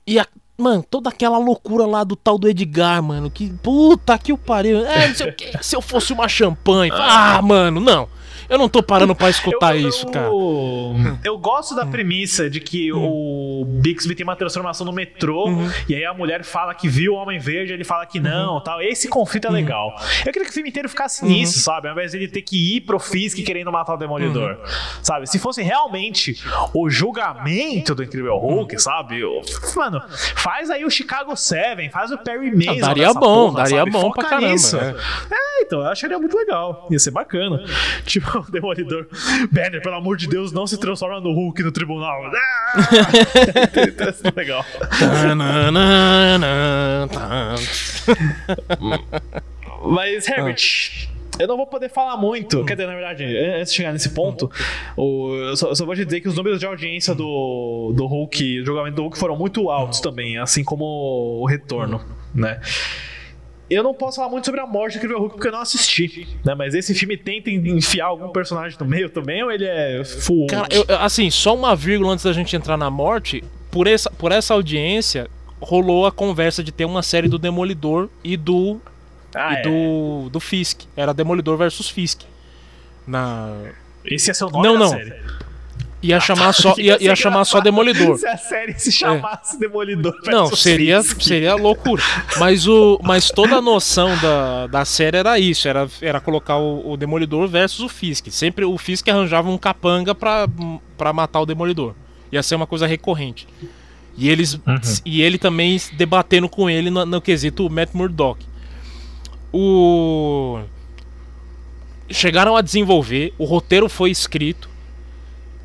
E 0.07 0.18
a, 0.18 0.27
Mano, 0.57 0.84
toda 0.88 1.09
aquela 1.11 1.36
loucura 1.36 1.84
lá 1.84 2.05
do 2.05 2.14
tal 2.14 2.38
do 2.38 2.48
Edgar, 2.48 3.02
mano. 3.02 3.28
Que 3.30 3.52
puta 3.62 4.16
que 4.16 4.32
o 4.32 4.38
pariu. 4.38 4.86
É, 4.86 5.09
não 5.09 5.14
sei 5.14 5.28
o 5.30 5.34
que. 5.34 5.52
Se 5.62 5.74
eu 5.74 5.82
fosse 5.82 6.12
uma 6.12 6.28
champanhe. 6.28 6.92
Ah, 6.94 7.42
mano, 7.42 7.80
não. 7.80 8.09
Eu 8.49 8.59
não 8.59 8.68
tô 8.68 8.82
parando 8.82 9.14
pra 9.14 9.30
escutar 9.30 9.76
eu, 9.76 9.89
isso, 9.89 10.07
cara. 10.09 10.28
Eu 11.24 11.39
gosto 11.39 11.74
da 11.74 11.87
premissa 11.87 12.49
de 12.51 12.61
que 12.61 12.93
o 12.93 13.64
Bixby 13.66 14.14
tem 14.14 14.24
uma 14.24 14.37
transformação 14.37 14.85
no 14.87 14.93
metrô 14.93 15.47
e 15.89 15.95
aí 15.95 16.05
a 16.05 16.12
mulher 16.14 16.45
fala 16.45 16.74
que 16.74 16.89
viu 16.89 17.14
o 17.14 17.16
Homem 17.16 17.39
Verde, 17.39 17.72
ele 17.72 17.85
fala 17.85 18.05
que 18.07 18.20
não, 18.20 18.61
tal. 18.61 18.80
Esse 18.82 19.09
conflito 19.09 19.47
é 19.47 19.51
legal. 19.51 19.95
Eu 20.24 20.32
queria 20.32 20.45
que 20.45 20.51
o 20.51 20.55
filme 20.55 20.68
inteiro 20.68 20.89
ficasse 20.89 21.24
nisso, 21.24 21.61
sabe? 21.61 21.89
Ao 21.89 21.93
invés 21.95 22.11
de 22.12 22.18
ele 22.18 22.28
ter 22.28 22.43
que 22.43 22.76
ir 22.76 22.80
pro 22.82 22.99
Fisk 22.99 23.39
querendo 23.45 23.70
matar 23.72 23.95
o 23.95 23.97
Demolidor, 23.97 24.59
sabe? 25.03 25.26
Se 25.26 25.39
fosse 25.39 25.62
realmente 25.62 26.43
o 26.72 26.89
julgamento 26.91 27.95
do 27.95 28.03
Incrível 28.03 28.37
Hulk, 28.37 28.80
sabe? 28.80 29.20
Eu- 29.20 29.41
Mano, 29.76 30.03
faz 30.37 30.70
aí 30.70 30.85
o 30.85 30.91
Chicago 30.91 31.35
Seven, 31.37 31.91
faz 31.91 32.11
o 32.11 32.18
Perry 32.18 32.51
Mason. 32.55 32.78
Ah, 32.85 32.89
daria 32.89 33.07
nessa 33.09 33.20
bom, 33.20 33.51
porra, 33.51 33.62
daria 33.62 33.78
sabe? 33.78 33.91
bom 33.91 34.01
Foca 34.03 34.20
pra 34.20 34.30
caramba, 34.30 34.53
nisso. 34.53 34.76
é. 34.76 34.95
É, 35.30 35.62
então, 35.62 35.80
eu 35.80 35.87
acharia 35.89 36.18
muito 36.18 36.37
legal. 36.37 36.87
Ia 36.91 36.99
ser 36.99 37.11
bacana. 37.11 37.62
Tipo, 38.05 38.24
o 38.49 38.51
Demolidor. 38.51 39.07
Banner, 39.51 39.83
pelo 39.83 39.95
amor 39.97 40.16
de 40.16 40.27
Deus, 40.29 40.53
não 40.53 40.66
se 40.66 40.79
transforma 40.79 41.20
no 41.20 41.33
Hulk 41.33 41.62
no 41.62 41.72
tribunal. 41.72 42.22
Ah! 42.27 42.75
Legal. 44.37 44.64
Mas, 49.87 50.29
Herbert. 50.29 51.09
Eu 51.37 51.49
não 51.49 51.57
vou 51.57 51.66
poder 51.66 51.89
falar 51.91 52.16
muito. 52.16 52.64
Quer 52.64 52.75
dizer, 52.77 52.87
na 52.87 52.95
verdade, 52.95 53.25
antes 53.25 53.72
de 53.72 53.77
chegar 53.77 53.93
nesse 53.93 54.11
ponto, 54.11 54.49
o- 54.97 55.35
eu, 55.49 55.57
só, 55.57 55.68
eu 55.70 55.75
só 55.75 55.85
vou 55.85 55.93
te 55.97 56.05
dizer 56.05 56.20
que 56.20 56.29
os 56.29 56.37
números 56.37 56.61
de 56.61 56.66
audiência 56.66 57.12
do, 57.12 57.93
do 57.93 58.07
Hulk, 58.07 58.61
do 58.61 58.66
julgamento 58.66 58.95
do 58.97 59.03
Hulk, 59.03 59.18
foram 59.18 59.37
muito 59.37 59.68
altos 59.68 59.99
também, 59.99 60.39
assim 60.39 60.62
como 60.62 60.85
o 61.43 61.45
retorno, 61.45 62.01
né? 62.33 62.61
Eu 63.71 63.83
não 63.83 63.95
posso 63.95 64.17
falar 64.17 64.29
muito 64.29 64.45
sobre 64.45 64.61
a 64.61 64.67
morte 64.67 64.95
do 64.95 64.97
Incrível 64.99 65.19
Hulk 65.21 65.35
porque 65.37 65.49
eu 65.49 65.53
não 65.53 65.61
assisti, 65.61 66.29
né? 66.45 66.55
Mas 66.55 66.75
esse 66.75 66.95
filme 66.95 67.17
tenta 67.17 67.51
enfiar 67.51 68.07
algum 68.07 68.29
personagem 68.29 68.77
no 68.79 68.87
meio 68.87 69.09
também 69.09 69.43
ou 69.43 69.51
ele 69.51 69.65
é 69.65 70.05
full? 70.05 70.47
Cara, 70.49 70.69
eu- 70.71 70.85
assim, 70.99 71.31
só 71.31 71.55
uma 71.55 71.75
vírgula 71.75 72.12
antes 72.12 72.25
da 72.25 72.33
gente 72.33 72.55
entrar 72.55 72.77
na 72.77 72.91
morte. 72.91 73.43
Por 73.71 73.87
essa, 73.87 74.11
por 74.11 74.31
essa 74.33 74.53
audiência, 74.55 75.29
rolou 75.61 76.07
a 76.07 76.12
conversa 76.12 76.62
de 76.62 76.71
ter 76.71 76.85
uma 76.85 77.03
série 77.03 77.27
do 77.29 77.39
Demolidor 77.39 78.09
e 78.23 78.37
do. 78.37 78.81
Ah, 79.35 79.55
e 79.55 79.57
é. 79.57 79.62
do, 79.62 80.29
do 80.31 80.39
Fisk. 80.39 80.83
Era 80.97 81.12
Demolidor 81.15 81.57
versus 81.57 81.89
Fisk. 81.89 82.21
Na. 83.07 83.51
Esse 84.05 84.33
ser 84.35 84.45
o 84.45 84.51
nome 84.51 84.67
Não, 84.69 84.79
não. 84.79 84.89
série. 84.89 85.15
Ia 86.05 86.20
chamar 86.20 86.52
só, 86.52 86.74
ia, 86.76 87.02
ia 87.02 87.16
chamar 87.16 87.46
só 87.46 87.62
Demolidor. 87.62 88.18
Se 88.18 88.26
a 88.26 88.36
série 88.36 88.78
se 88.78 88.92
chamasse 88.92 89.59
Demolidor 89.59 90.14
Não, 90.26 90.55
seria, 90.55 91.02
seria 91.02 91.55
loucura. 91.55 92.02
Mas, 92.38 92.68
o, 92.68 93.00
mas 93.02 93.30
toda 93.30 93.57
a 93.57 93.62
noção 93.62 94.14
da, 94.18 94.66
da 94.66 94.84
série 94.84 95.16
era 95.16 95.38
isso: 95.38 95.66
era, 95.66 95.88
era 96.02 96.20
colocar 96.20 96.59
o, 96.59 96.92
o 96.92 96.96
Demolidor 96.98 97.48
versus 97.48 97.80
o 97.80 97.88
Fisk. 97.88 98.28
Sempre 98.28 98.66
o 98.66 98.76
Fisk 98.76 99.09
arranjava 99.09 99.48
um 99.48 99.57
capanga 99.57 100.14
pra, 100.14 100.46
pra 100.98 101.11
matar 101.14 101.40
o 101.40 101.46
Demolidor. 101.46 101.94
Ia 102.30 102.42
ser 102.42 102.55
uma 102.55 102.66
coisa 102.66 102.86
recorrente. 102.86 103.48
E, 104.14 104.28
eles, 104.28 104.61
e 105.07 105.22
ele 105.22 105.38
também 105.38 105.80
debatendo 105.94 106.50
com 106.50 106.68
ele 106.68 106.90
no, 106.90 107.07
no 107.07 107.20
quesito 107.20 107.70
Matt 107.70 107.94
Murdock. 107.94 108.44
O. 109.50 110.61
Chegaram 112.11 112.55
a 112.55 112.61
desenvolver, 112.61 113.32
o 113.38 113.46
roteiro 113.46 113.88
foi 113.88 114.11
escrito. 114.11 114.74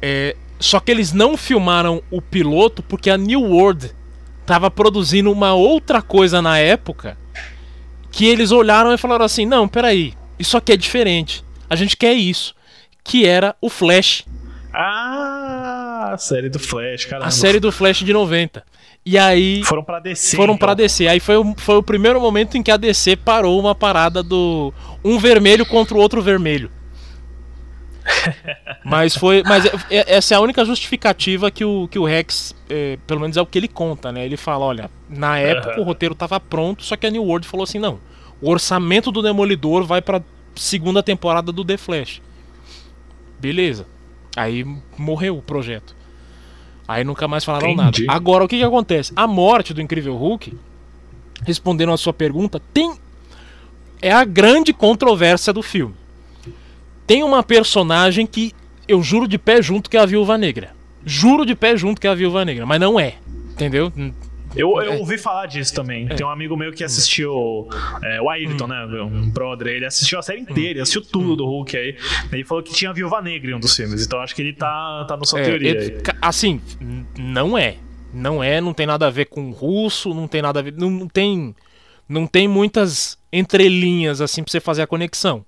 É, 0.02 0.36
só 0.60 0.80
que 0.80 0.92
eles 0.92 1.12
não 1.14 1.36
filmaram 1.38 2.02
o 2.12 2.22
piloto 2.22 2.82
porque 2.84 3.10
a 3.10 3.18
New 3.18 3.42
World 3.44 3.92
tava 4.46 4.70
produzindo 4.72 5.32
uma 5.32 5.54
outra 5.54 6.02
coisa 6.02 6.42
na 6.42 6.58
época 6.58 7.18
que 8.12 8.26
eles 8.26 8.52
olharam 8.52 8.94
e 8.94 8.98
falaram 8.98 9.26
assim: 9.26 9.46
"Não, 9.46 9.68
peraí, 9.68 10.14
isso 10.38 10.58
aqui 10.58 10.72
é 10.74 10.78
diferente. 10.78 11.44
A 11.70 11.76
gente 11.76 11.96
quer 11.96 12.14
isso", 12.14 12.56
que 13.04 13.26
era 13.26 13.56
o 13.62 13.70
Flash, 13.70 14.26
Ah, 14.74 16.12
a 16.14 16.18
série 16.18 16.50
do 16.50 16.60
Flash, 16.60 17.06
caramba. 17.06 17.28
a 17.28 17.32
série 17.32 17.60
do 17.60 17.72
Flash 17.72 18.00
de 18.00 18.14
90. 18.14 18.64
E 19.06 19.18
aí 19.18 19.64
Foram 19.64 19.84
pra 19.84 20.00
DC. 20.00 20.36
foram 20.36 20.54
então. 20.54 20.68
pra 20.68 20.74
DC. 20.74 21.08
Aí 21.08 21.20
foi, 21.20 21.38
o- 21.38 21.56
foi 21.58 21.76
o 21.78 21.84
primeiro 21.84 22.20
momento 22.22 22.58
em 22.58 22.64
que 22.64 22.70
a 22.72 22.78
DC 22.78 23.16
parou 23.16 23.60
uma 23.60 23.74
parada 23.74 24.22
do 24.22 24.74
um 25.04 25.18
vermelho 25.18 25.66
contra 25.66 25.96
o 25.96 26.00
outro 26.00 26.22
vermelho. 26.22 26.70
Mas 28.84 29.16
foi, 29.16 29.44
mas 29.44 29.66
é- 29.66 29.72
é- 29.90 30.16
essa 30.16 30.34
é 30.34 30.38
a 30.38 30.42
única 30.42 30.64
justificativa 30.66 31.50
que 31.52 31.64
o, 31.64 31.88
que 31.88 32.00
o 32.00 32.06
Rex, 32.06 32.56
é, 32.70 32.98
pelo 33.08 33.20
menos 33.22 33.38
é 33.38 33.42
o 33.42 33.46
que 33.46 33.58
ele 33.58 33.68
conta, 33.68 34.12
né? 34.12 34.26
Ele 34.26 34.38
fala, 34.38 34.66
olha, 34.66 34.92
na 35.10 35.38
época 35.38 35.74
Aham. 35.74 35.82
o 35.82 35.84
roteiro 35.84 36.16
tava 36.16 36.40
pronto, 36.40 36.84
só 36.84 36.96
que 36.96 37.06
a 37.06 37.10
New 37.10 37.24
World 37.24 37.48
falou 37.48 37.64
assim, 37.64 37.80
não, 37.80 38.00
o 38.42 38.50
orçamento 38.50 39.12
do 39.12 39.22
Demolidor 39.22 39.84
vai 39.84 40.02
pra 40.02 40.22
segunda 40.56 41.02
temporada 41.04 41.52
do 41.52 41.64
The 41.64 41.78
Flash. 41.78 42.22
Beleza. 43.40 43.86
Aí 44.36 44.66
morreu 44.98 45.38
o 45.38 45.42
projeto. 45.42 45.96
Aí 46.88 47.04
nunca 47.04 47.28
mais 47.28 47.46
falaram 47.46 47.70
Entendi. 47.70 48.06
nada. 48.06 48.18
Agora, 48.18 48.44
o 48.44 48.48
que 48.48 48.58
que 48.58 48.64
acontece? 48.64 49.14
A 49.16 49.28
morte 49.28 49.74
do 49.74 49.82
Incrível 49.82 50.16
Hulk, 50.16 50.58
respondendo 51.46 51.92
a 51.94 51.98
sua 51.98 52.12
pergunta, 52.14 52.62
tem 52.74 52.96
é 54.02 54.12
a 54.12 54.24
grande 54.24 54.74
controvérsia 54.74 55.52
do 55.54 55.62
filme. 55.62 55.94
Tem 57.10 57.24
uma 57.24 57.42
personagem 57.42 58.28
que 58.28 58.54
eu 58.88 59.02
juro 59.02 59.28
de 59.28 59.40
pé 59.40 59.62
junto 59.64 59.90
que 59.90 59.98
é 59.98 60.00
a 60.00 60.06
Viúva 60.06 60.38
Negra. 60.38 60.70
Juro 61.04 61.44
de 61.44 61.56
pé 61.56 61.76
junto 61.76 62.00
que 62.00 62.06
é 62.06 62.10
a 62.12 62.14
Viúva 62.14 62.46
Negra, 62.46 62.68
mas 62.68 62.80
não 62.80 63.00
é. 63.00 63.16
Entendeu? 63.54 63.92
Eu, 64.56 64.80
É. 64.82 64.88
eu 64.88 65.00
ouvi 65.00 65.18
falar 65.18 65.48
disso 65.48 65.74
também. 65.74 66.08
Tem 66.08 66.24
um 66.26 66.30
amigo 66.30 66.56
meu 66.56 66.72
que 66.72 66.84
assistiu 66.84 67.68
é, 68.04 68.22
o 68.22 68.30
Ayrton, 68.30 68.68
né? 68.68 68.86
Um 69.04 69.28
brother. 69.30 69.68
Ele 69.68 69.86
assistiu 69.88 70.20
a 70.20 70.22
série 70.22 70.42
inteira, 70.42 70.70
ele 70.72 70.82
assistiu 70.82 71.02
tudo 71.02 71.36
do 71.36 71.46
Hulk 71.48 71.76
aí. 71.76 71.96
Ele 72.32 72.44
falou 72.44 72.64
que 72.64 72.72
tinha 72.74 72.92
a 72.92 72.94
Viúva 72.94 73.22
Negra 73.24 73.50
em 73.52 73.54
um 73.56 73.60
dos 73.60 73.76
filmes. 73.76 74.06
Então 74.06 74.20
acho 74.20 74.36
que 74.36 74.44
ele 74.44 74.54
tá, 74.54 75.04
tá 75.08 75.18
na 75.18 75.24
sua 75.26 75.40
É, 75.40 75.46
teoria 75.46 75.70
ele- 75.72 75.80
aí. 75.96 76.02
assim, 76.22 76.62
não 77.18 77.58
é. 77.58 77.78
Não 78.14 78.44
é, 78.44 78.62
não 78.62 78.74
tem 78.74 78.86
nada 78.86 79.08
a 79.08 79.10
ver 79.10 79.26
com 79.26 79.50
russo, 79.52 80.14
não 80.14 80.28
tem 80.28 80.42
nada 80.44 80.60
a 80.60 80.64
ver. 80.64 80.74
Não, 80.78 80.90
não 80.92 81.08
tem. 81.08 81.56
Não 82.08 82.26
tem 82.26 82.48
muitas 82.48 83.18
entrelinhas 83.32 84.20
assim 84.22 84.44
pra 84.44 84.52
você 84.52 84.60
fazer 84.60 84.82
a 84.82 84.88
conexão. 84.88 85.46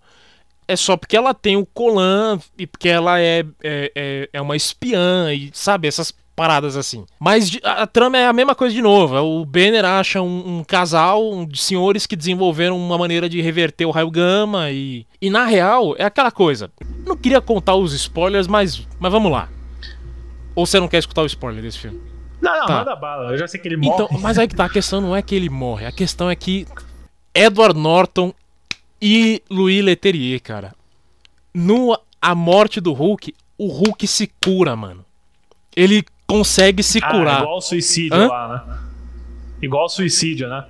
É 0.72 0.76
só 0.76 0.96
porque 0.96 1.18
ela 1.18 1.34
tem 1.34 1.58
o 1.58 1.66
Colan 1.66 2.40
e 2.58 2.66
porque 2.66 2.88
ela 2.88 3.20
é, 3.20 3.44
é, 3.64 3.92
é, 3.96 4.30
é 4.34 4.42
uma 4.42 4.56
espiã 4.56 5.34
e 5.34 5.50
sabe, 5.54 5.88
essas 5.88 6.14
paradas 6.36 6.78
assim. 6.78 7.06
Mas 7.20 7.60
a, 7.64 7.84
a 7.84 7.88
trama 7.88 8.18
é 8.18 8.26
a 8.26 8.34
mesma 8.34 8.56
coisa 8.56 8.74
de 8.74 8.82
novo. 8.82 9.16
O 9.18 9.46
Banner 9.46 9.84
acha 9.86 10.22
um, 10.22 10.60
um 10.60 10.64
casal 10.64 11.32
um 11.32 11.46
de 11.46 11.60
senhores 11.60 12.08
que 12.08 12.16
desenvolveram 12.16 12.78
uma 12.78 12.98
maneira 12.98 13.28
de 13.30 13.42
reverter 13.42 13.86
o 13.86 13.92
raio 13.92 14.10
gama 14.10 14.72
e. 14.72 15.06
E 15.22 15.30
na 15.30 15.46
real, 15.46 15.94
é 15.98 16.04
aquela 16.06 16.32
coisa. 16.32 16.72
Não 17.06 17.16
queria 17.18 17.42
contar 17.42 17.76
os 17.76 17.94
spoilers, 17.94 18.48
mas, 18.48 18.88
mas 19.00 19.12
vamos 19.12 19.32
lá. 19.32 19.50
Ou 20.56 20.66
você 20.66 20.80
não 20.80 20.88
quer 20.88 20.98
escutar 21.00 21.22
o 21.22 21.26
spoiler 21.26 21.62
desse 21.62 21.80
filme? 21.80 22.00
Não, 22.42 22.60
não, 22.60 22.66
Tá. 22.66 22.78
manda 22.80 22.96
bala. 22.96 23.32
Eu 23.32 23.38
já 23.38 23.48
sei 23.48 23.60
que 23.60 23.68
ele 23.68 23.78
morre. 23.78 24.04
Então, 24.04 24.20
mas 24.20 24.40
aí 24.40 24.48
que 24.48 24.56
tá, 24.56 24.66
a 24.66 24.70
questão 24.70 25.00
não 25.00 25.16
é 25.16 25.22
que 25.22 25.36
ele 25.36 25.50
morre, 25.50 25.86
a 25.86 25.92
questão 25.92 26.30
é 26.30 26.36
que 26.36 26.66
Edward 27.36 27.78
Norton 27.80 28.34
e 29.02 29.42
Louis 29.50 29.84
Leterrier, 29.84 30.42
cara, 30.42 30.74
no 31.54 31.98
A 32.22 32.36
Morte 32.36 32.80
do 32.80 32.94
Hulk, 32.94 33.34
o 33.58 33.68
Hulk 33.68 34.06
se 34.08 34.30
cura, 34.40 34.76
mano. 34.76 35.04
Ele 35.76 36.04
consegue 36.28 36.84
se 36.84 37.00
Ah, 37.02 37.12
curar. 37.12 37.42
igual 37.42 37.58
o 37.58 37.62
suicídio 37.62 38.16
Hã? 38.18 38.28
lá, 38.28 38.66
né? 38.68 38.78
Igual 39.62 39.90
suicídio, 39.90 40.48
né? 40.50 40.64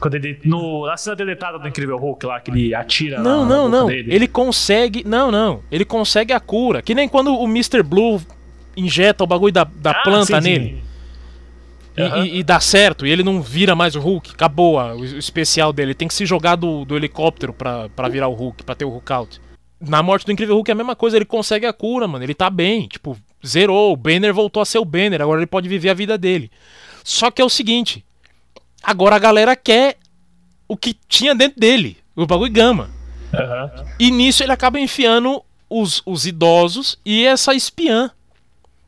Quando 0.00 0.14
ele. 0.14 0.38
No, 0.44 0.86
na 0.86 0.96
cena 0.96 1.14
deletada 1.14 1.58
do 1.58 1.68
Incrível 1.68 1.96
Hulk 1.98 2.24
lá, 2.26 2.40
que 2.40 2.50
ele 2.50 2.74
atira 2.74 3.20
Não, 3.20 3.44
na, 3.44 3.48
não, 3.56 3.68
não. 3.68 3.86
dele. 3.86 4.14
Ele 4.14 4.26
consegue. 4.26 5.04
Não, 5.06 5.30
não. 5.30 5.62
Ele 5.70 5.84
consegue 5.84 6.32
a 6.32 6.40
cura. 6.40 6.80
Que 6.80 6.94
nem 6.94 7.06
quando 7.08 7.34
o 7.34 7.44
Mr. 7.44 7.82
Blue 7.82 8.20
injeta 8.76 9.22
o 9.22 9.26
bagulho 9.26 9.52
da, 9.52 9.64
da 9.64 9.90
Ah, 9.90 10.02
planta 10.02 10.40
sim, 10.40 10.54
sim. 10.54 10.78
E, 11.96 12.02
e, 12.02 12.38
e 12.38 12.42
dá 12.42 12.60
certo, 12.60 13.06
e 13.06 13.10
ele 13.10 13.22
não 13.22 13.42
vira 13.42 13.74
mais 13.74 13.94
o 13.94 14.00
Hulk, 14.00 14.30
acabou 14.32 14.78
o, 14.78 15.04
especial 15.04 15.72
dele. 15.72 15.88
Ele 15.88 15.94
tem 15.94 16.08
que 16.08 16.14
se 16.14 16.24
jogar 16.24 16.56
do, 16.56 16.84
do 16.84 16.96
helicóptero 16.96 17.52
pra, 17.52 17.88
pra 17.90 18.08
virar 18.08 18.28
o 18.28 18.34
Hulk, 18.34 18.62
pra 18.62 18.74
ter 18.74 18.84
o 18.84 18.90
Hulk 18.90 19.12
out. 19.12 19.40
Na 19.80 20.02
morte 20.02 20.26
do 20.26 20.32
Incrível 20.32 20.56
Hulk 20.56 20.70
é 20.70 20.72
a 20.72 20.76
mesma 20.76 20.94
coisa, 20.94 21.16
ele 21.16 21.24
consegue 21.24 21.66
a 21.66 21.72
cura, 21.72 22.06
mano. 22.06 22.24
Ele 22.24 22.34
tá 22.34 22.50
bem, 22.50 22.86
tipo, 22.86 23.16
zerou. 23.44 23.92
O 23.92 23.96
Banner 23.96 24.32
voltou 24.32 24.60
a 24.60 24.66
ser 24.66 24.78
o 24.78 24.84
Banner, 24.84 25.22
agora 25.22 25.40
ele 25.40 25.46
pode 25.46 25.68
viver 25.68 25.88
a 25.88 25.94
vida 25.94 26.18
dele. 26.18 26.50
Só 27.02 27.30
que 27.30 27.40
é 27.40 27.44
o 27.44 27.48
seguinte: 27.48 28.04
agora 28.82 29.16
a 29.16 29.18
galera 29.18 29.56
quer 29.56 29.96
o 30.68 30.76
que 30.76 30.96
tinha 31.08 31.34
dentro 31.34 31.58
dele, 31.58 31.96
o 32.14 32.26
bagulho 32.26 32.52
gama. 32.52 32.90
Aham. 33.32 33.70
E 33.98 34.10
nisso 34.10 34.42
ele 34.42 34.52
acaba 34.52 34.78
enfiando 34.78 35.42
os, 35.68 36.02
os 36.04 36.26
idosos 36.26 36.98
e 37.04 37.24
essa 37.24 37.54
espiã 37.54 38.10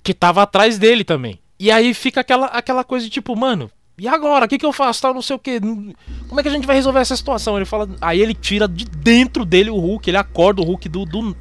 que 0.03 0.13
tava 0.13 0.43
atrás 0.43 0.79
dele 0.79 1.05
também. 1.05 1.39
E 1.63 1.71
aí 1.71 1.95
fica 1.95 2.21
aquela, 2.23 2.47
aquela 2.47 2.83
coisa 2.83 3.05
de 3.07 3.11
tipo, 3.11 3.37
mano, 3.37 3.71
e 3.97 4.09
agora? 4.09 4.47
O 4.47 4.49
que, 4.49 4.59
que 4.59 4.67
eu 4.67 4.73
faço? 4.73 5.01
Tal, 5.01 5.15
não 5.15 5.23
sei 5.23 5.37
o 5.37 5.39
que. 5.39 5.61
Como 5.61 6.41
é 6.41 6.43
que 6.43 6.49
a 6.49 6.53
gente 6.53 6.67
vai 6.67 6.75
resolver 6.75 6.99
essa 6.99 7.15
situação? 7.17 7.57
Ele 7.57 7.65
fala. 7.65 7.89
Aí 8.01 8.21
ele 8.21 8.35
tira 8.35 8.67
de 8.67 8.85
dentro 8.85 9.45
dele 9.45 9.71
o 9.71 9.77
Hulk, 9.79 10.11
ele 10.11 10.17
acorda 10.17 10.61
o 10.61 10.65
Hulk 10.65 10.89
do, 10.89 11.05
do, 11.05 11.37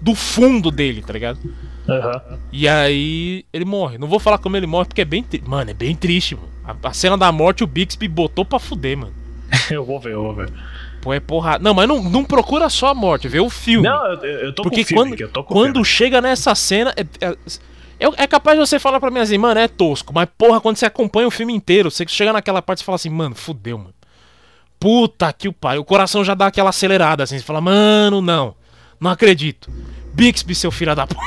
do 0.00 0.14
fundo 0.14 0.70
dele, 0.70 1.02
tá 1.02 1.12
ligado? 1.12 1.40
Aham. 1.88 2.38
E 2.52 2.68
aí 2.68 3.44
ele 3.52 3.64
morre. 3.64 3.98
Não 3.98 4.06
vou 4.06 4.20
falar 4.20 4.38
como 4.38 4.56
ele 4.56 4.66
morre 4.66 4.86
porque 4.86 5.00
é 5.00 5.04
bem. 5.04 5.22
tri- 5.24 5.42
Mano, 5.44 5.70
é 5.70 5.74
bem 5.74 5.96
triste, 5.96 6.36
mano. 6.36 6.48
A, 6.64 6.88
a 6.88 6.92
cena 6.92 7.18
da 7.18 7.32
morte 7.32 7.64
o 7.64 7.66
Bixby 7.66 8.06
botou 8.06 8.44
pra 8.44 8.60
fuder, 8.60 8.96
mano. 8.96 9.12
Eu 9.70 9.84
vou 9.84 9.98
ver, 9.98 10.12
eu 10.12 10.22
vou 10.22 10.34
ver. 10.34 10.52
Pô, 11.00 11.12
é 11.12 11.20
porrada. 11.20 11.62
Não, 11.62 11.74
mas 11.74 11.86
não, 11.88 12.02
não 12.02 12.24
procura 12.24 12.68
só 12.70 12.88
a 12.88 12.94
morte, 12.94 13.28
vê 13.28 13.40
o 13.40 13.50
filme. 13.50 13.86
Não, 13.88 14.06
eu, 14.06 14.20
eu 14.46 14.54
tô 14.54 14.62
Porque 14.62 14.76
com 14.76 14.82
o 14.82 14.86
filme 14.86 15.10
quando, 15.10 15.20
eu 15.20 15.28
tô 15.28 15.44
com 15.44 15.52
o 15.52 15.56
quando 15.56 15.72
filme. 15.74 15.84
chega 15.84 16.20
nessa 16.20 16.54
cena. 16.54 16.94
É, 16.96 17.02
é, 17.26 17.36
eu- 17.98 18.14
é 18.16 18.26
capaz 18.26 18.58
de 18.58 18.66
você 18.66 18.78
falar 18.78 19.00
pra 19.00 19.10
mim 19.10 19.20
assim, 19.20 19.38
mano, 19.38 19.58
é 19.60 19.68
tosco. 19.68 20.12
Mas 20.14 20.28
porra, 20.36 20.60
quando 20.60 20.76
você 20.76 20.86
acompanha 20.86 21.26
o 21.28 21.30
filme 21.30 21.52
inteiro, 21.52 21.90
você 21.90 22.04
chega 22.06 22.32
naquela 22.32 22.60
parte 22.62 22.80
e 22.80 22.84
fala 22.84 22.96
assim, 22.96 23.10
mano, 23.10 23.34
fudeu, 23.34 23.78
mano. 23.78 23.94
Puta 24.78 25.32
que 25.32 25.48
o 25.48 25.52
pai. 25.52 25.78
O 25.78 25.84
coração 25.84 26.22
já 26.24 26.34
dá 26.34 26.46
aquela 26.46 26.70
acelerada 26.70 27.22
assim. 27.22 27.38
Você 27.38 27.44
fala, 27.44 27.60
mano, 27.60 28.20
não. 28.20 28.54
Não 29.00 29.10
acredito. 29.10 29.70
Bixby, 30.12 30.54
seu 30.54 30.70
filho 30.70 30.94
da 30.94 31.06
puta. 31.06 31.20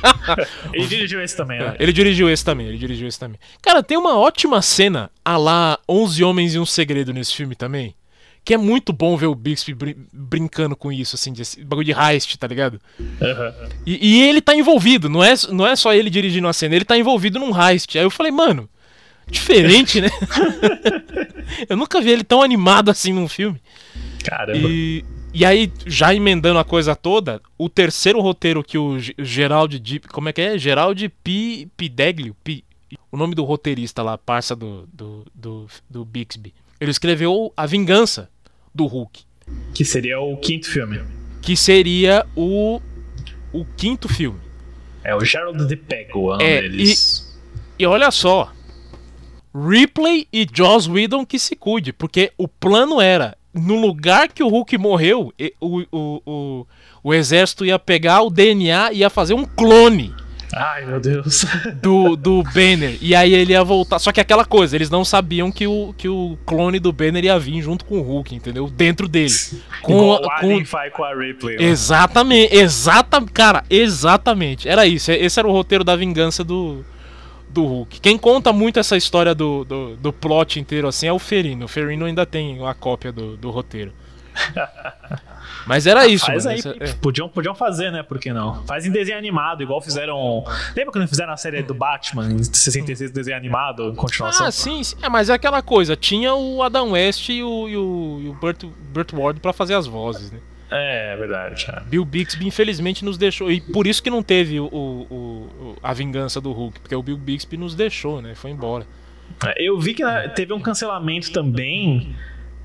Ele 0.72 0.86
dirigiu 0.86 1.22
esse 1.22 1.36
também, 1.36 1.58
né? 1.58 1.76
Ele 1.78 1.92
dirigiu 1.92 2.28
esse 2.30 2.44
também, 2.44 2.66
ele 2.66 2.78
dirigiu 2.78 3.08
esse 3.08 3.18
também. 3.18 3.38
Cara, 3.62 3.82
tem 3.82 3.96
uma 3.96 4.18
ótima 4.18 4.60
cena 4.62 5.10
a 5.24 5.36
lá 5.36 5.78
11 5.88 6.22
Homens 6.24 6.54
e 6.54 6.58
um 6.58 6.66
Segredo 6.66 7.12
nesse 7.12 7.34
filme 7.34 7.54
também. 7.54 7.94
Que 8.44 8.54
é 8.54 8.56
muito 8.56 8.92
bom 8.92 9.16
ver 9.16 9.26
o 9.26 9.34
Bixby 9.34 9.74
brin- 9.74 10.06
brincando 10.12 10.74
com 10.74 10.90
isso, 10.90 11.14
assim, 11.14 11.32
de 11.32 11.42
esse 11.42 11.62
bagulho 11.64 11.84
de 11.84 11.92
heist, 11.92 12.36
tá 12.36 12.46
ligado? 12.46 12.80
Aham. 13.20 13.54
E, 13.86 13.98
e 14.18 14.22
ele 14.28 14.40
tá 14.40 14.54
envolvido, 14.54 15.08
não 15.08 15.22
é, 15.22 15.34
não 15.50 15.66
é 15.66 15.76
só 15.76 15.92
ele 15.92 16.08
dirigindo 16.10 16.48
a 16.48 16.52
cena, 16.52 16.74
ele 16.74 16.84
tá 16.84 16.96
envolvido 16.96 17.38
num 17.38 17.50
heist. 17.58 17.96
Aí 17.98 18.04
eu 18.04 18.10
falei, 18.10 18.32
mano, 18.32 18.68
diferente, 19.30 20.00
né? 20.00 20.08
eu 21.68 21.76
nunca 21.76 22.00
vi 22.00 22.10
ele 22.10 22.24
tão 22.24 22.42
animado 22.42 22.90
assim 22.90 23.12
num 23.12 23.28
filme. 23.28 23.60
Caramba. 24.24 24.58
E, 24.68 25.04
e 25.32 25.44
aí, 25.44 25.72
já 25.86 26.14
emendando 26.14 26.58
a 26.58 26.64
coisa 26.64 26.96
toda, 26.96 27.40
o 27.58 27.68
terceiro 27.68 28.20
roteiro 28.20 28.64
que 28.64 28.76
o 28.78 28.98
G- 28.98 29.14
Gerald 29.18 29.78
Di, 29.78 30.00
Como 30.00 30.28
é 30.28 30.32
que 30.32 30.40
é? 30.40 30.58
Gerald 30.58 31.08
P. 31.22 31.68
Pideglio? 31.76 32.34
P, 32.42 32.64
o 33.12 33.16
nome 33.16 33.34
do 33.34 33.44
roteirista 33.44 34.02
lá, 34.02 34.18
parça 34.18 34.56
do, 34.56 34.88
do, 34.92 35.24
do, 35.34 35.66
do 35.88 36.04
Bixby. 36.04 36.52
Ele 36.80 36.90
escreveu 36.90 37.52
A 37.56 37.66
Vingança 37.66 38.30
do 38.74 38.86
Hulk, 38.86 39.22
Que 39.74 39.84
seria 39.84 40.20
o 40.20 40.36
quinto 40.38 40.66
filme. 40.70 41.00
que 41.42 41.56
seria 41.56 42.24
o, 42.36 42.80
o 43.52 43.64
quinto 43.76 44.08
filme. 44.08 44.40
É 45.04 45.14
o 45.14 45.24
Gerald 45.24 45.66
de 45.66 45.76
Pego, 45.76 46.34
é 46.40 46.62
deles. 46.62 47.36
E 47.78 47.86
olha 47.86 48.10
só, 48.10 48.52
Ripley 49.54 50.28
e 50.32 50.46
Joss 50.52 50.88
Whedon 50.88 51.24
que 51.26 51.38
se 51.38 51.56
cuide, 51.56 51.92
porque 51.92 52.32
o 52.38 52.46
plano 52.46 53.00
era, 53.00 53.36
no 53.52 53.80
lugar 53.80 54.28
que 54.28 54.42
o 54.42 54.48
Hulk 54.48 54.78
morreu, 54.78 55.32
e- 55.38 55.54
o, 55.60 55.80
o, 55.90 56.22
o, 56.26 56.66
o 57.02 57.14
exército 57.14 57.64
ia 57.64 57.78
pegar 57.78 58.22
o 58.22 58.30
DNA 58.30 58.92
e 58.92 58.98
ia 58.98 59.10
fazer 59.10 59.34
um 59.34 59.44
clone 59.44 60.14
Ai, 60.54 60.84
meu 60.84 60.98
Deus. 61.00 61.44
do, 61.80 62.16
do 62.16 62.42
Banner. 62.42 62.98
E 63.00 63.14
aí 63.14 63.32
ele 63.32 63.52
ia 63.52 63.62
voltar. 63.62 63.98
Só 63.98 64.10
que 64.10 64.20
aquela 64.20 64.44
coisa, 64.44 64.74
eles 64.76 64.90
não 64.90 65.04
sabiam 65.04 65.50
que 65.52 65.66
o, 65.66 65.94
que 65.96 66.08
o 66.08 66.36
clone 66.44 66.78
do 66.80 66.92
Banner 66.92 67.24
ia 67.24 67.38
vir 67.38 67.62
junto 67.62 67.84
com 67.84 67.98
o 67.98 68.02
Hulk, 68.02 68.34
entendeu? 68.34 68.66
Dentro 68.68 69.06
dele. 69.06 69.32
Com, 69.82 69.92
Igual 69.92 70.24
a- 70.30 70.36
o 70.38 70.40
com, 70.40 70.64
faz 70.64 70.92
com 70.92 71.04
a 71.04 71.14
Ripley. 71.14 71.56
né? 71.56 71.64
Exatamente, 71.64 72.54
exatamente, 72.54 73.32
cara, 73.32 73.64
exatamente. 73.70 74.68
Era 74.68 74.86
isso, 74.86 75.12
esse 75.12 75.38
era 75.38 75.48
o 75.48 75.52
roteiro 75.52 75.84
da 75.84 75.94
vingança 75.94 76.42
do, 76.42 76.84
do 77.48 77.64
Hulk. 77.64 78.00
Quem 78.00 78.18
conta 78.18 78.52
muito 78.52 78.80
essa 78.80 78.96
história 78.96 79.34
do, 79.34 79.64
do, 79.64 79.96
do 79.96 80.12
plot 80.12 80.58
inteiro 80.58 80.88
assim 80.88 81.06
é 81.06 81.12
o 81.12 81.18
Ferino. 81.18 81.66
O 81.66 81.68
Ferino 81.68 82.04
ainda 82.06 82.26
tem 82.26 82.66
a 82.66 82.74
cópia 82.74 83.12
do, 83.12 83.36
do 83.36 83.50
roteiro. 83.50 83.92
Mas 85.66 85.86
era 85.86 86.06
isso, 86.06 86.26
Faz 86.26 86.44
mano. 86.44 86.54
aí, 86.54 86.58
essa- 86.58 86.76
é. 86.80 86.92
podiam, 87.00 87.28
podiam 87.28 87.54
fazer, 87.54 87.90
né? 87.90 88.02
Por 88.02 88.18
que 88.18 88.32
não? 88.32 88.62
Faz 88.66 88.86
em 88.86 88.90
desenho 88.90 89.18
animado, 89.18 89.62
igual 89.62 89.80
fizeram. 89.80 90.44
Lembra 90.76 90.92
quando 90.92 91.06
fizeram 91.08 91.32
a 91.32 91.36
série 91.36 91.62
do 91.62 91.74
Batman 91.74 92.30
em 92.32 92.42
66 92.42 93.10
desenho 93.10 93.36
animado, 93.36 93.88
em 93.90 93.94
continuação? 93.94 94.46
Ah, 94.46 94.50
sim, 94.50 94.82
sim. 94.82 94.96
É, 95.02 95.08
mas 95.08 95.28
é 95.28 95.34
aquela 95.34 95.62
coisa. 95.62 95.94
Tinha 95.96 96.34
o 96.34 96.62
Adam 96.62 96.92
West 96.92 97.28
e 97.28 97.42
o, 97.42 97.68
e 97.68 97.76
o, 97.76 98.20
e 98.24 98.28
o 98.28 98.34
Burt, 98.34 98.64
Burt 98.92 99.12
Ward 99.12 99.40
pra 99.40 99.52
fazer 99.52 99.74
as 99.74 99.86
vozes, 99.86 100.30
né? 100.32 100.38
É, 100.72 101.14
é 101.14 101.16
verdade. 101.16 101.66
é. 101.68 101.80
Bill 101.80 102.04
Bixby, 102.04 102.46
infelizmente, 102.46 103.04
nos 103.04 103.18
deixou. 103.18 103.50
E 103.50 103.60
por 103.60 103.86
isso 103.88 104.00
que 104.02 104.08
não 104.08 104.22
teve 104.22 104.60
o, 104.60 104.66
o- 104.66 105.06
o- 105.10 105.76
a 105.82 105.92
vingança 105.92 106.40
do 106.40 106.52
Hulk. 106.52 106.78
Porque 106.80 106.94
o 106.94 107.02
Bill 107.02 107.16
Bixby 107.16 107.56
nos 107.56 107.74
deixou, 107.74 108.22
né? 108.22 108.34
Foi 108.36 108.50
embora. 108.52 108.86
É, 109.44 109.54
Eu 109.62 109.78
vi 109.80 109.94
que 109.94 110.04
né, 110.04 110.28
teve 110.28 110.52
um 110.52 110.60
cancelamento 110.60 111.32
também, 111.32 112.14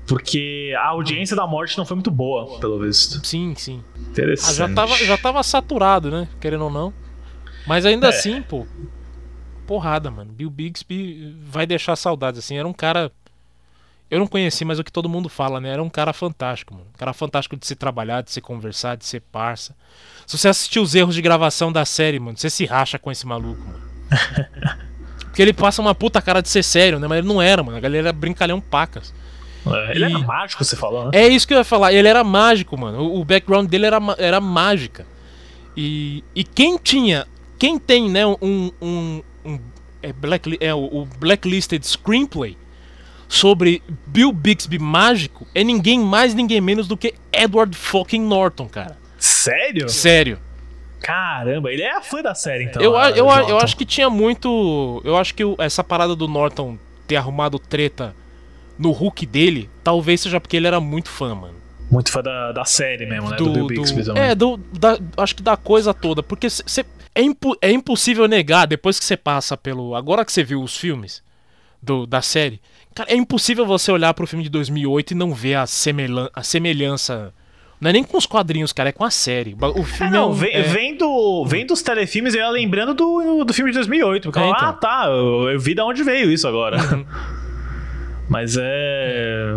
porque 0.06 0.74
a 0.78 0.86
audiência 0.88 1.34
da 1.36 1.46
morte 1.46 1.76
não 1.76 1.84
foi 1.84 1.96
muito 1.96 2.10
boa, 2.10 2.58
pelo 2.60 2.78
visto. 2.80 3.24
Sim, 3.26 3.54
sim. 3.56 3.82
Ah, 3.94 4.00
Interessante. 4.10 4.54
já, 4.54 4.68
tava, 4.72 4.96
já 4.96 5.18
tava 5.18 5.42
saturado, 5.42 6.10
né? 6.10 6.28
Querendo 6.40 6.64
ou 6.64 6.70
não. 6.70 6.92
Mas 7.66 7.84
ainda 7.84 8.06
É. 8.06 8.10
assim, 8.10 8.40
pô. 8.42 8.66
Porrada, 9.66 10.10
mano. 10.10 10.32
Bill 10.32 10.48
Bixby 10.48 11.36
vai 11.44 11.66
deixar 11.66 11.96
saudades, 11.96 12.38
assim. 12.38 12.56
Era 12.56 12.68
um 12.68 12.72
cara. 12.72 13.10
Eu 14.08 14.20
não 14.20 14.28
conheci, 14.28 14.64
mas 14.64 14.78
o 14.78 14.84
que 14.84 14.92
todo 14.92 15.08
mundo 15.08 15.28
fala, 15.28 15.60
né? 15.60 15.70
Era 15.70 15.82
um 15.82 15.90
cara 15.90 16.12
fantástico, 16.12 16.72
mano. 16.72 16.86
Um 16.94 16.98
cara 16.98 17.12
fantástico 17.12 17.56
de 17.56 17.66
se 17.66 17.74
trabalhar, 17.74 18.22
de 18.22 18.30
se 18.30 18.40
conversar, 18.40 18.96
de 18.96 19.04
ser 19.04 19.20
parça. 19.20 19.74
Se 20.24 20.38
você 20.38 20.46
assistir 20.48 20.78
os 20.78 20.94
erros 20.94 21.16
de 21.16 21.20
gravação 21.22 21.72
da 21.72 21.84
série, 21.84 22.20
mano, 22.20 22.38
você 22.38 22.48
se 22.48 22.64
racha 22.64 22.96
com 23.00 23.10
esse 23.10 23.26
maluco, 23.26 23.60
mano. 23.60 23.82
Porque 25.26 25.42
ele 25.42 25.52
passa 25.52 25.82
uma 25.82 25.92
puta 25.94 26.22
cara 26.22 26.40
de 26.40 26.48
ser 26.48 26.62
sério, 26.62 27.00
né? 27.00 27.08
Mas 27.08 27.18
ele 27.18 27.26
não 27.26 27.42
era, 27.42 27.64
mano. 27.64 27.76
A 27.76 27.80
galera 27.80 28.08
era 28.08 28.12
brincalhão 28.12 28.60
pacas. 28.60 29.12
É, 29.66 29.90
ele 29.92 30.04
E- 30.06 30.14
era 30.14 30.18
mágico, 30.20 30.64
você 30.64 30.76
falou, 30.76 31.04
né? 31.06 31.10
É 31.14 31.28
isso 31.28 31.46
que 31.46 31.54
eu 31.54 31.58
ia 31.58 31.64
falar. 31.64 31.92
Ele 31.92 32.06
era 32.08 32.22
mágico, 32.24 32.76
mano. 32.78 32.98
O, 33.02 33.20
o 33.20 33.24
background 33.24 33.68
dele 33.68 33.86
era, 33.86 33.98
era 34.18 34.40
mágica. 34.40 35.06
E, 35.76 36.22
e 36.34 36.44
quem 36.44 36.76
tinha. 36.78 37.26
Quem 37.58 37.78
tem, 37.78 38.10
né, 38.10 38.26
um. 38.26 38.70
um, 38.80 39.22
um- 39.44 39.58
é, 40.02 40.12
black, 40.12 40.56
é 40.60 40.72
o, 40.74 40.78
o 40.84 41.08
Blacklisted 41.18 41.82
Screenplay 41.84 42.56
sobre 43.28 43.82
Bill 44.06 44.30
Bixby 44.30 44.78
mágico 44.78 45.46
é 45.54 45.64
ninguém 45.64 45.98
mais, 45.98 46.32
ninguém 46.32 46.60
menos 46.60 46.86
do 46.86 46.96
que 46.96 47.14
Edward 47.32 47.76
fucking 47.76 48.20
Norton, 48.20 48.68
cara. 48.68 48.96
Sério? 49.18 49.88
Sério. 49.88 50.38
Caramba, 51.00 51.72
ele 51.72 51.82
é 51.82 52.00
fã 52.00 52.22
da 52.22 52.34
série, 52.34 52.64
então. 52.64 52.80
eu, 52.82 52.96
a- 52.96 53.10
eu, 53.10 53.28
a- 53.30 53.42
eu 53.42 53.58
acho 53.58 53.76
que 53.76 53.84
tinha 53.84 54.08
muito. 54.10 55.00
Eu 55.04 55.16
acho 55.16 55.34
que 55.34 55.42
essa 55.58 55.82
parada 55.82 56.14
do 56.14 56.28
Norton 56.28 56.78
ter 57.06 57.16
arrumado 57.16 57.58
treta 57.58 58.14
no 58.78 58.90
Hulk 58.90 59.24
dele, 59.26 59.68
talvez 59.82 60.20
seja 60.20 60.40
porque 60.40 60.56
ele 60.56 60.66
era 60.66 60.80
muito 60.80 61.08
fã, 61.08 61.34
mano. 61.34 61.54
Muito 61.90 62.10
fã 62.10 62.20
da, 62.22 62.50
da 62.52 62.64
série 62.64 63.06
mesmo, 63.06 63.30
né? 63.30 63.36
Do, 63.36 63.50
Bill 63.52 63.66
Bixby 63.68 64.04
também. 64.04 64.22
é, 64.22 64.34
do, 64.34 64.56
da, 64.56 64.98
acho 65.18 65.36
que 65.36 65.42
da 65.42 65.56
coisa 65.56 65.94
toda. 65.94 66.20
Porque 66.22 66.50
cê, 66.50 66.84
é, 67.14 67.22
impo- 67.22 67.56
é 67.62 67.70
impossível 67.70 68.26
negar, 68.26 68.66
depois 68.66 68.98
que 68.98 69.04
você 69.04 69.16
passa 69.16 69.56
pelo. 69.56 69.94
Agora 69.94 70.24
que 70.24 70.32
você 70.32 70.42
viu 70.42 70.60
os 70.62 70.76
filmes 70.76 71.22
do, 71.80 72.04
da 72.04 72.20
série, 72.20 72.60
cara, 72.92 73.10
é 73.12 73.14
impossível 73.14 73.64
você 73.64 73.92
olhar 73.92 74.12
pro 74.14 74.26
filme 74.26 74.42
de 74.42 74.50
2008 74.50 75.12
e 75.12 75.14
não 75.14 75.32
ver 75.32 75.54
a, 75.54 75.66
semelhan- 75.66 76.28
a 76.34 76.42
semelhança. 76.42 77.32
Não 77.80 77.90
é 77.90 77.92
nem 77.92 78.02
com 78.02 78.16
os 78.16 78.24
quadrinhos, 78.26 78.72
cara, 78.72 78.88
é 78.88 78.92
com 78.92 79.04
a 79.04 79.10
série. 79.10 79.54
O 79.60 79.80
É, 79.80 79.84
filme 79.84 80.10
não, 80.10 80.24
é 80.24 80.26
um- 80.26 80.32
vem, 80.32 80.52
é- 80.54 80.62
vem 80.62 80.96
do, 80.96 81.44
vem 81.46 81.64
dos 81.64 81.82
telefilmes 81.82 82.34
eu 82.34 82.40
ia 82.40 82.48
lembrando 82.50 82.94
do, 82.94 83.44
do 83.44 83.54
filme 83.54 83.70
de 83.70 83.76
2008. 83.76 84.24
Porque 84.32 84.38
É, 84.40 84.48
então. 84.50 84.68
ah, 84.68 84.72
tá, 84.72 85.04
eu, 85.08 85.50
eu 85.50 85.60
vi 85.60 85.72
de 85.74 85.80
onde 85.82 86.02
veio 86.02 86.32
isso 86.32 86.48
agora. 86.48 86.78
Mas 88.28 88.56
é. 88.58 89.54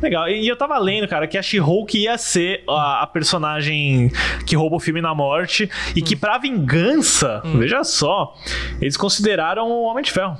Legal. 0.00 0.28
E 0.28 0.46
eu 0.46 0.56
tava 0.56 0.78
lendo, 0.78 1.08
cara, 1.08 1.26
que 1.26 1.36
a 1.36 1.42
She-Hulk 1.42 1.98
ia 1.98 2.16
ser 2.16 2.62
a, 2.68 3.02
a 3.02 3.06
personagem 3.06 4.12
que 4.46 4.54
rouba 4.54 4.76
o 4.76 4.80
filme 4.80 5.00
na 5.00 5.14
morte. 5.14 5.68
E 5.96 6.00
Hum. 6.00 6.04
que 6.04 6.14
pra 6.16 6.38
vingança, 6.38 7.42
veja 7.56 7.82
só, 7.82 8.34
eles 8.80 8.96
consideraram 8.96 9.68
o 9.68 9.82
Homem 9.84 10.02
de 10.04 10.12
Ferro. 10.12 10.36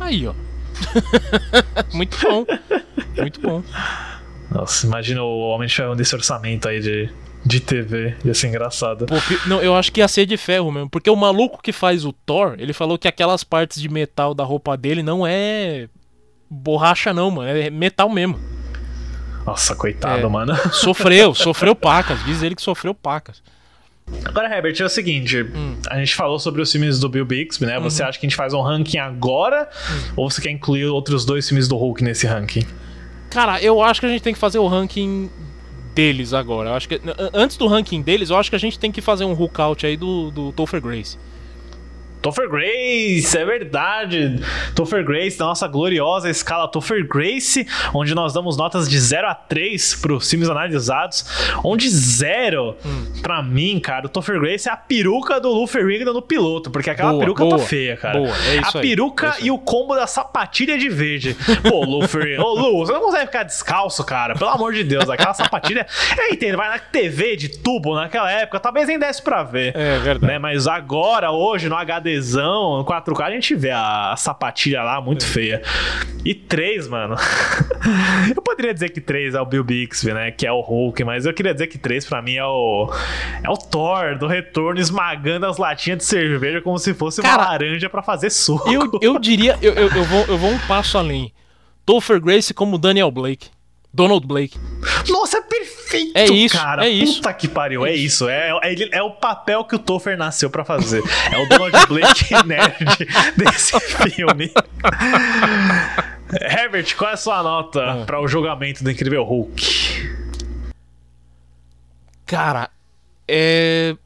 Aí, 0.00 0.26
ó. 0.26 0.34
Muito 1.94 2.16
bom. 2.20 2.44
Muito 3.16 3.40
bom. 3.40 3.62
Nossa, 4.50 4.86
imagina 4.86 5.22
o 5.22 5.40
Homem 5.50 5.68
de 5.68 5.74
Ferro 5.74 5.94
nesse 5.94 6.14
orçamento 6.14 6.68
aí 6.68 6.80
de 6.80 7.08
de 7.44 7.58
TV. 7.58 8.14
Ia 8.24 8.34
ser 8.34 8.48
engraçado. 8.48 9.06
Pô, 9.06 9.14
não, 9.46 9.62
eu 9.62 9.74
acho 9.74 9.90
que 9.90 10.00
ia 10.00 10.08
ser 10.08 10.26
de 10.26 10.36
ferro 10.36 10.70
mesmo. 10.70 10.90
Porque 10.90 11.08
o 11.08 11.16
maluco 11.16 11.62
que 11.62 11.72
faz 11.72 12.04
o 12.04 12.12
Thor, 12.12 12.54
ele 12.58 12.74
falou 12.74 12.98
que 12.98 13.08
aquelas 13.08 13.42
partes 13.42 13.80
de 13.80 13.88
metal 13.88 14.34
da 14.34 14.44
roupa 14.44 14.76
dele 14.76 15.02
não 15.02 15.26
é 15.26 15.88
borracha, 16.50 17.12
não, 17.14 17.30
mano. 17.30 17.48
É 17.48 17.70
metal 17.70 18.08
mesmo. 18.08 18.38
Nossa, 19.46 19.74
coitado, 19.74 20.26
É. 20.26 20.28
mano. 20.28 20.54
Sofreu, 20.72 21.34
sofreu 21.34 21.74
pacas. 21.74 22.22
Diz 22.24 22.42
ele 22.42 22.54
que 22.54 22.62
sofreu 22.62 22.94
pacas. 22.94 23.42
Agora, 24.24 24.54
Herbert, 24.54 24.74
é 24.80 24.84
o 24.84 24.88
seguinte: 24.88 25.40
Hum. 25.42 25.76
a 25.88 25.96
gente 25.98 26.14
falou 26.14 26.38
sobre 26.38 26.60
os 26.60 26.70
filmes 26.70 26.98
do 26.98 27.08
Bill 27.08 27.24
Bixby, 27.24 27.64
né? 27.66 27.78
Uhum. 27.78 27.84
Você 27.84 28.02
acha 28.02 28.18
que 28.18 28.26
a 28.26 28.28
gente 28.28 28.36
faz 28.36 28.52
um 28.52 28.60
ranking 28.60 28.98
agora? 28.98 29.68
Hum. 29.90 30.12
Ou 30.16 30.30
você 30.30 30.42
quer 30.42 30.50
incluir 30.50 30.86
outros 30.86 31.24
dois 31.24 31.48
filmes 31.48 31.68
do 31.68 31.76
Hulk 31.76 32.02
nesse 32.02 32.26
ranking? 32.26 32.64
Cara, 33.30 33.62
eu 33.62 33.80
acho 33.80 34.00
que 34.00 34.06
a 34.06 34.08
gente 34.08 34.22
tem 34.22 34.32
que 34.34 34.38
fazer 34.40 34.58
o 34.58 34.66
ranking 34.66 35.30
deles 35.94 36.34
agora. 36.34 36.70
Eu 36.70 36.74
acho 36.74 36.88
que 36.88 36.96
an- 36.96 37.30
antes 37.32 37.56
do 37.56 37.66
ranking 37.68 38.02
deles, 38.02 38.30
eu 38.30 38.36
acho 38.36 38.50
que 38.50 38.56
a 38.56 38.60
gente 38.60 38.78
tem 38.78 38.90
que 38.90 39.00
fazer 39.00 39.24
um 39.24 39.32
Hulk 39.32 39.60
out 39.60 39.86
aí 39.86 39.96
do, 39.96 40.30
do 40.32 40.52
Topher 40.52 40.80
Grace. 40.80 41.16
Topher 42.22 42.48
Grace, 42.50 43.36
é 43.36 43.44
verdade. 43.44 44.40
Topher 44.74 45.04
Grace, 45.04 45.38
da 45.38 45.46
nossa 45.46 45.66
gloriosa 45.66 46.28
escala 46.28 46.68
Topher 46.68 47.06
Grace, 47.06 47.66
onde 47.94 48.14
nós 48.14 48.32
damos 48.34 48.56
notas 48.56 48.88
de 48.88 48.98
0 48.98 49.26
a 49.28 49.34
3 49.34 49.94
para 49.96 50.12
os 50.12 50.28
filmes 50.28 50.48
analisados. 50.48 51.24
Onde 51.64 51.88
0, 51.88 52.76
Hum. 52.84 53.12
pra 53.22 53.42
mim, 53.42 53.80
cara, 53.80 54.06
o 54.06 54.08
Topher 54.08 54.38
Grace 54.38 54.68
é 54.68 54.72
a 54.72 54.76
peruca 54.76 55.40
do 55.40 55.48
Lou 55.48 55.66
Ferrigno 55.66 56.12
no 56.12 56.20
piloto, 56.22 56.70
porque 56.70 56.90
aquela 56.90 57.10
Boa, 57.12 57.20
peruca 57.20 57.44
boa, 57.44 57.58
tá 57.58 57.64
feia, 57.64 57.96
cara. 57.96 58.18
boa, 58.18 58.28
é 58.48 58.56
isso 58.56 58.76
a 58.76 58.80
aí, 58.80 58.88
peruca 58.88 59.36
é 59.40 59.44
e 59.44 59.50
o 59.50 59.58
combo 59.58 59.94
da 59.94 60.06
sapatilha 60.06 60.76
de 60.78 60.88
verde. 60.88 61.36
Pô, 61.68 61.84
Lou 61.84 62.06
Ferrigno, 62.06 62.44
ô 62.44 62.54
Lou, 62.54 62.84
você 62.84 62.92
não 62.92 63.00
consegue 63.00 63.26
ficar 63.26 63.42
descalço, 63.44 64.04
cara, 64.04 64.34
pelo 64.34 64.50
amor 64.50 64.72
de 64.74 64.84
Deus. 64.84 65.08
Aquela 65.08 65.32
sapatilha, 65.34 65.86
eu 66.18 66.28
entendo, 66.34 66.56
vai 66.58 66.68
na 66.68 66.78
TV 66.78 67.36
de 67.36 67.48
tubo 67.48 67.94
naquela 67.94 68.30
época, 68.30 68.60
talvez 68.60 68.86
nem 68.88 68.98
desse 68.98 69.22
pra 69.22 69.42
ver 69.42 69.74
É 69.74 69.98
verdade. 69.98 70.26
né? 70.32 70.38
Mas 70.38 70.66
agora, 70.66 71.30
hoje, 71.30 71.68
no 71.68 71.76
HDzão, 72.18 72.78
no 72.78 72.84
4K, 72.84 73.22
a 73.22 73.30
gente 73.30 73.54
vê 73.54 73.70
a, 73.70 74.12
a 74.12 74.16
sapatilha 74.16 74.82
lá 74.82 75.00
muito 75.00 75.24
feia. 75.24 75.62
E 76.24 76.34
3, 76.34 76.88
mano. 76.88 77.16
eu 78.34 78.42
poderia 78.42 78.74
dizer 78.74 78.90
que 78.90 79.00
3 79.00 79.34
é 79.34 79.40
o 79.40 79.46
Bill 79.46 79.64
Bixby, 79.64 80.12
né? 80.12 80.30
Que 80.30 80.46
é 80.46 80.52
o 80.52 80.60
Hulk, 80.60 81.02
mas 81.04 81.26
eu 81.26 81.32
queria 81.32 81.52
dizer 81.52 81.66
que 81.66 81.78
3 81.78 82.04
pra 82.06 82.20
mim 82.20 82.34
é 82.34 82.44
o. 82.44 82.92
É 83.42 83.48
o 83.48 83.56
Thor 83.56 84.18
do 84.18 84.26
retorno 84.26 84.80
esmagando 84.80 85.46
as 85.46 85.56
latinhas 85.56 85.98
de 85.98 86.04
cerveja 86.04 86.60
como 86.60 86.78
se 86.78 86.92
fosse 86.94 87.22
Cara, 87.22 87.42
uma 87.42 87.48
laranja 87.50 87.88
pra 87.88 88.02
fazer 88.02 88.30
suco. 88.30 88.70
Eu, 88.70 88.90
eu 89.00 89.18
diria, 89.18 89.58
eu, 89.62 89.72
eu, 89.74 89.88
eu 89.88 90.04
vou, 90.04 90.24
eu 90.26 90.38
vou 90.38 90.50
um 90.50 90.58
passo 90.60 90.98
além. 90.98 91.32
Topher 91.86 92.20
Grace 92.20 92.52
como 92.52 92.78
Daniel 92.78 93.10
Blake. 93.10 93.48
Donald 93.92 94.24
Blake. 94.26 94.56
Nossa, 95.08 95.38
é 95.38 95.40
perfeito, 95.42 96.16
É 96.16 96.24
isso, 96.26 96.56
cara. 96.56 96.86
é 96.86 96.88
isso. 96.88 97.16
Puta 97.16 97.32
que 97.34 97.48
pariu, 97.48 97.84
é 97.84 97.92
isso. 97.92 98.28
É, 98.28 98.50
é, 98.62 98.98
é 98.98 99.02
o 99.02 99.10
papel 99.10 99.64
que 99.64 99.74
o 99.74 99.78
Topher 99.78 100.16
nasceu 100.16 100.48
pra 100.48 100.64
fazer. 100.64 101.02
É 101.32 101.38
o 101.38 101.48
Donald 101.48 101.76
Blake 101.88 102.32
nerd 102.46 102.78
desse 103.36 103.78
filme. 104.10 104.52
Herbert, 106.40 106.94
qual 106.96 107.10
é 107.10 107.14
a 107.14 107.16
sua 107.16 107.42
nota 107.42 108.02
Ah. 108.02 108.04
pra 108.06 108.20
o 108.20 108.28
julgamento 108.28 108.84
do 108.84 108.90
Incrível 108.90 109.24
Hulk? 109.24 110.20
Cara, 112.26 112.70
é. 113.26 113.96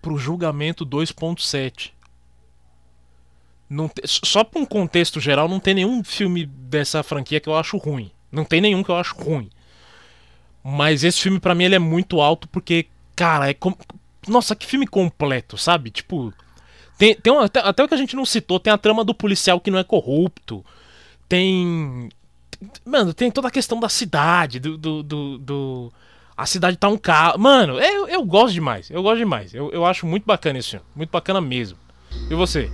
Pro 0.00 0.16
julgamento 0.18 0.84
2.7. 0.86 1.90
Não 3.68 3.88
te- 3.88 4.02
Só 4.04 4.44
pra 4.44 4.60
um 4.60 4.66
contexto 4.66 5.18
geral, 5.20 5.48
não 5.48 5.58
tem 5.60 5.74
nenhum 5.74 6.02
filme 6.04 6.44
dessa 6.46 7.02
franquia 7.02 7.40
que 7.40 7.48
eu 7.48 7.56
acho 7.56 7.76
ruim. 7.76 8.10
Não 8.32 8.44
tem 8.44 8.60
nenhum 8.60 8.82
que 8.82 8.90
eu 8.90 8.96
acho 8.96 9.14
ruim. 9.14 9.48
Mas 10.64 11.04
esse 11.04 11.20
filme, 11.20 11.38
pra 11.38 11.54
mim, 11.54 11.64
ele 11.64 11.74
é 11.74 11.78
muito 11.78 12.20
alto 12.20 12.48
porque, 12.48 12.86
cara, 13.14 13.50
é. 13.50 13.54
com- 13.54 13.76
Nossa, 14.26 14.54
que 14.56 14.66
filme 14.66 14.86
completo, 14.86 15.58
sabe? 15.58 15.90
Tipo. 15.90 16.32
Tem, 16.96 17.14
tem 17.16 17.32
um- 17.32 17.40
até, 17.40 17.60
até 17.60 17.82
o 17.84 17.88
que 17.88 17.94
a 17.94 17.98
gente 17.98 18.14
não 18.14 18.24
citou, 18.24 18.60
tem 18.60 18.72
a 18.72 18.78
trama 18.78 19.02
do 19.04 19.12
policial 19.14 19.60
que 19.60 19.70
não 19.70 19.78
é 19.78 19.84
corrupto. 19.84 20.64
Tem. 21.28 22.08
Mano, 22.84 23.12
tem 23.12 23.30
toda 23.30 23.48
a 23.48 23.50
questão 23.50 23.80
da 23.80 23.88
cidade, 23.88 24.60
do. 24.60 24.76
do, 24.78 25.02
do- 25.02 25.38
do- 25.38 25.92
a 26.36 26.46
cidade 26.46 26.76
tá 26.76 26.88
um 26.88 26.96
carro. 26.96 27.38
Mano, 27.38 27.78
eu, 27.78 28.08
eu 28.08 28.24
gosto 28.24 28.54
demais. 28.54 28.88
Eu 28.90 29.02
gosto 29.02 29.18
demais. 29.18 29.52
Eu, 29.52 29.70
eu 29.72 29.84
acho 29.84 30.06
muito 30.06 30.24
bacana 30.24 30.58
esse 30.58 30.70
filme. 30.70 30.86
Muito 30.94 31.10
bacana 31.10 31.40
mesmo. 31.40 31.76
E 32.30 32.34
você? 32.34 32.70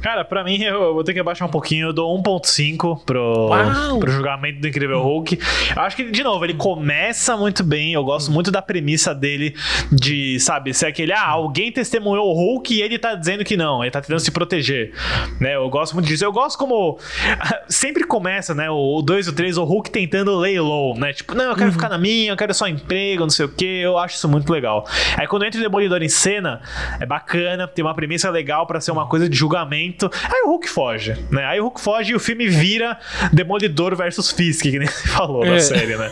Cara, 0.00 0.24
pra 0.24 0.42
mim, 0.42 0.62
eu 0.62 0.94
vou 0.94 1.04
ter 1.04 1.12
que 1.12 1.20
abaixar 1.20 1.46
um 1.46 1.50
pouquinho. 1.50 1.88
Eu 1.88 1.92
dou 1.92 2.22
1.5 2.22 3.04
pro, 3.04 3.48
Uau! 3.48 3.98
pro 3.98 4.10
julgamento 4.10 4.60
do 4.60 4.68
Incrível 4.68 5.02
Hulk. 5.02 5.38
Eu 5.76 5.82
acho 5.82 5.96
que, 5.96 6.10
de 6.10 6.22
novo, 6.22 6.44
ele 6.44 6.54
começa 6.54 7.36
muito 7.36 7.62
bem. 7.62 7.92
Eu 7.92 8.04
gosto 8.04 8.30
muito 8.30 8.50
da 8.50 8.62
premissa 8.62 9.14
dele 9.14 9.54
de, 9.92 10.40
sabe, 10.40 10.72
ser 10.72 10.86
aquele, 10.86 11.12
ah, 11.12 11.26
alguém 11.26 11.70
testemunhou 11.70 12.28
o 12.28 12.32
Hulk 12.32 12.74
e 12.74 12.82
ele 12.82 12.98
tá 12.98 13.14
dizendo 13.14 13.44
que 13.44 13.56
não. 13.56 13.82
Ele 13.82 13.90
tá 13.90 14.00
tentando 14.00 14.20
se 14.20 14.30
proteger. 14.30 14.92
Né? 15.38 15.54
Eu 15.54 15.68
gosto 15.68 15.94
muito 15.94 16.06
disso. 16.06 16.24
Eu 16.24 16.32
gosto 16.32 16.58
como... 16.58 16.98
Sempre 17.68 18.04
começa, 18.04 18.54
né, 18.54 18.68
o 18.70 19.02
2 19.02 19.26
e 19.26 19.30
o 19.30 19.32
3, 19.32 19.58
o 19.58 19.64
Hulk 19.64 19.90
tentando 19.90 20.34
lay 20.36 20.58
low, 20.58 20.96
né? 20.98 21.12
Tipo, 21.12 21.34
não, 21.34 21.44
eu 21.46 21.56
quero 21.56 21.72
ficar 21.72 21.88
na 21.88 21.98
minha, 21.98 22.32
eu 22.32 22.36
quero 22.36 22.52
só 22.52 22.66
emprego, 22.66 23.22
não 23.22 23.30
sei 23.30 23.46
o 23.46 23.48
que. 23.48 23.64
Eu 23.64 23.98
acho 23.98 24.16
isso 24.16 24.28
muito 24.28 24.50
legal. 24.52 24.86
Aí 25.16 25.26
quando 25.26 25.44
entra 25.44 25.60
o 25.60 25.62
Demolidor 25.62 26.02
em 26.02 26.08
cena, 26.08 26.60
é 26.98 27.06
bacana, 27.06 27.68
tem 27.68 27.84
uma 27.84 27.94
premissa 27.94 28.30
legal 28.30 28.66
pra 28.66 28.80
ser 28.80 28.90
uma 28.90 29.06
coisa 29.06 29.28
de 29.28 29.36
julgamento. 29.36 29.89
Aí 30.24 30.42
o 30.44 30.48
Hulk 30.48 30.68
foge, 30.68 31.16
né? 31.30 31.44
Aí 31.44 31.60
o 31.60 31.64
Hulk 31.64 31.80
foge 31.80 32.12
e 32.12 32.14
o 32.14 32.20
filme 32.20 32.48
vira 32.48 32.98
Demolidor 33.32 33.94
versus 33.96 34.30
Fisk, 34.30 34.62
que 34.62 34.78
nem 34.78 34.86
você 34.88 35.08
falou 35.08 35.44
É. 35.44 35.50
na 35.50 35.60
série, 35.60 35.96
né? 35.96 36.10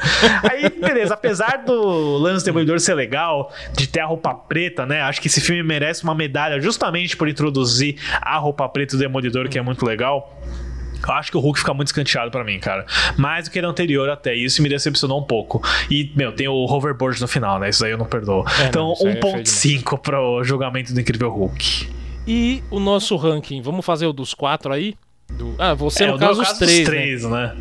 Aí, 0.51 0.69
beleza, 0.71 1.15
apesar 1.15 1.63
do 1.65 2.17
lance 2.19 2.45
do 2.45 2.47
Demolidor 2.47 2.81
ser 2.81 2.95
legal, 2.95 3.53
de 3.77 3.87
ter 3.87 4.01
a 4.01 4.07
roupa 4.07 4.35
preta, 4.35 4.85
né? 4.87 5.01
Acho 5.03 5.21
que 5.21 5.29
esse 5.29 5.41
filme 5.41 5.63
merece 5.63 6.03
uma 6.05 6.15
medalha 6.15 6.61
justamente 6.61 7.17
por 7.17 7.29
introduzir 7.29 7.97
a 8.21 8.37
roupa 8.39 8.69
preta 8.69 8.97
do 8.97 9.01
Demolidor, 9.01 9.49
que 9.49 9.59
é 9.59 9.63
muito 9.63 9.85
legal. 9.85 10.35
Eu 11.07 11.15
acho 11.15 11.31
que 11.31 11.37
o 11.37 11.41
Hulk 11.41 11.61
fica 11.61 11.73
muito 11.73 11.87
escanteado 11.89 12.29
pra 12.31 12.43
mim, 12.43 12.59
cara. 12.59 12.85
Mais 13.17 13.45
do 13.45 13.53
que 13.53 13.63
no 13.63 13.69
anterior 13.69 14.11
até 14.11 14.35
isso 14.35 14.61
me 14.61 14.69
decepcionou 14.69 15.21
um 15.21 15.25
pouco. 15.25 15.63
E, 15.89 16.11
meu, 16.17 16.33
tem 16.33 16.49
o 16.49 16.65
hoverboard 16.65 17.21
no 17.21 17.29
final, 17.29 17.59
né? 17.61 17.69
Isso 17.69 17.85
aí 17.85 17.93
eu 17.93 17.99
não 17.99 18.05
perdoo. 18.05 18.45
É, 18.61 18.67
então, 18.67 18.87
não, 18.89 18.93
isso 18.95 19.07
aí 19.07 19.17
é 19.17 19.21
feio 19.21 19.35
1.5 19.45 19.99
pro 20.01 20.43
julgamento 20.43 20.93
do 20.93 21.01
Incrível 21.01 21.31
Hulk. 21.31 21.89
E 22.29 22.63
o 22.71 22.79
nosso 22.79 23.17
ranking? 23.17 23.63
Vamos 23.63 23.85
fazer 23.87 24.07
o 24.07 24.13
dos 24.13 24.35
quatro 24.35 24.71
aí? 24.73 24.95
Do- 25.31 25.55
Ah, 25.59 25.75
você 25.75 26.05
É, 26.05 26.07
no 26.07 26.19
caso 26.19 26.41
o 26.41 26.43
os 26.43 26.49
caso 26.49 26.59
três, 26.61 26.79
dos 26.79 26.89
né? 26.89 26.97
três, 26.97 27.25
né? 27.25 27.57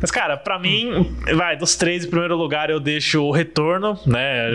Mas, 0.00 0.10
cara, 0.10 0.36
pra 0.36 0.58
mim, 0.58 1.14
vai, 1.34 1.56
dos 1.56 1.76
três, 1.76 2.04
em 2.04 2.08
primeiro 2.10 2.36
lugar, 2.36 2.70
eu 2.70 2.78
deixo 2.80 3.22
o 3.22 3.30
Retorno, 3.30 3.98
né? 4.06 4.48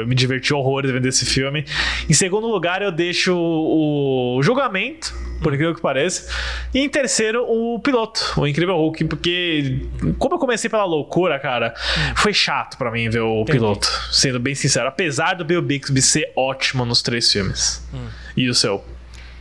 Eu 0.00 0.06
me 0.06 0.14
diverti 0.14 0.52
horrores 0.54 0.90
vendo 0.90 1.06
esse 1.06 1.24
filme. 1.26 1.64
Em 2.08 2.12
segundo 2.12 2.46
lugar, 2.48 2.80
eu 2.82 2.92
deixo 2.92 3.34
o 3.36 4.40
Julgamento, 4.42 5.12
por 5.42 5.52
incrível 5.52 5.74
que 5.74 5.80
pareça. 5.80 6.30
E 6.72 6.78
em 6.78 6.88
terceiro, 6.88 7.44
o 7.48 7.80
Piloto, 7.80 8.34
o 8.36 8.46
Incrível 8.46 8.76
Hulk, 8.76 9.04
porque, 9.06 9.86
como 10.18 10.36
eu 10.36 10.38
comecei 10.38 10.70
pela 10.70 10.84
loucura, 10.84 11.38
cara, 11.40 11.74
foi 12.16 12.32
chato 12.32 12.76
pra 12.78 12.90
mim 12.92 13.08
ver 13.10 13.20
o 13.20 13.42
Entendi. 13.42 13.58
Piloto, 13.58 13.88
sendo 14.12 14.38
bem 14.38 14.54
sincero. 14.54 14.86
Apesar 14.88 15.34
do 15.34 15.44
Bill 15.44 15.62
Bixby 15.62 16.00
ser 16.02 16.32
ótimo 16.36 16.84
nos 16.84 17.02
três 17.02 17.30
filmes. 17.32 17.84
Hum. 17.92 18.06
E 18.36 18.48
o 18.48 18.54
seu? 18.54 18.84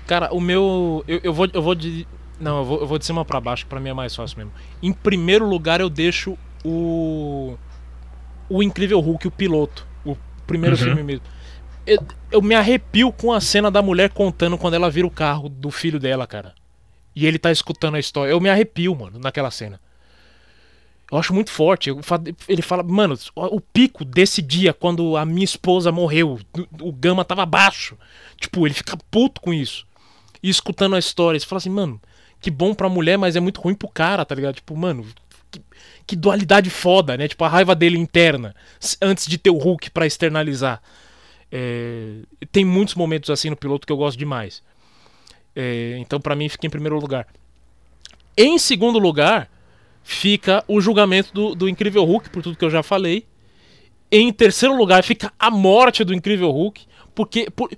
Cara, 0.07 0.33
o 0.33 0.39
meu. 0.41 1.03
Eu, 1.07 1.19
eu 1.23 1.33
vou, 1.33 1.47
eu 1.53 1.61
vou 1.61 1.75
de. 1.75 2.07
Não, 2.39 2.59
eu 2.59 2.65
vou, 2.65 2.79
eu 2.81 2.87
vou 2.87 2.97
de 2.97 3.05
cima 3.05 3.23
pra 3.25 3.39
baixo, 3.39 3.65
pra 3.67 3.79
mim 3.79 3.89
é 3.89 3.93
mais 3.93 4.15
fácil 4.15 4.37
mesmo. 4.37 4.51
Em 4.81 4.91
primeiro 4.93 5.45
lugar, 5.47 5.79
eu 5.81 5.89
deixo 5.89 6.37
o. 6.63 7.55
O 8.49 8.63
Incrível 8.63 8.99
Hulk, 8.99 9.27
o 9.27 9.31
piloto. 9.31 9.85
O 10.03 10.17
primeiro 10.47 10.75
Uhum. 10.75 10.83
filme 10.83 11.03
mesmo. 11.03 11.23
Eu, 11.85 11.99
eu 12.31 12.41
me 12.41 12.55
arrepio 12.55 13.11
com 13.11 13.31
a 13.31 13.39
cena 13.41 13.69
da 13.69 13.81
mulher 13.81 14.09
contando 14.09 14.57
quando 14.57 14.73
ela 14.73 14.89
vira 14.89 15.05
o 15.07 15.11
carro 15.11 15.47
do 15.49 15.69
filho 15.71 15.99
dela, 15.99 16.25
cara. 16.25 16.53
E 17.15 17.25
ele 17.25 17.37
tá 17.39 17.51
escutando 17.51 17.95
a 17.95 17.99
história. 17.99 18.31
Eu 18.31 18.39
me 18.39 18.49
arrepio, 18.49 18.95
mano, 18.95 19.19
naquela 19.19 19.51
cena. 19.51 19.79
Eu 21.11 21.17
acho 21.17 21.33
muito 21.33 21.51
forte. 21.51 21.89
Ele 22.47 22.61
fala, 22.61 22.83
mano, 22.83 23.17
o 23.35 23.59
pico 23.59 24.05
desse 24.05 24.41
dia, 24.41 24.73
quando 24.73 25.17
a 25.17 25.25
minha 25.25 25.43
esposa 25.43 25.91
morreu, 25.91 26.39
o 26.79 26.91
gama 26.91 27.25
tava 27.25 27.45
baixo. 27.45 27.97
Tipo, 28.39 28.67
ele 28.67 28.75
fica 28.75 28.95
puto 29.09 29.41
com 29.41 29.53
isso. 29.53 29.87
E 30.41 30.49
escutando 30.49 30.95
a 30.95 30.99
história, 30.99 31.39
você 31.39 31.45
fala 31.45 31.57
assim, 31.57 31.69
mano, 31.69 31.99
que 32.39 32.51
bom 32.51 32.73
pra 32.73 32.87
mulher, 32.87 33.17
mas 33.17 33.35
é 33.35 33.39
muito 33.39 33.59
ruim 33.59 33.73
pro 33.73 33.89
cara, 33.89 34.23
tá 34.23 34.35
ligado? 34.35 34.55
Tipo, 34.55 34.75
mano, 34.77 35.05
que, 35.51 35.61
que 36.05 36.15
dualidade 36.15 36.69
foda, 36.69 37.17
né? 37.17 37.27
Tipo, 37.27 37.43
a 37.43 37.49
raiva 37.49 37.75
dele 37.75 37.97
interna, 37.97 38.55
antes 39.01 39.25
de 39.25 39.37
ter 39.37 39.49
o 39.49 39.57
Hulk 39.57 39.89
pra 39.89 40.05
externalizar. 40.05 40.81
É, 41.51 42.19
tem 42.51 42.63
muitos 42.63 42.93
momentos 42.93 43.31
assim 43.31 43.49
no 43.49 43.55
piloto 43.55 43.87
que 43.87 43.91
eu 43.91 43.97
gosto 43.97 44.17
demais. 44.17 44.61
É, 45.55 45.97
então, 45.97 46.21
pra 46.21 46.35
mim, 46.35 46.47
fica 46.47 46.67
em 46.67 46.69
primeiro 46.69 46.99
lugar. 46.99 47.27
Em 48.37 48.59
segundo 48.59 48.99
lugar, 48.99 49.49
fica 50.11 50.63
o 50.67 50.81
julgamento 50.81 51.31
do, 51.33 51.53
do 51.53 51.69
Incrível 51.69 52.03
Hulk, 52.03 52.29
por 52.29 52.41
tudo 52.41 52.57
que 52.57 52.65
eu 52.65 52.69
já 52.69 52.81
falei. 52.81 53.25
Em 54.11 54.33
terceiro 54.33 54.75
lugar, 54.75 55.03
fica 55.03 55.31
a 55.37 55.51
morte 55.51 56.03
do 56.03 56.13
Incrível 56.13 56.49
Hulk, 56.49 56.85
porque. 57.13 57.49
Por... 57.51 57.69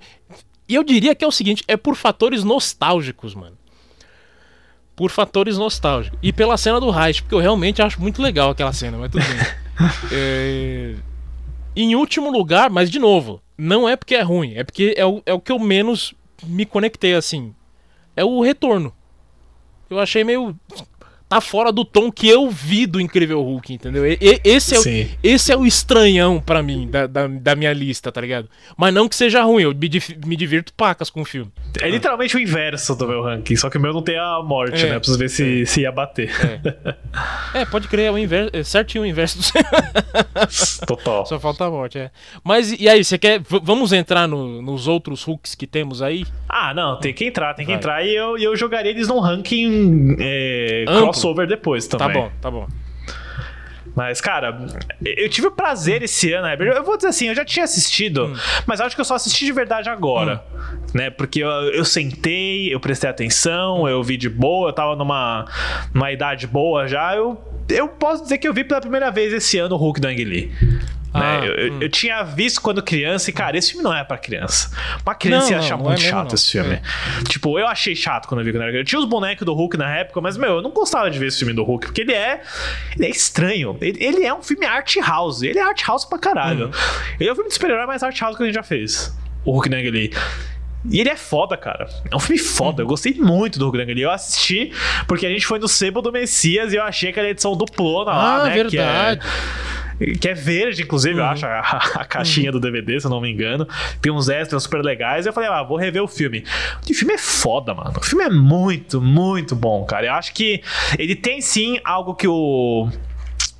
E 0.66 0.74
eu 0.74 0.82
diria 0.82 1.14
que 1.14 1.24
é 1.24 1.28
o 1.28 1.32
seguinte: 1.32 1.62
é 1.68 1.76
por 1.76 1.94
fatores 1.94 2.42
nostálgicos, 2.42 3.34
mano. 3.34 3.58
Por 4.96 5.10
fatores 5.10 5.58
nostálgicos. 5.58 6.18
E 6.22 6.32
pela 6.32 6.56
cena 6.56 6.80
do 6.80 6.90
Reich, 6.90 7.22
porque 7.22 7.34
eu 7.34 7.38
realmente 7.38 7.82
acho 7.82 8.00
muito 8.00 8.22
legal 8.22 8.50
aquela 8.50 8.72
cena, 8.72 8.96
mas 8.96 9.10
tudo 9.10 9.24
bem. 9.24 9.38
É, 10.12 10.94
Em 11.74 11.96
último 11.96 12.30
lugar, 12.30 12.70
mas 12.70 12.90
de 12.90 12.98
novo, 12.98 13.42
não 13.56 13.88
é 13.88 13.96
porque 13.96 14.14
é 14.14 14.22
ruim, 14.22 14.54
é 14.54 14.62
porque 14.62 14.94
é 14.96 15.04
o, 15.04 15.22
é 15.24 15.32
o 15.32 15.40
que 15.40 15.50
eu 15.50 15.58
menos 15.58 16.14
me 16.44 16.64
conectei 16.64 17.14
assim. 17.14 17.54
É 18.14 18.24
o 18.24 18.42
retorno. 18.42 18.94
Eu 19.88 19.98
achei 19.98 20.24
meio 20.24 20.58
tá 21.32 21.40
fora 21.40 21.72
do 21.72 21.82
tom 21.82 22.12
que 22.12 22.28
eu 22.28 22.50
vi 22.50 22.84
do 22.84 23.00
Incrível 23.00 23.40
Hulk, 23.40 23.72
entendeu? 23.72 24.06
E, 24.06 24.18
e, 24.20 24.40
esse, 24.44 24.74
é 24.74 24.78
o, 24.78 25.08
esse 25.22 25.50
é 25.50 25.56
o 25.56 25.64
estranhão 25.64 26.38
para 26.38 26.62
mim 26.62 26.86
da, 26.90 27.06
da, 27.06 27.26
da, 27.26 27.56
minha 27.56 27.72
lista, 27.72 28.12
tá 28.12 28.20
ligado? 28.20 28.50
Mas 28.76 28.92
não 28.92 29.08
que 29.08 29.16
seja 29.16 29.42
ruim, 29.42 29.62
eu 29.62 29.70
me, 29.70 29.90
me 30.26 30.36
divirto 30.36 30.74
pacas 30.74 31.08
com 31.08 31.22
o 31.22 31.24
filme. 31.24 31.50
É 31.80 31.88
literalmente 31.88 32.36
o 32.36 32.38
inverso 32.38 32.94
do 32.94 33.08
meu 33.08 33.22
ranking, 33.22 33.56
só 33.56 33.70
que 33.70 33.78
o 33.78 33.80
meu 33.80 33.94
não 33.94 34.02
tem 34.02 34.18
a 34.18 34.42
morte, 34.42 34.84
é, 34.84 34.90
né? 34.90 34.98
Preciso 34.98 35.18
ver 35.18 35.30
se, 35.30 35.62
é. 35.62 35.64
se 35.64 35.80
ia 35.80 35.90
bater. 35.90 36.30
É. 37.54 37.60
é, 37.62 37.64
pode 37.64 37.88
crer, 37.88 38.08
é 38.08 38.10
o 38.10 38.18
inverso, 38.18 38.50
é 38.52 38.62
certinho 38.62 39.04
o 39.04 39.06
inverso 39.06 39.38
do 39.38 40.86
Total. 40.86 41.24
Só 41.24 41.40
falta 41.40 41.64
a 41.64 41.70
morte, 41.70 41.98
é. 41.98 42.10
Mas 42.44 42.78
e 42.78 42.90
aí, 42.90 43.02
você 43.02 43.16
quer. 43.16 43.40
vamos 43.40 43.94
entrar 43.94 44.28
no, 44.28 44.60
nos 44.60 44.86
outros 44.86 45.24
Hulks 45.24 45.54
que 45.54 45.66
temos 45.66 46.02
aí? 46.02 46.26
Ah, 46.46 46.74
não, 46.74 47.00
tem 47.00 47.14
que 47.14 47.24
entrar, 47.24 47.54
tem 47.54 47.64
que 47.64 47.72
Vai. 47.72 47.78
entrar. 47.78 48.06
E 48.06 48.14
eu, 48.14 48.36
eu 48.36 48.54
jogaria 48.54 48.90
eles 48.90 49.08
num 49.08 49.18
ranking 49.18 50.16
é, 50.20 50.84
crossover 51.22 51.46
depois 51.46 51.86
também. 51.86 52.08
Tá 52.08 52.12
bom, 52.12 52.30
tá 52.40 52.50
bom. 52.50 52.66
Mas, 53.94 54.22
cara, 54.22 54.58
eu 55.04 55.28
tive 55.28 55.48
o 55.48 55.50
prazer 55.50 56.02
esse 56.02 56.32
ano. 56.32 56.48
Eu 56.48 56.82
vou 56.82 56.96
dizer 56.96 57.08
assim, 57.08 57.28
eu 57.28 57.34
já 57.34 57.44
tinha 57.44 57.64
assistido, 57.64 58.26
hum. 58.26 58.34
mas 58.66 58.80
acho 58.80 58.94
que 58.94 59.00
eu 59.00 59.04
só 59.04 59.16
assisti 59.16 59.44
de 59.44 59.52
verdade 59.52 59.90
agora. 59.90 60.42
Hum. 60.54 60.86
Né? 60.94 61.10
Porque 61.10 61.40
eu, 61.40 61.48
eu 61.48 61.84
sentei, 61.84 62.72
eu 62.74 62.80
prestei 62.80 63.10
atenção, 63.10 63.86
eu 63.86 64.02
vi 64.02 64.16
de 64.16 64.30
boa, 64.30 64.70
eu 64.70 64.72
tava 64.72 64.96
numa, 64.96 65.46
numa 65.92 66.10
idade 66.10 66.46
boa 66.46 66.88
já. 66.88 67.14
Eu, 67.14 67.38
eu 67.68 67.86
posso 67.86 68.22
dizer 68.22 68.38
que 68.38 68.48
eu 68.48 68.54
vi 68.54 68.64
pela 68.64 68.80
primeira 68.80 69.10
vez 69.10 69.32
esse 69.32 69.58
ano 69.58 69.74
o 69.74 69.78
Hulk 69.78 70.00
do 70.00 70.08
Ang 70.08 70.24
Lee. 70.24 70.50
Né? 71.14 71.20
Ah, 71.20 71.44
eu, 71.44 71.72
hum. 71.74 71.78
eu, 71.82 71.88
tinha 71.90 72.22
visto 72.22 72.60
quando 72.60 72.82
criança 72.82 73.28
e, 73.28 73.32
cara, 73.32 73.56
esse 73.56 73.72
filme 73.72 73.84
não 73.84 73.94
é 73.94 74.02
pra 74.02 74.16
criança. 74.16 74.70
Uma 75.04 75.14
criança 75.14 75.46
não, 75.46 75.52
ia 75.52 75.58
achar 75.58 75.76
não, 75.76 75.84
muito 75.84 76.00
não 76.00 76.06
é 76.06 76.10
chato 76.10 76.22
mesmo, 76.22 76.34
esse 76.34 76.50
filme. 76.50 76.74
É. 76.74 77.24
Tipo, 77.28 77.58
eu 77.58 77.66
achei 77.66 77.94
chato 77.94 78.26
quando 78.26 78.40
eu 78.40 78.44
vi 78.46 78.52
quando 78.52 78.62
era 78.62 78.72
Eu 78.72 78.84
tinha 78.84 78.98
os 78.98 79.04
bonecos 79.04 79.44
do 79.44 79.52
Hulk 79.52 79.76
na 79.76 79.94
época, 79.94 80.20
mas, 80.22 80.38
meu, 80.38 80.54
eu 80.54 80.62
não 80.62 80.70
gostava 80.70 81.10
de 81.10 81.18
ver 81.18 81.26
esse 81.26 81.38
filme 81.38 81.52
do 81.52 81.62
Hulk, 81.64 81.86
porque 81.86 82.00
ele 82.00 82.14
é. 82.14 82.40
Ele 82.96 83.06
é 83.06 83.10
estranho. 83.10 83.76
Ele, 83.80 84.02
ele 84.02 84.24
é 84.24 84.32
um 84.32 84.42
filme 84.42 84.64
art 84.64 84.96
house. 84.96 85.42
Ele 85.42 85.58
é 85.58 85.62
art 85.62 85.82
house 85.86 86.06
pra 86.06 86.18
caralho. 86.18 86.68
Hum. 86.68 87.16
Ele 87.20 87.28
é 87.28 87.32
o 87.32 87.34
filme 87.34 87.48
de 87.48 87.54
super-herói 87.54 87.86
mais 87.86 88.02
art 88.02 88.18
house 88.18 88.36
que 88.36 88.42
a 88.42 88.46
gente 88.46 88.54
já 88.54 88.62
fez. 88.62 89.14
O 89.44 89.52
Hulk 89.52 89.68
Nang 89.68 89.86
ali. 89.86 90.12
E 90.90 90.98
ele 90.98 91.10
é 91.10 91.16
foda, 91.16 91.56
cara. 91.56 91.88
É 92.10 92.16
um 92.16 92.18
filme 92.18 92.40
foda. 92.40 92.82
Eu 92.82 92.86
gostei 92.86 93.14
muito 93.14 93.58
do 93.58 93.68
Hulk 93.68 94.00
Eu 94.00 94.10
assisti 94.10 94.72
porque 95.06 95.26
a 95.26 95.28
gente 95.28 95.46
foi 95.46 95.58
no 95.58 95.68
Sebo 95.68 96.00
do 96.00 96.10
Messias 96.10 96.72
e 96.72 96.76
eu 96.76 96.82
achei 96.82 97.10
aquela 97.10 97.28
edição 97.28 97.56
duplona 97.56 98.10
lá, 98.10 98.36
ah, 98.36 98.44
né? 98.44 98.54
verdade. 98.54 98.70
Que 98.70 98.78
é 98.78 99.91
que 100.20 100.28
é 100.28 100.34
verde, 100.34 100.82
inclusive, 100.82 101.14
uhum. 101.14 101.20
eu 101.20 101.26
acho, 101.26 101.46
a, 101.46 101.60
a 101.96 102.04
caixinha 102.04 102.50
uhum. 102.50 102.52
do 102.52 102.60
DVD, 102.60 103.00
se 103.00 103.06
eu 103.06 103.10
não 103.10 103.20
me 103.20 103.30
engano. 103.30 103.66
Tem 104.00 104.12
uns 104.12 104.28
extras 104.28 104.62
super 104.62 104.82
legais. 104.82 105.26
E 105.26 105.28
eu 105.28 105.32
falei, 105.32 105.48
ah, 105.48 105.62
vou 105.62 105.76
rever 105.76 106.02
o 106.02 106.08
filme. 106.08 106.44
O 106.88 106.94
filme 106.94 107.14
é 107.14 107.18
foda, 107.18 107.74
mano. 107.74 107.94
O 107.96 108.04
filme 108.04 108.24
é 108.24 108.30
muito, 108.30 109.00
muito 109.00 109.54
bom, 109.54 109.84
cara. 109.84 110.06
Eu 110.06 110.12
acho 110.14 110.32
que 110.34 110.62
ele 110.98 111.14
tem 111.14 111.40
sim 111.40 111.78
algo 111.84 112.14
que 112.14 112.26
o 112.28 112.88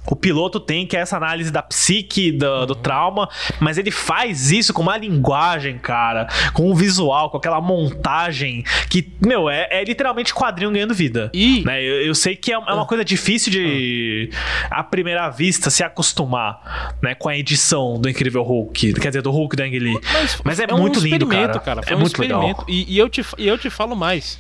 o 0.06 0.16
piloto 0.16 0.58
tem, 0.58 0.86
que 0.86 0.96
é 0.96 1.00
essa 1.00 1.16
análise 1.16 1.50
da 1.50 1.62
psique, 1.62 2.32
do, 2.32 2.66
do, 2.66 2.74
trauma, 2.74 3.28
mas 3.60 3.78
ele 3.78 3.90
faz 3.90 4.50
isso 4.50 4.72
com 4.72 4.82
uma 4.82 4.96
linguagem, 4.96 5.78
cara, 5.78 6.26
com 6.52 6.70
um 6.70 6.74
visual, 6.74 7.30
com 7.30 7.36
aquela 7.36 7.60
montagem 7.60 8.64
que, 8.90 9.12
meu, 9.24 9.48
é, 9.48 9.68
é 9.70 9.84
literalmente 9.84 10.34
quadrinho 10.34 10.72
ganhando 10.72 10.94
vida. 10.94 11.30
E... 11.32 11.62
Né? 11.64 11.82
Eu, 11.82 12.06
eu, 12.06 12.14
sei 12.14 12.34
que 12.34 12.52
é, 12.52 12.54
é 12.54 12.58
uma 12.58 12.86
coisa 12.86 13.04
difícil 13.04 13.52
de, 13.52 14.30
à 14.70 14.82
primeira 14.82 15.28
vista, 15.30 15.70
se 15.70 15.84
acostumar 15.84 16.96
né, 17.00 17.14
com 17.14 17.28
a 17.28 17.36
edição 17.36 18.00
do 18.00 18.08
Incrível 18.08 18.42
Hulk, 18.42 18.94
quer 18.94 19.08
dizer, 19.08 19.22
do 19.22 19.30
Hulk 19.30 19.56
da 19.56 19.64
Ang 19.64 19.78
Lee. 19.78 19.98
Mas, 20.12 20.40
mas 20.44 20.60
é, 20.60 20.64
é 20.64 20.74
muito 20.74 20.98
um 20.98 21.02
lindo, 21.02 21.26
cara. 21.26 21.58
cara. 21.60 21.80
É 21.86 21.94
um 21.94 22.00
muito 22.00 22.20
legal. 22.20 22.64
E, 22.68 22.94
e, 22.94 22.98
eu 22.98 23.08
te, 23.08 23.24
e 23.38 23.46
eu 23.46 23.56
te 23.56 23.70
falo 23.70 23.94
mais, 23.94 24.38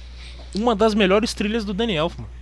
uma 0.54 0.74
das 0.74 0.94
melhores 0.94 1.32
trilhas 1.32 1.64
do 1.64 1.72
Daniel, 1.72 2.10
mano. 2.16 2.41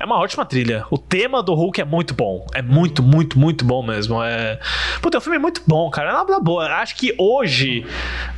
É 0.00 0.04
uma 0.06 0.18
ótima 0.18 0.46
trilha. 0.46 0.86
O 0.90 0.96
tema 0.96 1.42
do 1.42 1.52
Hulk 1.52 1.78
é 1.78 1.84
muito 1.84 2.14
bom. 2.14 2.46
É 2.54 2.62
muito, 2.62 3.02
muito, 3.02 3.38
muito 3.38 3.66
bom 3.66 3.82
mesmo. 3.82 4.22
É... 4.22 4.58
Puta, 5.02 5.18
o 5.18 5.20
filme 5.20 5.36
é 5.36 5.38
muito 5.38 5.62
bom, 5.66 5.90
cara. 5.90 6.12
É 6.12 6.14
uma 6.14 6.40
boa. 6.40 6.64
Acho 6.76 6.96
que 6.96 7.14
hoje, 7.18 7.84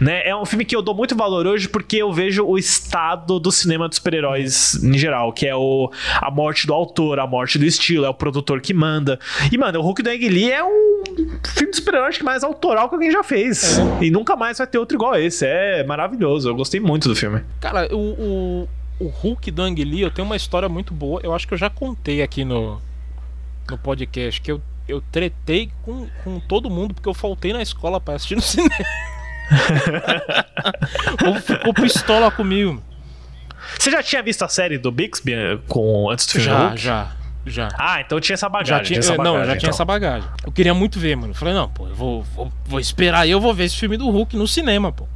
né, 0.01 0.27
é 0.27 0.35
um 0.35 0.45
filme 0.45 0.65
que 0.65 0.75
eu 0.75 0.83
dou 0.83 0.93
muito 0.93 1.15
valor 1.15 1.47
hoje 1.47 1.69
porque 1.69 1.99
eu 1.99 2.13
vejo 2.13 2.45
o 2.45 2.59
estado 2.59 3.39
do 3.39 3.53
cinema 3.53 3.89
dos 3.89 3.99
super-heróis 3.99 4.83
em 4.83 4.99
geral, 4.99 5.33
que 5.33 5.47
é 5.47 5.55
o, 5.55 5.89
a 6.21 6.33
morte 6.33 6.67
do 6.67 6.75
autor, 6.75 7.21
a 7.21 7.29
morte 7.29 7.61
do 7.61 7.65
estilo, 7.65 8.05
é 8.05 8.09
o 8.09 8.15
produtor 8.15 8.61
que 8.61 8.75
manda. 8.75 9.21
E, 9.53 9.57
mano, 9.57 9.79
o 9.79 9.83
Hulk 9.83 10.03
do 10.03 10.11
Ang 10.11 10.29
Lee 10.29 10.51
é 10.51 10.65
um 10.65 11.05
filme 11.47 11.71
de 11.71 11.77
super-heróis 11.77 12.19
mais 12.23 12.43
autoral 12.43 12.89
que 12.89 12.97
alguém 12.97 13.13
já 13.13 13.23
fez. 13.23 13.79
É. 13.79 14.05
E 14.07 14.11
nunca 14.11 14.35
mais 14.35 14.59
vai 14.59 14.67
ter 14.67 14.79
outro 14.79 14.97
igual 14.97 15.15
esse. 15.15 15.47
É 15.47 15.85
maravilhoso. 15.85 16.49
Eu 16.49 16.57
gostei 16.57 16.81
muito 16.81 17.09
do 17.09 17.15
filme. 17.15 17.41
Cara, 17.61 17.89
o... 17.95 18.65
o 18.65 18.69
o 19.03 19.09
Hulk 19.09 19.51
do 19.51 19.63
Ang 19.63 19.85
Lee, 19.85 20.03
eu 20.03 20.11
tenho 20.11 20.25
uma 20.25 20.37
história 20.37 20.69
muito 20.69 20.95
boa. 20.95 21.21
Eu 21.25 21.35
acho 21.35 21.47
que 21.47 21.55
eu 21.55 21.59
já 21.59 21.69
contei 21.69 22.23
aqui 22.23 22.45
no, 22.45 22.81
no 23.69 23.77
podcast 23.77 24.41
que 24.41 24.53
eu, 24.53 24.63
eu 24.87 25.03
tretei 25.11 25.71
com, 25.83 26.07
com 26.23 26.39
todo 26.39 26.71
mundo 26.71 26.95
porque 26.95 27.09
eu 27.09 27.15
faltei 27.15 27.53
na 27.53 27.61
escola 27.61 28.01
para 28.01 28.15
assistir 28.15 28.37
no 28.37 28.43
cinema. 28.43 28.73
o 31.29 31.41
ficou 31.41 31.75
pistola 31.75 32.31
comigo. 32.31 32.81
Você 33.79 33.91
já 33.91 34.03
tinha 34.03 34.23
visto 34.23 34.43
a 34.45 34.49
série 34.49 34.79
do 34.79 34.93
Bixby 34.93 35.35
eh, 35.35 35.59
com, 35.69 36.09
antes 36.09 36.27
do 36.27 36.33
filme 36.33 36.47
já, 36.47 36.59
Hulk? 36.59 36.81
Já, 36.81 37.13
já. 37.47 37.69
Ah, 37.79 38.01
então 38.01 38.21
tinha 38.21 38.35
essa 38.35 38.49
bagagem. 38.49 38.77
Já 38.77 38.85
tinha, 38.85 39.01
tinha 39.01 39.13
essa 39.13 39.17
bagagem, 39.17 39.39
não, 39.39 39.45
já 39.45 39.53
então. 39.53 39.61
tinha 39.61 39.71
essa 39.71 39.85
bagagem. 39.85 40.29
Eu 40.45 40.53
queria 40.53 40.75
muito 40.75 40.99
ver, 41.01 41.17
mano. 41.17 41.35
Falei, 41.35 41.55
não, 41.55 41.69
pô, 41.69 41.89
eu 41.89 41.95
vou, 41.95 42.23
vou, 42.23 42.53
vou 42.67 42.81
esperar 42.81 43.27
e 43.27 43.31
eu 43.33 43.41
vou 43.41 43.53
ver 43.53 43.65
esse 43.65 43.77
filme 43.77 43.97
do 43.97 44.09
Hulk 44.11 44.37
no 44.37 44.47
cinema, 44.47 44.93
pô. 44.93 45.09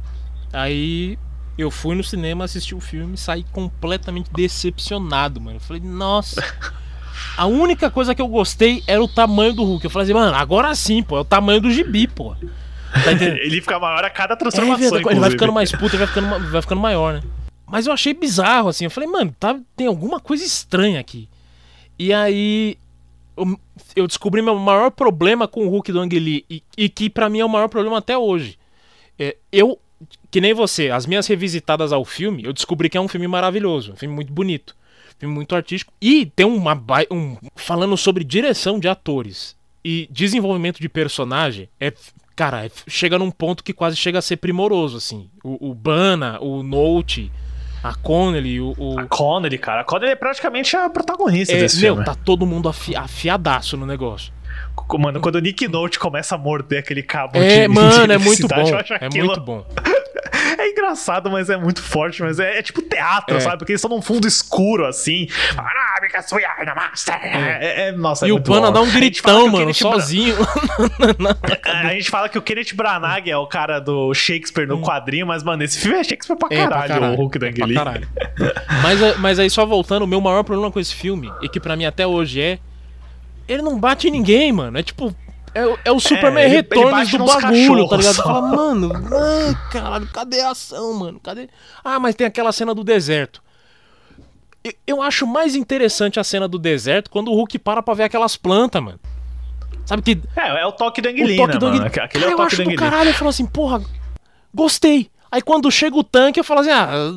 Aí 0.51 1.17
eu 1.57 1.71
fui 1.71 1.95
no 1.95 2.03
cinema, 2.03 2.45
assisti 2.45 2.75
o 2.75 2.79
filme 2.79 3.15
e 3.15 3.17
saí 3.17 3.43
completamente 3.51 4.29
decepcionado, 4.31 5.41
mano. 5.41 5.57
Eu 5.57 5.61
falei, 5.61 5.81
nossa. 5.81 6.43
A 7.35 7.45
única 7.45 7.89
coisa 7.89 8.13
que 8.13 8.21
eu 8.21 8.27
gostei 8.27 8.83
era 8.85 9.03
o 9.03 9.07
tamanho 9.07 9.53
do 9.53 9.63
Hulk. 9.63 9.85
Eu 9.85 9.89
falei 9.89 10.05
assim, 10.05 10.13
mano, 10.13 10.35
agora 10.35 10.73
sim, 10.75 11.01
pô, 11.01 11.17
é 11.17 11.21
o 11.21 11.25
tamanho 11.25 11.59
do 11.59 11.71
gibi, 11.71 12.07
pô. 12.07 12.35
Tá 13.03 13.11
ele 13.19 13.59
fica 13.61 13.79
maior 13.79 14.03
a 14.03 14.09
cada 14.09 14.35
transformação. 14.35 14.97
É, 14.97 15.01
ele 15.11 15.19
vai 15.19 15.31
ficando 15.31 15.53
mais 15.53 15.71
puto, 15.71 15.95
ele 15.95 16.05
vai 16.05 16.07
ficando, 16.07 16.51
vai 16.51 16.61
ficando 16.61 16.81
maior, 16.81 17.15
né? 17.15 17.23
Mas 17.65 17.85
eu 17.85 17.93
achei 17.93 18.13
bizarro, 18.13 18.69
assim. 18.69 18.85
Eu 18.85 18.91
falei, 18.91 19.09
mano, 19.09 19.35
tá, 19.39 19.59
tem 19.75 19.87
alguma 19.87 20.19
coisa 20.19 20.43
estranha 20.43 20.99
aqui. 20.99 21.27
E 21.99 22.13
aí 22.13 22.77
eu, 23.35 23.59
eu 23.95 24.07
descobri 24.07 24.41
meu 24.41 24.55
maior 24.55 24.89
problema 24.91 25.47
com 25.47 25.65
o 25.65 25.69
Hulk 25.69 25.91
do 25.91 25.99
Ang 25.99 26.19
Lee, 26.19 26.45
e, 26.49 26.63
e 26.77 26.89
que 26.89 27.09
para 27.09 27.29
mim 27.29 27.39
é 27.39 27.45
o 27.45 27.49
maior 27.49 27.67
problema 27.67 27.97
até 27.97 28.17
hoje. 28.17 28.57
É, 29.19 29.35
eu 29.51 29.79
que 30.29 30.41
nem 30.41 30.53
você, 30.53 30.89
as 30.89 31.05
minhas 31.05 31.27
revisitadas 31.27 31.91
ao 31.91 32.05
filme, 32.05 32.43
eu 32.43 32.53
descobri 32.53 32.89
que 32.89 32.97
é 32.97 33.01
um 33.01 33.07
filme 33.07 33.27
maravilhoso, 33.27 33.93
um 33.93 33.95
filme 33.95 34.13
muito 34.13 34.31
bonito, 34.31 34.75
um 35.15 35.19
filme 35.19 35.35
muito 35.35 35.55
artístico. 35.55 35.93
E 36.01 36.25
tem 36.25 36.45
uma. 36.45 36.79
Um, 37.11 37.37
falando 37.55 37.97
sobre 37.97 38.23
direção 38.23 38.79
de 38.79 38.87
atores 38.87 39.55
e 39.83 40.07
desenvolvimento 40.11 40.79
de 40.79 40.89
personagem, 40.89 41.69
é. 41.79 41.93
Cara, 42.35 42.67
é, 42.67 42.71
chega 42.87 43.17
num 43.17 43.31
ponto 43.31 43.63
que 43.63 43.73
quase 43.73 43.95
chega 43.95 44.19
a 44.19 44.21
ser 44.21 44.37
primoroso, 44.37 44.97
assim. 44.97 45.27
O, 45.43 45.71
o 45.71 45.73
Bana, 45.73 46.39
o 46.39 46.61
Note, 46.61 47.31
a 47.83 47.95
Connelly, 47.95 48.61
o, 48.61 48.75
o. 48.77 48.99
A 48.99 49.05
Connelly, 49.05 49.57
cara. 49.57 49.81
A 49.81 49.83
Connelly 49.83 50.11
é 50.11 50.15
praticamente 50.15 50.75
a 50.75 50.87
protagonista 50.87 51.55
é, 51.55 51.59
desse 51.59 51.81
meu, 51.81 51.95
filme. 51.95 52.05
tá 52.05 52.13
todo 52.13 52.45
mundo 52.45 52.69
afi 52.69 52.95
afiadaço 52.95 53.75
no 53.75 53.87
negócio. 53.87 54.31
Mano, 54.99 55.19
quando 55.19 55.35
o 55.35 55.39
Nick 55.39 55.67
Note 55.67 55.99
começa 55.99 56.35
a 56.35 56.37
morder 56.37 56.79
aquele 56.79 57.03
cabo 57.03 57.37
é, 57.37 57.61
de 57.61 57.67
Mano, 57.67 58.13
é 58.13 58.17
muito 58.17 58.47
bom. 58.47 58.69
É 58.99 59.09
muito 59.09 59.41
bom. 59.41 59.65
é 60.57 60.69
engraçado, 60.69 61.29
mas 61.29 61.49
é 61.49 61.57
muito 61.57 61.81
forte, 61.81 62.21
mas 62.21 62.39
é, 62.39 62.59
é 62.59 62.61
tipo 62.61 62.81
teatro, 62.81 63.37
é. 63.37 63.39
sabe? 63.39 63.57
Porque 63.57 63.71
eles 63.73 63.81
estão 63.81 63.95
num 63.95 64.01
fundo 64.01 64.27
escuro 64.27 64.85
assim. 64.85 65.27
É. 67.25 67.85
é, 67.85 67.87
é, 67.87 67.91
nossa, 67.91 68.27
e 68.27 68.29
é 68.29 68.33
o 68.33 68.41
Pana 68.41 68.71
dá 68.71 68.81
um 68.81 68.91
gritão, 68.91 69.47
mano, 69.47 69.73
sozinho. 69.73 70.35
a 71.63 71.93
gente 71.93 72.09
fala 72.09 72.29
que 72.29 72.37
o 72.37 72.41
Kenneth 72.41 72.73
Branagh 72.73 73.29
é 73.29 73.37
o 73.37 73.47
cara 73.47 73.79
do 73.79 74.13
Shakespeare 74.13 74.67
no 74.67 74.77
hum. 74.77 74.81
quadrinho, 74.81 75.27
mas, 75.27 75.43
mano, 75.43 75.63
esse 75.63 75.79
filme 75.79 75.97
é 75.97 76.03
Shakespeare 76.03 76.37
pra 76.37 76.49
caralho, 76.49 76.69
pra 76.69 76.87
caralho 76.87 77.13
o 77.13 77.15
Hulk 77.17 77.39
da 77.39 77.47
Angeli. 77.47 77.75
mas, 78.83 79.17
mas 79.19 79.39
aí, 79.39 79.49
só 79.49 79.65
voltando, 79.65 80.03
o 80.03 80.07
meu 80.07 80.21
maior 80.21 80.43
problema 80.43 80.71
com 80.71 80.79
esse 80.79 80.95
filme, 80.95 81.31
e 81.41 81.49
que 81.49 81.59
para 81.59 81.75
mim 81.75 81.85
até 81.85 82.05
hoje 82.05 82.41
é 82.41 82.59
ele 83.47 83.61
não 83.61 83.79
bate 83.79 84.07
em 84.07 84.11
ninguém, 84.11 84.51
mano. 84.51 84.77
É 84.77 84.83
tipo. 84.83 85.15
É, 85.55 85.61
é 85.85 85.91
o 85.91 85.99
Superman 85.99 86.43
é, 86.43 86.47
Retornos 86.47 87.09
do 87.09 87.25
bagulho, 87.25 87.87
tá 87.87 87.97
ligado? 87.97 88.15
Você 88.15 88.21
fala, 88.21 88.41
mano, 88.41 88.91
ai, 88.93 89.71
caralho, 89.71 90.07
cadê 90.07 90.41
a 90.41 90.51
ação, 90.51 90.93
mano? 90.93 91.19
Cadê. 91.19 91.49
Ah, 91.83 91.99
mas 91.99 92.13
tem 92.13 92.27
aquela 92.27 92.51
cena 92.51 92.75
do 92.75 92.83
deserto. 92.83 93.41
Eu, 94.63 94.73
eu 94.85 95.01
acho 95.01 95.25
mais 95.25 95.55
interessante 95.55 96.19
a 96.19 96.23
cena 96.23 96.47
do 96.47 96.59
deserto 96.59 97.09
quando 97.09 97.29
o 97.29 97.33
Hulk 97.33 97.57
para 97.59 97.81
pra 97.81 97.93
ver 97.93 98.03
aquelas 98.03 98.37
plantas, 98.37 98.83
mano. 98.83 98.99
Sabe 99.85 100.01
que. 100.01 100.21
É, 100.35 100.61
é 100.61 100.65
o 100.65 100.71
toque 100.71 101.01
do 101.01 101.07
Anguilina, 101.07 101.43
o 101.43 101.47
toque 101.47 101.57
do 101.57 101.65
Anguilina. 101.65 101.87
Aquele 101.87 102.07
Cara, 102.07 102.25
é 102.25 102.35
o 102.35 102.37
toque 102.37 102.55
eu 102.55 102.61
acho 102.61 102.71
do 102.71 102.75
caralho, 102.75 103.09
eu 103.09 103.13
falo 103.13 103.29
assim, 103.29 103.45
porra, 103.45 103.81
gostei. 104.53 105.09
Aí 105.31 105.41
quando 105.41 105.71
chega 105.71 105.95
o 105.95 106.03
tanque, 106.03 106.39
eu 106.39 106.43
falo 106.43 106.59
assim, 106.59 106.71
ah, 106.71 107.11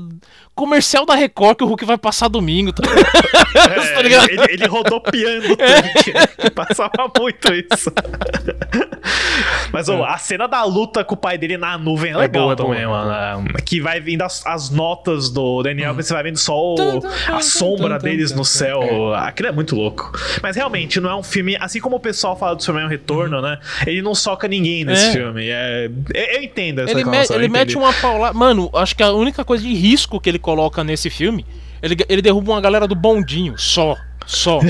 comercial 0.54 1.06
da 1.06 1.14
Record 1.14 1.56
que 1.58 1.64
o 1.64 1.66
Hulk 1.66 1.84
vai 1.84 1.96
passar 1.98 2.28
domingo. 2.28 2.72
Tá, 2.72 2.82
é, 2.88 3.92
tá 3.94 4.02
ligado? 4.02 4.28
Ele, 4.30 4.42
ele 4.52 4.66
rodopiando 4.66 5.52
o 5.52 5.56
tanque. 5.56 6.12
É. 6.38 6.50
Passava 6.50 6.90
muito 7.18 7.52
isso. 7.54 7.90
Mas 9.72 9.88
ô, 9.88 10.04
a 10.04 10.18
cena 10.18 10.46
da 10.46 10.62
luta 10.64 11.04
com 11.04 11.14
o 11.14 11.16
pai 11.16 11.38
dele 11.38 11.56
na 11.56 11.78
nuvem 11.78 12.12
é 12.12 12.16
legal 12.16 12.42
boa, 12.44 12.52
é 12.52 12.56
também, 12.56 12.84
boa. 12.86 13.04
mano. 13.04 13.48
É, 13.56 13.62
Que 13.62 13.80
vai 13.80 14.00
vindo 14.00 14.22
as, 14.22 14.44
as 14.46 14.68
notas 14.70 15.30
do 15.30 15.62
Daniel, 15.62 15.94
você 15.94 16.12
vai 16.12 16.22
vendo 16.24 16.36
só 16.36 16.54
o- 16.74 17.00
a 17.28 17.40
sombra 17.40 17.98
deles 17.98 18.32
no 18.32 18.44
céu. 18.44 19.14
Aquilo 19.14 19.48
é 19.48 19.52
muito 19.52 19.74
louco. 19.74 20.12
Mas 20.42 20.56
realmente, 20.56 21.00
não 21.00 21.10
é 21.10 21.14
um 21.14 21.22
filme. 21.22 21.56
Assim 21.60 21.80
como 21.80 21.96
o 21.96 22.00
pessoal 22.00 22.36
fala 22.36 22.54
do 22.56 22.62
Superman 22.62 22.88
Retorno, 22.90 23.40
né? 23.40 23.58
Ele 23.86 24.02
não 24.02 24.14
soca 24.14 24.46
ninguém 24.48 24.84
nesse 24.84 25.08
É. 25.08 25.12
filme. 25.12 25.48
É, 25.48 25.90
eu, 26.36 26.42
entendo 26.42 26.80
essa 26.80 26.90
Ele, 26.92 27.04
me- 27.04 27.16
ele 27.30 27.48
mete 27.48 27.76
uma 27.78 27.92
paulada. 27.92 28.34
Mano, 28.36 28.68
acho 28.74 28.94
que 28.94 29.02
a 29.02 29.12
única 29.12 29.44
coisa 29.44 29.62
de 29.64 29.72
risco 29.72 30.20
que 30.20 30.28
ele 30.28 30.38
coloca 30.38 30.49
nesse 30.84 31.08
filme, 31.10 31.44
ele, 31.82 31.96
ele 32.08 32.22
derruba 32.22 32.52
uma 32.52 32.60
galera 32.60 32.86
do 32.86 32.94
bondinho. 32.94 33.54
Só. 33.58 33.96
Só. 34.26 34.60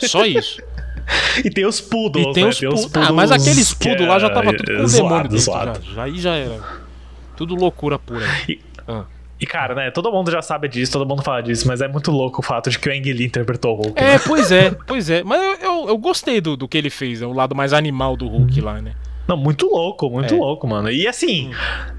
Só 0.00 0.24
isso. 0.24 0.60
E 1.44 1.50
tem 1.50 1.64
os 1.64 1.80
poodles, 1.80 2.26
E 2.26 2.32
tem 2.32 2.44
né? 2.44 2.50
os 2.50 2.58
poodles. 2.58 2.90
Ah, 2.94 3.12
mas 3.12 3.30
que 3.74 3.86
poodles 3.86 4.08
lá 4.08 4.18
já 4.18 4.30
tava 4.30 4.52
tudo 4.52 4.64
com 4.76 4.82
é 4.82 4.86
demônio 4.86 5.22
dentro. 5.22 5.38
zoado. 5.38 5.80
Já, 5.84 5.94
já, 5.94 6.02
aí 6.04 6.18
já 6.18 6.34
era. 6.34 6.58
Tudo 7.36 7.54
loucura 7.54 7.98
pura. 7.98 8.24
E- 8.48 8.60
Ah. 8.88 9.04
E 9.38 9.44
cara, 9.44 9.74
né? 9.74 9.90
Todo 9.90 10.10
mundo 10.10 10.30
já 10.30 10.40
sabe 10.40 10.66
disso, 10.66 10.92
todo 10.92 11.06
mundo 11.06 11.22
fala 11.22 11.42
disso, 11.42 11.68
mas 11.68 11.82
é 11.82 11.88
muito 11.88 12.10
louco 12.10 12.40
o 12.40 12.42
fato 12.42 12.70
de 12.70 12.78
que 12.78 12.88
o 12.88 12.92
Ang 12.92 13.12
Lee 13.12 13.26
interpretou 13.26 13.72
o 13.76 13.82
Hulk. 13.82 13.92
É, 14.02 14.12
né? 14.14 14.18
pois 14.26 14.50
é, 14.50 14.70
pois 14.86 15.10
é. 15.10 15.22
Mas 15.22 15.42
eu, 15.42 15.52
eu, 15.82 15.88
eu 15.88 15.98
gostei 15.98 16.40
do, 16.40 16.56
do 16.56 16.66
que 16.66 16.78
ele 16.78 16.88
fez, 16.88 17.20
é 17.20 17.26
o 17.26 17.32
lado 17.34 17.54
mais 17.54 17.74
animal 17.74 18.16
do 18.16 18.26
Hulk 18.26 18.60
lá, 18.62 18.80
né? 18.80 18.92
Não, 19.28 19.36
muito 19.36 19.66
louco, 19.66 20.08
muito 20.08 20.34
É. 20.34 20.36
louco, 20.36 20.66
mano. 20.66 20.90
E 20.90 21.06
assim, 21.06 21.50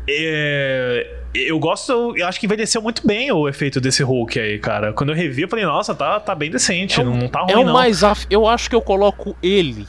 é, 0.09 1.15
eu 1.33 1.59
gosto, 1.59 2.13
eu 2.17 2.25
acho 2.27 2.39
que 2.39 2.45
envelheceu 2.45 2.81
muito 2.81 3.05
bem 3.05 3.31
o 3.31 3.47
efeito 3.47 3.81
desse 3.81 4.01
Hulk 4.03 4.39
aí, 4.39 4.59
cara. 4.59 4.93
Quando 4.93 5.09
eu 5.09 5.15
revi, 5.15 5.41
eu 5.41 5.49
falei, 5.49 5.65
nossa, 5.65 5.93
tá, 5.93 6.19
tá 6.19 6.33
bem 6.33 6.49
decente, 6.49 7.03
não, 7.03 7.15
não 7.15 7.27
tá 7.27 7.41
ruim, 7.41 7.51
é 7.51 7.57
o 7.57 7.65
não. 7.65 7.73
mais 7.73 8.03
af... 8.03 8.25
Eu 8.29 8.47
acho 8.47 8.69
que 8.69 8.75
eu 8.75 8.81
coloco 8.81 9.35
ele 9.43 9.85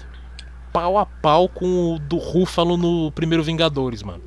pau 0.73 0.99
a 0.99 1.07
pau 1.07 1.49
com 1.49 1.95
o 1.95 1.99
do 1.99 2.17
Rúfalo 2.19 2.77
no 2.77 3.11
primeiro 3.13 3.43
Vingadores, 3.43 4.03
mano. 4.03 4.23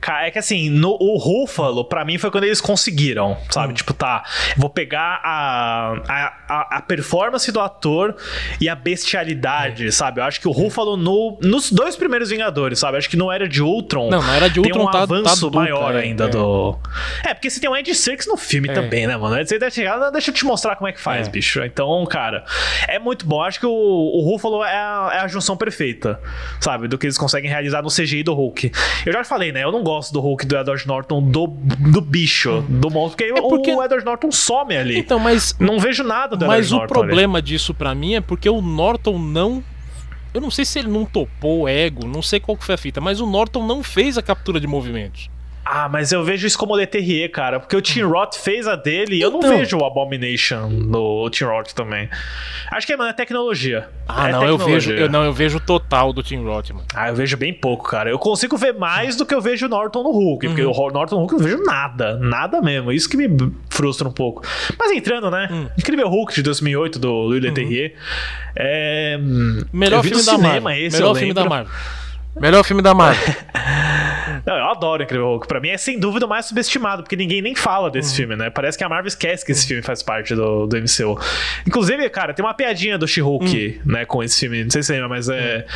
Cara, 0.00 0.26
é 0.26 0.30
que 0.30 0.38
assim, 0.38 0.70
no, 0.70 0.96
o 1.00 1.16
Ruffalo, 1.18 1.84
pra 1.84 2.04
mim, 2.04 2.18
foi 2.18 2.30
quando 2.30 2.44
eles 2.44 2.60
conseguiram, 2.60 3.32
Hum. 3.32 3.36
sabe? 3.50 3.74
Tipo, 3.74 3.92
tá, 3.92 4.22
vou 4.56 4.70
pegar 4.70 5.20
a, 5.24 5.94
a, 6.48 6.76
a, 6.78 6.82
performance 6.82 7.50
do 7.50 7.60
ator 7.60 8.14
e 8.60 8.68
a 8.68 8.74
bestialidade, 8.74 9.88
É. 9.88 9.90
sabe? 9.90 10.20
Eu 10.20 10.24
acho 10.24 10.40
que 10.40 10.48
o 10.48 10.52
Ruffalo, 10.52 10.96
no, 10.96 11.38
nos 11.42 11.70
dois 11.72 11.96
primeiros 11.96 12.30
Vingadores, 12.30 12.78
sabe? 12.78 12.98
Acho 12.98 13.08
que 13.08 13.16
não 13.16 13.32
era 13.32 13.48
de 13.48 13.62
Ultron. 13.62 14.10
Não, 14.10 14.22
na 14.22 14.36
Era 14.36 14.48
de 14.48 14.60
tem 14.60 14.70
Ultron 14.72 14.82
um 14.82 14.86
tá- 14.86 14.92
tá 14.92 15.02
avanço 15.02 15.50
maior 15.50 15.94
é, 15.94 16.00
ainda 16.02 16.24
é. 16.24 16.28
do. 16.28 16.78
É, 17.24 17.34
porque 17.34 17.48
você 17.50 17.58
tem 17.60 17.68
um 17.68 17.76
Ed 17.76 17.92
Serkis 17.94 18.26
no 18.26 18.36
filme 18.36 18.68
É. 18.68 18.72
também, 18.72 19.06
né, 19.06 19.16
mano? 19.16 19.34
Serkis 19.36 19.58
deve 19.60 19.70
chegar, 19.74 19.98
"Não, 19.98 20.12
deixa 20.12 20.30
eu 20.30 20.34
te 20.34 20.44
mostrar 20.44 20.76
como 20.76 20.88
é 20.88 20.92
que 20.92 21.00
faz, 21.00 21.26
É. 21.26 21.30
bicho. 21.30 21.62
Então, 21.64 22.04
cara, 22.06 22.44
é 22.86 22.98
muito 22.98 23.26
bom. 23.26 23.42
Acho 23.42 23.58
que 23.60 23.66
o, 23.66 23.70
o 23.70 24.20
Ruffalo 24.22 24.62
é 24.64 24.74
a, 24.74 25.10
é 25.14 25.18
a 25.20 25.28
junção 25.28 25.56
perfeita, 25.56 26.20
sabe? 26.60 26.86
Do 26.88 26.96
que 26.98 27.06
eles 27.06 27.18
conseguem 27.18 27.50
realizar 27.50 27.82
no 27.82 27.88
CGI 27.88 28.22
do 28.22 28.34
Hulk. 28.34 28.70
Eu 29.06 29.12
já 29.12 29.24
falei, 29.24 29.50
né? 29.52 29.64
Eu 29.64 29.72
não 29.72 29.82
gosto 29.88 30.12
do 30.12 30.20
Hulk 30.20 30.46
do 30.46 30.56
Edward 30.56 30.86
Norton 30.86 31.22
do, 31.22 31.46
do 31.46 32.00
bicho, 32.00 32.64
do 32.68 32.90
monstro, 32.90 33.16
porque, 33.26 33.38
É 33.38 33.42
porque- 33.42 33.72
o 33.74 33.82
Edward 33.82 34.04
Norton 34.04 34.30
some 34.30 34.76
ali. 34.76 34.98
Então, 34.98 35.18
mas 35.18 35.56
não 35.58 35.78
vejo 35.78 36.02
nada 36.04 36.36
do 36.36 36.46
Mas 36.46 36.66
Edward 36.66 36.74
o 36.74 36.78
Norton. 36.78 36.94
ali. 37.00 37.08
problema 37.08 37.42
disso 37.42 37.72
pra 37.74 37.94
mim 37.94 38.14
é 38.14 38.20
porque 38.20 38.48
o 38.48 38.60
Norton 38.60 39.18
não. 39.18 39.62
Eu 40.34 40.40
não 40.42 40.50
sei 40.50 40.64
se 40.64 40.78
ele 40.78 40.88
não 40.88 41.04
topou 41.04 41.60
o 41.62 41.68
ego, 41.68 42.06
não 42.06 42.20
sei 42.22 42.38
qual 42.38 42.56
que 42.56 42.64
foi 42.64 42.74
a 42.74 42.78
fita, 42.78 43.00
mas 43.00 43.18
o 43.20 43.26
Norton 43.26 43.66
não 43.66 43.82
fez 43.82 44.18
a 44.18 44.22
captura 44.22 44.60
de 44.60 44.66
movimentos. 44.66 45.30
Ah, 45.70 45.86
mas 45.86 46.12
eu 46.12 46.24
vejo 46.24 46.46
isso 46.46 46.56
como 46.58 46.74
Leterrier, 46.74 47.30
cara. 47.30 47.60
Porque 47.60 47.76
o 47.76 47.80
Tim 47.82 48.00
Roth 48.00 48.36
fez 48.36 48.66
a 48.66 48.74
dele 48.74 49.16
e 49.16 49.20
eu 49.20 49.30
não 49.30 49.38
Então. 49.40 49.58
vejo 49.58 49.76
o 49.76 49.84
Abomination 49.84 50.66
no 50.70 51.28
Tim 51.28 51.44
Roth 51.44 51.72
também. 51.74 52.08
Acho 52.70 52.86
que 52.86 52.96
mano, 52.96 53.10
é 53.10 53.12
tecnologia. 53.12 53.86
Ah, 54.08 54.30
É 54.30 54.32
não, 54.32 54.44
eu 54.46 54.56
vejo, 54.56 54.88
tecnologia. 54.88 54.96
eu 55.04 55.10
não, 55.10 55.24
eu 55.24 55.32
vejo 55.32 55.58
o 55.58 55.60
total 55.60 56.10
do 56.14 56.22
Tim 56.22 56.42
Roth, 56.42 56.70
mano. 56.70 56.86
Ah, 56.94 57.08
eu 57.10 57.14
vejo 57.14 57.36
bem 57.36 57.52
pouco, 57.52 57.86
cara. 57.86 58.08
Eu 58.08 58.18
consigo 58.18 58.56
ver 58.56 58.72
mais 58.72 59.14
do 59.14 59.26
que 59.26 59.34
eu 59.34 59.42
vejo 59.42 59.66
o 59.66 59.68
Norton 59.68 60.02
no 60.02 60.10
Hulk. 60.10 60.46
Porque 60.46 60.62
Uhum. 60.62 60.72
o 60.72 60.90
Norton 60.90 61.16
no 61.16 61.20
Hulk 61.22 61.34
eu 61.34 61.38
não 61.38 61.44
vejo 61.46 61.62
nada. 61.64 62.16
Nada 62.16 62.62
mesmo. 62.62 62.90
Isso 62.90 63.06
que 63.06 63.18
me 63.18 63.28
frustra 63.68 64.08
um 64.08 64.12
pouco. 64.12 64.42
Mas 64.78 64.90
entrando, 64.92 65.30
né? 65.30 65.48
Hum. 65.52 65.68
Incrível 65.78 66.08
Hulk 66.08 66.34
de 66.34 66.42
2008 66.42 66.98
do 66.98 67.12
Louis 67.12 67.42
Leterrier. 67.42 67.94
É... 68.56 69.18
Uhum. 69.20 69.64
Melhor 69.70 69.98
eu 69.98 70.02
vi 70.02 70.08
filme 70.08 70.24
da 70.24 70.32
cinema 70.32 70.60
Marvel. 70.70 70.86
esse, 70.86 70.96
Melhor 70.96 71.14
filme 71.14 71.34
da. 71.34 71.44
Marvel. 71.44 71.72
Melhor 72.40 72.64
filme 72.64 72.82
da 72.82 72.94
Marvel. 72.94 73.34
Não, 74.48 74.56
eu 74.56 74.64
adoro 74.64 75.02
Incrível 75.02 75.26
Hulk. 75.26 75.46
Pra 75.46 75.60
mim 75.60 75.68
é 75.68 75.76
sem 75.76 75.98
dúvida 76.00 76.24
o 76.24 76.28
mais 76.28 76.46
subestimado, 76.46 77.02
porque 77.02 77.14
ninguém 77.16 77.42
nem 77.42 77.54
fala 77.54 77.84
Uhum. 77.88 77.90
desse 77.92 78.16
filme, 78.16 78.34
né? 78.34 78.48
Parece 78.48 78.78
que 78.78 78.82
a 78.82 78.88
Marvel 78.88 79.08
esquece 79.08 79.44
que 79.44 79.52
esse 79.52 79.66
filme 79.66 79.82
faz 79.82 80.02
parte 80.02 80.34
do, 80.34 80.66
do 80.66 80.74
MCU. 80.78 81.18
Inclusive, 81.66 82.08
cara, 82.08 82.32
tem 82.32 82.42
uma 82.42 82.54
piadinha 82.54 82.96
do 82.96 83.06
She-Hulk, 83.06 83.80
Hum. 83.84 83.92
né, 83.92 84.06
com 84.06 84.22
esse 84.22 84.40
filme. 84.40 84.64
Não 84.64 84.70
sei 84.70 84.82
se 84.82 84.86
você 84.86 84.92
lembra, 84.94 85.08
mas 85.10 85.28
é. 85.28 85.66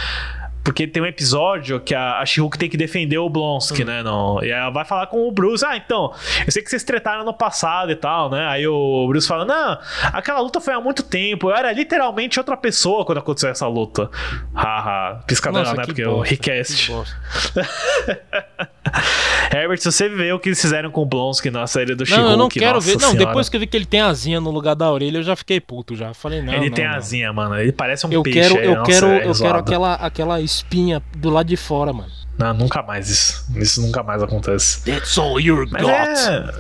Porque 0.64 0.86
tem 0.86 1.02
um 1.02 1.06
episódio 1.06 1.80
que 1.80 1.94
a, 1.94 2.18
a 2.20 2.26
She-Hulk 2.26 2.56
tem 2.56 2.68
que 2.70 2.76
defender 2.76 3.18
o 3.18 3.26
Hum. 3.26 3.30
Blonsky, 3.30 3.84
né? 3.84 4.02
No, 4.02 4.40
e 4.42 4.50
ela 4.50 4.70
vai 4.70 4.84
falar 4.84 5.06
com 5.08 5.26
o 5.26 5.32
Bruce. 5.32 5.64
Ah, 5.64 5.76
então, 5.76 6.12
eu 6.46 6.52
sei 6.52 6.62
que 6.62 6.70
vocês 6.70 6.84
tretaram 6.84 7.24
no 7.24 7.34
passado 7.34 7.90
e 7.90 7.96
tal, 7.96 8.30
né? 8.30 8.46
Aí 8.46 8.66
o 8.66 9.06
Bruce 9.08 9.26
fala: 9.26 9.44
Não, 9.44 9.78
aquela 10.12 10.40
luta 10.40 10.60
foi 10.60 10.72
há 10.74 10.80
muito 10.80 11.02
tempo. 11.02 11.50
Eu 11.50 11.56
era 11.56 11.72
literalmente 11.72 12.38
outra 12.38 12.56
pessoa 12.56 13.04
quando 13.04 13.18
aconteceu 13.18 13.50
essa 13.50 13.66
luta. 13.66 14.08
Haha, 14.54 15.20
piscadela, 15.26 15.74
né? 15.74 15.80
que 15.82 15.86
Porque 15.86 16.04
o 16.04 16.16
bosta, 16.16 16.30
Recast. 16.30 16.86
que 16.86 16.92
bosta. 16.92 18.68
Herbert, 19.52 19.80
você 19.80 20.08
vê 20.08 20.32
o 20.32 20.38
que 20.38 20.48
eles 20.48 20.60
fizeram 20.60 20.90
com 20.90 21.02
o 21.02 21.06
Blonsky 21.06 21.50
na 21.50 21.66
série 21.66 21.94
do 21.94 22.04
Não, 22.08 22.30
eu 22.30 22.36
não 22.36 22.48
quero 22.48 22.80
ver. 22.80 22.92
Não, 22.92 23.10
senhora. 23.10 23.18
depois 23.26 23.48
que 23.48 23.56
eu 23.56 23.60
vi 23.60 23.66
que 23.66 23.76
ele 23.76 23.86
tem 23.86 24.00
asinha 24.00 24.40
no 24.40 24.50
lugar 24.50 24.74
da 24.74 24.90
orelha, 24.90 25.18
eu 25.18 25.22
já 25.22 25.36
fiquei 25.36 25.60
puto 25.60 25.94
já. 25.94 26.12
Falei, 26.14 26.42
não. 26.42 26.52
Ele 26.52 26.68
não, 26.68 26.74
tem 26.74 26.86
não. 26.88 26.94
asinha, 26.94 27.32
mano. 27.32 27.56
Ele 27.56 27.72
parece 27.72 28.06
um 28.06 28.12
Eu 28.12 28.22
peixe. 28.22 28.40
quero, 28.40 28.56
eu 28.56 28.74
nossa, 28.76 28.90
quero, 28.90 29.06
é 29.06 29.26
eu 29.26 29.34
quero 29.34 29.58
aquela, 29.58 29.94
aquela 29.94 30.40
espinha 30.40 31.02
do 31.16 31.30
lado 31.30 31.46
de 31.46 31.56
fora, 31.56 31.92
mano. 31.92 32.10
Não, 32.38 32.54
nunca 32.54 32.82
mais 32.82 33.08
isso. 33.08 33.46
Isso 33.56 33.80
nunca 33.82 34.02
mais 34.02 34.22
acontece. 34.22 34.82
That's 34.84 35.16
all 35.18 35.38
you 35.38 35.66
got. 35.68 35.82
é... 35.82 36.54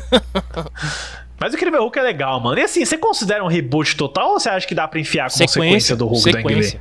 Mas 1.38 1.54
o 1.54 1.56
Incrível 1.56 1.80
Hulk 1.80 1.98
é 1.98 2.02
legal, 2.02 2.38
mano. 2.38 2.58
E 2.58 2.62
assim, 2.62 2.84
você 2.84 2.98
considera 2.98 3.42
um 3.42 3.46
reboot 3.46 3.96
total 3.96 4.32
ou 4.32 4.40
você 4.40 4.50
acha 4.50 4.66
que 4.66 4.74
dá 4.74 4.86
pra 4.86 5.00
enfiar 5.00 5.30
com 5.30 5.36
sequência, 5.36 5.96
do 5.96 6.06
Hulk 6.06 6.30
do 6.30 6.38
Ang 6.38 6.48
Lee? 6.48 6.64
sequência. 6.64 6.80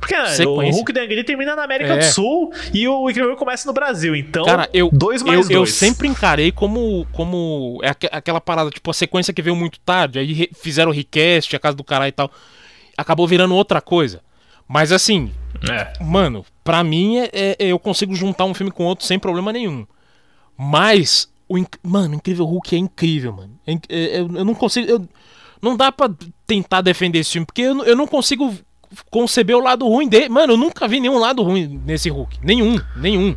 Porque 0.00 0.16
né, 0.16 0.46
o. 0.46 0.60
Hulk 0.70 0.92
do 0.92 0.98
Ang 1.00 1.14
Lee 1.14 1.22
termina 1.24 1.54
na 1.54 1.62
América 1.62 1.92
É. 1.92 1.98
do 1.98 2.04
Sul 2.04 2.50
e 2.72 2.88
o 2.88 3.08
Incrível 3.10 3.36
começa 3.36 3.66
no 3.68 3.72
Brasil. 3.74 4.16
Então, 4.16 4.44
Cara, 4.44 4.68
eu, 4.72 4.88
dois 4.90 5.22
mais 5.22 5.48
eu, 5.50 5.56
eu 5.56 5.58
dois. 5.60 5.74
sempre 5.74 6.08
encarei 6.08 6.50
como, 6.50 7.06
como 7.12 7.78
é 7.82 7.90
aque- 7.90 8.08
aquela 8.10 8.40
parada, 8.40 8.70
tipo, 8.70 8.90
a 8.90 8.94
sequência 8.94 9.32
que 9.34 9.42
veio 9.42 9.54
muito 9.54 9.78
tarde, 9.80 10.18
aí 10.18 10.48
fizeram 10.58 10.90
o 10.90 10.94
request, 10.94 11.54
a 11.54 11.58
casa 11.58 11.76
do 11.76 11.84
caralho 11.84 12.08
e 12.08 12.12
tal, 12.12 12.30
acabou 12.96 13.26
virando 13.28 13.54
outra 13.54 13.80
coisa. 13.80 14.22
Mas 14.66 14.90
assim, 14.90 15.30
É. 15.70 15.92
mano, 16.02 16.46
pra 16.64 16.82
mim 16.82 17.18
é, 17.18 17.30
é- 17.32 17.56
eu 17.58 17.78
consigo 17.78 18.14
juntar 18.14 18.44
um 18.46 18.54
filme 18.54 18.70
com 18.72 18.84
outro 18.84 19.04
sem 19.04 19.18
problema 19.18 19.52
nenhum. 19.52 19.86
Mas, 20.56 21.28
o 21.48 21.58
inc- 21.58 21.78
mano, 21.82 22.14
o 22.14 22.16
Incrível 22.16 22.44
Hulk 22.46 22.74
é 22.74 22.78
incrível, 22.78 23.32
mano. 23.32 23.58
É 23.66 23.72
é- 23.72 24.16
é- 24.16 24.20
eu 24.20 24.28
não 24.44 24.54
consigo. 24.54 24.88
eu- 24.90 25.08
não 25.62 25.76
dá 25.76 25.92
pra 25.92 26.08
tentar 26.46 26.80
defender 26.80 27.18
esse 27.18 27.32
filme, 27.32 27.46
porque 27.46 27.62
eu, 27.62 27.84
eu 27.84 27.96
não 27.96 28.06
consigo 28.06 28.54
conceber 29.10 29.56
o 29.56 29.60
lado 29.60 29.86
ruim 29.86 30.08
dele. 30.08 30.28
Mano, 30.28 30.54
eu 30.54 30.56
nunca 30.56 30.88
vi 30.88 30.98
nenhum 31.00 31.18
lado 31.18 31.42
ruim 31.42 31.80
nesse 31.84 32.08
Hulk. 32.10 32.38
Nenhum, 32.42 32.80
nenhum. 32.96 33.36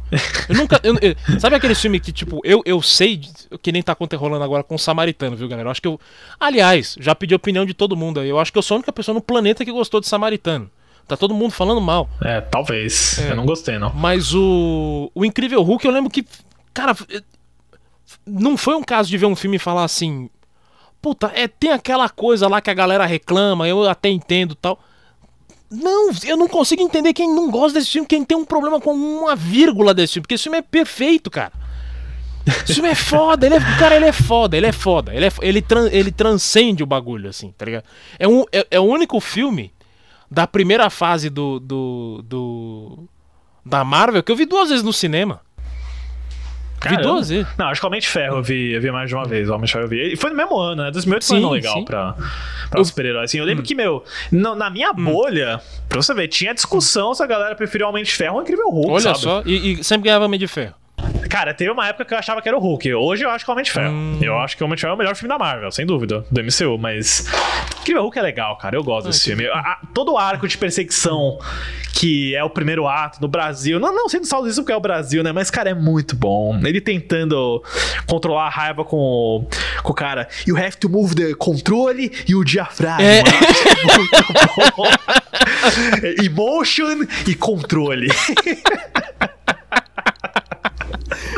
Eu 0.49 0.55
nunca. 0.55 0.79
eu- 0.83 0.97
eu- 1.01 1.39
sabe 1.39 1.55
aquele 1.55 1.75
filme 1.75 1.99
que, 1.99 2.11
tipo, 2.11 2.39
eu, 2.43 2.61
eu 2.65 2.81
sei 2.81 3.21
que 3.61 3.71
nem 3.71 3.81
tá 3.83 3.95
rolando 4.17 4.43
agora 4.43 4.63
com 4.63 4.75
o 4.75 4.79
Samaritano, 4.79 5.35
viu, 5.35 5.47
galera? 5.47 5.67
Eu 5.67 5.71
acho 5.71 5.81
que 5.81 5.87
eu. 5.87 5.99
Aliás, 6.39 6.95
já 6.99 7.13
pedi 7.13 7.33
a 7.33 7.37
opinião 7.37 7.65
de 7.65 7.73
todo 7.73 7.95
mundo 7.95 8.19
aí. 8.19 8.29
Eu 8.29 8.39
acho 8.39 8.51
que 8.51 8.57
eu 8.57 8.63
sou 8.63 8.75
a 8.75 8.77
única 8.77 8.91
pessoa 8.91 9.13
no 9.13 9.21
planeta 9.21 9.63
que 9.63 9.71
gostou 9.71 9.99
de 10.01 10.07
Samaritano. 10.07 10.69
Tá 11.07 11.17
todo 11.17 11.33
mundo 11.33 11.51
falando 11.51 11.81
mal. 11.81 12.09
É, 12.21 12.39
talvez. 12.41 13.19
Eu 13.19 13.35
não 13.35 13.45
gostei, 13.45 13.77
não. 13.77 13.93
Mas 13.93 14.33
o, 14.33 15.11
o 15.13 15.25
Incrível 15.25 15.61
Hulk, 15.61 15.85
eu 15.85 15.91
lembro 15.91 16.09
que, 16.09 16.25
cara, 16.73 16.95
não 18.25 18.55
foi 18.57 18.75
um 18.75 18.83
caso 18.83 19.09
de 19.09 19.17
ver 19.17 19.25
um 19.25 19.35
filme 19.35 19.57
e 19.57 19.59
falar 19.59 19.83
assim, 19.83 20.29
puta, 21.01 21.31
é, 21.35 21.47
tem 21.47 21.71
aquela 21.71 22.07
coisa 22.09 22.47
lá 22.47 22.61
que 22.61 22.69
a 22.69 22.73
galera 22.73 23.05
reclama, 23.05 23.67
eu 23.67 23.87
até 23.89 24.09
entendo 24.09 24.55
tal. 24.55 24.79
Não, 25.73 26.11
eu 26.25 26.37
não 26.37 26.47
consigo 26.47 26.81
entender 26.81 27.13
quem 27.13 27.27
não 27.33 27.49
gosta 27.49 27.79
desse 27.79 27.91
filme, 27.91 28.07
quem 28.07 28.23
tem 28.23 28.37
um 28.37 28.45
problema 28.45 28.79
com 28.79 28.93
uma 28.93 29.35
vírgula 29.35 29.93
desse 29.93 30.13
filme, 30.13 30.23
porque 30.23 30.35
esse 30.35 30.43
filme 30.43 30.59
é 30.59 30.61
perfeito, 30.61 31.31
cara. 31.31 31.51
Esse 32.45 32.75
filme 32.75 32.89
é 32.89 32.95
foda, 32.95 33.45
ele 33.45 33.55
é, 33.55 33.59
cara, 33.79 33.95
ele 33.95 34.05
é 34.05 34.11
foda, 34.11 34.57
ele 34.57 34.65
é 34.67 34.71
foda, 34.71 35.15
ele, 35.15 35.25
é, 35.25 35.31
ele, 35.41 35.61
tran- 35.61 35.89
ele 35.91 36.11
transcende 36.11 36.83
o 36.83 36.85
bagulho, 36.85 37.29
assim, 37.29 37.53
tá 37.57 37.65
ligado? 37.65 37.85
É, 38.19 38.27
um, 38.27 38.43
é, 38.51 38.67
é 38.71 38.79
o 38.79 38.83
único 38.83 39.19
filme 39.19 39.71
da 40.29 40.45
primeira 40.45 40.89
fase 40.89 41.29
do, 41.29 41.59
do, 41.59 42.21
do 42.27 42.99
da 43.65 43.83
Marvel 43.83 44.21
que 44.21 44.31
eu 44.31 44.35
vi 44.35 44.45
duas 44.45 44.69
vezes 44.69 44.83
no 44.83 44.91
cinema. 44.91 45.39
Vi 46.83 46.89
Caramba. 46.89 47.03
duas 47.03 47.29
vezes. 47.29 47.47
Não, 47.57 47.67
acho 47.67 47.79
que 47.81 47.85
o 47.85 47.89
Homem 47.89 47.99
de 48.01 48.07
Ferro 48.07 48.37
eu 48.37 48.43
vi, 48.43 48.73
eu 48.73 48.81
vi 48.81 48.91
mais 48.91 49.09
de 49.09 49.15
uma 49.15 49.25
vez. 49.25 49.49
O 49.49 49.53
Homem 49.53 49.65
de 49.65 49.71
Ferro 49.71 49.85
eu 49.85 49.89
vi. 49.89 50.13
E 50.13 50.15
foi 50.17 50.29
no 50.29 50.35
mesmo 50.35 50.57
ano, 50.59 50.83
né? 50.83 50.91
2008 50.91 51.25
foi 51.25 51.35
um 51.37 51.39
ano 51.39 51.49
legal 51.51 51.73
sim. 51.75 51.85
pra, 51.85 52.15
pra 52.69 52.83
super-herói. 52.83 53.23
Assim, 53.25 53.37
eu 53.39 53.45
lembro 53.45 53.63
que, 53.63 53.73
meu, 53.73 54.03
no- 54.31 54.53
na 54.55 54.69
minha 54.69 54.91
bolha, 54.93 55.61
pra 55.87 56.01
você 56.01 56.13
ver, 56.13 56.27
tinha 56.27 56.53
discussão 56.53 57.13
se 57.13 57.23
a 57.23 57.25
galera 57.27 57.55
preferia 57.55 57.87
o 57.87 57.89
Homem 57.89 58.03
de 58.03 58.11
Ferro 58.11 58.33
ou 58.35 58.39
o 58.39 58.43
Incrível 58.43 58.69
Hulk, 58.69 58.91
Olha 58.91 58.99
sabe? 59.01 59.19
só, 59.19 59.41
e, 59.45 59.79
e 59.79 59.83
sempre 59.83 60.05
ganhava 60.05 60.25
Homem 60.25 60.39
de 60.39 60.47
Ferro. 60.47 60.73
Cara, 61.29 61.53
teve 61.53 61.71
uma 61.71 61.87
época 61.87 62.05
que 62.05 62.13
eu 62.13 62.17
achava 62.17 62.41
que 62.41 62.47
era 62.47 62.57
o 62.57 62.59
Hulk. 62.59 62.93
Hoje 62.93 63.23
eu 63.25 63.29
acho 63.29 63.43
que 63.43 63.49
é 63.49 63.51
o 63.51 63.53
Homem 63.53 63.63
de 63.65 63.71
Ferro. 63.71 63.91
Hum. 63.93 64.19
Eu 64.21 64.37
acho 64.37 64.55
que 64.55 64.63
o 64.63 64.65
Homem 64.65 64.75
de 64.75 64.81
Ferro 64.81 64.91
é 64.91 64.95
o 64.95 64.97
melhor 64.97 65.15
filme 65.15 65.29
da 65.29 65.37
Marvel, 65.39 65.71
sem 65.71 65.85
dúvida, 65.85 66.23
do 66.29 66.41
MCU. 66.43 66.77
Mas. 66.77 67.25
Incrível 67.81 68.03
Hulk 68.03 68.19
é 68.19 68.21
legal, 68.21 68.57
cara. 68.57 68.75
Eu 68.77 68.83
gosto 68.83 69.07
desse 69.07 69.23
filme. 69.25 69.45
A- 69.47 69.59
a- 69.59 69.79
todo 69.93 70.13
o 70.13 70.17
arco 70.17 70.47
de 70.47 70.57
perseguição 70.57 71.37
que 71.93 72.35
é 72.35 72.43
o 72.43 72.49
primeiro 72.49 72.87
ato 72.87 73.19
no 73.21 73.27
Brasil. 73.27 73.79
Não, 73.79 73.93
não 73.93 74.09
sendo 74.09 74.25
só 74.25 74.45
isso 74.47 74.61
porque 74.61 74.71
é 74.73 74.75
o 74.75 74.79
Brasil, 74.79 75.23
né? 75.23 75.31
Mas, 75.31 75.49
cara, 75.49 75.69
é 75.69 75.73
muito 75.73 76.15
bom. 76.15 76.59
Ele 76.65 76.81
tentando 76.81 77.63
controlar 78.07 78.45
a 78.47 78.49
raiva 78.49 78.83
com, 78.85 78.97
o- 78.97 79.47
com 79.83 79.91
o 79.91 79.95
cara. 79.95 80.27
You 80.47 80.57
have 80.57 80.77
to 80.77 80.89
move 80.89 81.15
the 81.15 81.33
controle 81.35 82.11
e 82.27 82.35
o 82.35 82.43
diafragma. 82.43 83.03
É. 83.03 83.23
Muito 83.83 84.73
bom. 84.77 84.83
Emotion 86.23 87.05
e 87.27 87.35
controle. 87.35 88.07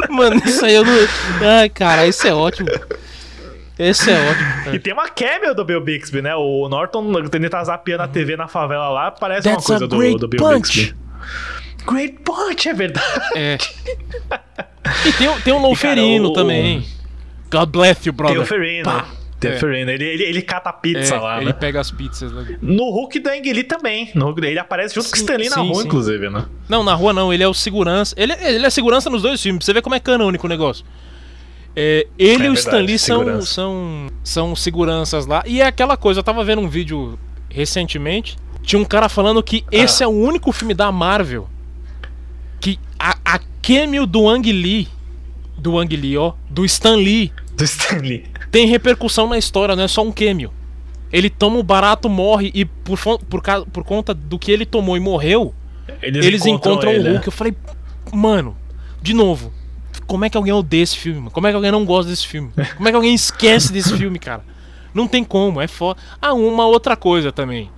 Mano, 0.09 0.41
isso 0.45 0.65
aí 0.65 0.76
eu 0.76 0.84
não. 0.85 0.93
Ai, 1.59 1.69
cara, 1.69 2.07
isso 2.07 2.27
é 2.27 2.34
ótimo. 2.34 2.69
Esse 3.77 4.09
é 4.09 4.30
ótimo. 4.30 4.76
E 4.76 4.80
tem 4.80 4.93
uma 4.93 5.09
cameo 5.09 5.53
do 5.53 5.65
Bill 5.65 5.81
Bixby, 5.81 6.22
né? 6.22 6.34
O 6.35 6.67
Norton, 6.69 7.11
ele 7.34 7.49
tá 7.49 7.63
zapeando 7.63 8.03
a 8.03 8.07
TV 8.07 8.38
na 8.38 8.47
favela 8.47 8.89
lá, 8.89 9.11
parece 9.11 9.49
That's 9.49 9.67
uma 9.67 9.80
coisa 9.80 9.88
do, 9.88 9.97
great 9.97 10.17
do 10.19 10.27
Bill 10.27 10.39
punch. 10.39 10.80
Bixby. 10.93 11.05
Great 11.85 12.19
Punch, 12.23 12.69
é 12.69 12.73
verdade. 12.73 13.05
É. 13.35 13.57
E 15.05 15.11
tem, 15.13 15.39
tem 15.41 15.53
um 15.53 15.59
Louferino 15.59 16.30
o- 16.30 16.34
também. 16.34 16.85
God 17.51 17.69
bless 17.69 18.01
you, 18.07 18.13
brother. 18.13 18.38
Tem 18.38 18.43
o 18.43 18.47
Ferino. 18.47 18.84
Pá. 18.85 19.05
Tem 19.45 19.53
o 19.53 19.55
É. 19.55 19.59
Ferino. 19.59 19.91
Ele, 19.91 20.03
ele, 20.03 20.23
ele 20.23 20.41
cata 20.41 20.69
a 20.69 20.73
pizza 20.73 21.15
É, 21.15 21.19
lá, 21.19 21.38
ele 21.38 21.45
né? 21.47 21.53
pega 21.53 21.80
as 21.80 21.91
pizzas. 21.91 22.31
né? 22.31 22.57
No 22.61 22.89
Hulk 22.91 23.19
da 23.19 23.34
Ang 23.34 23.53
Lee 23.53 23.63
também. 23.63 24.11
No 24.15 24.26
Hulk, 24.26 24.45
ele 24.45 24.59
aparece 24.59 24.95
junto 24.95 25.09
com 25.09 25.15
o 25.15 25.17
Sim, 25.17 25.23
Stanley 25.23 25.49
na 25.49 25.55
sim, 25.55 25.67
rua, 25.67 25.81
sim. 25.81 25.88
inclusive, 25.88 26.30
né? 26.30 26.45
Não, 26.69 26.84
na 26.84 26.93
rua 26.93 27.13
não, 27.13 27.34
ele 27.34 27.43
é 27.43 27.47
o 27.47 27.53
segurança. 27.53 28.13
Ele, 28.17 28.34
é- 28.34 28.53
ele 28.55 28.65
é 28.65 28.69
segurança 28.69 29.09
nos 29.09 29.22
dois 29.22 29.41
filmes, 29.41 29.59
pra 29.59 29.65
você 29.65 29.73
vê 29.73 29.81
como 29.81 29.95
é 29.95 29.99
canônico 29.99 30.45
o 30.45 30.49
negócio. 30.49 30.85
É, 31.76 32.07
ele 32.17 32.43
É 32.43 32.47
e 32.47 32.49
o 32.49 32.53
Stan 32.53 32.77
Lee 32.80 32.97
são, 32.97 33.19
segurança. 33.19 33.47
são, 33.53 34.07
são 34.23 34.55
seguranças 34.55 35.26
lá. 35.26 35.43
E 35.45 35.61
é 35.61 35.65
aquela 35.65 35.97
coisa, 35.97 36.19
eu 36.22 36.23
tava 36.23 36.43
vendo 36.43 36.61
um 36.61 36.69
vídeo 36.69 37.19
recentemente. 37.49 38.38
Tinha 38.63 38.80
um 38.81 38.85
cara 38.85 39.09
falando 39.09 39.43
que 39.43 39.63
esse 39.72 40.03
Ah. 40.03 40.05
é 40.05 40.07
o 40.07 40.11
único 40.11 40.51
filme 40.51 40.73
da 40.73 40.91
Marvel 40.91 41.47
que 42.61 42.80
a, 42.97 43.17
a 43.26 43.39
cameo 43.61 44.05
do 44.07 44.27
Ang 44.30 44.51
Lee, 44.51 44.88
do 45.57 45.77
Ang 45.77 45.95
Lee, 45.95 46.17
ó, 46.17 46.34
do 46.49 46.63
Stan 46.65 46.95
Lee, 46.95 47.31
Do 47.55 47.63
Stanley. 47.63 48.26
Tem 48.56 48.65
repercussão 48.68 49.27
na 49.27 49.38
história, 49.38 49.76
não 49.76 49.84
é 49.84 49.88
só 49.90 50.02
um 50.02 50.14
cameo. 50.14 50.49
Ele 51.11 51.30
toma 51.30 51.57
o 51.57 51.64
barato, 51.64 52.07
morre 52.07 52.52
e 52.53 52.64
por, 52.64 52.98
por, 52.98 53.41
por 53.65 53.84
conta 53.84 54.14
do 54.14 54.40
que 54.40 54.49
ele 54.49 54.65
tomou 54.65 54.95
e 54.95 54.99
morreu, 55.02 55.53
Eles, 56.02 56.26
eles 56.26 56.45
encontram, 56.45 56.90
ele, 56.90 57.10
o? 57.10 57.11
Hulk. 57.11 57.27
Eu 57.27 57.32
falei, 57.34 57.53
mano, 58.14 58.56
de 59.02 59.14
novo, 59.14 59.52
como 60.07 60.23
é 60.23 60.30
que 60.30 60.38
alguém 60.38 60.53
odeia 60.53 60.84
esse 60.84 60.95
filme? 60.95 61.19
mano? 61.19 61.32
Como 61.32 61.45
é 61.45 61.49
que 61.49 61.56
alguém 61.57 61.69
não 61.69 61.84
gosta 61.84 62.10
desse 62.10 62.26
filme? 62.26 62.49
Como 62.77 62.88
é 62.88 62.91
que 62.94 62.95
alguém 62.95 63.14
esquece 63.14 63.73
desse 63.73 63.91
filme, 63.98 64.18
cara? 64.18 64.41
Não 64.94 65.06
tem 65.06 65.26
como, 65.26 65.60
é 65.60 65.68
foda. 65.68 65.99
Ah, 66.22 66.34
uma 66.34 66.65
outra 66.65 66.95
coisa 66.95 67.34
também. 67.34 67.69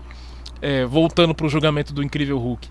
É, 0.62 0.86
voltando 0.86 1.34
pro 1.34 1.49
julgamento 1.49 1.91
do 1.91 2.04
Incrível 2.04 2.38
Hulk. 2.38 2.68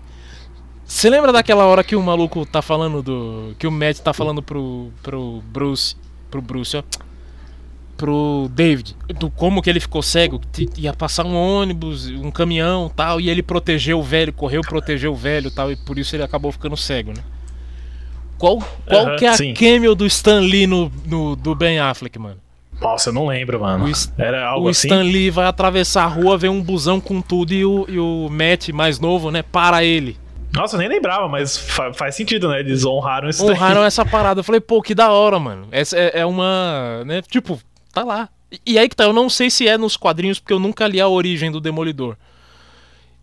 Você 0.85 1.09
lembra 1.09 1.33
daquela 1.33 1.65
hora 1.65 1.83
que 1.83 1.93
o 1.97 2.01
maluco 2.01 2.45
tá 2.45 2.61
falando 2.61 3.03
do. 3.03 3.53
Que 3.59 3.67
o 3.67 3.71
Matt 3.71 3.99
tá 3.99 4.13
falando 4.13 4.41
pro, 4.41 4.93
pro 5.03 5.43
Bruce. 5.51 5.97
Pro 6.31 6.41
Bruce, 6.41 6.77
ó. 6.77 6.83
Pro 7.97 8.47
David. 8.53 8.95
Do 9.19 9.29
como 9.31 9.61
que 9.61 9.69
ele 9.69 9.79
ficou 9.79 10.01
cego. 10.03 10.39
que 10.53 10.69
Ia 10.77 10.93
passar 10.93 11.25
um 11.25 11.35
ônibus, 11.35 12.07
um 12.07 12.29
caminhão 12.31 12.91
tal. 12.95 13.19
E 13.19 13.29
ele 13.29 13.41
protegeu 13.41 13.99
o 13.99 14.03
velho, 14.03 14.31
correu 14.31 14.61
proteger 14.61 15.09
o 15.09 15.15
velho 15.15 15.49
tal. 15.49 15.71
E 15.71 15.75
por 15.75 15.97
isso 15.97 16.15
ele 16.15 16.23
acabou 16.23 16.51
ficando 16.51 16.77
cego, 16.77 17.09
né? 17.11 17.23
Qual, 18.37 18.59
qual 18.85 19.15
que 19.15 19.25
é 19.25 19.29
a 19.29 19.33
sim. 19.33 19.53
cameo 19.53 19.95
do 19.95 20.05
Stan 20.05 20.39
Lee 20.41 20.67
no, 20.67 20.91
no- 21.05 21.35
do 21.35 21.55
Ben 21.55 21.79
Affleck, 21.79 22.19
mano? 22.19 22.37
Nossa, 22.79 23.09
eu 23.09 23.13
não 23.13 23.25
lembro, 23.25 23.59
mano. 23.59 23.85
O 23.85 23.89
Stan- 23.89 24.23
Era 24.23 24.45
algo 24.47 24.67
o 24.67 24.69
assim? 24.69 24.87
Stan 24.87 25.01
Lee 25.01 25.31
vai 25.31 25.47
atravessar 25.47 26.03
a 26.03 26.07
rua, 26.07 26.37
vê 26.37 26.47
um 26.47 26.61
busão 26.61 26.99
com 27.01 27.19
tudo 27.19 27.51
e 27.51 27.65
o, 27.65 27.85
e 27.89 27.97
o 27.99 28.29
Matt, 28.29 28.69
mais 28.69 28.99
novo, 28.99 29.31
né, 29.31 29.41
para 29.41 29.83
ele. 29.83 30.15
Nossa, 30.53 30.75
eu 30.75 30.79
nem 30.79 30.87
lembrava, 30.87 31.27
mas 31.27 31.57
fa- 31.57 31.91
faz 31.93 32.13
sentido, 32.15 32.47
né? 32.49 32.59
Eles 32.59 32.85
honraram 32.85 33.27
isso 33.27 33.43
daí. 33.43 33.55
Honraram 33.55 33.83
essa 33.83 34.05
parada. 34.05 34.39
Eu 34.41 34.43
falei, 34.43 34.61
pô, 34.61 34.83
que 34.83 34.93
da 34.93 35.11
hora, 35.11 35.39
mano. 35.39 35.67
Essa 35.71 35.97
é, 35.97 36.19
é 36.19 36.25
uma. 36.25 37.03
né, 37.05 37.23
tipo, 37.23 37.59
tá 37.99 38.05
lá. 38.05 38.29
E, 38.65 38.79
aí 38.79 38.87
que 38.87 38.95
tá, 38.95 39.03
eu 39.03 39.13
não 39.13 39.29
sei 39.29 39.49
se 39.49 39.67
é 39.67 39.77
nos 39.77 39.97
quadrinhos, 39.97 40.39
porque 40.39 40.53
eu 40.53 40.59
nunca 40.59 40.87
li 40.87 41.01
a 41.01 41.07
origem 41.07 41.51
do 41.51 41.59
Demolidor. 41.59 42.15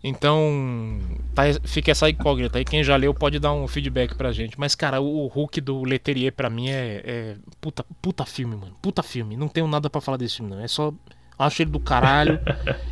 Então, 0.03 0.99
tá, 1.33 1.43
fica 1.63 1.89
essa 1.89 2.07
incógnita 2.07 2.59
aí. 2.59 2.65
Quem 2.65 2.83
já 2.83 2.95
leu 2.95 3.11
pode 3.11 3.39
dar 3.39 3.53
um 3.53 3.67
feedback 3.67 4.13
pra 4.13 4.31
gente. 4.31 4.59
Mas, 4.59 4.75
cara, 4.75 5.01
o 5.01 5.25
Hulk 5.25 5.59
do 5.61 5.83
Leterier 5.83 6.31
pra 6.31 6.47
mim 6.47 6.69
é. 6.69 7.01
é 7.03 7.35
puta, 7.59 7.83
puta 8.03 8.23
filme, 8.23 8.55
mano. 8.55 8.77
Puta 8.83 9.01
filme. 9.01 9.35
Não 9.35 9.47
tenho 9.47 9.67
nada 9.67 9.89
pra 9.89 9.99
falar 9.99 10.17
desse 10.17 10.35
filme, 10.37 10.51
não. 10.51 10.61
É 10.61 10.67
só. 10.67 10.93
Acho 11.39 11.63
ele 11.63 11.71
do 11.71 11.79
caralho. 11.79 12.39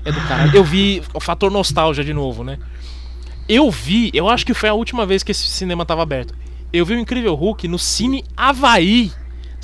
É 0.03 0.11
do 0.11 0.19
caralho. 0.27 0.55
Eu 0.55 0.63
vi 0.63 1.03
o 1.13 1.19
fator 1.19 1.51
nostalgia 1.51 2.03
de 2.03 2.13
novo, 2.13 2.43
né? 2.43 2.57
Eu 3.47 3.69
vi, 3.69 4.09
eu 4.13 4.27
acho 4.27 4.45
que 4.45 4.53
foi 4.53 4.69
a 4.69 4.73
última 4.73 5.05
vez 5.05 5.21
que 5.21 5.31
esse 5.31 5.45
cinema 5.45 5.85
tava 5.85 6.01
aberto. 6.01 6.33
Eu 6.71 6.85
vi 6.85 6.95
o 6.95 6.99
Incrível 6.99 7.35
Hulk 7.35 7.67
no 7.67 7.77
Cine 7.77 8.23
Havaí. 8.35 9.11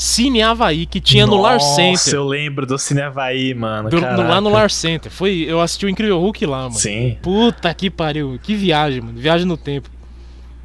Cine 0.01 0.41
Havaí, 0.41 0.85
que 0.85 1.01
tinha 1.01 1.27
no 1.27 1.35
Lar 1.35 1.55
Nossa, 1.55 1.75
Center. 1.75 2.13
eu 2.13 2.25
lembro 2.25 2.65
do 2.65 2.77
Cine 2.79 3.01
Havaí, 3.01 3.53
mano. 3.53 3.89
Do- 3.89 3.99
no- 3.99 4.27
lá 4.29 4.39
no 4.39 4.49
Lar 4.49 4.71
Center. 4.71 5.11
Foi, 5.11 5.45
eu 5.45 5.59
assisti 5.59 5.85
o 5.85 5.89
Incrível 5.89 6.17
Hulk 6.21 6.45
lá, 6.45 6.59
mano. 6.63 6.71
Sim. 6.75 7.17
Puta 7.21 7.73
que 7.73 7.89
pariu. 7.89 8.39
Que 8.41 8.55
viagem, 8.55 9.01
mano. 9.01 9.19
Viagem 9.19 9.45
no 9.45 9.57
tempo. 9.57 9.89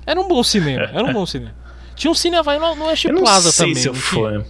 Era 0.06 0.20
um 0.20 0.28
bom 0.28 0.40
cinema. 0.44 0.84
Era 0.92 1.02
um 1.02 1.12
bom 1.12 1.26
cinema. 1.26 1.52
Tinha 1.96 2.10
um 2.10 2.14
Cine 2.14 2.36
Havaí 2.36 2.60
no, 2.60 2.76
no 2.76 2.84
West 2.86 3.04
Eu 3.06 3.12
não 3.14 3.22
Plaza 3.22 3.50
sei 3.50 3.66
também. 3.66 3.82
se 3.82 3.88
eu 3.88 3.94
fui. 3.94 4.44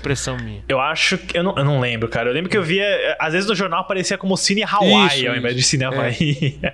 Impressão 0.00 0.36
minha. 0.38 0.62
Eu 0.68 0.80
acho 0.80 1.18
que. 1.18 1.36
Eu 1.36 1.42
não, 1.42 1.56
eu 1.56 1.64
não 1.64 1.80
lembro, 1.80 2.08
cara. 2.08 2.30
Eu 2.30 2.34
lembro 2.34 2.50
que 2.50 2.56
eu 2.56 2.62
via. 2.62 3.16
Às 3.18 3.32
vezes 3.32 3.48
no 3.48 3.54
jornal 3.54 3.80
aparecia 3.80 4.18
como 4.18 4.36
Cine 4.36 4.64
Hawaii 4.64 5.18
Isso, 5.18 5.28
ao 5.28 5.36
invés 5.36 5.54
de. 5.54 5.62
Cine 5.62 5.84
É. 5.84 5.86
Havaí. 5.86 6.58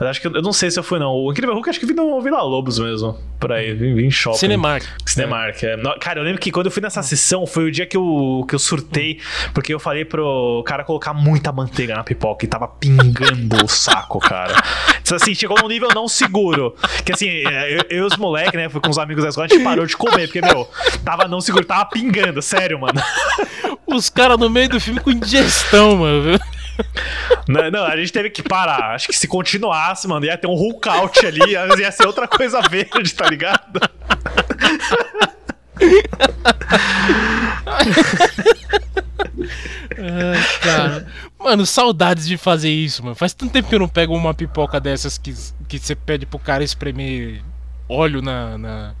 Mas 0.00 0.08
acho 0.08 0.20
que 0.20 0.26
eu, 0.26 0.32
eu 0.32 0.42
não 0.42 0.52
sei 0.52 0.70
se 0.70 0.78
eu 0.78 0.82
fui, 0.82 0.98
não. 0.98 1.12
O 1.12 1.30
Incrível 1.30 1.54
Hulk 1.54 1.68
acho 1.70 1.78
que 1.78 1.86
vi 1.86 1.94
no 1.94 2.20
Vila 2.20 2.42
Lobos 2.42 2.78
mesmo. 2.78 3.18
Por 3.38 3.52
aí. 3.52 3.72
Vim, 3.74 3.94
vim 3.94 4.06
em 4.06 4.10
shopping. 4.10 4.38
Cinemark. 4.38 4.84
Cinemark, 5.04 5.62
é. 5.62 5.76
Cara, 6.00 6.20
eu 6.20 6.24
lembro 6.24 6.40
que 6.40 6.50
quando 6.50 6.66
eu 6.66 6.72
fui 6.72 6.82
nessa 6.82 7.02
sessão 7.02 7.46
foi 7.46 7.64
o 7.64 7.70
dia 7.70 7.86
que 7.86 7.96
eu, 7.96 8.44
que 8.48 8.54
eu 8.54 8.58
surtei, 8.58 9.20
porque 9.52 9.72
eu 9.72 9.78
falei 9.78 10.04
pro 10.04 10.62
cara 10.66 10.84
colocar 10.84 11.12
muita 11.12 11.52
manteiga 11.52 11.94
na 11.94 12.04
pipoca 12.04 12.44
e 12.44 12.48
tava 12.48 12.68
pingando 12.68 13.64
o 13.64 13.68
saco, 13.68 14.18
cara. 14.18 14.54
Então, 15.00 15.16
assim, 15.16 15.34
chegou 15.34 15.60
num 15.60 15.68
nível 15.68 15.88
não 15.94 16.08
seguro. 16.08 16.74
Que 17.04 17.12
assim, 17.12 17.28
é, 17.28 17.72
eu, 17.72 17.84
eu 17.90 18.02
e 18.04 18.06
os 18.06 18.16
moleques, 18.16 18.54
né, 18.54 18.68
fui 18.68 18.80
com 18.80 18.90
os 18.90 18.98
amigos 18.98 19.22
da 19.22 19.30
escola, 19.30 19.46
a 19.46 19.48
gente 19.48 19.62
parou 19.62 19.86
de 19.86 19.96
comer, 19.96 20.26
porque, 20.26 20.40
meu, 20.40 20.68
tava 21.04 21.28
não 21.28 21.40
seguro, 21.40 21.64
tava 21.64 21.84
pingando, 21.86 22.11
sério, 22.42 22.78
mano. 22.80 23.00
Os 23.86 24.08
caras 24.08 24.38
no 24.38 24.48
meio 24.48 24.68
do 24.68 24.80
filme 24.80 25.00
com 25.00 25.10
indigestão, 25.10 25.96
mano. 25.96 26.22
viu? 26.22 26.38
Não, 27.48 27.70
não, 27.70 27.84
a 27.84 27.96
gente 27.96 28.12
teve 28.12 28.30
que 28.30 28.42
parar. 28.42 28.94
Acho 28.94 29.08
que 29.08 29.16
se 29.16 29.28
continuasse, 29.28 30.08
mano, 30.08 30.24
ia 30.24 30.36
ter 30.38 30.46
um 30.46 30.54
Hulk 30.54 30.88
out 30.88 31.26
ali, 31.26 31.52
ia 31.52 31.92
ser 31.92 32.06
outra 32.06 32.26
coisa 32.26 32.60
verde, 32.62 33.12
tá 33.14 33.28
ligado? 33.28 33.80
Ai, 39.98 40.60
cara. 40.62 41.06
Mano, 41.38 41.66
saudades 41.66 42.26
de 42.26 42.36
fazer 42.36 42.70
isso, 42.70 43.02
mano. 43.02 43.14
Faz 43.14 43.32
tanto 43.34 43.52
tempo 43.52 43.68
que 43.68 43.74
eu 43.74 43.78
não 43.80 43.88
pego 43.88 44.14
uma 44.16 44.32
pipoca 44.34 44.80
dessas 44.80 45.18
que, 45.18 45.34
que 45.68 45.78
você 45.78 45.94
pede 45.94 46.24
pro 46.26 46.38
cara 46.38 46.62
espremer 46.64 47.42
óleo 47.88 48.22
na, 48.22 48.56
na- 48.58 48.94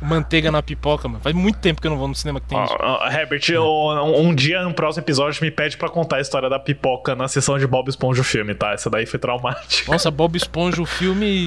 manteiga 0.00 0.50
na 0.50 0.62
pipoca, 0.62 1.08
mano. 1.08 1.20
Faz 1.22 1.34
muito 1.34 1.58
tempo 1.58 1.80
que 1.80 1.86
eu 1.86 1.90
não 1.90 1.98
vou 1.98 2.08
no 2.08 2.14
cinema 2.14 2.40
que 2.40 2.46
tem 2.46 2.62
isso. 2.62 2.74
Ó, 2.80 3.06
Herbert, 3.08 3.42
um, 3.60 4.28
um 4.28 4.34
dia, 4.34 4.62
no 4.62 4.72
próximo 4.74 5.02
episódio, 5.04 5.42
me 5.42 5.50
pede 5.50 5.76
pra 5.76 5.88
contar 5.88 6.16
a 6.16 6.20
história 6.20 6.48
da 6.48 6.58
pipoca 6.58 7.14
na 7.14 7.28
sessão 7.28 7.58
de 7.58 7.66
Bob 7.66 7.88
Esponja 7.88 8.20
o 8.20 8.24
filme, 8.24 8.54
tá? 8.54 8.72
Essa 8.72 8.88
daí 8.90 9.06
foi 9.06 9.18
traumática. 9.18 9.90
Nossa, 9.90 10.10
Bob 10.10 10.36
Esponja, 10.36 10.80
o 10.82 10.86
filme. 10.86 11.46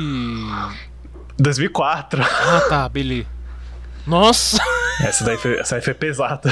2004. 1.37 2.21
Ah, 2.23 2.61
tá, 2.69 2.89
beleza. 2.89 3.27
Nossa! 4.05 4.57
Essa 4.99 5.23
daí 5.23 5.37
foi, 5.37 5.57
essa 5.59 5.75
daí 5.75 5.83
foi 5.83 5.93
pesada. 5.93 6.49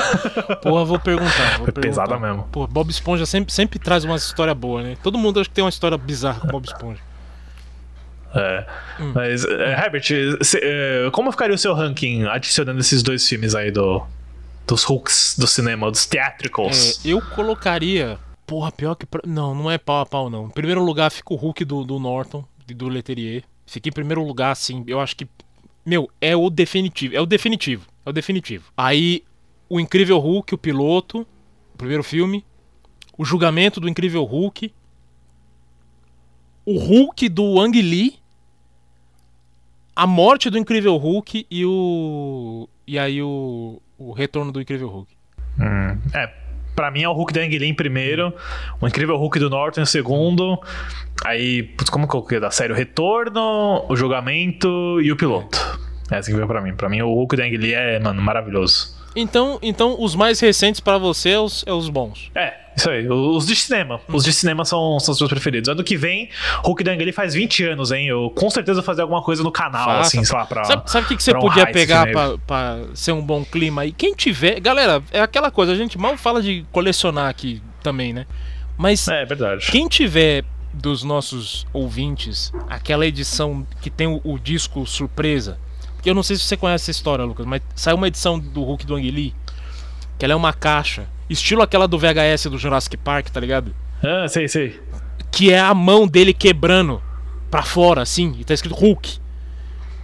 Porra, 0.62 0.86
vou 0.86 1.00
perguntar. 1.00 1.58
Vou 1.58 1.66
Foi 1.66 1.74
perguntar. 1.74 1.82
pesada 1.82 2.20
mesmo. 2.20 2.48
Pô, 2.52 2.66
Bob 2.68 2.90
Esponja 2.90 3.26
sempre, 3.26 3.54
sempre 3.54 3.78
traz 3.80 4.04
uma 4.04 4.16
história 4.16 4.54
boa, 4.56 4.82
né? 4.82 4.98
Todo 5.04 5.18
mundo 5.18 5.40
acha 5.40 5.50
que 5.50 5.56
tem 5.56 5.64
uma 5.64 5.70
história 5.70 5.98
bizarra 5.98 6.40
com 6.40 6.48
Bob 6.48 6.66
Esponja. 6.66 7.00
É. 8.34 8.66
Hum. 9.00 9.12
Mas, 9.14 9.44
é, 9.46 9.72
Herbert, 9.72 10.04
cê, 10.42 10.60
é, 10.62 11.10
como 11.12 11.32
ficaria 11.32 11.56
o 11.56 11.58
seu 11.58 11.74
ranking 11.74 12.26
adicionando 12.26 12.80
esses 12.80 13.02
dois 13.02 13.28
filmes 13.28 13.56
aí 13.56 13.72
do, 13.72 14.04
dos 14.68 14.84
Hulks 14.84 15.36
do 15.38 15.48
cinema, 15.48 15.90
dos 15.90 16.06
theatricals? 16.06 17.04
É, 17.06 17.10
eu 17.10 17.22
colocaria. 17.22 18.20
Porra, 18.46 18.72
pior 18.72 18.96
que. 18.96 19.06
Não, 19.26 19.54
não 19.54 19.70
é 19.70 19.78
pau 19.78 20.02
a 20.02 20.06
pau, 20.06 20.30
não. 20.30 20.48
Em 20.48 20.52
primeiro 20.52 20.84
lugar 20.84 21.12
fica 21.12 21.34
o 21.34 21.38
Hulk 21.38 21.66
do, 21.66 21.84
do 21.84 22.00
Norton, 22.00 22.44
do 22.68 22.88
Leterier. 22.88 23.44
Fica 23.66 23.90
em 23.90 23.92
primeiro 23.92 24.24
lugar, 24.24 24.52
assim. 24.52 24.84
Eu 24.88 25.00
acho 25.00 25.16
que. 25.16 25.28
Meu, 25.86 26.10
é 26.20 26.36
o 26.36 26.50
definitivo. 26.50 27.16
É 27.16 27.22
o 27.22 27.26
definitivo. 27.26 27.86
É 28.06 28.10
o 28.10 28.14
definitivo. 28.14 28.72
Aí, 28.76 29.24
o 29.68 29.80
Incrível 29.80 30.18
Hulk, 30.18 30.54
o 30.54 30.58
piloto. 30.58 31.22
O 31.74 31.78
primeiro 31.78 32.04
filme. 32.04 32.44
O 33.18 33.24
julgamento 33.24 33.80
do 33.80 33.88
Incrível 33.88 34.24
Hulk. 34.24 34.74
O 36.70 36.78
Hulk 36.78 37.28
do 37.30 37.60
Ang 37.60 37.82
Lee. 37.82 38.20
a 39.96 40.06
morte 40.06 40.52
do 40.52 40.58
Incrível 40.60 40.96
Hulk 40.98 41.48
e 41.50 41.66
o. 41.66 42.70
E 42.86 43.00
aí 43.00 43.24
o. 43.24 43.82
O 43.98 44.14
retorno 44.14 44.52
do 44.52 44.62
Incrível 44.62 44.88
Hulk. 44.88 45.12
Hum, 45.60 45.98
é, 46.14 46.32
pra 46.76 46.92
mim 46.92 47.02
é 47.02 47.10
o 47.10 47.12
Hulk 47.12 47.34
da 47.34 47.42
Ang 47.42 47.58
Lee 47.58 47.68
em 47.68 47.74
primeiro, 47.74 48.32
o 48.80 48.88
Incrível 48.88 49.18
Hulk 49.18 49.40
do 49.40 49.50
Norton 49.50 49.82
em 49.82 49.86
segundo. 49.86 50.60
Aí, 51.26 51.64
putz, 51.64 51.90
como 51.90 52.08
que 52.08 52.16
eu 52.16 52.22
queria 52.22 52.40
da 52.40 52.52
série? 52.52 52.72
O 52.72 52.76
Retorno, 52.76 53.84
o 53.90 53.96
Julgamento 53.96 55.02
e 55.02 55.12
o 55.12 55.18
Piloto. 55.18 55.58
É 56.12 56.18
assim 56.18 56.30
que 56.32 56.38
veio 56.38 56.48
pra 56.48 56.62
mim. 56.62 56.76
Pra 56.76 56.88
mim 56.88 57.02
o 57.02 57.12
Hulk 57.12 57.36
da 57.36 57.46
Ang 57.46 57.58
Lee 57.58 57.74
é, 57.74 58.00
mano, 58.00 58.22
maravilhoso. 58.22 58.96
Então, 59.16 59.58
então 59.62 59.96
os 60.00 60.16
mais 60.16 60.40
recentes 60.40 60.80
pra 60.80 60.98
você 60.98 61.30
é 61.32 61.40
os, 61.40 61.64
é 61.66 61.74
os 61.74 61.90
bons. 61.90 62.30
É, 62.36 62.54
isso 62.78 62.90
aí. 62.90 63.08
Os 63.10 63.48
de 63.48 63.56
cinema. 63.56 64.00
Os 64.08 64.24
de 64.24 64.32
cinema 64.32 64.64
são, 64.64 65.00
são 65.00 65.14
os 65.14 65.20
meus 65.20 65.30
preferidos. 65.30 65.68
Ano 65.68 65.84
que 65.84 65.98
vem, 65.98 66.30
Hulk 66.64 66.84
da 66.84 66.92
Ang 66.92 67.04
Lee 67.04 67.12
faz 67.12 67.34
20 67.34 67.64
anos, 67.66 67.92
hein? 67.92 68.08
Eu 68.08 68.30
com 68.30 68.50
certeza 68.50 68.76
vou 68.76 68.84
fazer 68.86 69.02
alguma 69.02 69.22
coisa 69.24 69.42
no 69.44 69.52
canal, 69.52 69.86
Faça. 69.86 70.02
assim, 70.18 70.24
sei 70.24 70.38
lá, 70.38 70.46
pra. 70.46 70.64
Sabe, 70.64 71.06
o 71.06 71.08
que, 71.08 71.18
que 71.18 71.24
você 71.24 71.34
podia 71.34 71.66
pegar 71.68 72.08
pra, 72.12 72.38
pra 72.38 72.80
ser 72.94 73.12
um 73.12 73.22
bom 73.22 73.44
clima 73.44 73.82
aí? 73.82 73.92
Quem 73.92 74.14
tiver. 74.14 74.60
Galera, 74.60 75.02
é 75.12 75.20
aquela 75.22 75.50
coisa, 75.50 75.72
a 75.72 75.76
gente 75.76 75.98
mal 75.98 76.16
fala 76.18 76.42
de 76.42 76.66
colecionar 76.72 77.28
aqui 77.30 77.62
também, 77.82 78.14
né? 78.14 78.26
Mas 78.78 79.08
É, 79.08 79.26
verdade. 79.26 79.70
quem 79.72 79.88
tiver 79.88 80.46
dos 80.74 81.04
nossos 81.04 81.66
ouvintes 81.74 82.54
aquela 82.70 83.06
edição 83.06 83.66
que 83.82 83.90
tem 83.90 84.08
o, 84.08 84.22
o 84.24 84.38
disco 84.38 84.86
surpresa. 84.86 85.58
Porque 86.00 86.10
eu 86.10 86.16
não 86.16 86.24
sei 86.24 86.38
se 86.38 86.44
você 86.44 86.56
conhece 86.56 86.84
essa 86.84 86.92
história, 86.92 87.26
Lucas, 87.26 87.46
mas 87.46 87.62
saiu 87.76 87.98
uma 87.98 88.08
edição 88.08 88.40
do 88.40 88.64
Hulk 88.64 88.86
do 88.86 88.96
Ang 88.96 89.12
Lee, 89.12 89.36
que 90.18 90.24
ela 90.24 90.32
é 90.32 90.36
uma 90.36 90.54
caixa, 90.54 91.10
estilo 91.30 91.62
aquela 91.62 91.90
do 91.90 92.00
VHS 92.00 92.46
do 92.46 92.58
Jurassic 92.58 92.96
Park, 92.96 93.28
tá 93.28 93.38
ligado? 93.38 93.76
Ah, 94.02 94.26
sei, 94.30 94.48
sei. 94.48 94.80
que 95.30 95.52
é 95.52 95.60
a 95.60 95.74
mão 95.74 96.08
dele 96.08 96.34
quebrando 96.34 97.04
pra 97.52 97.64
fora, 97.64 98.02
assim, 98.02 98.34
e 98.40 98.46
tá 98.46 98.54
escrito 98.54 98.76
Hulk. 98.76 99.20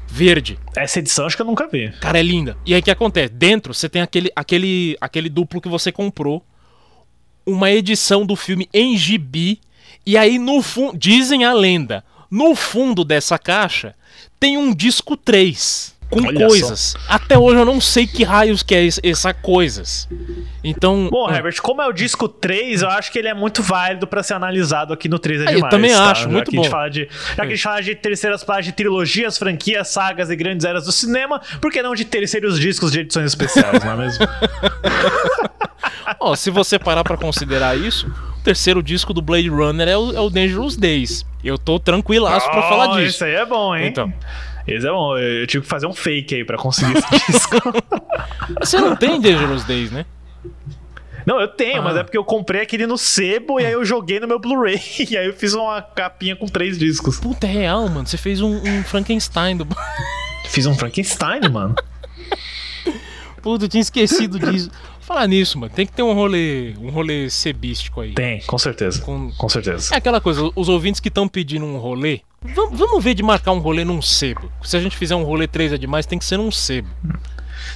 Verde. 0.05 0.59
Essa 0.75 0.99
edição 0.99 1.25
acho 1.25 1.37
que 1.37 1.41
eu 1.41 1.45
nunca 1.45 1.65
vi. 1.65 1.89
Cara, 2.01 2.19
é 2.19 2.23
linda. 2.23 2.57
E 2.65 2.73
aí 2.73 2.81
o 2.81 2.83
que 2.83 2.91
acontece? 2.91 3.29
Dentro 3.29 3.73
você 3.73 3.87
tem 3.87 4.01
aquele, 4.01 4.29
aquele, 4.35 4.97
aquele 4.99 5.29
duplo 5.29 5.61
que 5.61 5.69
você 5.69 5.93
comprou, 5.93 6.43
uma 7.45 7.71
edição 7.71 8.25
do 8.25 8.35
filme 8.35 8.67
em 8.73 8.97
gibi, 8.97 9.61
e 10.05 10.17
aí 10.17 10.37
no 10.37 10.61
fundo, 10.61 10.97
dizem 10.97 11.45
a 11.45 11.53
lenda, 11.53 12.03
no 12.29 12.53
fundo 12.53 13.05
dessa 13.05 13.39
caixa 13.39 13.95
tem 14.45 14.57
um 14.59 14.71
disco 14.71 15.17
3 15.17 15.95
com 16.07 16.19
Olha 16.23 16.47
coisas. 16.47 16.95
Até 17.09 17.35
hoje 17.35 17.57
eu 17.59 17.65
não 17.65 17.81
sei 17.81 18.05
que 18.05 18.23
raios 18.23 18.61
que 18.61 18.75
é 18.75 18.83
es- 18.83 18.99
essa 19.03 19.33
coisas. 19.33 20.07
Então, 20.63 21.09
Bom, 21.11 21.27
ah, 21.27 21.35
Herbert, 21.35 21.59
como 21.63 21.81
é 21.81 21.87
o 21.87 21.91
disco 21.91 22.27
3, 22.29 22.83
eu 22.83 22.89
acho 22.89 23.11
que 23.11 23.17
ele 23.17 23.27
é 23.27 23.33
muito 23.33 23.63
válido 23.63 24.05
pra 24.05 24.21
ser 24.21 24.35
analisado 24.35 24.93
aqui 24.93 25.09
no 25.09 25.17
3 25.17 25.41
é 25.41 25.45
Ah, 25.45 25.49
eu 25.51 25.55
demais. 25.55 25.71
também 25.71 25.91
tá? 25.91 26.11
acho, 26.11 26.23
já 26.23 26.29
muito 26.29 26.51
A 26.51 26.55
bom. 26.55 26.63
fala 26.69 26.89
de, 26.89 27.09
já 27.35 27.35
que 27.37 27.41
a 27.41 27.55
gente 27.55 27.61
fala 27.63 27.81
de 27.81 27.95
terceiras 27.95 28.43
partes 28.43 28.67
de 28.67 28.71
trilogias, 28.73 29.35
franquias, 29.35 29.87
sagas 29.87 30.29
e 30.29 30.35
grandes 30.35 30.63
eras 30.63 30.85
do 30.85 30.91
cinema, 30.91 31.41
por 31.59 31.71
que 31.71 31.81
não 31.81 31.95
de 31.95 32.05
terceiros 32.05 32.59
discos 32.59 32.91
de 32.91 32.99
edições 32.99 33.25
especiais, 33.25 33.83
não 33.83 33.91
é 33.93 33.97
mesmo? 33.97 34.27
Ó, 36.19 36.35
se 36.35 36.51
você 36.51 36.77
parar 36.77 37.03
pra 37.03 37.17
considerar 37.17 37.75
isso, 37.77 38.07
terceiro 38.45 38.81
disco 38.81 39.13
do 39.13 39.21
Blade 39.21 39.49
Runner 39.49 39.87
é 39.87 39.97
o, 39.97 40.13
é 40.15 40.19
o 40.21 40.29
Dangerous 40.29 40.77
Days. 40.77 41.25
Eu 41.43 41.57
tô 41.57 41.79
tranquilaço 41.79 42.49
pra 42.49 42.61
falar 42.63 42.91
Oh, 42.91 42.95
disso. 42.97 43.07
Isso 43.15 43.25
aí 43.25 43.33
é 43.35 43.45
bom, 43.45 43.75
hein? 43.75 43.87
Então. 43.87 44.13
Esse 44.67 44.87
é 44.87 44.91
bom. 44.91 45.17
Eu 45.17 45.45
tive 45.47 45.63
que 45.63 45.69
fazer 45.69 45.85
um 45.87 45.93
fake 45.93 46.35
aí 46.35 46.45
pra 46.45 46.57
conseguir 46.57 46.97
esse 46.97 47.09
disco. 47.31 47.57
Você 48.61 48.77
não 48.79 48.95
tem 48.95 49.19
Dangerous 49.19 49.63
Days, 49.65 49.91
né? 49.91 50.05
Não, 51.25 51.41
eu 51.41 51.47
tenho, 51.47 51.81
mas 51.83 51.95
Ah. 51.97 51.99
é 52.01 52.03
porque 52.03 52.17
eu 52.17 52.23
comprei 52.23 52.61
aquele 52.61 52.85
no 52.85 52.97
sebo 52.99 53.59
e 53.59 53.65
aí 53.65 53.73
eu 53.73 53.83
joguei 53.83 54.19
no 54.19 54.27
meu 54.27 54.39
Blu-ray. 54.39 54.79
E 55.09 55.17
aí 55.17 55.25
eu 55.27 55.33
fiz 55.33 55.53
uma 55.53 55.81
capinha 55.81 56.35
com 56.35 56.45
três 56.45 56.77
discos. 56.77 57.19
Puta, 57.19 57.47
é 57.47 57.51
real, 57.51 57.89
mano. 57.89 58.05
Você 58.07 58.17
fez 58.17 58.41
um, 58.41 58.55
um 58.57 58.83
Frankenstein 58.83 59.57
do. 59.57 59.67
Fiz 60.49 60.65
um 60.67 60.75
Frankenstein, 60.75 61.41
mano. 61.51 61.75
Puta, 63.41 63.65
eu 63.65 63.69
tinha 63.69 63.81
esquecido 63.81 64.39
disso. 64.39 64.69
Falar 65.05 65.27
nisso, 65.27 65.59
mano. 65.59 65.71
Tem 65.73 65.85
que 65.85 65.93
ter 65.93 66.01
um 66.03 66.13
rolê, 66.13 66.73
um 66.79 66.89
rolê 66.89 67.29
sebístico 67.29 68.01
aí. 68.01 68.13
Tem, 68.13 68.41
com 68.41 68.57
certeza. 68.57 69.01
Com- 69.01 69.31
Com 69.37 69.47
certeza. 69.49 69.93
É 69.93 69.97
aquela 69.97 70.19
coisa, 70.19 70.49
os 70.55 70.67
ouvintes 70.67 70.99
que 70.99 71.09
estão 71.09 71.27
pedindo 71.27 71.63
um 71.63 71.77
rolê, 71.77 72.21
vam- 72.41 72.71
vamos 72.71 73.03
ver 73.03 73.13
de 73.13 73.21
marcar 73.21 73.51
um 73.51 73.59
rolê 73.59 73.85
num 73.85 74.01
sebo. 74.01 74.51
Se 74.63 74.75
a 74.75 74.79
gente 74.79 74.97
fizer 74.97 75.15
um 75.15 75.23
rolê 75.23 75.47
3 75.47 75.73
é 75.73 75.77
demais, 75.77 76.05
tem 76.07 76.17
que 76.17 76.25
ser 76.25 76.37
num 76.37 76.49
sebo. 76.51 76.89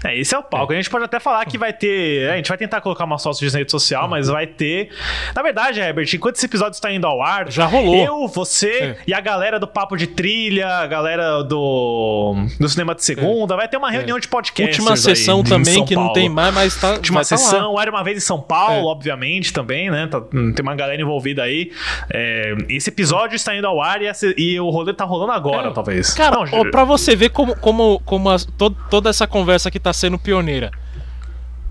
É, 0.03 0.17
esse 0.17 0.33
é 0.33 0.37
o 0.37 0.43
palco. 0.43 0.71
A 0.73 0.75
gente 0.75 0.89
pode 0.89 1.03
até 1.05 1.19
falar 1.19 1.45
que 1.45 1.57
vai 1.57 1.73
ter. 1.73 2.23
é, 2.23 2.33
A 2.33 2.35
gente 2.37 2.47
vai 2.47 2.57
tentar 2.57 2.81
colocar 2.81 3.03
uma 3.05 3.17
disso 3.17 3.53
na 3.53 3.59
rede 3.59 3.71
social, 3.71 4.07
mas 4.07 4.27
vai 4.27 4.47
ter. 4.47 4.89
Na 5.35 5.41
verdade, 5.41 5.79
Herbert, 5.79 6.07
enquanto 6.13 6.35
esse 6.37 6.45
episódio 6.45 6.73
está 6.73 6.91
indo 6.91 7.05
ao 7.05 7.21
ar, 7.21 7.51
Já 7.51 7.65
rolou. 7.65 7.95
Eu, 7.95 8.27
você 8.27 8.69
É. 8.69 8.95
e 9.07 9.13
a 9.13 9.19
galera 9.19 9.59
do 9.59 9.67
Papo 9.67 9.97
de 9.97 10.07
Trilha, 10.07 10.67
a 10.67 10.87
galera 10.87 11.43
do, 11.43 12.35
do 12.59 12.69
Cinema 12.69 12.95
de 12.95 13.03
Segunda, 13.03 13.55
vai 13.55 13.67
ter 13.67 13.77
uma 13.77 13.91
reunião 13.91 14.19
de 14.19 14.27
podcast. 14.27 14.77
É. 14.77 14.79
Última 14.79 14.95
sessão 14.97 15.43
também, 15.43 15.83
que 15.85 15.95
não 15.95 16.13
tem 16.13 16.29
mais, 16.29 16.53
mas 16.53 16.75
tá. 16.79 16.91
Última 16.93 17.19
tá 17.19 17.23
sessão, 17.25 17.79
era 17.79 17.91
uma 17.91 18.03
vez 18.03 18.17
em 18.17 18.21
São 18.21 18.39
Paulo, 18.39 18.87
É. 18.89 18.91
obviamente, 18.91 19.51
também, 19.53 19.89
né? 19.91 20.07
Tá- 20.07 20.21
tem 20.21 20.61
uma 20.61 20.75
galera 20.75 21.01
envolvida 21.01 21.43
aí. 21.43 21.71
É, 22.09 22.55
esse 22.69 22.89
episódio 22.89 23.35
está 23.35 23.55
indo 23.55 23.67
ao 23.67 23.81
ar 23.81 24.01
e, 24.01 24.05
essa- 24.05 24.33
e 24.37 24.59
o 24.59 24.69
rolê 24.69 24.93
tá 24.93 25.03
rolando 25.03 25.31
agora, 25.33 25.69
É. 25.69 25.71
talvez. 25.71 26.13
Cara, 26.13 26.37
Não, 26.37 26.59
ó, 26.59 26.71
pra 26.71 26.83
você 26.83 27.15
ver 27.15 27.29
como, 27.29 27.55
como, 27.57 27.99
como 28.05 28.29
as- 28.29 28.45
to- 28.45 28.75
toda 28.89 29.09
essa 29.09 29.27
conversa 29.27 29.69
aqui 29.69 29.79
tá 29.79 29.88
sendo 29.93 30.17
pioneira. 30.19 30.71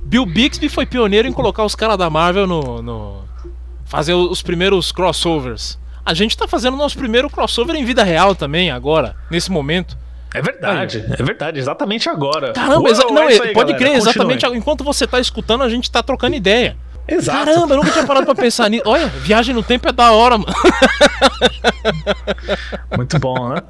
Bill 0.05 0.24
Bixby 0.24 0.69
foi 0.69 0.86
pioneiro 0.86 1.28
em 1.28 1.32
colocar 1.32 1.65
os 1.65 1.74
caras 1.74 1.99
da 1.99 2.09
Marvel 2.09 2.47
no, 2.47 2.81
no- 2.82 3.24
fazer 3.85 4.15
os 4.15 4.40
primeiros 4.43 4.90
crossovers. 4.93 5.78
A 6.05 6.15
gente 6.15 6.36
tá 6.36 6.49
fazendo 6.49 6.74
o 6.74 6.78
nosso 6.78 6.97
primeiro 6.97 7.28
crossover 7.28 7.77
em 7.77 7.85
vida 7.85 8.03
real 8.03 8.35
também, 8.35 8.70
agora, 8.70 9.15
nesse 9.31 9.51
momento. 9.51 9.97
É 10.35 10.40
verdade, 10.43 11.05
é 11.19 11.23
verdade, 11.23 11.59
exatamente 11.59 12.09
agora. 12.09 12.53
Caramba, 12.53 12.81
Uou, 12.81 12.89
exa- 12.89 13.05
não, 13.05 13.23
é 13.23 13.27
aí, 13.32 13.39
pode 13.39 13.73
galera, 13.73 13.78
crer, 13.78 13.89
continue. 13.93 13.97
exatamente 13.97 14.47
enquanto 14.47 14.85
você 14.85 15.07
tá 15.07 15.19
escutando, 15.20 15.62
a 15.65 15.69
gente 15.69 15.90
tá 15.90 16.03
trocando 16.03 16.36
ideia. 16.36 16.77
Exato. 17.07 17.47
Caramba, 17.47 17.73
eu 17.74 17.78
nunca 17.78 17.90
tinha 17.90 18.05
parado 18.07 18.27
pra 18.27 18.35
pensar 18.35 18.69
nisso. 18.69 18.82
Olha, 18.86 19.07
viagem 19.07 19.55
no 19.55 19.62
tempo 19.62 19.89
é 19.89 19.93
da 19.93 20.12
hora, 20.12 20.36
mano. 20.36 20.53
Muito 22.97 23.19
bom, 23.19 23.49
né? 23.51 23.62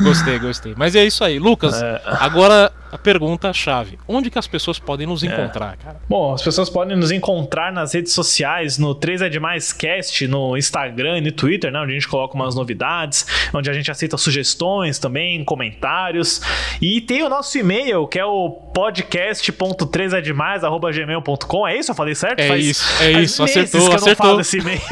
Gostei, 0.00 0.38
gostei. 0.38 0.74
Mas 0.76 0.94
é 0.94 1.04
isso 1.04 1.24
aí. 1.24 1.38
Lucas, 1.38 1.80
É. 1.82 2.02
agora 2.04 2.70
a 2.96 2.98
pergunta-chave. 2.98 3.98
Onde 4.08 4.30
que 4.30 4.38
as 4.38 4.46
pessoas 4.46 4.78
podem 4.78 5.06
nos 5.06 5.22
encontrar, 5.22 5.76
cara? 5.76 5.96
Bom, 6.08 6.32
as 6.34 6.42
pessoas 6.42 6.68
podem 6.70 6.96
nos 6.96 7.10
encontrar 7.10 7.72
nas 7.72 7.92
redes 7.94 8.12
sociais, 8.12 8.78
no 8.78 8.94
3 8.94 9.22
é 9.22 9.28
Demais 9.28 9.72
Cast, 9.72 10.26
no 10.26 10.56
Instagram 10.56 11.18
e 11.18 11.20
no 11.20 11.32
Twitter, 11.32 11.70
né? 11.70 11.80
Onde 11.80 11.92
a 11.92 11.94
gente 11.94 12.08
coloca 12.08 12.34
umas 12.34 12.54
novidades, 12.54 13.26
onde 13.54 13.70
a 13.70 13.72
gente 13.72 13.90
aceita 13.90 14.16
sugestões 14.16 14.98
também, 14.98 15.44
comentários. 15.44 16.40
E 16.80 17.00
tem 17.00 17.22
o 17.22 17.28
nosso 17.28 17.58
e-mail, 17.58 18.06
que 18.06 18.18
é 18.18 18.24
o 18.24 18.50
podcast.3edemais.gmail.com. 18.74 21.68
É 21.68 21.76
isso? 21.78 21.90
Eu 21.90 21.94
falei 21.94 22.14
certo? 22.14 22.40
É 22.40 22.56
isso, 22.58 22.84
é 23.02 23.12
faz 23.12 23.24
isso, 23.24 23.42
acertou, 23.42 23.80
que 23.80 23.86
eu 23.88 23.94
acertou. 23.94 24.26
não 24.26 24.30
falo 24.32 24.40
esse 24.40 24.58
e-mail. 24.58 24.80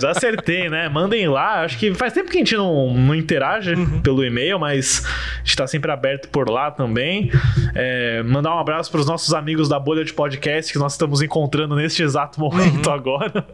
Já 0.00 0.10
acertei, 0.10 0.68
né? 0.68 0.88
Mandem 0.88 1.28
lá. 1.28 1.62
Acho 1.64 1.78
que 1.78 1.92
faz 1.94 2.12
tempo 2.12 2.30
que 2.30 2.36
a 2.36 2.40
gente 2.40 2.56
não, 2.56 2.92
não 2.94 3.14
interage 3.14 3.58
Uhum. 3.78 4.00
pelo 4.00 4.24
e-mail, 4.24 4.58
mas 4.58 5.04
a 5.04 5.38
gente 5.44 5.56
tá 5.56 5.66
sempre 5.66 5.90
aberto 5.90 6.27
por 6.28 6.48
lá 6.48 6.70
também. 6.70 7.30
É, 7.74 8.22
mandar 8.22 8.54
um 8.54 8.58
abraço 8.58 8.90
pros 8.90 9.06
nossos 9.06 9.32
amigos 9.34 9.68
da 9.68 9.78
bolha 9.78 10.04
de 10.04 10.12
podcast 10.12 10.72
que 10.72 10.78
nós 10.78 10.92
estamos 10.92 11.22
encontrando 11.22 11.74
neste 11.76 12.02
exato 12.02 12.38
momento 12.40 12.86
Uhum. 12.88 12.92
agora. 12.94 13.46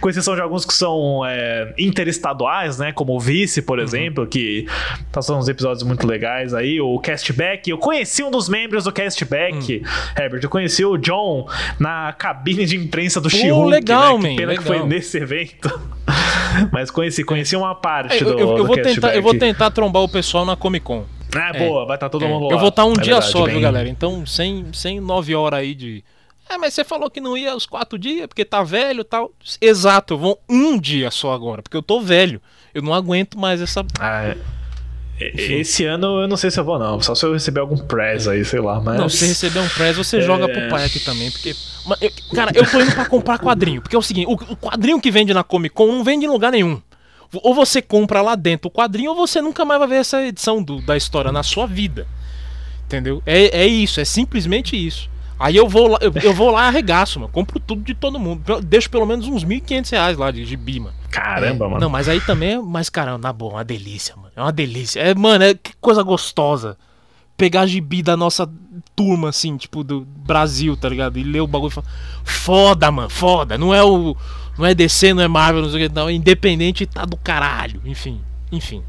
Com 0.00 0.08
exceção 0.08 0.34
de 0.34 0.40
alguns 0.40 0.64
que 0.64 0.74
são 0.74 1.22
é, 1.26 1.72
interestaduais, 1.78 2.78
né? 2.78 2.92
Como 2.92 3.14
o 3.16 3.20
Vice, 3.20 3.60
Uhum. 3.60 3.66
por 3.66 3.78
exemplo, 3.78 4.26
que 4.26 4.66
tá 5.12 5.20
fazendo 5.22 5.38
uns 5.38 5.48
episódios 5.48 5.82
muito 5.82 6.06
legais 6.06 6.54
aí. 6.54 6.80
O 6.80 6.98
Castback. 6.98 7.68
Eu 7.70 7.78
conheci 7.78 8.22
um 8.22 8.30
dos 8.30 8.48
membros 8.48 8.84
do 8.84 8.92
Castback, 8.92 9.82
Hum. 9.84 10.20
Herbert. 10.22 10.40
Eu 10.42 10.50
conheci 10.50 10.84
o 10.84 10.96
John 10.96 11.46
na 11.78 12.12
cabine 12.12 12.64
de 12.66 12.76
imprensa 12.76 13.20
do 13.20 13.28
She-Hulk. 13.30 13.70
legal, 13.70 14.18
né? 14.18 14.22
Que 14.22 14.28
man, 14.30 14.36
pena 14.36 14.56
que 14.56 14.62
foi 14.62 14.72
legal. 14.76 14.88
nesse 14.88 15.18
evento. 15.18 15.80
Mas 16.72 16.90
conheci, 16.90 17.22
conheci 17.24 17.54
uma 17.56 17.74
parte 17.74 18.16
É, 18.16 18.24
do, 18.24 18.30
eu, 18.30 18.38
eu- 18.38 18.48
eu 18.50 18.56
do 18.56 18.66
vou 18.66 18.76
tentar, 18.76 19.14
eu 19.14 19.22
vou 19.22 19.34
tentar 19.34 19.70
trombar 19.70 20.02
o 20.02 20.08
pessoal 20.08 20.44
na 20.44 20.56
Comic 20.56 20.84
Con. 20.84 21.04
Ah, 21.34 21.50
É. 21.54 21.58
boa, 21.68 21.86
vai 21.86 21.96
estar 21.96 22.08
todo 22.08 22.24
É, 22.24 22.28
mundo 22.28 22.46
lá. 22.46 22.52
eu 22.54 22.58
vou 22.58 22.68
estar 22.68 22.84
um 22.84 22.92
É 22.92 22.94
dia 22.94 23.04
verdade, 23.14 23.32
só, 23.32 23.44
bem- 23.44 23.52
viu, 23.54 23.60
galera? 23.60 23.88
Então, 23.88 24.24
sem, 24.26 24.66
sem 24.72 25.00
nove 25.00 25.34
horas 25.34 25.60
aí 25.60 25.74
de. 25.74 26.04
É, 26.50 26.56
mas 26.56 26.72
você 26.72 26.82
falou 26.84 27.10
que 27.10 27.20
não 27.20 27.36
ia 27.36 27.54
os 27.54 27.66
quatro 27.66 27.98
dias 27.98 28.26
porque 28.26 28.44
tá 28.44 28.62
velho 28.62 29.02
e 29.02 29.04
tal. 29.04 29.30
Exato, 29.60 30.14
eu 30.14 30.18
vou 30.18 30.40
um 30.48 30.78
dia 30.78 31.10
só 31.10 31.32
agora, 31.34 31.62
porque 31.62 31.76
eu 31.76 31.82
tô 31.82 32.00
velho. 32.00 32.40
Eu 32.72 32.80
não 32.82 32.94
aguento 32.94 33.38
mais 33.38 33.60
essa. 33.60 33.84
Ah, 34.00 34.24
é. 34.24 34.36
Esse 35.20 35.84
ano 35.84 36.22
eu 36.22 36.28
não 36.28 36.36
sei 36.36 36.48
se 36.50 36.60
eu 36.60 36.64
vou, 36.64 36.78
não. 36.78 37.00
Só 37.00 37.12
se 37.14 37.26
eu 37.26 37.32
receber 37.32 37.58
algum 37.60 37.76
prez 37.76 38.28
aí, 38.28 38.44
sei 38.44 38.60
lá. 38.60 38.80
Mas... 38.80 38.98
Não, 39.00 39.08
se 39.08 39.18
você 39.18 39.26
receber 39.26 39.58
um 39.58 39.68
prez, 39.68 39.96
você 39.96 40.18
É. 40.18 40.20
joga 40.20 40.48
pro 40.48 40.68
pai 40.68 40.84
aqui 40.84 41.00
também, 41.00 41.28
porque. 41.30 41.54
Cara, 42.34 42.52
eu 42.54 42.64
tô 42.70 42.80
indo 42.80 42.92
pra 42.92 43.04
comprar 43.06 43.38
quadrinho, 43.38 43.82
porque 43.82 43.96
é 43.96 43.98
o 43.98 44.02
seguinte: 44.02 44.28
o 44.28 44.56
quadrinho 44.56 45.00
que 45.00 45.10
vende 45.10 45.34
na 45.34 45.42
Comic 45.42 45.74
Con 45.74 45.86
não 45.88 46.04
vende 46.04 46.24
em 46.24 46.28
lugar 46.28 46.52
nenhum. 46.52 46.80
Ou 47.42 47.54
você 47.54 47.82
compra 47.82 48.22
lá 48.22 48.34
dentro 48.34 48.68
o 48.68 48.70
quadrinho, 48.70 49.10
ou 49.10 49.16
você 49.16 49.40
nunca 49.42 49.64
mais 49.64 49.78
vai 49.78 49.88
ver 49.88 49.96
essa 49.96 50.22
edição 50.24 50.62
do- 50.62 50.80
da 50.80 50.96
história 50.96 51.30
na 51.30 51.42
sua 51.42 51.66
vida. 51.66 52.06
Entendeu? 52.86 53.22
É, 53.26 53.60
é 53.62 53.66
isso, 53.66 54.00
é 54.00 54.04
simplesmente 54.04 54.74
isso. 54.76 55.10
Aí 55.38 55.54
eu 55.54 55.68
vou 55.68 55.88
lá, 55.88 55.98
eu, 56.00 56.12
eu 56.22 56.32
vou 56.34 56.50
lá 56.50 56.64
e 56.64 56.68
arregaço, 56.68 57.20
mano. 57.20 57.30
Compro 57.30 57.60
tudo 57.60 57.82
de 57.82 57.94
todo 57.94 58.18
mundo. 58.18 58.60
Deixo 58.62 58.90
pelo 58.90 59.06
menos 59.06 59.28
uns 59.28 59.44
1.500 59.44 59.90
reais 59.90 60.16
lá 60.18 60.30
de 60.30 60.44
gibi, 60.44 60.80
mano. 60.80 60.96
Caramba, 61.10 61.64
É, 61.66 61.68
mano. 61.68 61.80
Não, 61.80 61.88
mas 61.90 62.08
aí 62.08 62.20
também, 62.20 62.54
é- 62.54 62.58
mas 62.60 62.88
caramba, 62.90 63.18
na 63.18 63.32
boa, 63.32 63.52
uma 63.54 63.64
delícia, 63.64 64.16
mano. 64.16 64.32
É 64.34 64.40
uma 64.42 64.50
delícia. 64.50 64.98
É, 65.00 65.14
mano, 65.14 65.44
é 65.44 65.54
que 65.54 65.72
coisa 65.80 66.02
gostosa. 66.02 66.76
Pegar 67.36 67.66
gibi 67.66 68.02
da 68.02 68.16
nossa 68.16 68.50
turma, 68.96 69.28
assim, 69.28 69.56
tipo, 69.56 69.84
do 69.84 70.00
Brasil, 70.00 70.76
tá 70.76 70.88
ligado? 70.88 71.18
E 71.18 71.22
ler 71.22 71.40
o 71.40 71.46
bagulho 71.46 71.70
e 71.70 71.74
falar. 71.74 71.86
Foda, 72.24 72.90
mano, 72.90 73.08
foda. 73.10 73.56
Não 73.56 73.72
é 73.72 73.84
o. 73.84 74.16
Não 74.58 74.66
é 74.66 74.74
DC, 74.74 75.14
não 75.14 75.22
é 75.22 75.28
Marvel, 75.28 75.62
não 75.62 75.70
sei 75.70 75.86
o 75.86 75.88
que, 75.88 75.94
não. 75.94 76.08
É 76.08 76.12
independente 76.12 76.84
tá 76.84 77.04
do 77.04 77.16
caralho. 77.16 77.80
Enfim, 77.84 78.20
enfim. 78.50 78.82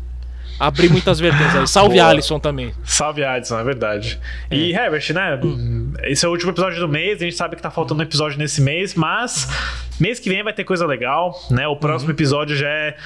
Abri 0.60 0.90
muitas 0.90 1.20
vertentes 1.20 1.56
aí. 1.56 1.68
Salve 1.68 1.96
Boa. 1.96 2.10
Alisson 2.10 2.40
também. 2.40 2.74
Salve, 2.84 3.24
Adson, 3.24 3.60
é 3.60 3.64
verdade. 3.64 4.20
E, 4.52 4.74
Herbert, 4.74 5.14
né? 5.14 5.40
Esse 6.04 6.26
é 6.26 6.28
o 6.28 6.32
último 6.32 6.52
episódio 6.52 6.80
do 6.80 6.88
mês. 6.88 7.22
A 7.22 7.24
gente 7.24 7.36
sabe 7.36 7.56
que 7.56 7.62
tá 7.62 7.72
faltando 7.72 8.02
um 8.02 8.04
episódio 8.04 8.38
nesse 8.38 8.62
mês, 8.62 8.94
mas 8.96 9.48
mês 10.00 10.20
que 10.20 10.30
vem 10.30 10.44
vai 10.44 10.54
ter 10.54 10.64
coisa 10.64 10.86
legal, 10.86 11.34
né? 11.52 11.68
O 11.68 11.76
próximo 11.76 12.12
episódio 12.12 12.56
já 12.56 12.68
é. 12.68 12.98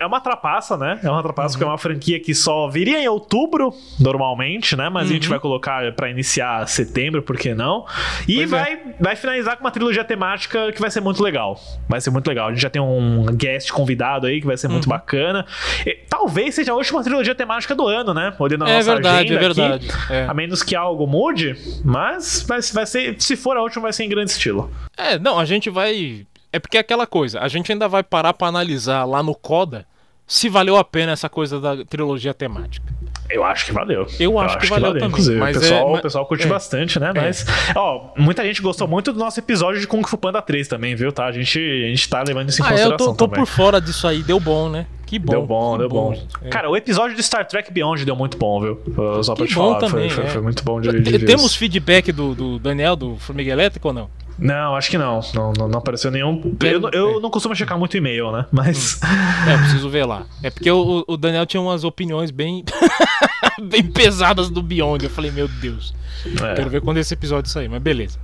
É 0.00 0.06
uma 0.06 0.20
trapaça, 0.20 0.76
né? 0.76 0.98
É 1.02 1.10
uma 1.10 1.22
trapaça 1.22 1.54
porque 1.54 1.64
é 1.64 1.66
uma 1.66 1.78
franquia 1.78 2.18
que 2.20 2.34
só 2.34 2.68
viria 2.68 3.02
em 3.02 3.08
outubro, 3.08 3.72
normalmente, 3.98 4.76
né? 4.76 4.88
Mas 4.88 5.10
a 5.10 5.12
gente 5.12 5.28
vai 5.28 5.38
colocar 5.38 5.92
pra 5.92 6.10
iniciar 6.10 6.66
setembro, 6.68 7.22
por 7.22 7.36
que 7.36 7.54
não? 7.54 7.84
E 8.28 8.36
Pois 8.36 8.52
é. 8.52 8.56
vai, 8.56 8.80
vai 9.00 9.16
finalizar 9.16 9.56
com 9.56 9.64
uma 9.64 9.70
trilogia 9.70 10.04
temática 10.04 10.72
que 10.72 10.80
vai 10.80 10.90
ser 10.90 11.00
muito 11.00 11.22
legal. 11.22 11.58
Vai 11.88 12.00
ser 12.00 12.10
muito 12.10 12.26
legal. 12.28 12.48
A 12.48 12.50
gente 12.50 12.62
já 12.62 12.70
tem 12.70 12.82
um 12.82 13.26
guest 13.32 13.70
convidado 13.70 14.26
aí 14.26 14.40
que 14.40 14.46
vai 14.46 14.56
ser 14.56 14.68
muito 14.68 14.88
bacana. 14.88 15.46
E 15.86 15.94
talvez 16.08 16.54
seja 16.54 16.72
a 16.72 16.74
última 16.92 17.02
trilogia 17.04 17.34
temática 17.34 17.74
do 17.74 17.86
ano, 17.88 18.12
né? 18.14 18.34
Olhando 18.38 18.64
a 18.64 18.70
É 18.70 18.76
nossa 18.76 18.92
verdade, 18.94 19.18
agenda 19.34 19.34
é 19.34 19.38
verdade. 19.40 19.88
aqui. 19.90 20.12
É. 20.12 20.26
A 20.28 20.34
menos 20.34 20.62
que 20.62 20.74
algo 20.76 21.06
mude, 21.06 21.56
mas 21.84 22.44
vai, 22.46 22.60
vai 22.60 22.86
ser. 22.86 23.16
Se 23.18 23.36
for 23.36 23.56
a 23.56 23.62
última, 23.62 23.82
vai 23.82 23.92
ser 23.92 24.04
em 24.04 24.08
grande 24.08 24.30
estilo. 24.30 24.70
É, 24.96 25.18
não, 25.18 25.38
a 25.38 25.44
gente 25.44 25.70
vai. 25.70 26.26
É 26.52 26.58
porque 26.58 26.76
é 26.76 26.80
aquela 26.80 27.06
coisa, 27.06 27.40
a 27.40 27.48
gente 27.48 27.72
ainda 27.72 27.88
vai 27.88 28.02
parar 28.02 28.34
pra 28.34 28.46
analisar 28.48 29.04
lá 29.04 29.22
no 29.22 29.34
Coda 29.34 29.86
se 30.26 30.48
valeu 30.48 30.76
a 30.76 30.84
pena 30.84 31.12
essa 31.12 31.28
coisa 31.28 31.58
da 31.60 31.84
trilogia 31.84 32.32
temática. 32.34 32.86
Eu 33.30 33.42
acho 33.44 33.64
que 33.66 33.72
valeu. 33.72 34.06
Eu 34.20 34.38
acho 34.38 34.58
que 34.58 34.66
valeu 34.66 34.92
também, 34.92 35.08
Inclusive, 35.08 35.38
mas 35.38 35.56
o, 35.56 35.60
pessoal, 35.60 35.94
é- 35.94 35.98
o 35.98 36.02
pessoal 36.02 36.26
curte 36.26 36.44
é. 36.44 36.48
bastante, 36.48 37.00
né? 37.00 37.12
Mas, 37.14 37.46
ó, 37.74 38.10
muita 38.18 38.44
gente 38.44 38.60
gostou 38.60 38.86
muito 38.86 39.12
do 39.12 39.18
nosso 39.18 39.40
episódio 39.40 39.80
de 39.80 39.86
Kung 39.86 40.02
Fu 40.06 40.18
Panda 40.18 40.42
3 40.42 40.68
também, 40.68 40.94
viu? 40.94 41.10
Tá? 41.12 41.24
A 41.26 41.32
gente, 41.32 41.58
a 41.58 41.88
gente 41.88 42.06
tá 42.08 42.22
levando 42.22 42.50
isso 42.50 42.60
em 42.62 42.64
Ah, 42.64 42.68
é, 42.68 42.72
eu 42.72 42.76
consideração 42.76 43.06
tô, 43.06 43.14
tô 43.14 43.28
também. 43.28 43.44
por 43.44 43.50
fora 43.50 43.80
disso 43.80 44.06
aí, 44.06 44.22
deu 44.22 44.38
bom, 44.38 44.68
né? 44.68 44.86
Que 45.12 45.18
bom. 45.18 45.30
Deu 45.32 45.46
bom, 45.46 45.76
deu 45.76 45.88
bom. 45.90 46.14
É. 46.40 46.48
Cara, 46.48 46.70
o 46.70 46.74
episódio 46.74 47.14
de 47.14 47.22
Star 47.22 47.46
Trek 47.46 47.70
Beyond 47.70 48.02
deu 48.06 48.16
muito 48.16 48.38
bom, 48.38 48.58
viu? 48.62 48.80
Só 49.22 49.34
pra 49.34 49.44
Que 49.44 49.52
te 49.52 49.56
bom 49.56 49.74
falar. 49.74 49.80
também, 49.90 50.08
foi, 50.08 50.16
foi, 50.22 50.24
é. 50.24 50.28
foi 50.30 50.40
muito 50.40 50.64
bom 50.64 50.80
de, 50.80 51.00
de 51.02 51.18
Temos 51.18 51.44
isso. 51.50 51.58
feedback 51.58 52.10
do, 52.12 52.34
do 52.34 52.58
Daniel, 52.58 52.96
do 52.96 53.18
Formiga 53.18 53.52
Elétrica 53.52 53.88
ou 53.88 53.92
não? 53.92 54.08
Não, 54.38 54.74
acho 54.74 54.88
que 54.90 54.96
não. 54.96 55.20
Não, 55.34 55.52
não, 55.52 55.68
não 55.68 55.78
apareceu 55.80 56.10
nenhum. 56.10 56.56
Eu, 56.64 56.80
não- 56.80 56.88
eu 56.94 57.20
não 57.20 57.28
costumo 57.30 57.54
checar 57.54 57.78
muito 57.78 57.94
e-mail, 57.94 58.32
né? 58.32 58.46
Mas. 58.50 58.98
É, 59.46 59.52
eu 59.52 59.58
preciso 59.58 59.90
ver 59.90 60.06
lá. 60.06 60.24
É 60.42 60.48
porque 60.48 60.70
o, 60.70 61.04
o 61.06 61.16
Daniel 61.18 61.44
tinha 61.44 61.60
umas 61.60 61.84
opiniões 61.84 62.30
bem. 62.30 62.64
bem 63.62 63.82
pesadas 63.82 64.48
do 64.48 64.62
Beyond. 64.62 65.04
Eu 65.04 65.10
falei, 65.10 65.30
meu 65.30 65.46
Deus. 65.46 65.94
É. 66.42 66.54
Quero 66.54 66.70
ver 66.70 66.80
quando 66.80 66.96
esse 66.96 67.12
episódio 67.12 67.50
sair, 67.50 67.68
mas 67.68 67.82
beleza. 67.82 68.18